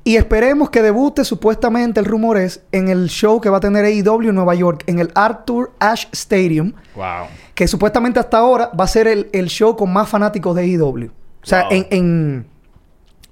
Y 0.08 0.18
esperemos 0.18 0.70
que 0.70 0.82
debute, 0.84 1.26
supuestamente, 1.26 2.00
el 2.00 2.06
rumor 2.06 2.38
es, 2.38 2.62
en 2.72 2.90
el 2.90 3.10
show 3.10 3.42
que 3.42 3.50
va 3.50 3.58
a 3.58 3.60
tener 3.60 3.84
AEW 3.86 4.30
en 4.30 4.36
Nueva 4.36 4.54
York, 4.54 4.84
en 4.86 5.00
el 5.00 5.10
Arthur 5.16 5.72
Ashe 5.80 6.08
Stadium, 6.14 6.74
Wow. 6.96 7.26
que 7.56 7.68
supuestamente 7.68 8.20
hasta 8.20 8.38
ahora 8.38 8.70
va 8.80 8.84
a 8.84 8.88
ser 8.88 9.08
el, 9.08 9.30
el 9.34 9.48
show 9.48 9.76
con 9.76 9.92
más 9.92 10.08
fanáticos 10.08 10.56
de 10.56 10.62
AEW. 10.62 11.08
O 11.08 11.12
sea, 11.46 11.64
Wow. 11.64 11.72
en, 11.72 11.88
en, 11.90 12.46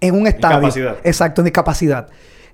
en 0.01 0.15
un 0.15 0.25
estadio. 0.25 0.57
capacidad. 0.61 0.97
Exacto, 1.03 1.41
en 1.45 1.51
capacidad. 1.51 2.07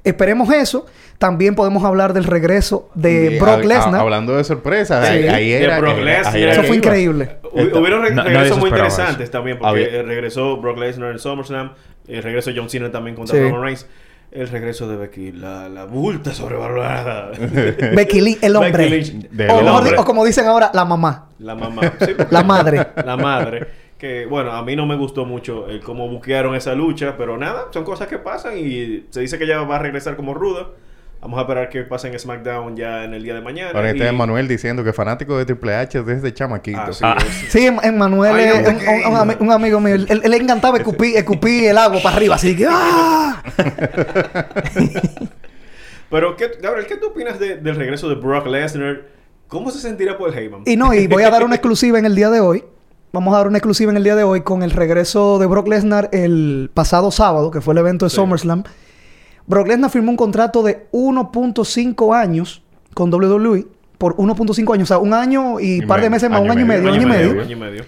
Esperemos 0.03 0.51
eso. 0.53 0.86
También 1.17 1.55
podemos 1.55 1.84
hablar 1.84 2.13
del 2.13 2.24
regreso 2.26 2.89
de 2.95 3.34
Y 3.36 3.39
Brock 3.39 3.63
Lesnar. 3.65 4.01
Hablando 4.01 4.36
de 4.38 4.43
sorpresas, 4.45 5.05
Sí. 5.07 5.13
ahí, 5.13 5.28
ahí 5.28 5.49
De 5.49 5.63
era. 5.63 5.80
Brock 5.80 5.97
Lesnar. 5.99 6.36
ahí 6.36 6.43
era 6.43 6.51
Eso 6.53 6.63
fue 6.63 6.76
increíble. 6.78 7.38
Hu- 7.43 7.78
Hubieron 7.78 8.03
re- 8.03 8.09
regresos 8.24 8.57
muy 8.57 8.70
interesantes 8.70 9.24
eso. 9.24 9.32
también, 9.32 9.57
porque 9.59 9.70
Había- 9.86 9.99
eh, 9.99 10.03
regresó 10.03 10.57
Brock 10.57 10.78
Lesnar 10.78 11.11
en 11.11 11.20
SummerSlam, 11.20 11.74
el 12.07 12.24
regreso 12.24 12.49
de 12.51 12.57
John 12.59 12.70
Cena 12.70 12.91
también 12.91 13.15
contra 13.17 13.36
Sí. 13.38 13.43
Roman 13.43 13.61
Reigns, 13.61 13.86
el 14.32 14.48
regreso 14.48 14.88
de 14.88 14.96
Becky, 14.98 15.32
la, 15.32 15.68
la 15.70 15.86
bulta 15.86 16.34
sobrevalorada. 16.34 17.32
Becky 17.96 18.22
Lynch, 18.22 18.44
el 18.44 18.56
hombre. 18.56 18.72
Becky 18.90 18.90
Lynch, 18.90 19.30
De- 19.30 19.48
o, 19.50 19.58
hombre. 19.58 19.96
o 19.98 20.06
como 20.06 20.24
dicen 20.26 20.46
ahora, 20.46 20.70
la 20.74 20.86
mamá. 20.86 21.30
La 21.40 21.56
mamá. 21.56 21.82
Sí, 22.00 22.14
La 22.30 22.44
madre. 22.44 22.88
La 23.06 23.18
madre. 23.18 23.68
Que 23.98 24.26
bueno, 24.26 24.52
a 24.54 24.64
mí 24.64 24.76
no 24.76 24.86
me 24.86 24.96
gustó 24.96 25.26
mucho 25.26 25.68
el 25.68 25.82
cómo 25.82 26.08
buquearon 26.08 26.56
esa 26.56 26.74
lucha, 26.74 27.16
pero 27.18 27.38
nada, 27.38 27.66
son 27.72 27.84
cosas 27.84 28.08
que 28.08 28.18
pasan 28.18 28.58
y 28.58 29.06
se 29.10 29.20
dice 29.20 29.38
que 29.38 29.44
ella 29.44 29.62
va 29.64 29.76
a 29.76 29.80
regresar 29.80 30.16
como 30.16 30.34
ruda. 30.34 30.68
Vamos 31.22 31.38
a 31.38 31.41
esperar 31.41 31.67
que 31.70 31.82
pase 31.84 32.07
en 32.07 32.17
SmackDown 32.17 32.78
ya 32.78 33.03
en 33.03 33.13
el 33.13 33.22
día 33.24 33.34
de 33.34 33.41
mañana. 33.41 33.72
Ahora 33.76 33.89
está 33.91 34.05
y- 34.05 34.07
Emanuel 34.07 34.47
diciendo 34.47 34.86
que 34.86 34.93
fanático 34.93 35.38
de 35.38 35.45
Triple 35.45 35.76
H 35.76 36.01
desde 36.03 36.34
chamaquito. 36.34 36.80
Ah. 37.01 37.17
es. 37.20 37.51
Sí, 37.51 37.65
en, 37.67 37.78
en 37.84 37.97
Manuel 37.97 38.36
Ay, 38.36 38.43
es 38.45 38.53
un, 38.67 38.76
un- 38.76 39.13
un 39.13 39.17
ami- 39.20 39.38
un 39.39 39.51
amigo 39.51 39.80
mío. 39.82 39.95
Él, 39.95 40.07
él 40.24 40.32
le 40.32 40.38
encantaba 40.38 40.78
escupir, 40.78 41.17
escupir 41.17 41.65
el 41.65 41.78
agua 41.78 41.99
para 42.01 42.15
arriba. 42.15 42.36
Así 42.36 42.55
que... 42.55 42.67
¡ah! 42.70 43.43
Pero, 46.09 46.36
¿qué, 46.36 46.49
Gabriel, 46.61 46.88
¿qué 46.88 46.97
tú 46.97 47.07
opinas 47.07 47.39
de- 47.39 47.57
del 47.57 47.76
regreso 47.76 48.09
de 48.09 48.15
Brock 48.15 48.47
Lesnar? 48.47 49.01
¿Cómo 49.47 49.70
se 49.72 49.80
sentirá 49.80 50.17
Paul 50.17 50.34
Heyman? 50.34 50.61
Y 50.65 50.76
no, 50.78 50.93
y 50.93 51.07
voy 51.07 51.24
a 51.24 51.30
dar 51.30 51.43
una 51.43 51.55
exclusiva 51.57 51.99
en 51.99 52.05
el 52.05 52.15
día 52.15 52.30
de 52.30 52.39
hoy. 52.39 52.63
Vamos 53.11 53.34
a 53.34 53.38
dar 53.38 53.47
una 53.47 53.57
exclusiva 53.57 53.91
en 53.91 53.97
el 53.97 54.03
día 54.03 54.15
de 54.15 54.24
hoy 54.24 54.41
con 54.41 54.61
el 54.63 54.72
regreso 54.72 55.38
de 55.39 55.47
Brock 55.47 55.67
Lesnar 55.67 56.09
el 56.13 56.70
pasado 56.74 57.11
sábado, 57.11 57.51
que 57.51 57.59
fue 57.61 57.74
el 57.74 57.80
evento 57.80 58.05
de 58.05 58.09
Sí. 58.11 58.15
SummerSlam. 58.15 58.63
Brock 59.50 59.68
Lesnar 59.68 59.89
firmó 59.89 60.12
un 60.12 60.18
contrato 60.18 60.62
de 60.62 60.88
1.5 60.91 62.16
años 62.16 62.62
con 62.93 63.12
WWE 63.12 63.66
por 63.97 64.16
1.5 64.16 64.74
años, 64.76 64.84
o 64.84 64.93
sea, 64.93 64.97
un 65.00 65.14
año 65.14 65.60
y 65.60 65.84
Y 65.84 65.86
par 65.86 66.02
de 66.02 66.10
meses 66.10 66.30
más, 66.30 66.39
un 66.39 66.52
año 66.52 66.62
y 66.62 66.66
medio, 66.66 66.89
año 66.89 67.02
y 67.02 67.06
medio, 67.06 67.41
Año 67.41 67.52
y 67.52 67.56
medio. 67.56 67.84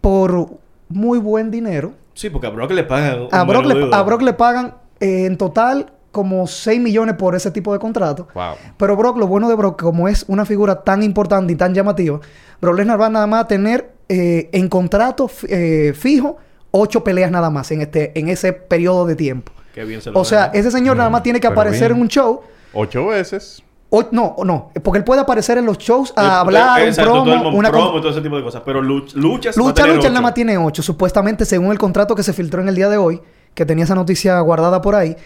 por 0.00 0.48
muy 0.88 1.18
buen 1.18 1.50
dinero. 1.50 1.92
Sí, 2.14 2.30
porque 2.30 2.46
a 2.46 2.50
Brock 2.50 2.72
le 2.72 2.82
pagan. 2.82 3.28
A 3.30 3.44
Brock, 3.44 3.66
le, 3.66 3.74
menudo. 3.74 3.94
a 3.94 4.02
Brock 4.02 4.22
le 4.22 4.32
pagan 4.32 4.74
eh, 4.98 5.26
en 5.26 5.36
total 5.36 5.92
como 6.10 6.46
6 6.46 6.80
millones 6.80 7.14
por 7.14 7.34
ese 7.34 7.50
tipo 7.50 7.72
de 7.74 7.78
contrato. 7.78 8.26
Wow. 8.34 8.54
Pero 8.78 8.96
Brock, 8.96 9.18
lo 9.18 9.26
bueno 9.28 9.48
de 9.50 9.54
Brock, 9.54 9.80
como 9.80 10.08
es 10.08 10.24
una 10.28 10.44
figura 10.46 10.82
tan 10.82 11.02
importante 11.02 11.52
y 11.52 11.56
tan 11.56 11.74
llamativa, 11.74 12.20
Brock 12.60 12.76
Lesnar 12.76 13.00
va 13.00 13.10
nada 13.10 13.26
más 13.26 13.44
a 13.44 13.48
tener 13.48 13.92
eh, 14.08 14.48
en 14.52 14.68
contrato 14.68 15.30
eh, 15.46 15.92
fijo 15.94 16.38
ocho 16.72 17.04
peleas 17.04 17.30
nada 17.30 17.50
más 17.50 17.70
en 17.70 17.82
este 17.82 18.18
en 18.18 18.28
ese 18.28 18.54
periodo 18.54 19.06
de 19.06 19.14
tiempo. 19.14 19.52
Qué 19.74 19.84
bien 19.84 20.00
se 20.02 20.10
lo 20.10 20.18
O 20.20 20.24
sea, 20.24 20.48
dan. 20.48 20.50
ese 20.54 20.70
señor 20.70 20.96
nada 20.96 21.10
más 21.10 21.22
tiene 21.22 21.40
que 21.40 21.46
aparecer 21.46 21.88
bien. 21.88 21.96
en 21.96 22.02
un 22.02 22.08
show. 22.08 22.40
Ocho 22.72 23.06
veces. 23.06 23.62
O, 23.92 24.04
no, 24.12 24.36
no, 24.44 24.70
porque 24.84 24.98
él 24.98 25.04
puede 25.04 25.20
aparecer 25.20 25.58
en 25.58 25.66
los 25.66 25.76
shows 25.78 26.12
a 26.14 26.24
Eh, 26.24 26.28
hablar, 26.30 26.78
eh, 26.78 26.82
un 26.84 26.88
exacto, 26.90 27.10
todo 27.12 27.24
el 27.24 27.30
promo, 27.40 27.50
mo- 27.50 27.58
una 27.58 27.70
promo 27.70 27.90
con- 27.90 27.98
y 27.98 28.00
todo 28.02 28.12
ese 28.12 28.20
tipo 28.20 28.36
de 28.36 28.42
cosas. 28.44 28.62
Pero 28.64 28.80
Lucha, 28.80 29.50
tener 29.52 29.96
lucha, 29.96 30.06
él 30.06 30.12
nada 30.14 30.20
más 30.22 30.34
tiene 30.34 30.56
ocho. 30.58 30.80
Supuestamente, 30.82 31.44
según 31.44 31.72
el 31.72 31.78
contrato 31.78 32.14
que 32.14 32.22
se 32.22 32.32
filtró 32.32 32.62
en 32.62 32.68
el 32.68 32.76
día 32.76 32.88
de 32.88 32.96
hoy, 32.98 33.20
que 33.54 33.66
tenía 33.66 33.82
esa 33.84 33.96
noticia 33.96 34.38
guardada 34.40 34.80
por 34.80 34.94
ahí. 34.94 35.16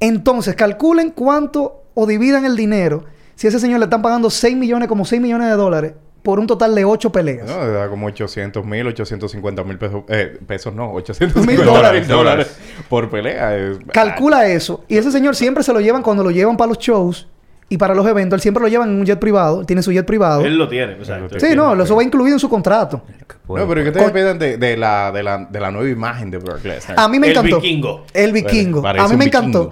Entonces, 0.00 0.54
calculen 0.56 1.10
cuánto 1.10 1.82
o 1.94 2.06
dividan 2.06 2.44
el 2.44 2.56
dinero. 2.56 3.04
Si 3.36 3.46
a 3.46 3.50
ese 3.50 3.60
señor 3.60 3.78
le 3.78 3.84
están 3.84 4.02
pagando 4.02 4.30
6 4.30 4.56
millones, 4.56 4.88
como 4.88 5.04
6 5.04 5.20
millones 5.22 5.48
de 5.48 5.54
dólares, 5.54 5.94
por 6.22 6.38
un 6.40 6.46
total 6.46 6.74
de 6.74 6.84
8 6.84 7.10
peleas. 7.12 7.46
No, 7.48 7.66
da 7.66 7.88
como 7.88 8.06
800 8.08 8.64
mil, 8.64 8.86
850 8.86 9.64
mil 9.64 9.78
pesos. 9.78 10.02
Eh, 10.08 10.38
pesos 10.46 10.74
no, 10.74 10.92
850 10.92 11.40
Mil 11.50 11.58
mil 11.58 11.66
dólares. 11.66 12.08
dólares, 12.08 12.58
por 12.88 13.08
pelea. 13.08 13.56
Es- 13.56 13.78
Calcula 13.92 14.46
eso. 14.48 14.84
Y 14.88 14.96
ese 14.96 15.10
señor 15.12 15.36
siempre 15.36 15.62
se 15.62 15.72
lo 15.72 15.80
llevan 15.80 16.02
cuando 16.02 16.22
lo 16.24 16.30
llevan 16.30 16.56
para 16.56 16.68
los 16.68 16.78
shows 16.78 17.28
y 17.70 17.76
para 17.78 17.94
los 17.94 18.06
eventos. 18.06 18.36
Él 18.36 18.40
siempre 18.40 18.62
lo 18.62 18.68
llevan 18.68 18.90
en 18.90 19.00
un 19.00 19.06
jet 19.06 19.18
privado. 19.18 19.64
Tiene 19.64 19.82
su 19.82 19.92
jet 19.92 20.04
privado. 20.06 20.42
Él 20.44 20.56
lo 20.58 20.68
tiene, 20.68 20.92
exacto. 20.94 21.34
Él 21.36 21.40
lo 21.42 21.48
Sí, 21.48 21.54
no, 21.56 21.82
eso 21.82 21.96
va 21.96 22.02
incluido 22.02 22.34
en 22.34 22.40
su 22.40 22.48
contrato. 22.48 23.02
No, 23.48 23.66
pero 23.68 23.82
¿qué 23.84 23.92
Con- 23.92 24.04
te 24.06 24.10
pidan 24.10 24.38
de, 24.38 24.56
de, 24.58 24.76
la, 24.76 25.10
de, 25.12 25.22
la, 25.22 25.38
de 25.50 25.60
la 25.60 25.70
nueva 25.70 25.88
imagen 25.88 26.30
de 26.30 26.38
Brock 26.38 26.64
Lesnar? 26.64 26.98
A 27.00 27.08
mí 27.08 27.18
me 27.18 27.28
El 27.28 27.32
encantó. 27.32 27.60
vikingo. 27.60 28.04
El 28.12 28.32
vikingo. 28.32 28.86
A 28.86 29.08
mí 29.08 29.16
me 29.16 29.24
encantó. 29.26 29.70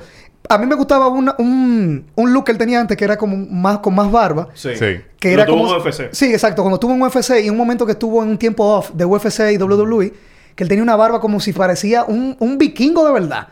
A 0.48 0.58
mí 0.58 0.66
me 0.66 0.74
gustaba 0.74 1.08
una- 1.08 1.34
un, 1.38 2.06
un 2.14 2.32
look 2.32 2.44
que 2.44 2.52
él 2.52 2.58
tenía 2.58 2.80
antes 2.80 2.96
que 2.96 3.04
era 3.04 3.16
como 3.16 3.36
más 3.36 3.78
con 3.78 3.94
más 3.94 4.10
barba. 4.10 4.48
Sí. 4.54 4.70
Sí. 4.76 5.00
Que 5.18 5.32
era 5.32 5.46
tuvo 5.46 5.64
como... 5.68 5.76
en 5.76 5.80
UFC. 5.82 6.08
Sí, 6.12 6.26
exacto. 6.32 6.62
Cuando 6.62 6.76
estuvo 6.76 6.92
en 6.92 7.02
UFC 7.02 7.44
y 7.44 7.50
un 7.50 7.56
momento 7.56 7.86
que 7.86 7.92
estuvo 7.92 8.22
en 8.22 8.30
un 8.30 8.38
tiempo 8.38 8.64
off 8.64 8.90
de 8.92 9.04
UFC 9.04 9.52
y 9.52 9.58
WWE, 9.58 10.12
que 10.54 10.64
él 10.64 10.68
tenía 10.68 10.82
una 10.82 10.96
barba 10.96 11.20
como 11.20 11.40
si 11.40 11.52
parecía 11.52 12.04
un, 12.04 12.36
un 12.38 12.58
vikingo 12.58 13.06
de 13.06 13.12
verdad. 13.12 13.48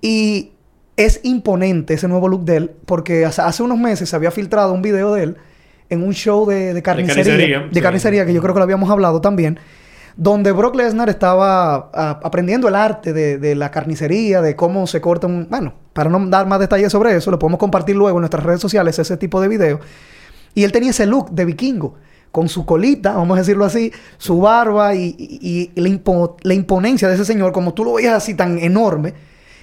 Y 0.00 0.52
es 0.96 1.20
imponente 1.22 1.94
ese 1.94 2.08
nuevo 2.08 2.28
look 2.28 2.44
de 2.44 2.56
él, 2.56 2.70
porque 2.86 3.24
hace, 3.24 3.40
hace 3.42 3.62
unos 3.62 3.78
meses 3.78 4.08
se 4.08 4.16
había 4.16 4.30
filtrado 4.30 4.72
un 4.72 4.82
video 4.82 5.14
de 5.14 5.22
él 5.22 5.36
en 5.90 6.02
un 6.02 6.12
show 6.12 6.44
de, 6.46 6.74
de 6.74 6.82
carnicería. 6.82 7.22
De 7.24 7.30
carnicería, 7.30 7.82
carnicería, 7.82 8.22
sí. 8.22 8.26
que 8.28 8.32
yo 8.34 8.42
creo 8.42 8.52
que 8.54 8.58
lo 8.58 8.64
habíamos 8.64 8.90
hablado 8.90 9.20
también. 9.20 9.58
Donde 10.16 10.50
Brock 10.50 10.74
Lesnar 10.74 11.08
estaba 11.08 11.90
ah, 11.94 12.20
aprendiendo 12.24 12.66
el 12.66 12.74
arte 12.74 13.12
de, 13.12 13.38
de 13.38 13.54
la 13.54 13.70
carnicería, 13.70 14.42
de 14.42 14.56
cómo 14.56 14.88
se 14.88 15.00
corta 15.00 15.28
un... 15.28 15.46
Bueno, 15.48 15.74
para 15.98 16.10
no 16.10 16.24
dar 16.28 16.46
más 16.46 16.60
detalles 16.60 16.92
sobre 16.92 17.16
eso, 17.16 17.28
lo 17.32 17.40
podemos 17.40 17.58
compartir 17.58 17.96
luego 17.96 18.18
en 18.18 18.20
nuestras 18.20 18.44
redes 18.44 18.60
sociales, 18.60 18.96
ese 19.00 19.16
tipo 19.16 19.40
de 19.40 19.48
video. 19.48 19.80
Y 20.54 20.62
él 20.62 20.70
tenía 20.70 20.90
ese 20.90 21.06
look 21.06 21.30
de 21.32 21.44
vikingo, 21.44 21.96
con 22.30 22.48
su 22.48 22.64
colita, 22.64 23.14
vamos 23.16 23.36
a 23.36 23.40
decirlo 23.40 23.64
así, 23.64 23.90
su 24.16 24.40
barba 24.40 24.94
y, 24.94 25.16
y- 25.18 25.72
y 25.74 25.80
la, 25.80 25.88
impo- 25.88 26.36
la 26.42 26.54
imponencia 26.54 27.08
de 27.08 27.14
ese 27.16 27.24
señor, 27.24 27.50
como 27.50 27.74
tú 27.74 27.82
lo 27.84 27.94
veías 27.94 28.14
así 28.14 28.34
tan 28.34 28.60
enorme. 28.60 29.12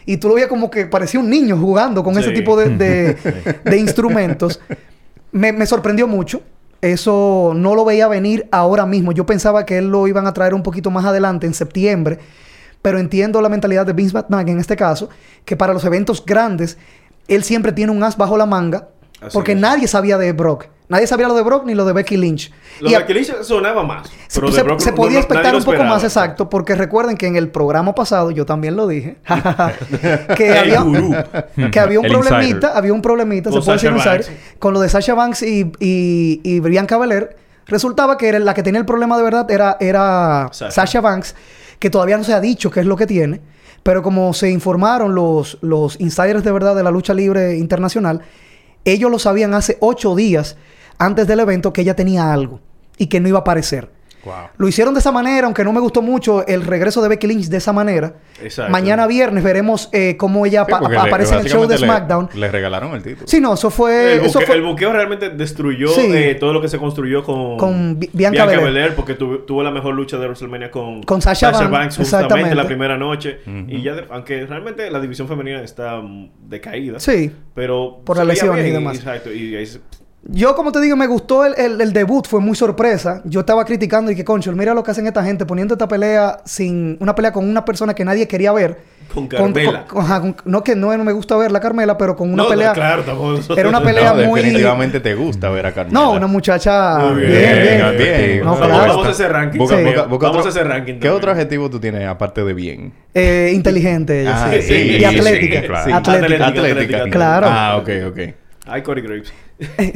y 0.06 0.18
tú 0.18 0.28
lo 0.28 0.34
veías 0.34 0.50
como 0.50 0.70
que 0.70 0.86
parecía 0.88 1.22
un 1.22 1.30
niño 1.30 1.58
jugando 1.58 2.04
con 2.04 2.18
ese 2.20 2.32
tipo 2.32 2.58
de, 2.58 2.70
de- 2.76 3.16
de 3.64 3.78
instrumentos. 3.78 4.60
Me, 5.32 5.54
me 5.54 5.66
sorprendió 5.66 6.06
mucho. 6.06 6.42
Eso 6.82 7.54
no 7.56 7.76
lo 7.76 7.86
veía 7.86 8.10
venir 8.10 8.48
ahora 8.52 8.86
mismo. 8.86 9.14
Yo 9.14 9.26
pensaba 9.26 9.66
que 9.66 9.78
él 9.78 9.88
lo 9.88 10.06
iban 10.08 10.28
a 10.28 10.34
traer 10.34 10.54
un 10.54 10.64
poquito 10.64 10.92
más 10.92 11.06
adelante, 11.06 11.48
en 11.48 11.54
septiembre. 11.54 12.20
Pero 12.86 13.00
entiendo 13.00 13.42
la 13.42 13.50
mentalidad 13.50 13.84
de 13.84 13.94
Vince 13.94 14.14
McMahon 14.14 14.48
en 14.48 14.60
este 14.60 14.76
caso, 14.76 15.10
que 15.44 15.58
para 15.58 15.74
los 15.74 15.84
eventos 15.86 16.24
grandes, 16.24 16.78
él 17.28 17.44
siempre 17.44 17.72
tiene 17.72 17.92
un 17.92 18.04
as 18.04 18.16
bajo 18.16 18.38
la 18.38 18.46
manga, 18.46 18.90
Así 19.20 19.34
porque 19.34 19.54
es. 19.54 19.58
nadie 19.60 19.88
sabía 19.88 20.20
de 20.20 20.32
Brock. 20.34 20.68
Nadie 20.88 21.08
sabía 21.08 21.28
lo 21.28 21.34
de 21.34 21.42
Brock 21.42 21.66
ni 21.66 21.74
lo 21.74 21.84
de 21.84 21.94
Becky 21.94 22.16
Lynch. 22.16 22.52
Lo 22.80 22.90
Y 22.90 22.92
de 22.92 22.98
a- 22.98 23.00
Achilles 23.00 23.34
sonaba 23.42 23.82
más. 23.82 24.08
se, 24.28 24.40
Pero 24.40 24.52
de 24.52 24.58
se- 24.58 24.62
Brock 24.62 24.80
se 24.82 24.92
no- 24.92 24.96
podía 24.98 25.14
no- 25.14 25.20
expectar 25.22 25.56
un 25.56 25.64
poco 25.64 25.84
más 25.84 26.04
exacto, 26.04 26.48
porque 26.48 26.76
recuerden 26.76 27.18
que 27.18 27.26
en 27.26 27.36
el 27.38 27.50
programa 27.50 27.96
pasado, 27.96 28.30
yo 28.30 28.46
también 28.46 28.76
lo 28.76 28.86
dije, 28.88 29.18
que, 30.38 30.56
había, 30.56 30.84
que 31.72 31.80
había 31.80 32.00
un 32.00 32.06
El 32.06 32.12
problemita, 32.12 32.44
insider. 32.46 32.72
había 32.76 32.94
un 32.94 33.02
problemita, 33.02 33.50
Con 33.50 33.62
se 33.64 33.66
puede 33.66 33.78
decir 33.78 33.92
insider, 33.94 34.26
con 34.60 34.74
lo 34.76 34.80
de 34.80 34.90
Sasha 34.90 35.16
Banks 35.16 35.42
y, 35.42 35.72
y, 35.80 36.42
y 36.44 36.60
Bianca 36.60 37.00
Belair. 37.00 37.36
Resultaba 37.68 38.16
que 38.20 38.28
era, 38.28 38.38
la 38.38 38.54
que 38.54 38.62
tenía 38.62 38.80
el 38.80 38.86
problema 38.86 39.18
de 39.18 39.24
verdad 39.24 39.50
era, 39.50 39.78
era 39.80 40.50
Sasha. 40.52 40.70
Sasha 40.72 41.02
Banks, 41.02 41.34
que 41.80 41.90
todavía 41.90 42.18
no 42.18 42.24
se 42.24 42.34
ha 42.34 42.42
dicho 42.42 42.72
qué 42.72 42.82
es 42.82 42.86
lo 42.86 42.96
que 42.96 43.08
tiene, 43.08 43.42
pero 43.84 44.02
como 44.02 44.34
se 44.34 44.50
informaron 44.50 45.16
los, 45.16 45.58
los 45.62 46.00
insiders 46.00 46.44
de 46.44 46.52
verdad 46.52 46.76
de 46.76 46.84
la 46.84 46.92
lucha 46.92 47.14
libre 47.14 47.58
internacional, 47.58 48.22
ellos 48.84 49.12
lo 49.12 49.20
sabían 49.20 49.54
hace 49.54 49.78
ocho 49.80 50.16
días 50.16 50.58
antes 50.98 51.28
del 51.28 51.40
evento 51.40 51.74
que 51.74 51.82
ella 51.82 51.96
tenía 51.96 52.32
algo 52.32 52.60
y 52.98 53.08
que 53.08 53.20
no 53.20 53.28
iba 53.28 53.40
a 53.40 53.42
aparecer. 53.42 53.95
Wow. 54.26 54.34
Lo 54.58 54.68
hicieron 54.68 54.94
de 54.94 55.00
esa 55.00 55.12
manera, 55.12 55.46
aunque 55.46 55.64
no 55.64 55.72
me 55.72 55.80
gustó 55.80 56.02
mucho 56.02 56.46
el 56.48 56.64
regreso 56.66 57.02
de 57.02 57.10
Becky 57.10 57.28
Lynch 57.28 57.46
de 57.48 57.58
esa 57.58 57.72
manera. 57.72 58.16
Exacto. 58.42 58.72
Mañana 58.72 59.08
viernes 59.08 59.44
veremos 59.44 59.90
eh, 59.94 60.18
cómo 60.18 60.46
ella 60.46 60.66
Sí, 60.68 60.74
aparece 60.74 61.36
en 61.36 61.42
el 61.42 61.48
show 61.48 61.68
de 61.68 61.78
le- 61.78 61.86
SmackDown. 61.86 62.30
Le, 62.34 62.52
regalaron 62.52 62.94
el 62.96 63.04
título. 63.04 63.28
Sí, 63.28 63.40
no, 63.40 63.54
eso 63.54 63.70
fue... 63.70 64.14
El, 64.16 64.26
eso 64.26 64.40
buque- 64.40 64.46
fue 64.48 64.56
el 64.56 64.62
buqueo 64.64 64.92
realmente 64.92 65.30
destruyó 65.30 65.88
Sí. 65.90 66.08
eh, 66.12 66.36
todo 66.40 66.52
lo 66.54 66.62
que 66.62 66.68
se 66.68 66.78
construyó 66.78 67.24
con, 67.24 67.58
Con 67.58 68.00
Bi- 68.00 68.10
Bianca 68.14 68.46
Belair. 68.46 68.96
porque 68.96 69.14
tuvo, 69.14 69.38
tuvo 69.40 69.62
la 69.64 69.72
mejor 69.72 69.94
lucha 69.96 70.18
de 70.18 70.26
WrestleMania 70.26 70.72
con, 70.72 71.04
Con 71.04 71.22
Sasha 71.22 71.52
Banks, 71.52 71.98
justamente 71.98 72.02
exactamente. 72.02 72.56
la 72.56 72.66
primera 72.66 72.98
noche. 72.98 73.40
Y 73.68 73.82
ya, 73.84 73.94
de- 73.96 74.06
aunque 74.10 74.46
realmente 74.46 74.90
la 74.90 75.00
división 75.00 75.28
femenina 75.28 75.62
está 75.62 75.98
mm, 76.02 76.32
decaída. 76.50 77.00
Sí. 77.00 77.32
Pero 77.54 78.02
Por 78.04 78.18
las 78.18 78.26
lesiones 78.28 78.66
y 78.68 78.72
demás. 78.72 78.98
Exacto. 78.98 79.32
Y 79.32 79.56
ahí 79.56 79.66
se- 79.66 79.80
Yo, 80.28 80.56
como 80.56 80.72
te 80.72 80.82
digo, 80.82 80.96
me 80.96 81.06
gustó 81.06 81.46
el, 81.46 81.54
el- 81.58 81.80
el 81.82 81.94
debut, 81.94 82.26
fue 82.28 82.40
muy 82.42 82.56
sorpresa. 82.56 83.22
Yo 83.26 83.42
estaba 83.42 83.64
criticando 83.64 84.10
y 84.12 84.16
que, 84.16 84.24
concho, 84.26 84.52
mira 84.54 84.74
lo 84.74 84.84
que 84.84 84.90
hacen 84.90 85.06
esta 85.06 85.24
gente 85.24 85.46
poniendo 85.46 85.76
esta 85.76 85.88
pelea 85.88 86.40
sin... 86.46 86.98
Una 87.00 87.14
pelea 87.14 87.32
con 87.32 87.48
una 87.48 87.64
persona 87.64 87.94
que 87.94 88.04
nadie 88.04 88.28
quería 88.28 88.52
ver. 88.52 88.96
Con 89.14 89.28
Carmela. 89.28 89.86
con- 89.86 90.02
ajá, 90.04 90.22
con- 90.22 90.36
no 90.46 90.64
que 90.64 90.76
no, 90.76 90.98
no 90.98 91.04
me 91.04 91.12
gusta 91.12 91.38
ver 91.38 91.52
la 91.52 91.60
Carmela, 91.60 91.96
pero 91.96 92.16
con 92.16 92.34
una 92.34 92.42
No, 92.42 92.50
pelea... 92.50 92.74
Claro, 92.74 93.04
tampoco. 93.04 93.40
Era 93.56 93.70
una 93.70 93.82
pelea 93.84 94.14
No, 94.14 94.24
muy- 94.26 94.42
definitivamente 94.42 95.00
te 95.00 95.14
gusta 95.14 95.52
ver 95.52 95.68
a 95.68 95.72
Carmela. 95.74 96.00
No, 96.00 96.12
una 96.14 96.26
muchacha... 96.26 96.98
Muy 96.98 97.22
bien, 97.22 97.32
bien, 97.32 97.96
bien. 97.96 97.98
bien. 97.98 98.40
No, 98.40 98.56
Vamos, 98.56 98.68
claro. 98.68 98.88
vamos 98.94 99.08
a 99.08 99.10
hacer 99.12 99.32
ranking. 99.32 99.60
Busca- 99.60 99.78
Sí. 99.78 99.84
busca- 99.84 100.04
busca 100.08 100.28
vamos 100.28 100.38
otro- 100.40 100.48
a 100.48 100.50
hacer 100.50 100.68
ranking. 100.68 101.00
¿Qué 101.00 101.10
otro 101.12 101.32
adjetivo 101.32 101.70
tú 101.70 101.80
tienes 101.80 102.08
aparte 102.08 102.44
de 102.44 102.54
bien? 102.56 102.94
Eh, 103.14 103.52
inteligente 103.54 104.26
Ah, 104.28 104.50
sí. 104.52 104.62
sí, 104.64 104.74
y 104.74 104.98
sí, 104.98 105.06
atlética. 105.06 105.62
sí, 105.62 105.68
claro. 105.68 105.86
Sí, 105.86 105.92
Atlética. 105.92 106.48
atlética. 106.48 107.04
Claro. 107.12 107.48
Ah, 107.48 107.78
ok, 107.80 107.90
ok. 108.08 108.20
Ay, 108.68 108.82
Corey 108.82 109.04
Graves. 109.04 109.32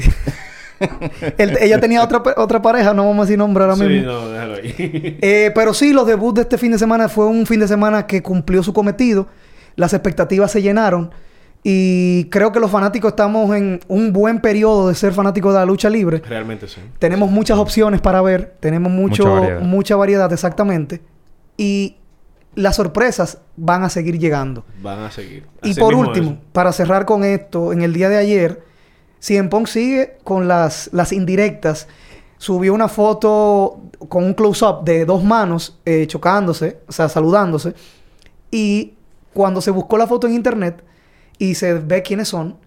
Él- 1.38 1.58
ella 1.60 1.80
tenía 1.82 2.02
otra, 2.04 2.24
otra 2.38 2.62
pareja, 2.62 2.94
no 2.94 3.06
vamos 3.06 3.24
a 3.24 3.26
decir 3.26 3.38
nombre 3.38 3.64
ahora 3.66 3.76
Sí, 3.76 3.84
mismo. 3.84 4.12
no, 4.12 4.30
déjalo 4.30 4.54
ahí. 4.56 5.18
Eh, 5.22 5.52
pero 5.54 5.74
sí, 5.74 5.92
los 5.92 6.08
debuts 6.08 6.36
de 6.36 6.42
este 6.44 6.58
fin 6.58 6.72
de 6.72 6.80
semana 6.80 7.10
fue 7.10 7.26
un 7.26 7.46
fin 7.46 7.60
de 7.60 7.68
semana 7.68 8.08
que 8.08 8.22
cumplió 8.24 8.64
su 8.64 8.72
cometido. 8.74 9.28
Las 9.76 9.94
expectativas 9.94 10.52
se 10.52 10.62
llenaron. 10.62 11.12
Y 11.62 12.26
creo 12.32 12.54
que 12.54 12.62
los 12.62 12.72
fanáticos 12.72 13.10
estamos 13.12 13.54
en 13.58 13.82
un 13.90 14.14
buen 14.14 14.40
periodo 14.40 14.88
de 14.88 14.96
ser 14.96 15.12
fanáticos 15.12 15.54
de 15.54 15.60
la 15.60 15.66
lucha 15.66 15.90
libre. 15.90 16.22
Realmente 16.26 16.70
sí. 16.70 16.80
Tenemos 17.00 17.30
muchas 17.30 17.58
opciones 17.58 18.00
para 18.00 18.22
ver. 18.22 18.56
Tenemos 18.62 18.90
mucho, 18.90 19.26
Mucha 19.26 19.40
variedad. 19.42 19.62
mucha 19.62 19.96
variedad, 19.98 20.32
exactamente. 20.32 21.02
Y 21.58 21.98
las 22.56 22.78
sorpresas 22.78 23.40
van 23.58 23.84
a 23.84 23.90
seguir 23.90 24.18
llegando. 24.18 24.64
Van 24.82 25.00
a 25.00 25.12
seguir. 25.12 25.44
Y 25.62 25.74
por 25.74 25.94
último, 25.94 26.32
es. 26.32 26.38
para 26.54 26.72
cerrar 26.72 27.04
con 27.06 27.26
esto, 27.26 27.74
en 27.74 27.82
el 27.82 27.92
día 27.92 28.08
de 28.08 28.16
ayer, 28.18 28.64
CM 29.20 29.50
Punk 29.50 29.68
sigue 29.68 30.18
con 30.24 30.48
las, 30.48 30.90
las 30.94 31.12
indirectas. 31.12 31.88
Subió 32.38 32.74
una 32.74 32.88
foto 32.88 33.82
con 34.08 34.24
un 34.24 34.34
close-up 34.34 34.84
de 34.84 35.06
dos 35.06 35.24
manos 35.24 35.78
eh, 35.86 36.08
chocándose, 36.08 36.80
o 36.88 36.92
sea, 36.92 37.10
saludándose. 37.10 37.74
Y 38.50 38.94
cuando 39.34 39.62
se 39.62 39.72
buscó 39.72 39.98
la 39.98 40.08
foto 40.08 40.28
en 40.28 40.34
internet 40.34 40.84
y 41.38 41.56
se 41.56 41.74
ve 41.74 42.02
quiénes 42.02 42.30
son, 42.30 42.58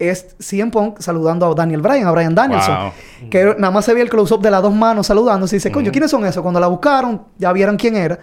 es 0.00 0.34
CM 0.38 0.70
Punk 0.70 0.98
saludando 1.00 1.46
a 1.46 1.54
Daniel 1.54 1.82
Bryan, 1.82 2.08
a 2.08 2.10
Bryan 2.10 2.34
Danielson. 2.34 2.76
Wow. 2.76 2.92
Que 3.30 3.54
nada 3.58 3.70
más 3.70 3.84
se 3.84 3.94
ve 3.94 4.00
el 4.00 4.08
close-up 4.08 4.40
de 4.40 4.50
las 4.50 4.62
dos 4.62 4.74
manos 4.74 5.06
saludándose 5.06 5.56
y 5.56 5.58
dice, 5.58 5.70
coño, 5.70 5.92
¿quiénes 5.92 6.10
son 6.10 6.24
esos? 6.24 6.42
Cuando 6.42 6.58
la 6.58 6.66
buscaron, 6.66 7.22
ya 7.38 7.52
vieron 7.52 7.76
quién 7.76 7.96
era. 7.96 8.18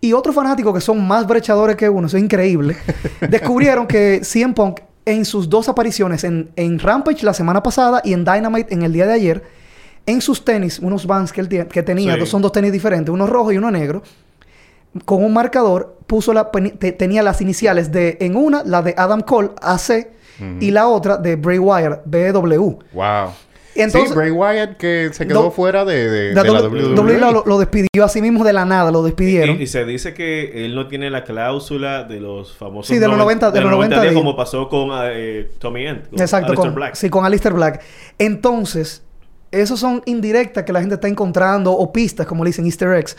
Y 0.00 0.12
otros 0.12 0.34
fanáticos 0.34 0.74
que 0.74 0.80
son 0.80 1.06
más 1.06 1.26
brechadores 1.26 1.76
que 1.76 1.88
uno, 1.88 2.08
eso 2.08 2.16
es 2.16 2.22
increíble, 2.24 2.76
descubrieron 3.30 3.86
que 3.86 4.20
CM 4.24 4.52
Punk 4.52 4.80
en 5.04 5.24
sus 5.24 5.48
dos 5.48 5.68
apariciones, 5.68 6.24
en, 6.24 6.50
en 6.56 6.78
Rampage 6.78 7.24
la 7.24 7.34
semana 7.34 7.62
pasada 7.62 8.00
y 8.04 8.12
en 8.12 8.24
Dynamite 8.24 8.72
en 8.72 8.82
el 8.82 8.92
día 8.92 9.06
de 9.06 9.12
ayer, 9.14 9.42
en 10.06 10.20
sus 10.20 10.44
tenis, 10.44 10.78
unos 10.78 11.06
Vans 11.06 11.32
que 11.32 11.40
él 11.40 11.48
tie- 11.48 11.66
que 11.68 11.82
tenía, 11.82 12.14
Sí. 12.14 12.20
dos, 12.20 12.28
son 12.28 12.42
dos 12.42 12.52
tenis 12.52 12.72
diferentes, 12.72 13.12
uno 13.12 13.26
rojo 13.26 13.52
y 13.52 13.56
uno 13.58 13.70
negro, 13.70 14.02
con 15.04 15.24
un 15.24 15.32
marcador 15.32 15.98
puso 16.06 16.32
la, 16.32 16.50
te- 16.50 16.92
tenía 16.92 17.22
las 17.22 17.40
iniciales 17.40 17.90
de, 17.90 18.16
en 18.20 18.36
una, 18.36 18.62
la 18.64 18.82
de 18.82 18.94
Adam 18.96 19.20
Cole, 19.22 19.50
AC, 19.60 20.08
y 20.58 20.72
la 20.72 20.88
otra 20.88 21.18
de 21.18 21.36
Bray 21.36 21.58
Wyatt, 21.58 22.00
BW. 22.04 22.78
Wow. 22.92 23.30
Entonces- 23.74 24.10
sí, 24.10 24.14
Bray 24.14 24.30
Wyatt 24.30 24.76
que 24.76 25.10
se 25.12 25.26
quedó 25.26 25.44
Do- 25.44 25.50
fuera 25.50 25.84
de, 25.84 26.08
de, 26.10 26.34
De 26.34 26.42
de 26.42 26.52
la 26.52 26.60
WWE. 26.62 26.94
WWE 26.94 27.18
lo, 27.18 27.42
lo 27.46 27.58
despidió 27.58 28.04
a 28.04 28.08
sí 28.08 28.20
mismo 28.20 28.44
de 28.44 28.52
la 28.52 28.64
nada, 28.64 28.90
lo 28.90 29.02
despidieron. 29.02 29.58
Y, 29.58 29.62
y 29.62 29.66
se 29.66 29.84
dice 29.84 30.12
que 30.14 30.64
él 30.66 30.74
no 30.74 30.88
tiene 30.88 31.08
la 31.10 31.24
cláusula 31.24 32.04
de 32.04 32.20
los 32.20 32.54
famosos... 32.54 32.88
Sí, 32.88 32.98
de 32.98 33.08
los 33.08 33.16
90 33.16 33.50
de 33.50 33.60
los 33.62 33.70
90 33.70 34.02
días, 34.02 34.14
como 34.14 34.36
pasó 34.36 34.68
con 34.68 34.90
eh, 35.04 35.48
Tommy 35.58 35.86
End. 35.86 36.10
con 36.10 36.20
Exacto, 36.20 36.46
Aleister 36.48 36.66
con, 36.70 36.74
Black. 36.74 36.94
sí, 36.96 37.08
con 37.08 37.24
Alistair 37.24 37.54
Black. 37.54 37.82
Entonces, 38.18 39.02
esos 39.50 39.78
son 39.80 40.02
indirectas 40.06 40.64
que 40.64 40.72
la 40.72 40.80
gente 40.80 40.94
está 40.94 41.08
encontrando 41.08 41.72
o 41.72 41.92
pistas, 41.92 42.26
como 42.26 42.44
le 42.44 42.48
dicen, 42.50 42.64
easter 42.66 42.92
eggs, 42.94 43.16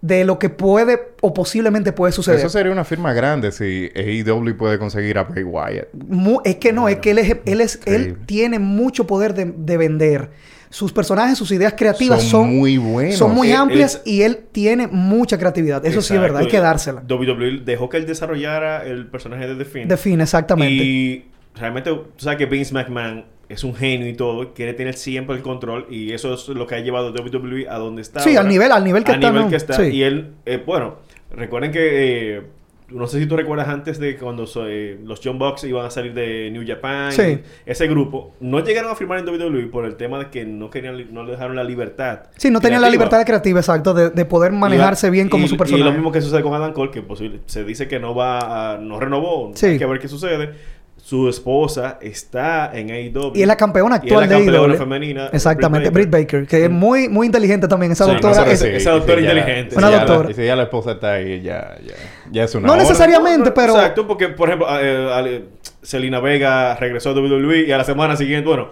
de 0.00 0.24
lo 0.24 0.38
que 0.38 0.48
puede 0.48 1.00
o 1.22 1.34
posiblemente 1.34 1.92
puede 1.92 2.12
suceder. 2.12 2.38
Eso 2.38 2.48
sería 2.48 2.70
una 2.72 2.84
firma 2.84 3.12
grande 3.12 3.50
si 3.52 3.90
AEW 3.96 4.56
puede 4.56 4.78
conseguir 4.78 5.18
a 5.18 5.24
Bray 5.24 5.42
Wyatt. 5.44 5.88
Mu- 5.92 6.40
es 6.44 6.56
que 6.56 6.72
no, 6.72 6.88
es 6.88 6.98
que 6.98 7.10
él, 7.10 7.18
es, 7.18 7.36
él, 7.44 7.60
es, 7.60 7.80
él 7.84 8.18
tiene 8.26 8.58
mucho 8.58 9.06
poder 9.06 9.34
de, 9.34 9.46
de 9.56 9.76
vender. 9.76 10.30
Sus 10.70 10.92
personajes, 10.92 11.38
sus 11.38 11.50
ideas 11.50 11.72
creativas 11.76 12.20
Son 12.22 12.30
son, 12.42 12.56
muy 12.56 12.76
buenos. 12.76 13.16
Son 13.16 13.34
muy 13.34 13.50
Él- 13.50 13.56
amplias 13.56 14.02
él- 14.04 14.12
y 14.12 14.22
él 14.22 14.38
tiene 14.52 14.86
mucha 14.86 15.38
creatividad. 15.38 15.84
Eso 15.86 16.02
sí 16.02 16.14
es 16.14 16.20
verdad, 16.20 16.42
hay 16.42 16.48
que 16.48 16.60
dársela. 16.60 17.02
WWE 17.08 17.62
dejó 17.64 17.88
que 17.88 17.96
él 17.96 18.06
desarrollara 18.06 18.84
el 18.84 19.06
personaje 19.06 19.46
de 19.48 19.54
The 19.56 19.64
Fiend. 19.64 19.90
Define, 19.90 20.22
exactamente. 20.22 20.74
Y 20.84 21.30
realmente, 21.56 21.90
tú 21.90 22.04
sabes 22.18 22.38
que 22.38 22.44
Vince 22.46 22.74
McMahon 22.74 23.24
es 23.48 23.64
un 23.64 23.74
genio 23.74 24.08
y 24.08 24.14
todo, 24.14 24.52
quiere 24.52 24.74
tener 24.74 24.94
siempre 24.94 25.34
el 25.36 25.42
control 25.42 25.86
y 25.90 26.12
eso 26.12 26.34
es 26.34 26.48
lo 26.48 26.66
que 26.66 26.74
ha 26.74 26.80
llevado 26.80 27.08
a 27.08 27.10
WWE 27.12 27.66
a 27.68 27.78
donde 27.78 28.02
está. 28.02 28.20
Sí, 28.20 28.30
ahora. 28.30 28.40
al 28.42 28.48
nivel- 28.48 28.72
al 28.72 28.84
nivel 28.84 29.04
que 29.04 29.12
Al 29.12 29.18
está, 29.18 29.28
nivel 29.30 29.44
¿no? 29.44 29.50
que 29.50 29.56
está. 29.56 29.72
Sí. 29.74 29.82
Y 29.90 30.02
él, 30.02 30.32
eh, 30.44 30.62
bueno, 30.64 30.96
recuerden 31.30 31.72
que, 31.72 32.36
eh, 32.38 32.42
no 32.90 33.06
sé 33.06 33.18
si 33.20 33.26
tú 33.26 33.36
recuerdas 33.36 33.68
antes 33.68 33.98
de 33.98 34.16
cuando 34.16 34.46
eh, 34.66 34.98
los 35.04 35.20
John 35.22 35.38
Bucks 35.38 35.64
iban 35.64 35.84
a 35.84 35.90
salir 35.90 36.14
de 36.14 36.50
New 36.50 36.62
Japan, 36.66 37.12
Sí. 37.12 37.22
y 37.22 37.40
ese 37.66 37.86
grupo, 37.86 38.34
no 38.40 38.60
llegaron 38.60 38.90
a 38.90 38.94
firmar 38.94 39.18
en 39.18 39.26
WWE 39.28 39.66
por 39.66 39.84
el 39.84 39.96
tema 39.96 40.18
de 40.18 40.30
que 40.30 40.46
no 40.46 40.70
querían, 40.70 41.12
no 41.12 41.22
le 41.24 41.32
dejaron 41.32 41.54
la 41.56 41.64
libertad. 41.64 42.20
sí, 42.36 42.50
no 42.50 42.60
tenía 42.60 42.80
la 42.80 42.88
libertad 42.90 43.24
creativa, 43.26 43.60
exacto, 43.60 43.92
de, 43.92 44.08
de 44.10 44.24
poder 44.24 44.52
manejarse 44.52 45.08
Y- 45.08 45.10
bien 45.10 45.28
como 45.28 45.44
y- 45.44 45.48
su 45.48 45.54
Y 45.54 45.58
personaje. 45.58 45.84
lo 45.84 45.92
mismo 45.92 46.12
que 46.12 46.20
sucede 46.22 46.42
con 46.42 46.54
Adam 46.54 46.72
Cole, 46.72 46.90
que 46.90 47.02
posible, 47.02 47.40
se 47.46 47.62
dice 47.64 47.88
que 47.88 47.98
no 47.98 48.14
va 48.14 48.74
a, 48.74 48.78
no 48.78 48.98
renovó, 48.98 49.52
Sí. 49.54 49.66
hay 49.66 49.78
que 49.78 49.84
ver 49.86 49.98
qué 49.98 50.08
sucede. 50.08 50.54
Su 51.02 51.28
esposa 51.28 51.98
está 52.02 52.70
en 52.74 52.90
AEW. 52.90 53.32
Y 53.34 53.40
es 53.42 53.46
la 53.48 53.56
campeona 53.56 53.96
Y 54.02 54.06
es 54.08 54.12
actual 54.12 54.20
la 54.20 54.26
de 54.38 54.44
campeona 54.44 54.72
AEW. 54.74 54.78
femenina. 54.78 55.30
Exactamente, 55.32 55.90
Britt 55.90 56.10
Baker, 56.10 56.46
que 56.46 56.64
es 56.64 56.70
muy, 56.70 57.08
muy 57.08 57.26
inteligente 57.26 57.66
también. 57.66 57.92
Esa 57.92 58.04
Sí, 58.04 58.10
doctora 58.12 58.44
no, 58.44 58.50
es- 58.50 58.58
sí, 58.60 58.66
esa 58.68 58.90
doctora 58.90 59.20
ya- 59.20 59.30
inteligente. 59.32 59.70
si 59.72 59.78
Una 59.78 59.90
la- 59.90 59.98
doctora. 60.04 60.30
y 60.30 60.34
si 60.34 60.44
ya 60.44 60.56
la 60.56 60.64
esposa 60.64 60.92
está 60.92 61.12
ahí, 61.12 61.40
ya, 61.40 61.76
ya, 61.86 61.94
ya 62.30 62.44
es 62.44 62.54
una 62.54 62.66
No 62.66 62.76
necesariamente, 62.76 63.50
pero- 63.52 63.74
Exacto, 63.74 64.06
porque, 64.06 64.28
por 64.28 64.48
ejemplo, 64.48 64.66
eh, 64.80 65.44
Selena 65.82 66.20
Vega 66.20 66.74
regresó 66.76 67.10
a 67.10 67.14
WWE 67.14 67.62
y 67.66 67.72
a 67.72 67.78
la 67.78 67.84
semana 67.84 68.16
siguiente, 68.16 68.46
bueno... 68.48 68.68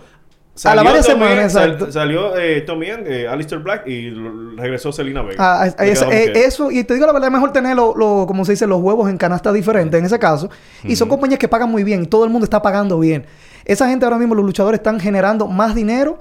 A 0.64 0.74
la 0.74 0.82
varias 0.82 1.06
semanas, 1.12 1.52
sal- 1.52 1.92
salió 1.92 2.36
eh, 2.36 2.62
Tommy 2.62 2.86
eh, 2.88 3.28
Alistair 3.28 3.60
Black 3.60 3.86
y 3.86 4.10
regresó 4.56 4.90
Selena 4.90 5.20
Vega. 5.22 5.36
Ah, 5.38 5.66
es- 5.66 5.74
eh, 6.12 6.32
eso, 6.46 6.70
y 6.70 6.82
te 6.84 6.94
digo 6.94 7.06
la 7.06 7.12
verdad, 7.12 7.28
es 7.28 7.32
mejor 7.32 7.52
tener, 7.52 7.76
lo, 7.76 7.94
lo- 7.94 8.24
como 8.26 8.44
se 8.44 8.52
dice, 8.52 8.66
los 8.66 8.80
huevos 8.80 9.10
en 9.10 9.18
canasta 9.18 9.52
diferentes 9.52 9.98
en 9.98 10.06
ese 10.06 10.18
caso. 10.18 10.48
Y 10.84 10.96
son 10.96 11.08
compañías 11.08 11.38
que 11.38 11.48
pagan 11.48 11.70
muy 11.70 11.84
bien 11.84 12.06
todo 12.06 12.24
el 12.24 12.30
mundo 12.30 12.44
está 12.44 12.62
pagando 12.62 12.98
bien. 12.98 13.26
Esa 13.66 13.88
gente 13.88 14.06
ahora 14.06 14.16
mismo, 14.18 14.34
los 14.34 14.44
luchadores, 14.46 14.78
están 14.80 14.98
generando 14.98 15.46
más 15.46 15.74
dinero 15.74 16.20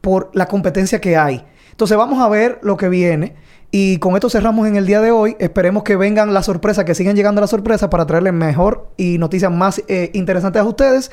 por 0.00 0.30
la 0.34 0.46
competencia 0.46 1.00
que 1.00 1.16
hay. 1.16 1.44
Entonces 1.70 1.96
vamos 1.96 2.20
a 2.20 2.28
ver 2.28 2.58
lo 2.62 2.76
que 2.76 2.88
viene. 2.88 3.34
Y 3.74 3.96
con 3.98 4.14
esto 4.14 4.28
cerramos 4.28 4.68
en 4.68 4.76
el 4.76 4.84
día 4.86 5.00
de 5.00 5.10
hoy. 5.10 5.34
Esperemos 5.40 5.82
que 5.82 5.96
vengan 5.96 6.34
las 6.34 6.44
sorpresas, 6.44 6.84
que 6.84 6.94
sigan 6.94 7.16
llegando 7.16 7.40
las 7.40 7.48
sorpresas 7.50 7.88
para 7.88 8.04
traerles 8.06 8.34
mejor 8.34 8.90
y 8.98 9.16
noticias 9.16 9.50
más 9.50 9.82
eh, 9.88 10.10
interesantes 10.12 10.60
a 10.60 10.64
ustedes. 10.66 11.10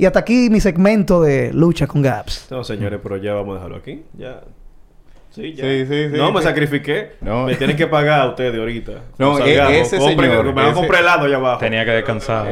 Y 0.00 0.06
hasta 0.06 0.20
aquí 0.20 0.48
mi 0.48 0.60
segmento 0.60 1.20
de 1.20 1.52
lucha 1.52 1.86
con 1.86 2.00
Gaps. 2.00 2.46
No, 2.50 2.64
señores, 2.64 3.00
pero 3.02 3.18
ya 3.18 3.34
vamos 3.34 3.50
a 3.50 3.54
dejarlo 3.56 3.76
aquí. 3.76 4.02
Ya. 4.16 4.40
Sí, 5.28 5.52
ya. 5.52 5.62
Sí, 5.62 5.84
sí, 5.86 6.08
sí, 6.10 6.16
no, 6.16 6.32
me 6.32 6.40
sacrifiqué. 6.40 7.16
No. 7.20 7.44
Me 7.44 7.54
tienen 7.54 7.76
que 7.76 7.86
pagar 7.86 8.22
a 8.22 8.28
ustedes 8.30 8.58
ahorita. 8.58 8.92
No, 9.18 9.38
e- 9.38 9.56
salgamos, 9.56 9.72
ese 9.92 9.98
compren- 9.98 10.20
señor, 10.30 10.44
Me 10.46 10.52
van 10.52 10.70
a 10.70 10.72
comprar 10.72 11.02
helado 11.02 11.26
allá 11.26 11.36
abajo. 11.36 11.60
Tenía 11.60 11.84
que 11.84 11.90
descansar. 11.90 12.48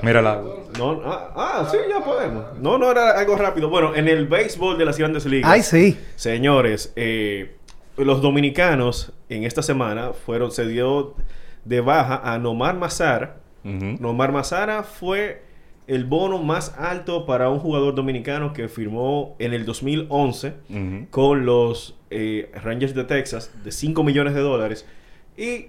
Mira 0.00 0.20
el 0.20 0.26
agua. 0.28 0.54
No, 0.78 1.02
ah, 1.04 1.32
ah, 1.34 1.68
sí, 1.68 1.76
ya 1.90 2.04
podemos. 2.04 2.56
No, 2.60 2.78
no 2.78 2.88
era 2.88 3.18
algo 3.18 3.34
rápido. 3.34 3.68
Bueno, 3.68 3.92
en 3.96 4.06
el 4.06 4.28
béisbol 4.28 4.78
de 4.78 4.84
las 4.84 4.96
grandes 4.96 5.26
ligas. 5.26 5.50
Ay, 5.50 5.62
sí. 5.64 5.98
Señores, 6.14 6.92
eh, 6.94 7.56
los 7.96 8.22
dominicanos 8.22 9.12
en 9.28 9.42
esta 9.42 9.62
semana 9.64 10.12
fueron, 10.12 10.52
se 10.52 10.68
dio 10.68 11.16
de 11.64 11.80
baja 11.80 12.20
a 12.22 12.38
Nomar 12.38 12.76
Mazara. 12.76 13.38
Nomar 13.64 14.30
Mazara 14.30 14.84
fue 14.84 15.42
el 15.86 16.04
bono 16.04 16.38
más 16.42 16.74
alto 16.78 17.26
para 17.26 17.48
un 17.48 17.58
jugador 17.60 17.94
dominicano 17.94 18.52
que 18.52 18.68
firmó 18.68 19.36
en 19.38 19.52
el 19.54 19.64
2011 19.64 20.54
Ujú. 20.68 21.06
con 21.10 21.46
los 21.46 21.96
eh, 22.10 22.50
Rangers 22.62 22.94
de 22.94 23.04
Texas 23.04 23.52
de 23.64 23.70
5 23.70 24.02
millones 24.02 24.34
de 24.34 24.40
dólares. 24.40 24.86
Y 25.36 25.66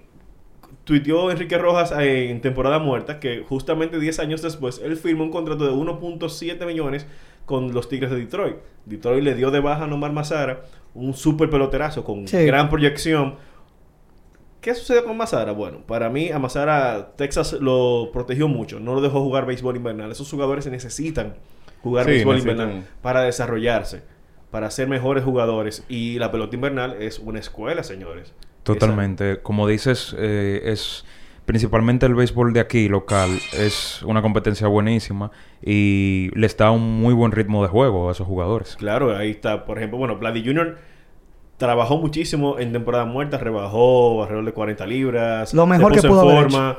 tuiteó 0.84 1.30
Enrique 1.30 1.56
Rojas 1.58 1.92
eh, 1.92 2.30
en 2.30 2.40
temporada 2.40 2.78
muerta 2.78 3.20
que 3.20 3.44
justamente 3.48 3.98
10 4.00 4.18
años 4.20 4.42
después 4.42 4.80
él 4.84 4.96
firmó 4.96 5.24
un 5.24 5.30
contrato 5.30 5.64
de 5.66 5.72
1.7 5.72 6.66
millones 6.66 7.06
con 7.46 7.72
los 7.72 7.88
Tigres 7.88 8.10
de 8.10 8.16
Detroit. 8.16 8.56
Detroit 8.86 9.22
le 9.22 9.34
dio 9.34 9.50
de 9.50 9.60
baja 9.60 9.84
a 9.84 9.86
Nomar 9.86 10.12
Mazara, 10.12 10.62
un 10.94 11.14
super 11.14 11.48
peloterazo 11.50 12.04
con 12.04 12.26
Sí. 12.26 12.44
gran 12.44 12.68
proyección. 12.70 13.36
¿Qué 14.60 14.74
sucedió 14.74 15.04
con 15.04 15.16
Mazara? 15.16 15.52
Bueno, 15.52 15.78
para 15.86 16.08
mí 16.10 16.30
a 16.30 16.38
Mazara 16.38 17.12
Texas 17.16 17.52
lo 17.60 18.10
protegió 18.12 18.48
mucho, 18.48 18.80
no 18.80 18.94
lo 18.94 19.00
dejó 19.00 19.20
jugar 19.22 19.46
béisbol 19.46 19.76
invernal. 19.76 20.10
Esos 20.10 20.28
jugadores 20.30 20.66
necesitan 20.66 21.34
jugar 21.82 22.04
Sí, 22.06 22.10
béisbol 22.12 22.36
necesitan- 22.36 22.50
invernal 22.68 22.88
para 23.02 23.22
desarrollarse, 23.22 24.02
para 24.50 24.70
ser 24.70 24.88
mejores 24.88 25.22
jugadores. 25.24 25.84
Y 25.88 26.18
la 26.18 26.32
pelota 26.32 26.56
invernal 26.56 26.96
es 27.00 27.18
una 27.20 27.38
escuela, 27.38 27.82
señores. 27.84 28.34
Totalmente. 28.64 29.38
Como 29.42 29.66
dices, 29.68 30.14
eh, 30.18 30.62
es 30.64 31.04
principalmente 31.46 32.04
el 32.04 32.14
béisbol 32.14 32.52
de 32.52 32.60
aquí, 32.60 32.88
local, 32.88 33.30
es 33.56 34.02
una 34.02 34.20
competencia 34.20 34.66
buenísima 34.66 35.30
y 35.64 36.28
les 36.34 36.56
da 36.56 36.70
un 36.70 37.00
muy 37.00 37.14
buen 37.14 37.32
ritmo 37.32 37.62
de 37.62 37.68
juego 37.70 38.08
a 38.08 38.12
esos 38.12 38.26
jugadores. 38.26 38.76
Claro, 38.76 39.16
ahí 39.16 39.30
está. 39.30 39.64
Por 39.64 39.78
ejemplo, 39.78 39.98
bueno, 39.98 40.16
Vladdy 40.18 40.44
Jr. 40.44 40.76
trabajó 41.58 41.98
muchísimo 41.98 42.58
en 42.58 42.72
temporada 42.72 43.04
muerta, 43.04 43.36
rebajó 43.36 44.22
alrededor 44.22 44.46
de 44.46 44.52
40 44.52 44.86
libras. 44.86 45.52
Lo 45.52 45.66
mejor 45.66 45.94
se 45.94 46.00
que 46.00 46.08
pudo 46.08 46.22
en 46.22 46.36
haber 46.38 46.50
forma. 46.50 46.78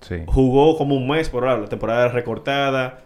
Sí. 0.00 0.16
Jugó 0.26 0.78
como 0.78 0.94
un 0.94 1.06
mes 1.06 1.28
por 1.28 1.46
ahora, 1.46 1.60
la 1.60 1.68
temporada 1.68 2.08
recortada. 2.08 3.00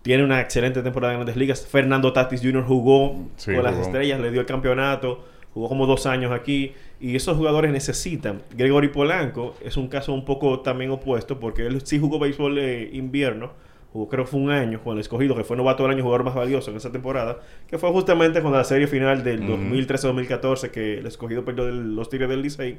Tiene 0.00 0.24
una 0.24 0.40
excelente 0.40 0.82
temporada 0.82 1.12
en 1.12 1.20
Grandes 1.20 1.36
Ligas. 1.36 1.64
Fernando 1.64 2.12
Tatis 2.12 2.40
Jr. 2.42 2.64
jugó 2.64 3.28
Sí, 3.36 3.54
con 3.54 3.62
las 3.62 3.76
estrellas, 3.76 4.18
le 4.18 4.32
dio 4.32 4.40
el 4.40 4.46
campeonato. 4.46 5.24
Jugó 5.54 5.68
como 5.68 5.86
dos 5.86 6.06
años 6.06 6.32
aquí. 6.32 6.72
Y 6.98 7.14
esos 7.14 7.36
jugadores 7.36 7.70
necesitan. 7.70 8.42
Gregory 8.56 8.88
Polanco 8.88 9.54
es 9.60 9.76
un 9.76 9.88
caso 9.88 10.12
un 10.12 10.24
poco 10.24 10.60
también 10.60 10.90
opuesto 10.90 11.38
porque 11.38 11.66
él 11.66 11.80
sí 11.84 12.00
jugó 12.00 12.18
béisbol 12.18 12.56
de 12.56 12.90
invierno. 12.94 13.50
Jugó 13.92 14.08
creo 14.08 14.24
que 14.24 14.30
fue 14.30 14.40
un 14.40 14.50
año 14.50 14.82
con 14.82 14.94
el 14.94 15.00
escogido, 15.00 15.36
que 15.36 15.44
fue 15.44 15.56
novato 15.56 15.82
del 15.82 15.92
año, 15.92 16.02
jugador 16.02 16.24
más 16.24 16.34
valioso 16.34 16.70
en 16.70 16.78
esa 16.78 16.90
temporada. 16.90 17.40
Que 17.66 17.76
fue 17.78 17.90
justamente 17.90 18.40
con 18.40 18.52
la 18.52 18.64
serie 18.64 18.86
final 18.86 19.22
del 19.22 19.42
Ujú. 19.42 19.52
2013-2014 19.74 20.70
que 20.70 20.98
el 20.98 21.06
escogido 21.06 21.44
perdió 21.44 21.66
de 21.66 21.72
los 21.72 22.08
Tigres 22.08 22.28
del 22.30 22.40
Licey. 22.42 22.78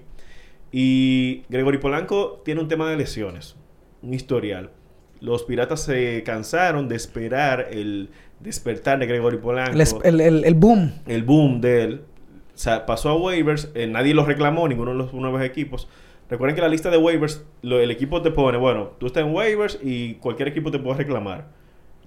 Y 0.72 1.44
Gregory 1.50 1.78
Polanco 1.78 2.42
tiene 2.44 2.62
un 2.62 2.68
tema 2.68 2.90
de 2.90 2.98
lesiones, 2.98 3.56
un 4.02 4.14
historial. 4.14 4.72
Los 5.22 5.44
piratas 5.44 5.82
se 5.84 6.24
cansaron 6.26 6.90
de 6.90 6.96
esperar 6.96 7.68
el 7.72 8.10
despertar 8.40 9.00
de 9.00 9.06
Gregory 9.06 9.38
Polanco, 9.38 10.02
el, 10.04 10.20
el- 10.20 10.44
el 10.46 10.54
boom. 10.56 10.92
el 11.08 11.24
boom 11.24 11.62
de 11.62 11.84
él. 11.84 12.02
O 12.56 12.58
sea, 12.58 12.86
pasó 12.86 13.10
a 13.10 13.16
waivers, 13.16 13.72
eh, 13.74 13.88
nadie 13.88 14.14
lo 14.14 14.26
reclamó, 14.26 14.68
ninguno 14.68 14.92
de 14.92 14.98
los 14.98 15.14
nuevos 15.14 15.42
equipos. 15.44 15.88
Recuerden 16.34 16.56
que 16.56 16.62
la 16.64 16.68
lista 16.68 16.90
de 16.90 16.98
waivers, 16.98 17.46
lo- 17.62 17.80
el 17.80 17.92
equipo 17.92 18.24
te 18.24 18.32
pone, 18.32 18.58
bueno, 18.58 18.94
tú 18.98 19.06
estás 19.06 19.24
en 19.24 19.32
waivers 19.36 19.78
y 19.84 20.16
cualquier 20.16 20.48
equipo 20.48 20.72
te 20.72 20.80
puede 20.80 20.98
reclamar. 20.98 21.50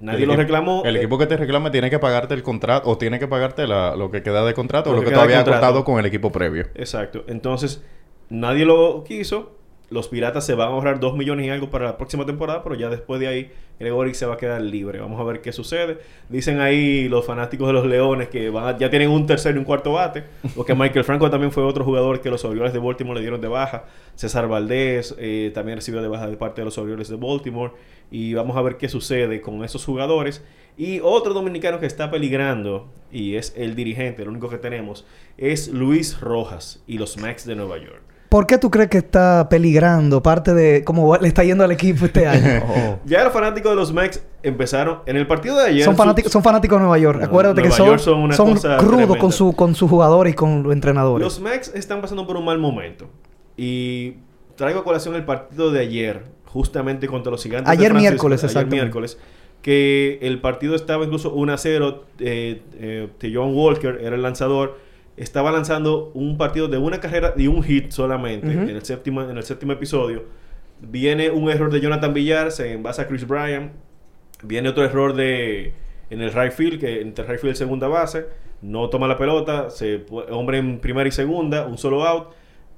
Nadie 0.01 0.24
El 0.24 0.29
lo 0.31 0.35
reclamó. 0.35 0.83
El 0.85 0.97
eh, 0.97 0.99
equipo 0.99 1.16
que 1.16 1.27
te 1.27 1.37
reclama 1.37 1.70
tiene 1.70 1.91
que 1.91 2.01
pagarte 2.01 2.35
el 2.35 2.43
contrato 2.43 2.91
o 2.91 2.99
tiene 2.99 3.20
que 3.20 3.29
pagarte 3.29 3.68
la- 3.68 3.95
lo 3.95 4.11
que 4.11 4.24
queda 4.24 4.45
de 4.45 4.53
contrato 4.53 4.91
o 4.91 4.95
Lo 4.95 4.99
que 4.99 5.07
que 5.07 5.12
contrato. 5.14 5.41
acordado 5.43 5.85
con 5.85 6.01
el 6.01 6.07
equipo 6.07 6.33
previo. 6.33 6.66
Exacto. 6.74 7.22
Entonces, 7.29 7.85
nadie 8.29 8.64
lo 8.64 9.05
quiso. 9.05 9.56
Los 9.89 10.09
piratas 10.09 10.45
se 10.45 10.55
van 10.55 10.68
a 10.68 10.72
ahorrar 10.72 10.99
2 10.99 11.16
millones 11.16 11.47
y 11.47 11.51
algo 11.51 11.70
para 11.70 11.84
la 11.84 11.97
próxima 11.97 12.26
temporada, 12.26 12.62
pero 12.64 12.74
ya 12.74 12.89
después 12.89 13.20
de 13.20 13.28
ahí, 13.28 13.53
Gregory 13.78 14.14
se 14.14 14.26
va 14.26 14.34
a 14.34 14.37
quedar 14.37 14.61
libre. 14.61 14.99
Vamos 14.99 15.20
a 15.20 15.24
ver 15.24 15.41
qué 15.43 15.53
sucede. 15.53 15.99
Dicen 16.28 16.59
ahí 16.61 17.09
los 17.09 17.24
fanáticos 17.24 17.68
de 17.68 17.72
los 17.72 17.87
Leones 17.87 18.28
que 18.28 18.51
van 18.51 18.66
a- 18.74 18.78
ya 18.78 18.91
tienen 18.91 19.11
un 19.11 19.26
tercer 19.26 19.55
y 19.55 19.59
un 19.59 19.64
cuarto 19.64 19.93
bate. 19.93 20.24
Porque 20.57 20.74
Michael 20.74 21.05
Franco 21.05 21.30
también 21.30 21.53
fue 21.53 21.62
otro 21.62 21.84
jugador 21.84 22.20
que 22.20 22.30
los 22.30 22.45
Orioles 22.45 22.72
de 22.72 22.80
Baltimore 22.80 23.14
le 23.16 23.20
dieron 23.20 23.41
de 23.41 23.47
baja. 23.49 23.84
César 24.16 24.49
Valdés 24.49 25.14
eh, 25.18 25.53
también 25.55 25.76
recibió 25.78 26.03
de 26.03 26.09
baja 26.09 26.26
de 26.26 26.37
parte 26.37 26.62
de 26.62 26.64
los 26.64 26.78
Orioles 26.78 27.09
de 27.09 27.16
Baltimore. 27.16 27.72
Y 28.11 28.34
vamos 28.34 28.57
a 28.57 28.62
ver 28.62 28.78
qué 28.78 28.89
sucede 28.89 29.41
con 29.41 29.62
esos 29.62 29.84
jugadores. 29.84 30.43
Y 30.76 30.99
otro 31.01 31.32
dominicano 31.32 31.78
que 31.78 31.87
está 31.87 32.11
peligrando, 32.11 32.89
y 33.12 33.37
es 33.37 33.55
el 33.57 33.76
dirigente, 33.76 34.22
el 34.22 34.28
único 34.28 34.49
que 34.49 34.59
tenemos, 34.59 35.07
es 35.39 35.68
Luis 35.68 36.20
Rojas 36.20 36.82
y 36.89 36.99
los 36.99 37.16
Max 37.18 37.47
de 37.47 37.55
Nueva 37.57 37.78
York. 37.78 38.03
¿Por 38.37 38.47
qué 38.47 38.59
tú 38.59 38.70
crees 38.70 38.91
que 38.91 38.99
está 38.99 39.49
peligrando 39.49 40.22
parte 40.22 40.53
de 40.53 40.84
cómo 40.84 41.16
le 41.16 41.26
está 41.26 41.43
yendo 41.43 41.64
al 41.64 41.72
equipo 41.72 42.05
este 42.05 42.26
año? 42.28 42.99
Ya 43.07 43.24
los 43.24 43.32
fanáticos 43.32 43.72
de 43.72 43.76
los 43.76 43.95
Mex 43.95 44.22
empezaron 44.43 44.99
en 45.07 45.16
el 45.16 45.26
partido 45.26 45.57
de 45.57 45.68
ayer. 45.70 45.84
son, 45.87 45.97
fanáticos, 45.97 46.30
son 46.30 46.43
fanáticos 46.43 46.76
de 46.76 46.80
Nueva 46.80 46.99
York. 46.99 47.18
No, 47.20 47.24
Acuérdate 47.24 47.62
que 47.62 47.68
Nueva 47.68 47.76
son, 47.78 47.87
York 47.87 48.01
son 48.01 48.18
una 48.18 48.34
son 48.37 48.53
cosa 48.53 48.76
crudos 48.76 48.97
tremenda. 48.97 49.18
con, 49.18 49.32
su, 49.32 49.55
con 49.55 49.74
sus 49.74 49.89
jugadores 49.89 50.34
y 50.34 50.37
con 50.37 50.62
los 50.64 50.74
entrenadores. 50.74 51.24
Los 51.24 51.41
Mex 51.41 51.74
están 51.74 52.03
pasando 52.03 52.26
por 52.26 52.37
un 52.37 52.45
mal 52.45 52.59
momento. 52.59 53.07
Y 53.57 54.16
traigo 54.55 54.80
a 54.80 54.84
colación 54.84 55.14
el 55.14 55.24
partido 55.24 55.70
de 55.70 55.80
ayer, 55.80 56.24
justamente 56.45 57.07
contra 57.07 57.32
los 57.32 57.43
gigantes. 57.43 57.68
de 57.68 57.72
Ayer 57.72 57.93
Francisco, 57.93 58.11
miércoles, 58.11 58.41
ayer 58.41 58.51
exactamente. 58.51 58.76
miércoles. 58.76 59.18
Que 59.62 60.18
el 60.20 60.43
partido 60.43 60.74
estaba 60.74 61.07
incluso 61.07 61.32
1 61.32 61.53
a 61.55 61.57
0. 61.57 62.05
Eh, 62.18 62.61
eh, 62.74 63.30
John 63.32 63.55
Walker 63.57 63.99
era 64.03 64.14
el 64.14 64.20
lanzador. 64.20 64.84
Estaba 65.17 65.51
lanzando 65.51 66.11
un 66.14 66.37
partido 66.37 66.69
de 66.69 66.79
una 66.79 67.01
carrera 67.01 67.33
y 67.37 67.47
un 67.47 67.62
hit 67.62 67.91
solamente 67.91 68.53
en, 68.53 68.69
el 68.69 68.85
séptimo, 68.85 69.23
en 69.23 69.37
el 69.37 69.43
séptimo 69.43 69.73
episodio. 69.73 70.25
Viene 70.81 71.31
un 71.31 71.49
error 71.49 71.73
de 71.73 71.81
Jonathan 71.81 72.12
Villar, 72.12 72.53
se 72.53 72.73
envasa 72.73 73.03
a 73.03 73.07
Chris 73.07 73.27
Bryan. 73.27 73.73
Viene 74.43 74.69
otro 74.69 74.85
error 74.85 75.14
de 75.14 75.73
en 76.11 76.21
el 76.21 76.33
right 76.33 76.53
field, 76.53 76.79
que 76.79 77.01
entre 77.01 77.25
right 77.25 77.41
field 77.41 77.55
y 77.55 77.59
segunda 77.59 77.89
base. 77.89 78.27
No 78.62 78.89
toma 78.91 79.09
la 79.09 79.17
pelota, 79.17 79.71
se 79.71 80.05
hombre 80.31 80.59
en 80.59 80.81
primera 80.81 81.09
y 81.09 81.12
segunda, 81.12 81.67
un 81.67 81.79
solo 81.79 82.07
out. 82.07 82.29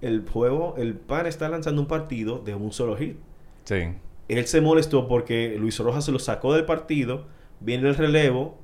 El 0.01 0.25
juego, 0.29 0.77
el 0.79 0.95
pan 0.95 1.27
está 1.27 1.49
lanzando 1.49 1.83
un 1.83 1.89
partido 1.89 2.39
de 2.39 2.55
un 2.55 2.73
solo 2.73 2.97
hit. 2.97 3.17
Sí. 3.65 3.89
Él 4.29 4.47
se 4.47 4.61
molestó 4.61 5.09
porque 5.09 5.57
Luis 5.59 5.79
Rojas 5.79 6.05
se 6.05 6.13
lo 6.13 6.19
sacó 6.19 6.55
del 6.55 6.65
partido, 6.65 7.27
viene 7.61 7.89
el 7.89 7.97
relevo, 7.97 8.59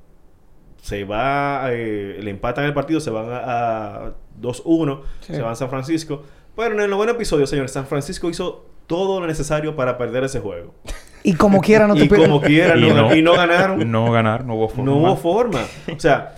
se 0.84 1.04
va, 1.04 1.68
eh, 1.72 2.18
le 2.20 2.30
empatan 2.30 2.66
el 2.66 2.74
partido, 2.74 3.00
se 3.00 3.08
van 3.08 3.26
a, 3.30 3.38
a 3.38 4.12
2-1, 4.38 5.00
Sí. 5.20 5.32
se 5.34 5.40
van 5.40 5.52
a 5.52 5.54
San 5.54 5.70
Francisco. 5.70 6.22
Pero 6.54 6.74
en 6.74 6.80
el 6.80 6.90
noveno 6.90 7.12
episodio, 7.12 7.46
señores, 7.46 7.72
San 7.72 7.86
Francisco 7.86 8.28
hizo 8.28 8.66
todo 8.86 9.18
lo 9.18 9.26
necesario 9.26 9.74
para 9.76 9.96
perder 9.96 10.24
ese 10.24 10.40
juego. 10.40 10.74
Y 11.22 11.32
como 11.36 11.60
quiera 11.62 11.86
no 11.86 11.94
te 11.94 12.04
y 12.04 12.08
como 12.08 12.38
quiera, 12.42 12.76
Y 12.76 12.82
no, 12.82 12.94
no. 13.08 13.14
y 13.16 13.22
no 13.22 13.32
ganaron. 13.32 13.90
No 13.90 14.12
ganar, 14.12 14.44
no 14.44 14.56
hubo 14.56 14.68
forma. 14.68 14.84
No 14.84 14.96
hubo 14.98 15.16
forma. 15.16 15.60
O 15.96 15.98
sea, 15.98 16.34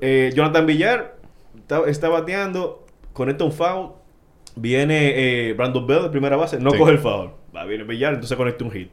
eh, 0.00 0.32
Jonathan 0.34 0.64
Villar 0.64 1.16
está, 1.58 1.82
está 1.86 2.08
bateando, 2.08 2.86
conecta 3.12 3.44
un 3.44 3.52
foul. 3.52 3.90
Viene 4.56 5.12
eh, 5.50 5.52
Brandon 5.52 5.86
Bell 5.86 6.02
de 6.04 6.08
primera 6.08 6.36
base, 6.36 6.58
no 6.58 6.70
Sí. 6.70 6.78
coge 6.78 6.92
el 6.92 6.98
foul. 6.98 7.32
Va, 7.54 7.64
viene 7.64 7.84
Villar, 7.84 8.14
entonces 8.14 8.34
conecta 8.36 8.64
un 8.64 8.70
hit. 8.70 8.90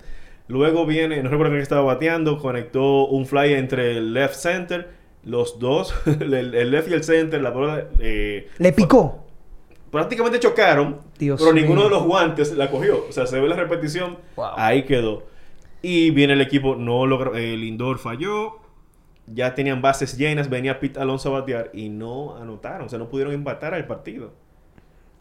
Luego 0.48 0.86
viene, 0.86 1.22
no 1.22 1.30
recuerdo 1.30 1.52
quién 1.52 1.62
estaba 1.62 1.82
bateando, 1.82 2.38
conectó 2.40 3.08
un 3.08 3.26
fly 3.26 3.54
entre 3.54 3.98
el 3.98 4.14
left 4.14 4.36
center. 4.36 4.90
Los 5.24 5.60
dos, 5.60 5.94
el, 6.06 6.34
el 6.34 6.72
left 6.72 6.90
y 6.90 6.94
el 6.94 7.04
center, 7.04 7.42
la 7.42 7.50
bola 7.50 7.86
eh, 8.00 8.48
Le 8.60 8.72
picó. 8.72 9.26
prácticamente 9.92 10.40
chocaron, 10.40 11.00
Dios 11.18 11.42
pero 11.42 11.54
ninguno 11.54 11.84
de 11.84 11.90
los 11.90 12.04
guantes 12.04 12.54
la 12.56 12.70
cogió. 12.72 13.06
O 13.10 13.12
sea, 13.12 13.28
se 13.28 13.40
ve 13.40 13.48
la 13.50 13.56
repetición, 13.58 14.18
Wow. 14.38 14.46
ahí 14.56 14.84
quedó. 14.84 15.24
Y 15.82 16.12
viene 16.12 16.34
el 16.34 16.42
equipo, 16.42 16.76
no 16.76 17.06
logró, 17.06 17.36
el 17.36 17.60
Lindor 17.62 18.00
falló, 18.00 18.60
ya 19.26 19.54
tenían 19.54 19.82
bases 19.82 20.18
llenas, 20.18 20.50
venía 20.50 20.80
Pete 20.80 21.00
Alonso 21.00 21.30
a 21.36 21.40
batear 21.42 21.72
y 21.74 21.90
no 21.90 22.38
anotaron, 22.38 22.86
o 22.88 22.90
sea, 22.90 22.98
no 23.00 23.10
pudieron 23.10 23.34
empatar 23.34 23.74
al 23.74 23.86
partido. 23.86 24.32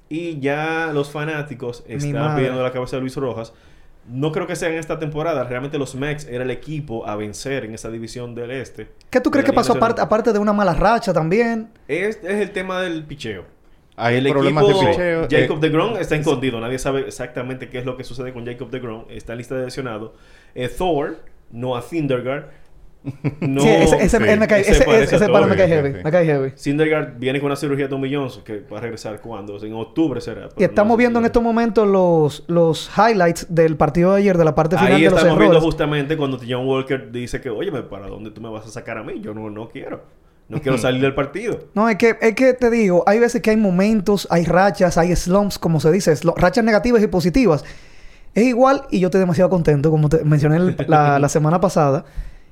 Y 0.08 0.38
ya 0.38 0.92
los 0.94 1.10
fanáticos 1.10 1.82
están 1.88 2.36
pidiendo 2.36 2.62
la 2.62 2.70
cabeza 2.70 2.96
de 2.96 3.00
Luis 3.00 3.16
Rojas. 3.16 3.52
No 4.08 4.30
creo 4.32 4.46
que 4.46 4.54
sea 4.56 4.68
en 4.68 4.76
esta 4.76 4.98
temporada. 4.98 5.44
Realmente 5.44 5.78
los 5.78 5.94
Mex 5.94 6.26
era 6.26 6.44
el 6.44 6.50
equipo 6.50 7.06
a 7.06 7.16
vencer 7.16 7.64
en 7.64 7.74
esa 7.74 7.90
división 7.90 8.34
del 8.34 8.50
este. 8.50 8.88
¿Qué 9.10 9.20
tú 9.20 9.30
crees 9.30 9.44
que 9.44 9.52
pasó 9.52 9.72
aparte, 9.72 10.00
aparte 10.00 10.32
de 10.32 10.38
una 10.38 10.52
mala 10.52 10.74
racha 10.74 11.12
también? 11.12 11.70
Es, 11.88 12.16
es 12.22 12.40
el 12.40 12.50
tema 12.52 12.82
del 12.82 13.04
picheo. 13.04 13.44
Hay 13.96 14.16
el 14.16 14.28
problemas 14.28 14.64
equipo, 14.64 14.80
de 14.80 14.86
picheo. 14.90 15.24
eh, 15.24 15.28
Jacob 15.30 15.58
de 15.58 15.68
Grom 15.70 15.96
está 15.96 16.16
escondido. 16.16 16.60
Nadie 16.60 16.78
sabe 16.78 17.00
exactamente 17.00 17.68
qué 17.68 17.78
es 17.78 17.84
lo 17.86 17.96
que 17.96 18.04
sucede 18.04 18.32
con 18.32 18.46
Jacob 18.46 18.70
de 18.70 18.78
Grom. 18.80 19.04
Está 19.08 19.32
en 19.32 19.38
lista 19.38 19.56
de 19.56 19.64
lesionados. 19.64 20.12
Eh, 20.54 20.68
Thor, 20.68 21.18
Noah 21.50 21.82
Syndergaard. 21.82 22.50
No, 23.40 23.60
sí, 23.60 23.68
ese, 23.68 23.96
ese, 24.02 24.18
sí. 24.18 24.24
él 24.26 24.40
me 24.40 24.48
cae, 24.48 24.60
Ese 24.62 24.72
ese, 24.72 25.16
ese, 25.16 25.28
pana 25.28 25.46
me 25.46 25.56
cae 25.56 25.68
heavy. 25.68 25.92
sí. 25.92 25.98
Me 26.04 26.10
cae 26.10 26.24
heavy. 26.26 26.52
Syndergaard 26.56 27.18
viene 27.18 27.38
con 27.40 27.46
una 27.46 27.56
cirugía 27.56 27.84
de 27.84 27.90
Tommy 27.90 28.12
Johnson 28.12 28.42
que 28.44 28.60
va 28.60 28.78
a 28.78 28.80
regresar 28.80 29.20
cuando, 29.20 29.62
en 29.64 29.72
octubre 29.74 30.20
será. 30.20 30.48
Y 30.56 30.64
estamos 30.64 30.92
no 30.92 30.96
viendo 30.96 31.18
en 31.20 31.24
estos 31.26 31.42
momentos 31.42 31.86
los, 31.86 32.44
los 32.48 32.90
highlights 32.96 33.46
del 33.48 33.76
partido 33.76 34.12
de 34.12 34.18
ayer, 34.22 34.36
de 34.36 34.44
la 34.44 34.54
parte 34.54 34.76
final 34.76 34.94
Ahí 34.94 35.02
de 35.02 35.10
los 35.10 35.18
estamos 35.18 35.38
viendo 35.38 35.56
errores. 35.56 35.64
justamente 35.64 36.16
cuando 36.16 36.38
John 36.38 36.66
Walker 36.66 37.10
dice 37.12 37.40
que, 37.40 37.50
oye, 37.50 37.70
¿para 37.70 38.06
dónde 38.08 38.30
tú 38.30 38.40
me 38.40 38.48
vas 38.48 38.66
a 38.66 38.70
sacar 38.70 38.98
a 38.98 39.02
mí? 39.02 39.20
Yo 39.20 39.32
no, 39.34 39.50
no 39.50 39.68
quiero. 39.68 40.02
No 40.48 40.60
quiero 40.60 40.78
salir 40.78 41.00
del 41.02 41.14
partido. 41.14 41.58
No, 41.74 41.88
es 41.88 41.96
que, 41.96 42.16
es 42.20 42.34
que 42.34 42.54
te 42.54 42.70
digo, 42.70 43.04
hay 43.06 43.18
veces 43.18 43.42
que 43.42 43.50
hay 43.50 43.56
momentos, 43.56 44.26
hay 44.30 44.44
rachas, 44.44 44.96
hay 44.98 45.14
slumps, 45.16 45.58
como 45.58 45.80
se 45.80 45.90
dice, 45.90 46.14
rachas 46.36 46.64
negativas 46.64 47.02
y 47.02 47.06
positivas. 47.06 47.64
Es 48.34 48.44
igual, 48.44 48.82
y 48.90 49.00
yo 49.00 49.08
estoy 49.08 49.20
demasiado 49.20 49.48
contento, 49.48 49.90
como 49.90 50.08
te 50.08 50.22
mencioné 50.22 50.76
la, 50.86 51.18
la 51.18 51.28
semana 51.28 51.58
pasada, 51.60 52.04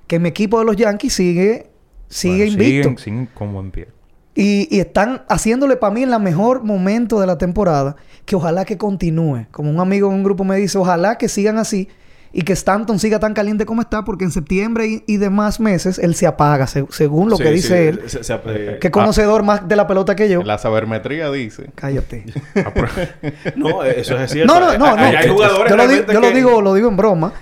que 0.07 0.19
mi 0.19 0.29
equipo 0.29 0.59
de 0.59 0.65
los 0.67 0.77
Yankees 0.77 1.13
sigue, 1.15 1.67
sigue 2.09 2.37
Bueno, 2.47 2.53
invicto. 2.53 2.89
Siguen, 2.91 2.99
siguen 2.99 3.29
con 3.35 3.53
buen 3.53 3.71
pie. 3.71 3.89
Y, 4.37 4.67
y 4.75 4.81
están 4.81 5.23
haciéndole 5.29 5.77
para 5.77 5.95
mí 5.95 6.03
en 6.03 6.11
la 6.11 6.19
mejor 6.19 6.65
momento 6.65 7.21
de 7.21 7.27
la 7.27 7.39
temporada, 7.39 7.95
que 8.25 8.35
ojalá 8.37 8.65
que 8.65 8.77
continúe. 8.77 9.47
Como 9.53 9.71
un 9.71 9.79
amigo 9.81 10.09
en 10.09 10.15
un 10.17 10.25
grupo 10.25 10.43
me 10.45 10.57
dice, 10.57 10.77
ojalá 10.79 11.17
que 11.19 11.29
sigan 11.29 11.57
así 11.59 11.89
y 12.37 12.43
que 12.43 12.53
Stanton 12.55 12.99
siga 12.99 13.21
tan 13.21 13.33
caliente 13.33 13.65
como 13.65 13.81
está, 13.81 14.05
porque 14.05 14.25
en 14.25 14.33
septiembre 14.33 14.87
y, 14.89 15.05
y 15.07 15.19
demás 15.19 15.61
meses 15.61 16.01
él 16.01 16.17
se 16.17 16.27
apaga, 16.27 16.67
se- 16.67 16.85
según 16.91 17.31
lo 17.31 17.37
Sí, 17.37 17.45
que 17.45 17.49
sí, 17.51 17.55
dice 17.55 17.89
él. 17.91 18.01
se- 18.07 18.25
se- 18.25 18.41
eh, 18.47 18.79
Que 18.81 18.91
conocedor 18.91 19.45
más 19.45 19.69
de 19.69 19.77
la 19.77 19.87
pelota 19.87 20.17
que 20.17 20.29
yo. 20.29 20.43
La 20.43 20.59
sabermetría 20.59 21.31
dice. 21.31 21.71
Cállate. 21.77 22.25
No, 23.55 23.85
eso 23.85 24.19
es 24.19 24.33
cierto. 24.33 24.53
No, 24.53 24.59
no, 24.59 24.77
no, 24.77 24.97
no. 24.97 25.03
Hay, 25.05 25.15
hay 25.15 25.29
jugadores 25.29 25.71
yo 26.13 26.21
lo, 26.21 26.31
digo, 26.33 26.61
lo 26.61 26.75
digo 26.75 26.89
en 26.89 26.97
broma. 26.97 27.33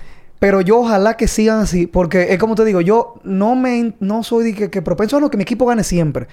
Pero 0.43 0.59
yo 0.59 0.79
ojalá 0.79 1.15
que 1.15 1.29
sigan 1.29 1.61
así. 1.61 1.87
Porque 1.87 2.33
es 2.33 2.37
como 2.37 2.55
te 2.55 2.65
digo, 2.65 2.81
yo 2.81 3.15
no 3.23 3.55
me 3.55 3.77
in- 3.77 3.95
no 4.01 4.23
soy 4.23 4.43
de 4.51 4.53
que, 4.53 4.69
que 4.69 4.81
propenso 4.81 5.15
a 5.15 5.21
lo 5.21 5.29
que 5.29 5.37
mi 5.37 5.43
equipo 5.43 5.65
gane 5.65 5.85
siempre. 5.85 6.27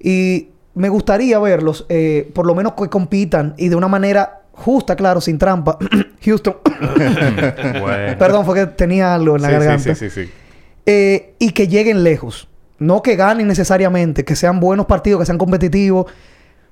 Y 0.00 0.48
me 0.74 0.88
gustaría 0.88 1.38
verlos, 1.38 1.86
eh, 1.88 2.28
por 2.34 2.44
lo 2.44 2.56
menos 2.56 2.72
que 2.72 2.88
compitan 2.88 3.54
y 3.56 3.68
de 3.68 3.76
una 3.76 3.86
manera 3.86 4.40
justa, 4.50 4.96
claro, 4.96 5.20
sin 5.20 5.38
trampa. 5.38 5.78
Houston. 6.24 6.56
Bueno. 7.80 8.18
Perdón, 8.18 8.44
fue 8.44 8.54
que 8.56 8.66
tenía 8.66 9.14
algo 9.14 9.36
en 9.36 9.42
la 9.42 9.48
sí, 9.48 9.54
garganta. 9.54 9.94
sí, 9.94 9.94
sí, 9.94 10.10
sí, 10.10 10.24
sí. 10.26 10.30
Eh, 10.84 11.34
y 11.38 11.52
que 11.52 11.68
lleguen 11.68 12.02
lejos. 12.02 12.48
No 12.80 13.00
que 13.00 13.14
ganen 13.14 13.46
necesariamente, 13.46 14.24
que 14.24 14.34
sean 14.34 14.58
buenos 14.58 14.86
partidos, 14.86 15.20
que 15.20 15.26
sean 15.26 15.38
competitivos, 15.38 16.06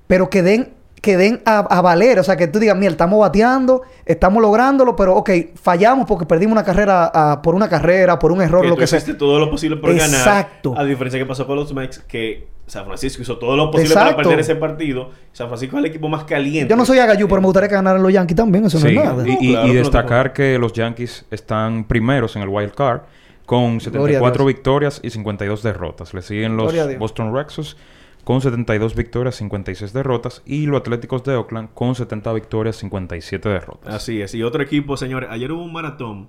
pero 0.08 0.28
que 0.28 0.42
den, 0.42 0.70
que 1.04 1.16
den 1.18 1.42
a, 1.44 1.58
a 1.58 1.82
valer. 1.82 2.18
O 2.18 2.24
sea, 2.24 2.36
que 2.36 2.46
tú 2.48 2.58
digas, 2.58 2.76
mira, 2.76 2.90
estamos 2.90 3.20
bateando, 3.20 3.82
estamos 4.06 4.40
lográndolo, 4.42 4.96
pero 4.96 5.14
ok, 5.16 5.30
fallamos 5.54 6.06
porque 6.08 6.24
perdimos 6.24 6.52
una 6.52 6.64
carrera 6.64 7.40
por 7.42 7.54
una 7.54 7.68
carrera, 7.68 8.18
por 8.18 8.32
un 8.32 8.40
error, 8.40 8.62
que 8.62 8.68
lo 8.68 8.74
tú 8.74 8.80
que 8.80 8.86
sea. 8.86 8.98
hiciste 8.98 9.14
todo 9.18 9.38
lo 9.38 9.50
posible 9.50 9.76
por 9.76 9.90
ganar. 9.94 10.08
Exacto. 10.08 10.74
A 10.76 10.82
diferencia 10.84 11.20
que 11.20 11.26
pasó 11.26 11.46
con 11.46 11.56
los 11.56 11.72
Mex, 11.74 11.98
que 12.00 12.48
San 12.66 12.86
Francisco 12.86 13.20
hizo 13.20 13.36
todo 13.36 13.54
lo 13.56 13.70
posible 13.70 13.92
para 13.94 14.06
Exacto. 14.06 14.22
perder 14.28 14.40
ese 14.40 14.56
partido. 14.56 15.10
San 15.32 15.48
Francisco 15.48 15.76
es 15.76 15.84
el 15.84 15.90
equipo 15.90 16.08
más 16.08 16.24
caliente. 16.24 16.70
Yo 16.70 16.76
no 16.76 16.86
soy 16.86 16.98
agayú, 16.98 17.28
pero 17.28 17.42
me 17.42 17.46
gustaría 17.48 17.68
que 17.68 17.74
ganaran 17.74 18.02
los 18.02 18.10
Yankees 18.12 18.36
también, 18.36 18.64
eso 18.64 18.78
no 18.78 18.86
Sí, 18.88 18.96
es 18.96 19.04
nada. 19.04 19.24
y, 19.28 19.52
No, 19.52 19.64
destacar 19.74 20.32
que 20.32 20.58
los 20.58 20.72
Yankees 20.72 21.26
están 21.30 21.84
primeros 21.84 22.34
en 22.36 22.42
el 22.42 22.48
wild 22.48 22.72
card 22.72 23.02
con 23.44 23.76
Gloria 23.78 24.16
a 24.18 24.20
74 24.22 24.44
Dios. 24.44 24.54
victorias 24.56 25.00
y 25.04 25.10
52 25.10 25.62
derrotas. 25.62 26.14
Le 26.14 26.22
siguen 26.22 26.56
los. 26.56 26.74
Boston 26.98 27.34
Red 27.34 27.48
Sox 27.48 27.76
con 28.24 28.40
72 28.40 28.94
victorias, 28.94 29.36
56 29.36 29.92
derrotas 29.92 30.42
y 30.46 30.66
los 30.66 30.80
Atléticos 30.80 31.22
de 31.24 31.34
Oakland 31.34 31.68
con 31.74 31.94
70 31.94 32.32
victorias, 32.32 32.76
57 32.76 33.48
derrotas. 33.48 33.94
Así 33.94 34.20
es. 34.22 34.34
Y 34.34 34.42
otro 34.42 34.62
equipo, 34.62 34.96
señores. 34.96 35.28
Ayer 35.30 35.52
hubo 35.52 35.62
un 35.62 35.72
maratón 35.72 36.28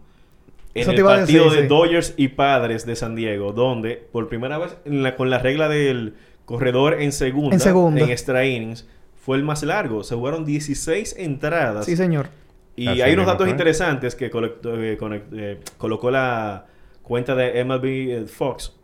en 0.74 0.82
Eso 0.82 0.92
el 0.92 1.04
partido 1.04 1.46
decir, 1.46 1.58
de 1.58 1.64
sí. 1.64 1.68
Dodgers 1.70 2.14
y 2.18 2.28
Padres 2.30 2.86
de 2.86 2.96
San 2.98 3.16
Diego, 3.16 3.54
donde 3.54 3.96
por 4.12 4.28
primera 4.28 4.58
vez 4.58 4.76
en 4.86 5.04
la- 5.04 5.16
con 5.16 5.30
la 5.30 5.40
regla 5.40 5.70
del 5.70 6.16
corredor 6.44 7.02
en 7.02 7.12
segunda, 7.14 7.56
En 7.56 7.60
segunda. 7.62 8.02
en 8.02 8.10
extra 8.10 8.46
innings, 8.46 8.86
fue 9.16 9.38
el 9.38 9.44
más 9.44 9.64
largo. 9.64 10.04
Se 10.04 10.16
jugaron 10.16 10.44
16 10.46 11.16
entradas. 11.18 11.86
Sí, 11.86 11.96
señor. 11.96 12.28
Y 12.76 12.88
Así 12.90 13.02
hay 13.02 13.14
unos 13.14 13.26
datos 13.26 13.48
interesantes 13.48 14.16
que 14.16 14.26
eh, 14.26 14.98
eh, 15.32 15.60
colocó 15.78 16.12
la 16.12 16.66
cuenta 17.04 17.34
de 17.36 17.64
MLB 17.64 17.86
eh, 17.86 18.26
Fox 18.28 18.76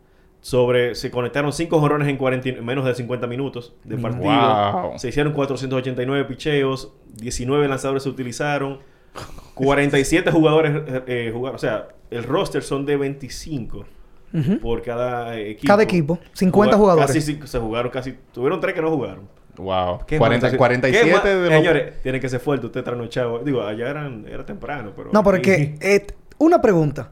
sobre 0.42 0.94
se 0.96 1.10
conectaron 1.10 1.52
5 1.52 1.78
jorrones 1.80 2.08
en, 2.08 2.16
40 2.18 2.48
y- 2.48 2.52
en 2.52 2.64
menos 2.64 2.84
de 2.84 2.94
50 2.94 3.26
minutos 3.26 3.74
de 3.84 3.96
Mm. 3.96 4.02
partido. 4.02 4.24
Wow. 4.82 4.98
Se 4.98 5.08
hicieron 5.08 5.32
489 5.32 6.24
picheos, 6.26 6.92
19 7.14 7.66
lanzadores 7.68 8.02
se 8.02 8.08
utilizaron, 8.10 8.80
47 9.54 10.30
jugadores 10.32 10.82
eh, 10.86 11.02
eh, 11.06 11.30
jugaron, 11.32 11.56
o 11.56 11.58
sea, 11.58 11.88
el 12.10 12.24
roster 12.24 12.62
son 12.62 12.84
de 12.86 12.96
25 12.96 13.84
Ujú. 14.34 14.58
por 14.58 14.82
cada 14.82 15.38
equipo. 15.38 15.66
Cada 15.68 15.82
equipo, 15.82 16.18
50 16.32 16.76
Jugar- 16.76 16.78
jugadores. 16.96 17.06
Casi 17.24 17.38
se 17.46 17.58
jugaron 17.58 17.90
casi, 17.92 18.14
tuvieron 18.32 18.60
3 18.60 18.74
que 18.74 18.82
no 18.82 18.90
jugaron. 18.90 19.28
Wow. 19.56 20.00
¿Qué 20.06 20.16
40 20.18 20.46
más? 20.46 20.50
¿Qué 20.52 20.56
47 20.58 21.12
más? 21.12 21.24
de 21.24 21.34
los... 21.34 21.48
Señores, 21.50 22.02
tienen 22.02 22.20
que 22.22 22.28
ser 22.30 22.40
fuertes. 22.40 22.64
Usted 22.66 22.82
trasnochado. 22.82 23.40
Digo, 23.40 23.60
allá 23.62 23.90
eran, 23.90 24.24
era 24.26 24.46
temprano, 24.46 24.92
pero... 24.96 25.10
No, 25.12 25.22
pero 25.22 25.36
es 25.36 25.40
aquí- 25.46 25.74
que... 25.78 25.94
eh, 25.96 26.06
una 26.38 26.62
pregunta. 26.62 27.10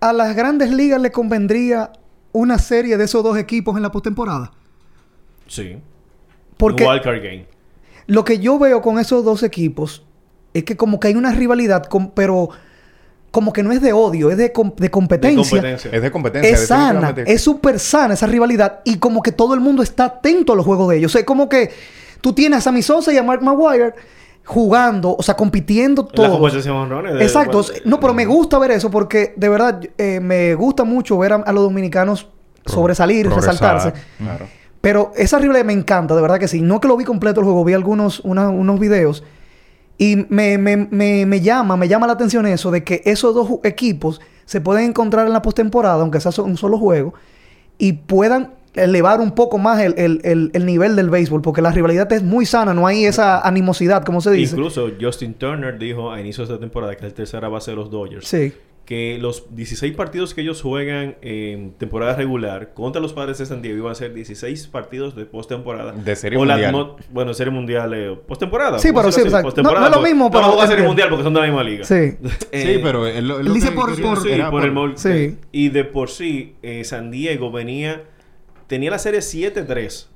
¿A 0.00 0.12
las 0.12 0.36
grandes 0.36 0.70
ligas 0.70 1.00
le 1.00 1.10
convendría 1.10 1.90
una 2.32 2.58
serie 2.58 2.96
de 2.96 3.04
esos 3.04 3.22
dos 3.22 3.36
equipos 3.38 3.76
en 3.76 3.82
la 3.82 3.92
postemporada? 3.92 4.52
Sí. 5.46 5.78
Porque... 6.56 6.86
Wildcard 6.86 7.22
game. 7.22 7.46
Lo 8.06 8.24
que 8.24 8.38
yo 8.38 8.58
veo 8.58 8.82
con 8.82 8.98
esos 8.98 9.24
dos 9.24 9.42
equipos 9.42 10.04
es 10.54 10.64
que 10.64 10.76
como 10.76 10.98
que 11.00 11.08
hay 11.08 11.14
una 11.14 11.32
rivalidad, 11.32 11.84
con- 11.84 12.10
pero 12.10 12.48
como 13.30 13.52
que 13.52 13.62
no 13.62 13.72
es 13.72 13.80
de 13.80 13.92
odio, 13.92 14.30
es 14.30 14.36
de, 14.36 14.52
com- 14.52 14.74
de 14.76 14.90
competencia. 14.90 15.38
De 15.42 15.50
competencia. 15.50 15.90
Es 15.92 16.02
de 16.02 16.10
competencia. 16.10 16.50
Es 16.50 16.66
sana, 16.68 17.14
es 17.26 17.40
súper 17.42 17.78
sana 17.78 18.14
esa 18.14 18.26
rivalidad 18.26 18.80
y 18.84 18.98
como 18.98 19.22
que 19.22 19.32
todo 19.32 19.54
el 19.54 19.60
mundo 19.60 19.82
está 19.82 20.04
atento 20.04 20.52
a 20.52 20.56
los 20.56 20.66
juegos 20.66 20.90
de 20.90 20.98
ellos. 20.98 21.10
O 21.10 21.12
sea, 21.12 21.20
es 21.20 21.26
como 21.26 21.48
que 21.48 21.70
tú 22.20 22.32
tienes 22.34 22.58
a 22.58 22.60
Sammy 22.60 22.82
Sosa 22.82 23.12
y 23.12 23.16
a 23.16 23.22
Mark 23.22 23.42
Maguire 23.42 23.94
jugando, 24.44 25.14
o 25.16 25.22
sea, 25.22 25.34
compitiendo 25.34 26.08
La 26.14 26.28
honrones 26.74 27.14
de- 27.14 27.22
Exacto. 27.24 27.62
de- 27.62 27.82
no, 27.84 28.00
pero 28.00 28.12
me 28.14 28.26
gusta 28.26 28.58
ver 28.58 28.72
eso 28.72 28.90
porque 28.90 29.34
de 29.36 29.48
verdad 29.48 29.80
eh, 29.98 30.20
me 30.20 30.54
gusta 30.54 30.84
mucho 30.84 31.16
ver 31.18 31.32
a, 31.32 31.36
a 31.36 31.52
los 31.52 31.62
dominicanos 31.64 32.28
sobresalir, 32.66 33.26
progresar. 33.26 33.54
resaltarse. 33.54 33.92
Claro. 34.18 34.46
Pero 34.80 35.12
esa 35.16 35.38
rivalidad 35.38 35.64
me 35.64 35.72
encanta, 35.72 36.14
de 36.16 36.22
verdad 36.22 36.38
que 36.40 36.48
sí. 36.48 36.60
No 36.60 36.80
que 36.80 36.88
lo 36.88 36.96
vi 36.96 37.04
completo 37.04 37.40
el 37.40 37.44
juego, 37.44 37.64
vi 37.64 37.72
algunos 37.72 38.20
una- 38.20 38.50
unos 38.50 38.80
videos. 38.80 39.22
Y 39.96 40.26
me, 40.28 40.58
me, 40.58 40.76
me, 40.76 41.24
me 41.26 41.40
llama, 41.40 41.76
me 41.76 41.86
llama 41.86 42.08
la 42.08 42.14
atención 42.14 42.44
eso 42.46 42.72
de 42.72 42.82
que 42.82 43.02
esos 43.04 43.34
dos 43.34 43.48
equipos 43.62 44.20
se 44.44 44.60
pueden 44.60 44.86
encontrar 44.90 45.26
en 45.28 45.32
la 45.32 45.42
postemporada, 45.42 46.00
aunque 46.02 46.18
sea 46.20 46.32
un 46.42 46.56
solo 46.56 46.78
juego, 46.78 47.14
y 47.78 47.92
puedan 47.92 48.54
elevar 48.74 49.20
un 49.20 49.34
poco 49.34 49.58
más 49.58 49.80
el, 49.80 49.94
el, 49.98 50.20
el, 50.24 50.50
el 50.54 50.66
nivel 50.66 50.96
del 50.96 51.10
béisbol, 51.10 51.42
porque 51.42 51.60
la 51.62 51.72
rivalidad 51.72 52.10
es 52.12 52.22
muy 52.22 52.46
sana, 52.46 52.72
no 52.74 52.86
hay 52.86 53.04
esa 53.04 53.40
animosidad, 53.46 54.04
como 54.04 54.20
se 54.20 54.30
dice. 54.30 54.54
Incluso 54.56 54.90
Justin 55.00 55.34
Turner 55.34 55.78
dijo 55.78 56.10
a 56.10 56.20
inicios 56.20 56.48
de 56.48 56.54
esta 56.54 56.60
temporada, 56.60 56.94
que 56.96 57.04
es 57.06 57.12
la 57.12 57.16
tercera 57.16 57.48
base 57.48 57.72
de 57.72 57.76
los 57.76 57.90
Dodgers, 57.90 58.26
Sí. 58.26 58.52
que 58.86 59.18
los 59.20 59.54
16 59.54 59.94
partidos 59.94 60.34
que 60.34 60.40
ellos 60.40 60.60
juegan 60.62 61.16
en 61.22 61.72
temporada 61.72 62.16
regular 62.16 62.72
contra 62.74 63.00
los 63.00 63.12
padres 63.12 63.38
de 63.38 63.46
San 63.46 63.62
Diego 63.62 63.78
iban 63.78 63.92
a 63.92 63.94
ser 63.94 64.12
16 64.14 64.66
partidos 64.68 65.14
de 65.14 65.24
postemporada. 65.26 65.92
De 65.92 66.16
serie 66.16 66.38
O 66.38 66.44
la 66.44 66.54
mundial. 66.54 66.74
atmo- 66.74 66.96
bueno, 67.12 67.32
serie 67.34 67.52
mundial, 67.52 67.92
eh, 67.94 68.18
postemporada. 68.26 68.78
Sí, 68.80 68.88
pero 68.92 69.06
decirlo 69.06 69.30
sí, 69.30 69.36
así, 69.36 69.46
o 69.46 69.52
sea, 69.52 69.62
no- 69.62 69.70
no 69.70 69.78
es 69.78 69.84
lo 69.84 69.92
porque 69.98 70.08
mismo, 70.08 70.24
No 70.24 70.30
pero 70.32 70.42
vamos 70.48 70.64
a 70.64 70.66
serie 70.66 70.84
mundial 70.86 71.08
porque 71.10 71.24
son 71.24 71.34
de 71.34 71.40
la 71.40 71.46
misma 71.46 71.62
liga. 71.62 71.84
Sí. 71.84 71.94
Eh, 71.94 72.74
Sí, 72.74 72.80
pero 72.82 73.06
él, 73.06 73.28
lo- 73.28 73.34
él 73.36 73.40
él 73.42 73.46
lo 73.48 73.54
dice 73.54 73.70
por- 73.70 74.00
por- 74.00 74.22
Sí, 74.22 74.30
era 74.32 74.50
por 74.50 74.64
el 74.64 74.96
Sí. 74.98 75.36
Y 75.52 75.68
de 75.68 75.84
por 75.84 76.08
sí, 76.08 76.54
eh, 76.62 76.82
San 76.84 77.10
Diego 77.10 77.52
venía... 77.52 78.02
Tenía 78.72 78.90
la 78.90 78.98
serie 78.98 79.20
7-3 79.20 80.06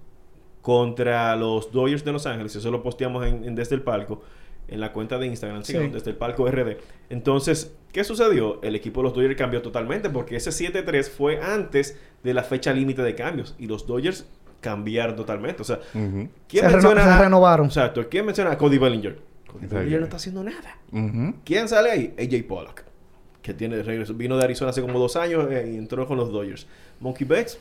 contra 0.63 1.37
los 1.37 1.71
Dodgers 1.73 2.07
de 2.07 2.13
Los 2.13 2.25
Ángeles. 2.25 2.57
Eso 2.57 2.71
lo 2.71 2.83
posteamos 2.83 3.27
en, 3.27 3.45
en 3.45 3.55
Desde 3.55 3.75
el 3.75 3.83
Palco. 3.83 4.23
En 4.69 4.81
la 4.81 4.95
cuenta 4.95 5.19
de 5.19 5.27
Instagram, 5.27 5.63
Sí. 5.63 5.77
Desde 5.77 6.11
el 6.13 6.17
Palco 6.17 6.51
RD. 6.51 6.79
Entonces, 7.11 7.77
¿qué 7.93 8.03
sucedió? 8.03 8.61
El 8.63 8.75
equipo 8.75 9.01
de 9.01 9.05
los 9.05 9.15
Dodgers 9.15 9.37
cambió 9.37 9.61
totalmente 9.61 10.09
porque 10.09 10.37
ese 10.37 10.51
7-3 10.51 11.05
fue 11.11 11.39
antes 11.41 11.99
de 12.25 12.33
la 12.33 12.43
fecha 12.45 12.73
límite 12.73 13.03
de 13.03 13.15
cambios. 13.15 13.55
Y 13.59 13.67
los 13.67 13.87
Dodgers 13.87 14.25
cambiaron 14.63 15.17
totalmente. 15.17 15.61
O 15.61 15.65
sea. 15.67 15.79
¿quién 15.93 16.31
Se 16.49 16.61
reno- 16.63 16.73
menciona 16.73 17.05
se 17.05 17.11
a- 17.11 17.19
renovaron. 17.21 17.67
Exacto. 17.67 18.09
¿Quién 18.09 18.25
menciona 18.25 18.53
a 18.53 18.57
Cody 18.59 18.79
Bellinger? 18.79 19.19
Cody. 19.53 19.67
Bellinger 19.67 19.99
no 20.01 20.07
está 20.07 20.17
haciendo 20.17 20.43
nada. 20.43 20.79
¿Quién 21.45 21.69
sale 21.69 21.91
ahí? 21.91 22.15
AJ 22.19 22.49
Pollock. 22.49 22.81
Que 23.43 23.53
tiene 23.55 23.77
de 23.77 23.83
regreso. 23.83 24.15
Vino 24.15 24.37
de 24.39 24.45
Arizona 24.45 24.71
hace 24.71 24.81
como 24.81 24.99
dos 24.99 25.15
años 25.15 25.47
eh, 25.53 25.73
y 25.75 25.77
entró 25.77 26.07
con 26.09 26.17
los 26.17 26.33
Dodgers. 26.33 26.67
Monkey 26.99 27.25
Becks 27.27 27.59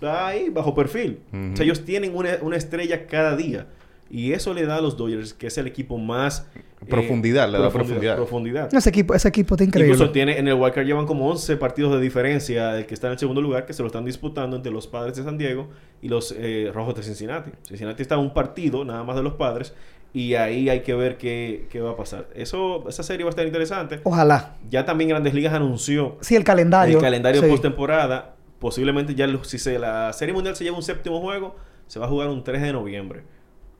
está 0.00 0.26
ahí 0.28 0.48
bajo 0.48 0.74
perfil. 0.74 1.20
O 1.52 1.56
sea, 1.56 1.64
ellos 1.64 1.84
tienen 1.84 2.16
una, 2.16 2.38
una 2.42 2.56
estrella 2.56 3.06
cada 3.06 3.36
día. 3.36 3.66
Y 4.12 4.32
eso 4.32 4.52
le 4.54 4.66
da 4.66 4.76
a 4.76 4.80
los 4.80 4.96
Dodgers, 4.96 5.34
que 5.34 5.46
es 5.46 5.56
el 5.58 5.68
equipo 5.68 5.96
más... 5.96 6.44
eh, 6.56 6.62
Profundidad, 6.88 7.48
le 7.48 7.58
da 7.60 7.70
profundidad. 7.70 8.16
profundidad. 8.16 8.74
Ese 8.74 8.88
equipo, 8.88 9.14
ese 9.14 9.28
equipo 9.28 9.54
está 9.54 9.62
increíble. 9.62 9.92
Incluso 9.92 10.10
tiene, 10.10 10.36
en 10.38 10.48
el 10.48 10.54
Wildcard 10.54 10.84
llevan 10.84 11.06
como 11.06 11.30
11 11.30 11.56
partidos 11.58 11.92
de 11.92 12.00
diferencia 12.00 12.76
el 12.78 12.86
que 12.86 12.94
está 12.94 13.06
en 13.06 13.12
el 13.12 13.18
segundo 13.20 13.40
lugar, 13.40 13.66
que 13.66 13.72
se 13.72 13.82
lo 13.82 13.86
están 13.86 14.04
disputando 14.04 14.56
entre 14.56 14.72
los 14.72 14.88
Padres 14.88 15.14
de 15.14 15.22
San 15.22 15.38
Diego 15.38 15.68
y 16.02 16.08
los 16.08 16.34
eh, 16.36 16.72
Rojos 16.74 16.96
de 16.96 17.02
Cincinnati. 17.04 17.52
Cincinnati 17.68 18.02
está 18.02 18.18
un 18.18 18.34
partido 18.34 18.84
nada 18.84 19.04
más 19.04 19.14
de 19.14 19.22
los 19.22 19.34
Padres 19.34 19.74
y 20.12 20.34
ahí 20.34 20.68
hay 20.68 20.80
que 20.80 20.94
ver 20.94 21.16
qué, 21.16 21.68
qué 21.70 21.80
va 21.80 21.90
a 21.92 21.96
pasar. 21.96 22.26
Eso, 22.34 22.88
esa 22.88 23.04
serie 23.04 23.22
va 23.22 23.28
a 23.28 23.30
estar 23.30 23.46
interesante. 23.46 24.00
Ojalá. 24.02 24.56
Ya 24.70 24.84
también 24.84 25.10
Grandes 25.10 25.34
Ligas 25.34 25.52
anunció 25.54 26.16
Sí, 26.20 26.34
el 26.34 26.42
calendario. 26.42 26.96
el 26.96 27.02
calendario 27.04 27.42
Sí. 27.42 27.48
postemporada. 27.48 28.34
Posiblemente 28.60 29.14
ya 29.16 29.26
lo- 29.26 29.42
si 29.42 29.58
se, 29.58 29.78
la 29.80 30.12
Serie 30.12 30.32
Mundial 30.32 30.54
se 30.54 30.62
lleva 30.62 30.76
un 30.76 30.82
séptimo 30.84 31.20
juego, 31.20 31.56
se 31.88 31.98
va 31.98 32.06
a 32.06 32.08
jugar 32.08 32.28
un 32.28 32.44
3 32.44 32.62
de 32.62 32.72
noviembre. 32.72 33.24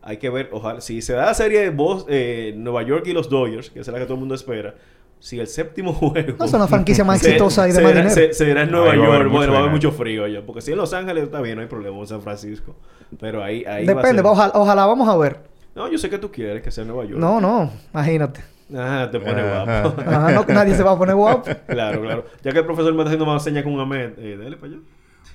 Hay 0.02 0.16
que 0.16 0.30
ver, 0.30 0.48
ojalá, 0.52 0.80
si 0.80 1.02
se 1.02 1.12
da 1.12 1.26
la 1.26 1.34
serie 1.34 1.60
de 1.60 1.70
Bos- 1.70 2.06
eh, 2.08 2.54
Nueva 2.56 2.82
York 2.82 3.06
y 3.06 3.12
los 3.12 3.28
Dodgers, 3.28 3.70
que 3.70 3.80
es 3.80 3.86
la 3.88 3.98
que 3.98 4.04
todo 4.04 4.14
el 4.14 4.20
mundo 4.20 4.34
espera, 4.34 4.74
si 5.18 5.38
el 5.38 5.46
séptimo 5.46 5.92
juego... 5.92 6.36
No 6.38 6.44
es 6.46 6.52
una 6.54 6.66
franquicia 6.66 7.04
más 7.04 7.22
exitosa 7.22 7.68
y 7.68 7.72
de 7.72 7.76
se 7.76 7.82
más 7.82 7.92
dinero. 7.92 8.10
Se, 8.10 8.32
se 8.32 8.44
verá 8.46 8.62
en 8.62 8.70
Nueva 8.70 8.86
va 8.88 8.94
York, 8.96 9.30
bueno, 9.30 9.52
va 9.52 9.58
a 9.58 9.60
haber 9.60 9.72
mucho 9.72 9.92
frío 9.92 10.24
allá. 10.24 10.40
Porque 10.46 10.62
si 10.62 10.72
en 10.72 10.78
Los 10.78 10.94
Ángeles 10.94 11.24
está 11.24 11.42
bien, 11.42 11.56
no 11.56 11.60
hay 11.62 11.68
problema, 11.68 11.98
en 11.98 12.06
San 12.06 12.22
Francisco. 12.22 12.74
Pero 13.20 13.44
ahí, 13.44 13.64
ahí 13.66 13.84
va 13.84 13.92
a 13.92 13.96
Depende, 13.96 14.22
ser- 14.22 14.26
ojalá, 14.26 14.52
ojalá 14.54 14.86
vamos 14.86 15.06
a 15.08 15.16
ver. 15.18 15.40
No, 15.74 15.90
yo 15.90 15.98
sé 15.98 16.08
que 16.08 16.18
tú 16.18 16.32
quieres 16.32 16.62
que 16.62 16.70
sea 16.70 16.82
en 16.82 16.88
Nueva 16.88 17.04
York. 17.04 17.18
No, 17.20 17.38
no, 17.38 17.70
imagínate. 17.92 18.40
Ah, 18.76 19.08
te 19.10 19.18
pone 19.20 19.40
Ajá. 19.40 19.82
guapo. 19.82 20.00
Ajá, 20.06 20.32
no, 20.32 20.44
nadie 20.48 20.74
se 20.74 20.82
va 20.82 20.92
a 20.92 20.98
poner 20.98 21.14
guapo. 21.16 21.50
claro, 21.66 22.00
claro. 22.02 22.24
Ya 22.42 22.52
que 22.52 22.58
el 22.60 22.64
profesor 22.66 22.92
me 22.94 23.00
está 23.00 23.08
haciendo 23.10 23.26
más 23.26 23.42
señas 23.42 23.64
con 23.64 23.72
un 23.74 23.80
amén, 23.80 24.14
eh, 24.18 24.38
dale 24.42 24.56
para 24.56 24.72
allá. 24.72 24.82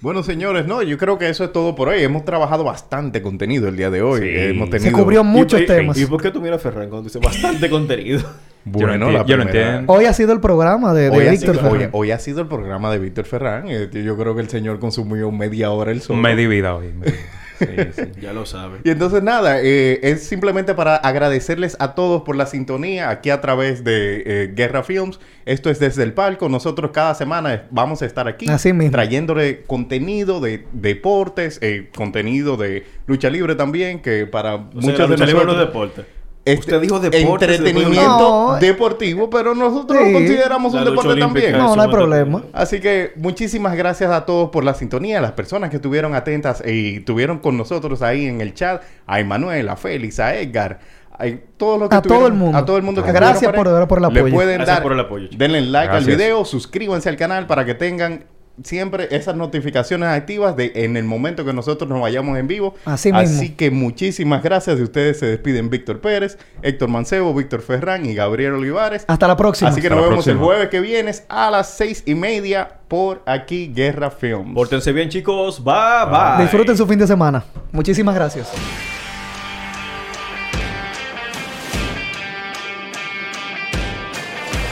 Bueno, 0.02 0.24
señores, 0.24 0.68
no, 0.68 0.84
yo 0.84 0.98
creo 0.98 1.18
que 1.18 1.30
eso 1.30 1.46
es 1.46 1.54
todo 1.54 1.74
por 1.74 1.88
hoy. 1.88 2.04
Hemos 2.04 2.26
trabajado 2.26 2.64
bastante 2.64 3.22
contenido 3.22 3.68
el 3.70 3.78
día 3.78 3.90
de 3.90 4.02
hoy. 4.02 4.20
Sí. 4.22 4.28
Hemos 4.30 4.70
Se 4.70 4.80
Se 4.80 4.86
tenido... 4.86 5.04
cubrió 5.04 5.24
muchos 5.24 5.60
¿Y, 5.60 5.64
y- 5.64 5.68
temas. 5.68 5.98
¿Y 5.98 6.06
por 6.06 6.22
qué 6.22 6.32
tú 6.32 6.42
miras 6.42 6.60
a 6.60 6.70
Ferran 6.70 6.90
cuando 6.90 7.08
dice 7.10 7.20
bastante 7.20 7.70
contenido? 7.70 8.22
Bueno, 8.68 8.94
Yo 8.94 8.98
no 8.98 9.12
yo 9.12 9.18
no 9.38 9.44
primera- 9.44 9.44
entiendo. 9.76 9.94
Hoy 9.94 10.06
ha 10.06 10.14
sido 10.14 10.34
el 10.34 10.40
programa 10.40 10.92
de, 10.96 11.12
Víctor 11.12 11.56
sido, 11.58 11.90
hoy- 11.92 12.10
ha 12.10 12.18
sido 12.18 12.42
el 12.42 12.48
programa 12.48 12.92
de 12.92 12.98
Víctor 12.98 13.26
Ferran. 13.26 13.66
Eh, 13.68 13.90
Yo 14.04 14.18
creo 14.18 14.34
que 14.34 14.42
el 14.42 14.50
señor 14.50 14.80
consumió 14.80 15.32
media 15.32 15.70
hora 15.70 15.92
el 15.92 16.02
solo. 16.02 16.20
Me 16.20 16.36
divida 16.36 16.74
hoy. 16.76 16.88
me 16.88 17.06
divida. 17.06 17.22
Sí, 17.60 17.66
sí. 17.96 18.04
ya 18.22 18.34
lo 18.34 18.46
sabes. 18.46 18.82
Y 18.84 18.90
entonces 18.90 19.24
nada, 19.24 19.62
eh, 19.62 20.00
es 20.04 20.24
simplemente 20.24 20.74
para 20.74 20.96
agradecerles 20.96 21.76
a 21.80 21.96
todos 21.96 22.24
por 22.24 22.36
la 22.36 22.46
sintonía 22.46 23.10
aquí 23.10 23.30
a 23.30 23.42
través 23.42 23.84
de 23.84 24.24
eh, 24.26 24.52
Guerra 24.54 24.84
Films. 24.84 25.20
Esto 25.46 25.70
es 25.70 25.80
desde 25.80 26.04
el 26.04 26.14
palco. 26.14 26.50
Nosotros 26.50 26.92
cada 26.92 27.16
semana 27.16 27.66
vamos 27.72 28.02
a 28.02 28.06
estar 28.06 28.28
aquí 28.28 28.48
Así 28.50 28.74
mismo. 28.74 28.92
trayéndole 28.92 29.64
contenido 29.64 30.40
de 30.40 30.66
deportes, 30.74 31.60
eh, 31.62 31.90
contenido 31.96 32.58
de 32.58 32.86
lucha 33.08 33.30
libre 33.30 33.56
también, 33.56 34.02
que 34.02 34.26
para 34.26 34.56
O 34.56 34.72
sea, 34.72 34.82
muchos 34.82 34.98
de 34.98 35.08
lucha 35.08 35.26
libre 35.26 35.46
no 35.46 35.52
es 35.52 35.58
nosotros... 35.58 35.68
deporte. 35.96 36.15
Este, 36.46 36.60
Usted 36.76 36.82
dijo 36.82 37.00
deportes, 37.00 37.50
Entretenimiento 37.50 38.52
No. 38.54 38.58
deportivo, 38.60 39.32
pero 39.32 39.56
nosotros 39.56 39.98
Sí. 40.00 40.12
lo 40.12 40.20
consideramos 40.20 40.74
La 40.74 40.80
un 40.80 40.86
deporte 40.86 41.10
olímpica 41.10 41.42
también. 41.48 41.52
No, 41.58 41.76
no 41.76 41.82
hay 41.82 41.88
deporte. 41.88 41.96
problema. 41.98 42.44
Así 42.54 42.80
que 42.80 43.14
muchísimas 43.16 43.76
gracias 43.76 44.12
a 44.12 44.26
todos 44.28 44.52
por 44.52 44.64
la 44.64 44.76
sintonía, 44.76 45.18
a 45.18 45.22
las 45.22 45.32
personas 45.32 45.72
que 45.72 45.78
estuvieron 45.78 46.14
atentas 46.14 46.62
y 46.64 46.98
estuvieron 46.98 47.40
con 47.40 47.58
nosotros 47.58 48.04
ahí 48.04 48.28
en 48.28 48.42
el 48.42 48.54
chat, 48.54 48.84
a 49.08 49.20
Emanuel, 49.20 49.68
a 49.70 49.76
Félix, 49.76 50.20
a 50.20 50.36
Edgar, 50.36 50.80
a 51.18 51.26
todos 51.58 51.80
los 51.80 51.90
que 51.90 51.96
A 51.96 52.02
todo 52.04 52.28
el 52.28 52.34
mundo. 52.34 52.56
a 52.56 52.64
todo 52.64 52.78
el 52.78 52.84
mundo 52.84 53.04
que 53.04 53.12
Gracias 53.12 53.52
por- 53.52 53.68
el 53.68 53.74
Le 53.74 53.82
apoyo. 54.20 54.34
pueden 54.36 54.58
Gracias 54.58 54.68
dar, 54.76 54.84
por 54.84 54.92
el 54.94 55.00
apoyo, 55.00 55.30
denle 55.36 55.62
like 55.62 55.88
Gracias. 55.88 56.08
al 56.08 56.16
video, 56.16 56.46
suscríbanse 56.46 57.10
al 57.10 57.18
canal 57.18 57.48
para 57.48 57.66
que 57.66 57.74
tengan 57.74 58.26
siempre 58.64 59.08
esas 59.12 59.36
notificaciones 59.36 60.10
activas 60.10 60.56
de 60.56 60.72
en 60.76 60.98
el 60.98 61.04
momento 61.04 61.46
que 61.46 61.54
nosotros 61.54 61.90
nos 61.90 62.02
vayamos 62.02 62.38
en 62.38 62.48
vivo. 62.48 62.76
Así 62.86 63.12
mismo. 63.12 63.38
Así 63.38 63.50
que 63.50 63.72
muchísimas 63.72 64.44
gracias. 64.44 64.78
De 64.78 64.84
ustedes 64.84 65.20
se 65.20 65.26
despiden 65.26 65.70
Víctor 65.70 66.00
Pérez, 66.02 66.38
Héctor 66.62 66.90
Mancebo, 66.90 67.34
Víctor 67.34 67.62
Ferrán 67.62 68.06
y 68.06 68.14
Gabriel 68.14 68.54
Olivares. 68.54 69.06
Hasta 69.08 69.28
la 69.28 69.38
próxima. 69.38 69.70
Así 69.70 69.82
que 69.82 69.88
Hasta 69.88 70.00
nos 70.00 70.10
vemos 70.10 70.28
el 70.28 70.38
jueves 70.38 70.70
que 70.70 70.80
viene 70.80 71.12
a 71.30 71.52
las 71.52 71.70
seis 71.70 72.04
y 72.06 72.16
media 72.16 72.80
por 72.88 73.22
aquí 73.26 73.72
Guerra 73.74 74.12
Films. 74.12 74.54
Pórtense 74.54 74.92
bien, 74.92 75.10
chicos. 75.10 75.64
Bye, 75.64 76.06
bye. 76.10 76.44
Disfruten 76.44 76.78
su 76.78 76.88
fin 76.88 77.00
de 77.00 77.08
semana. 77.08 77.44
Muchísimas 77.72 78.16
gracias. 78.16 78.52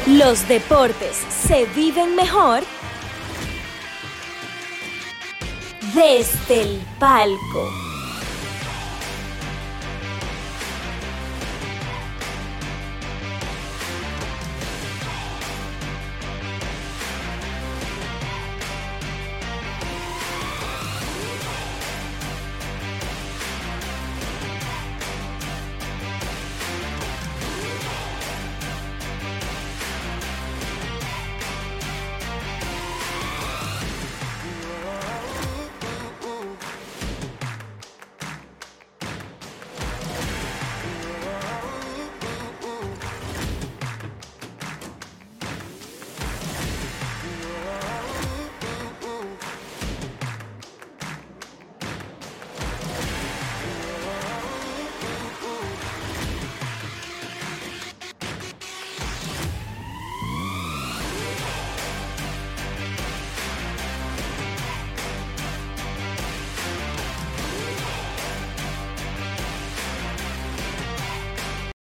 Los 0.08 0.48
deportes 0.50 1.16
se 1.30 1.66
viven 1.74 2.16
mejor 2.16 2.62
desde 5.94 6.62
el 6.62 6.82
palco. 7.00 7.83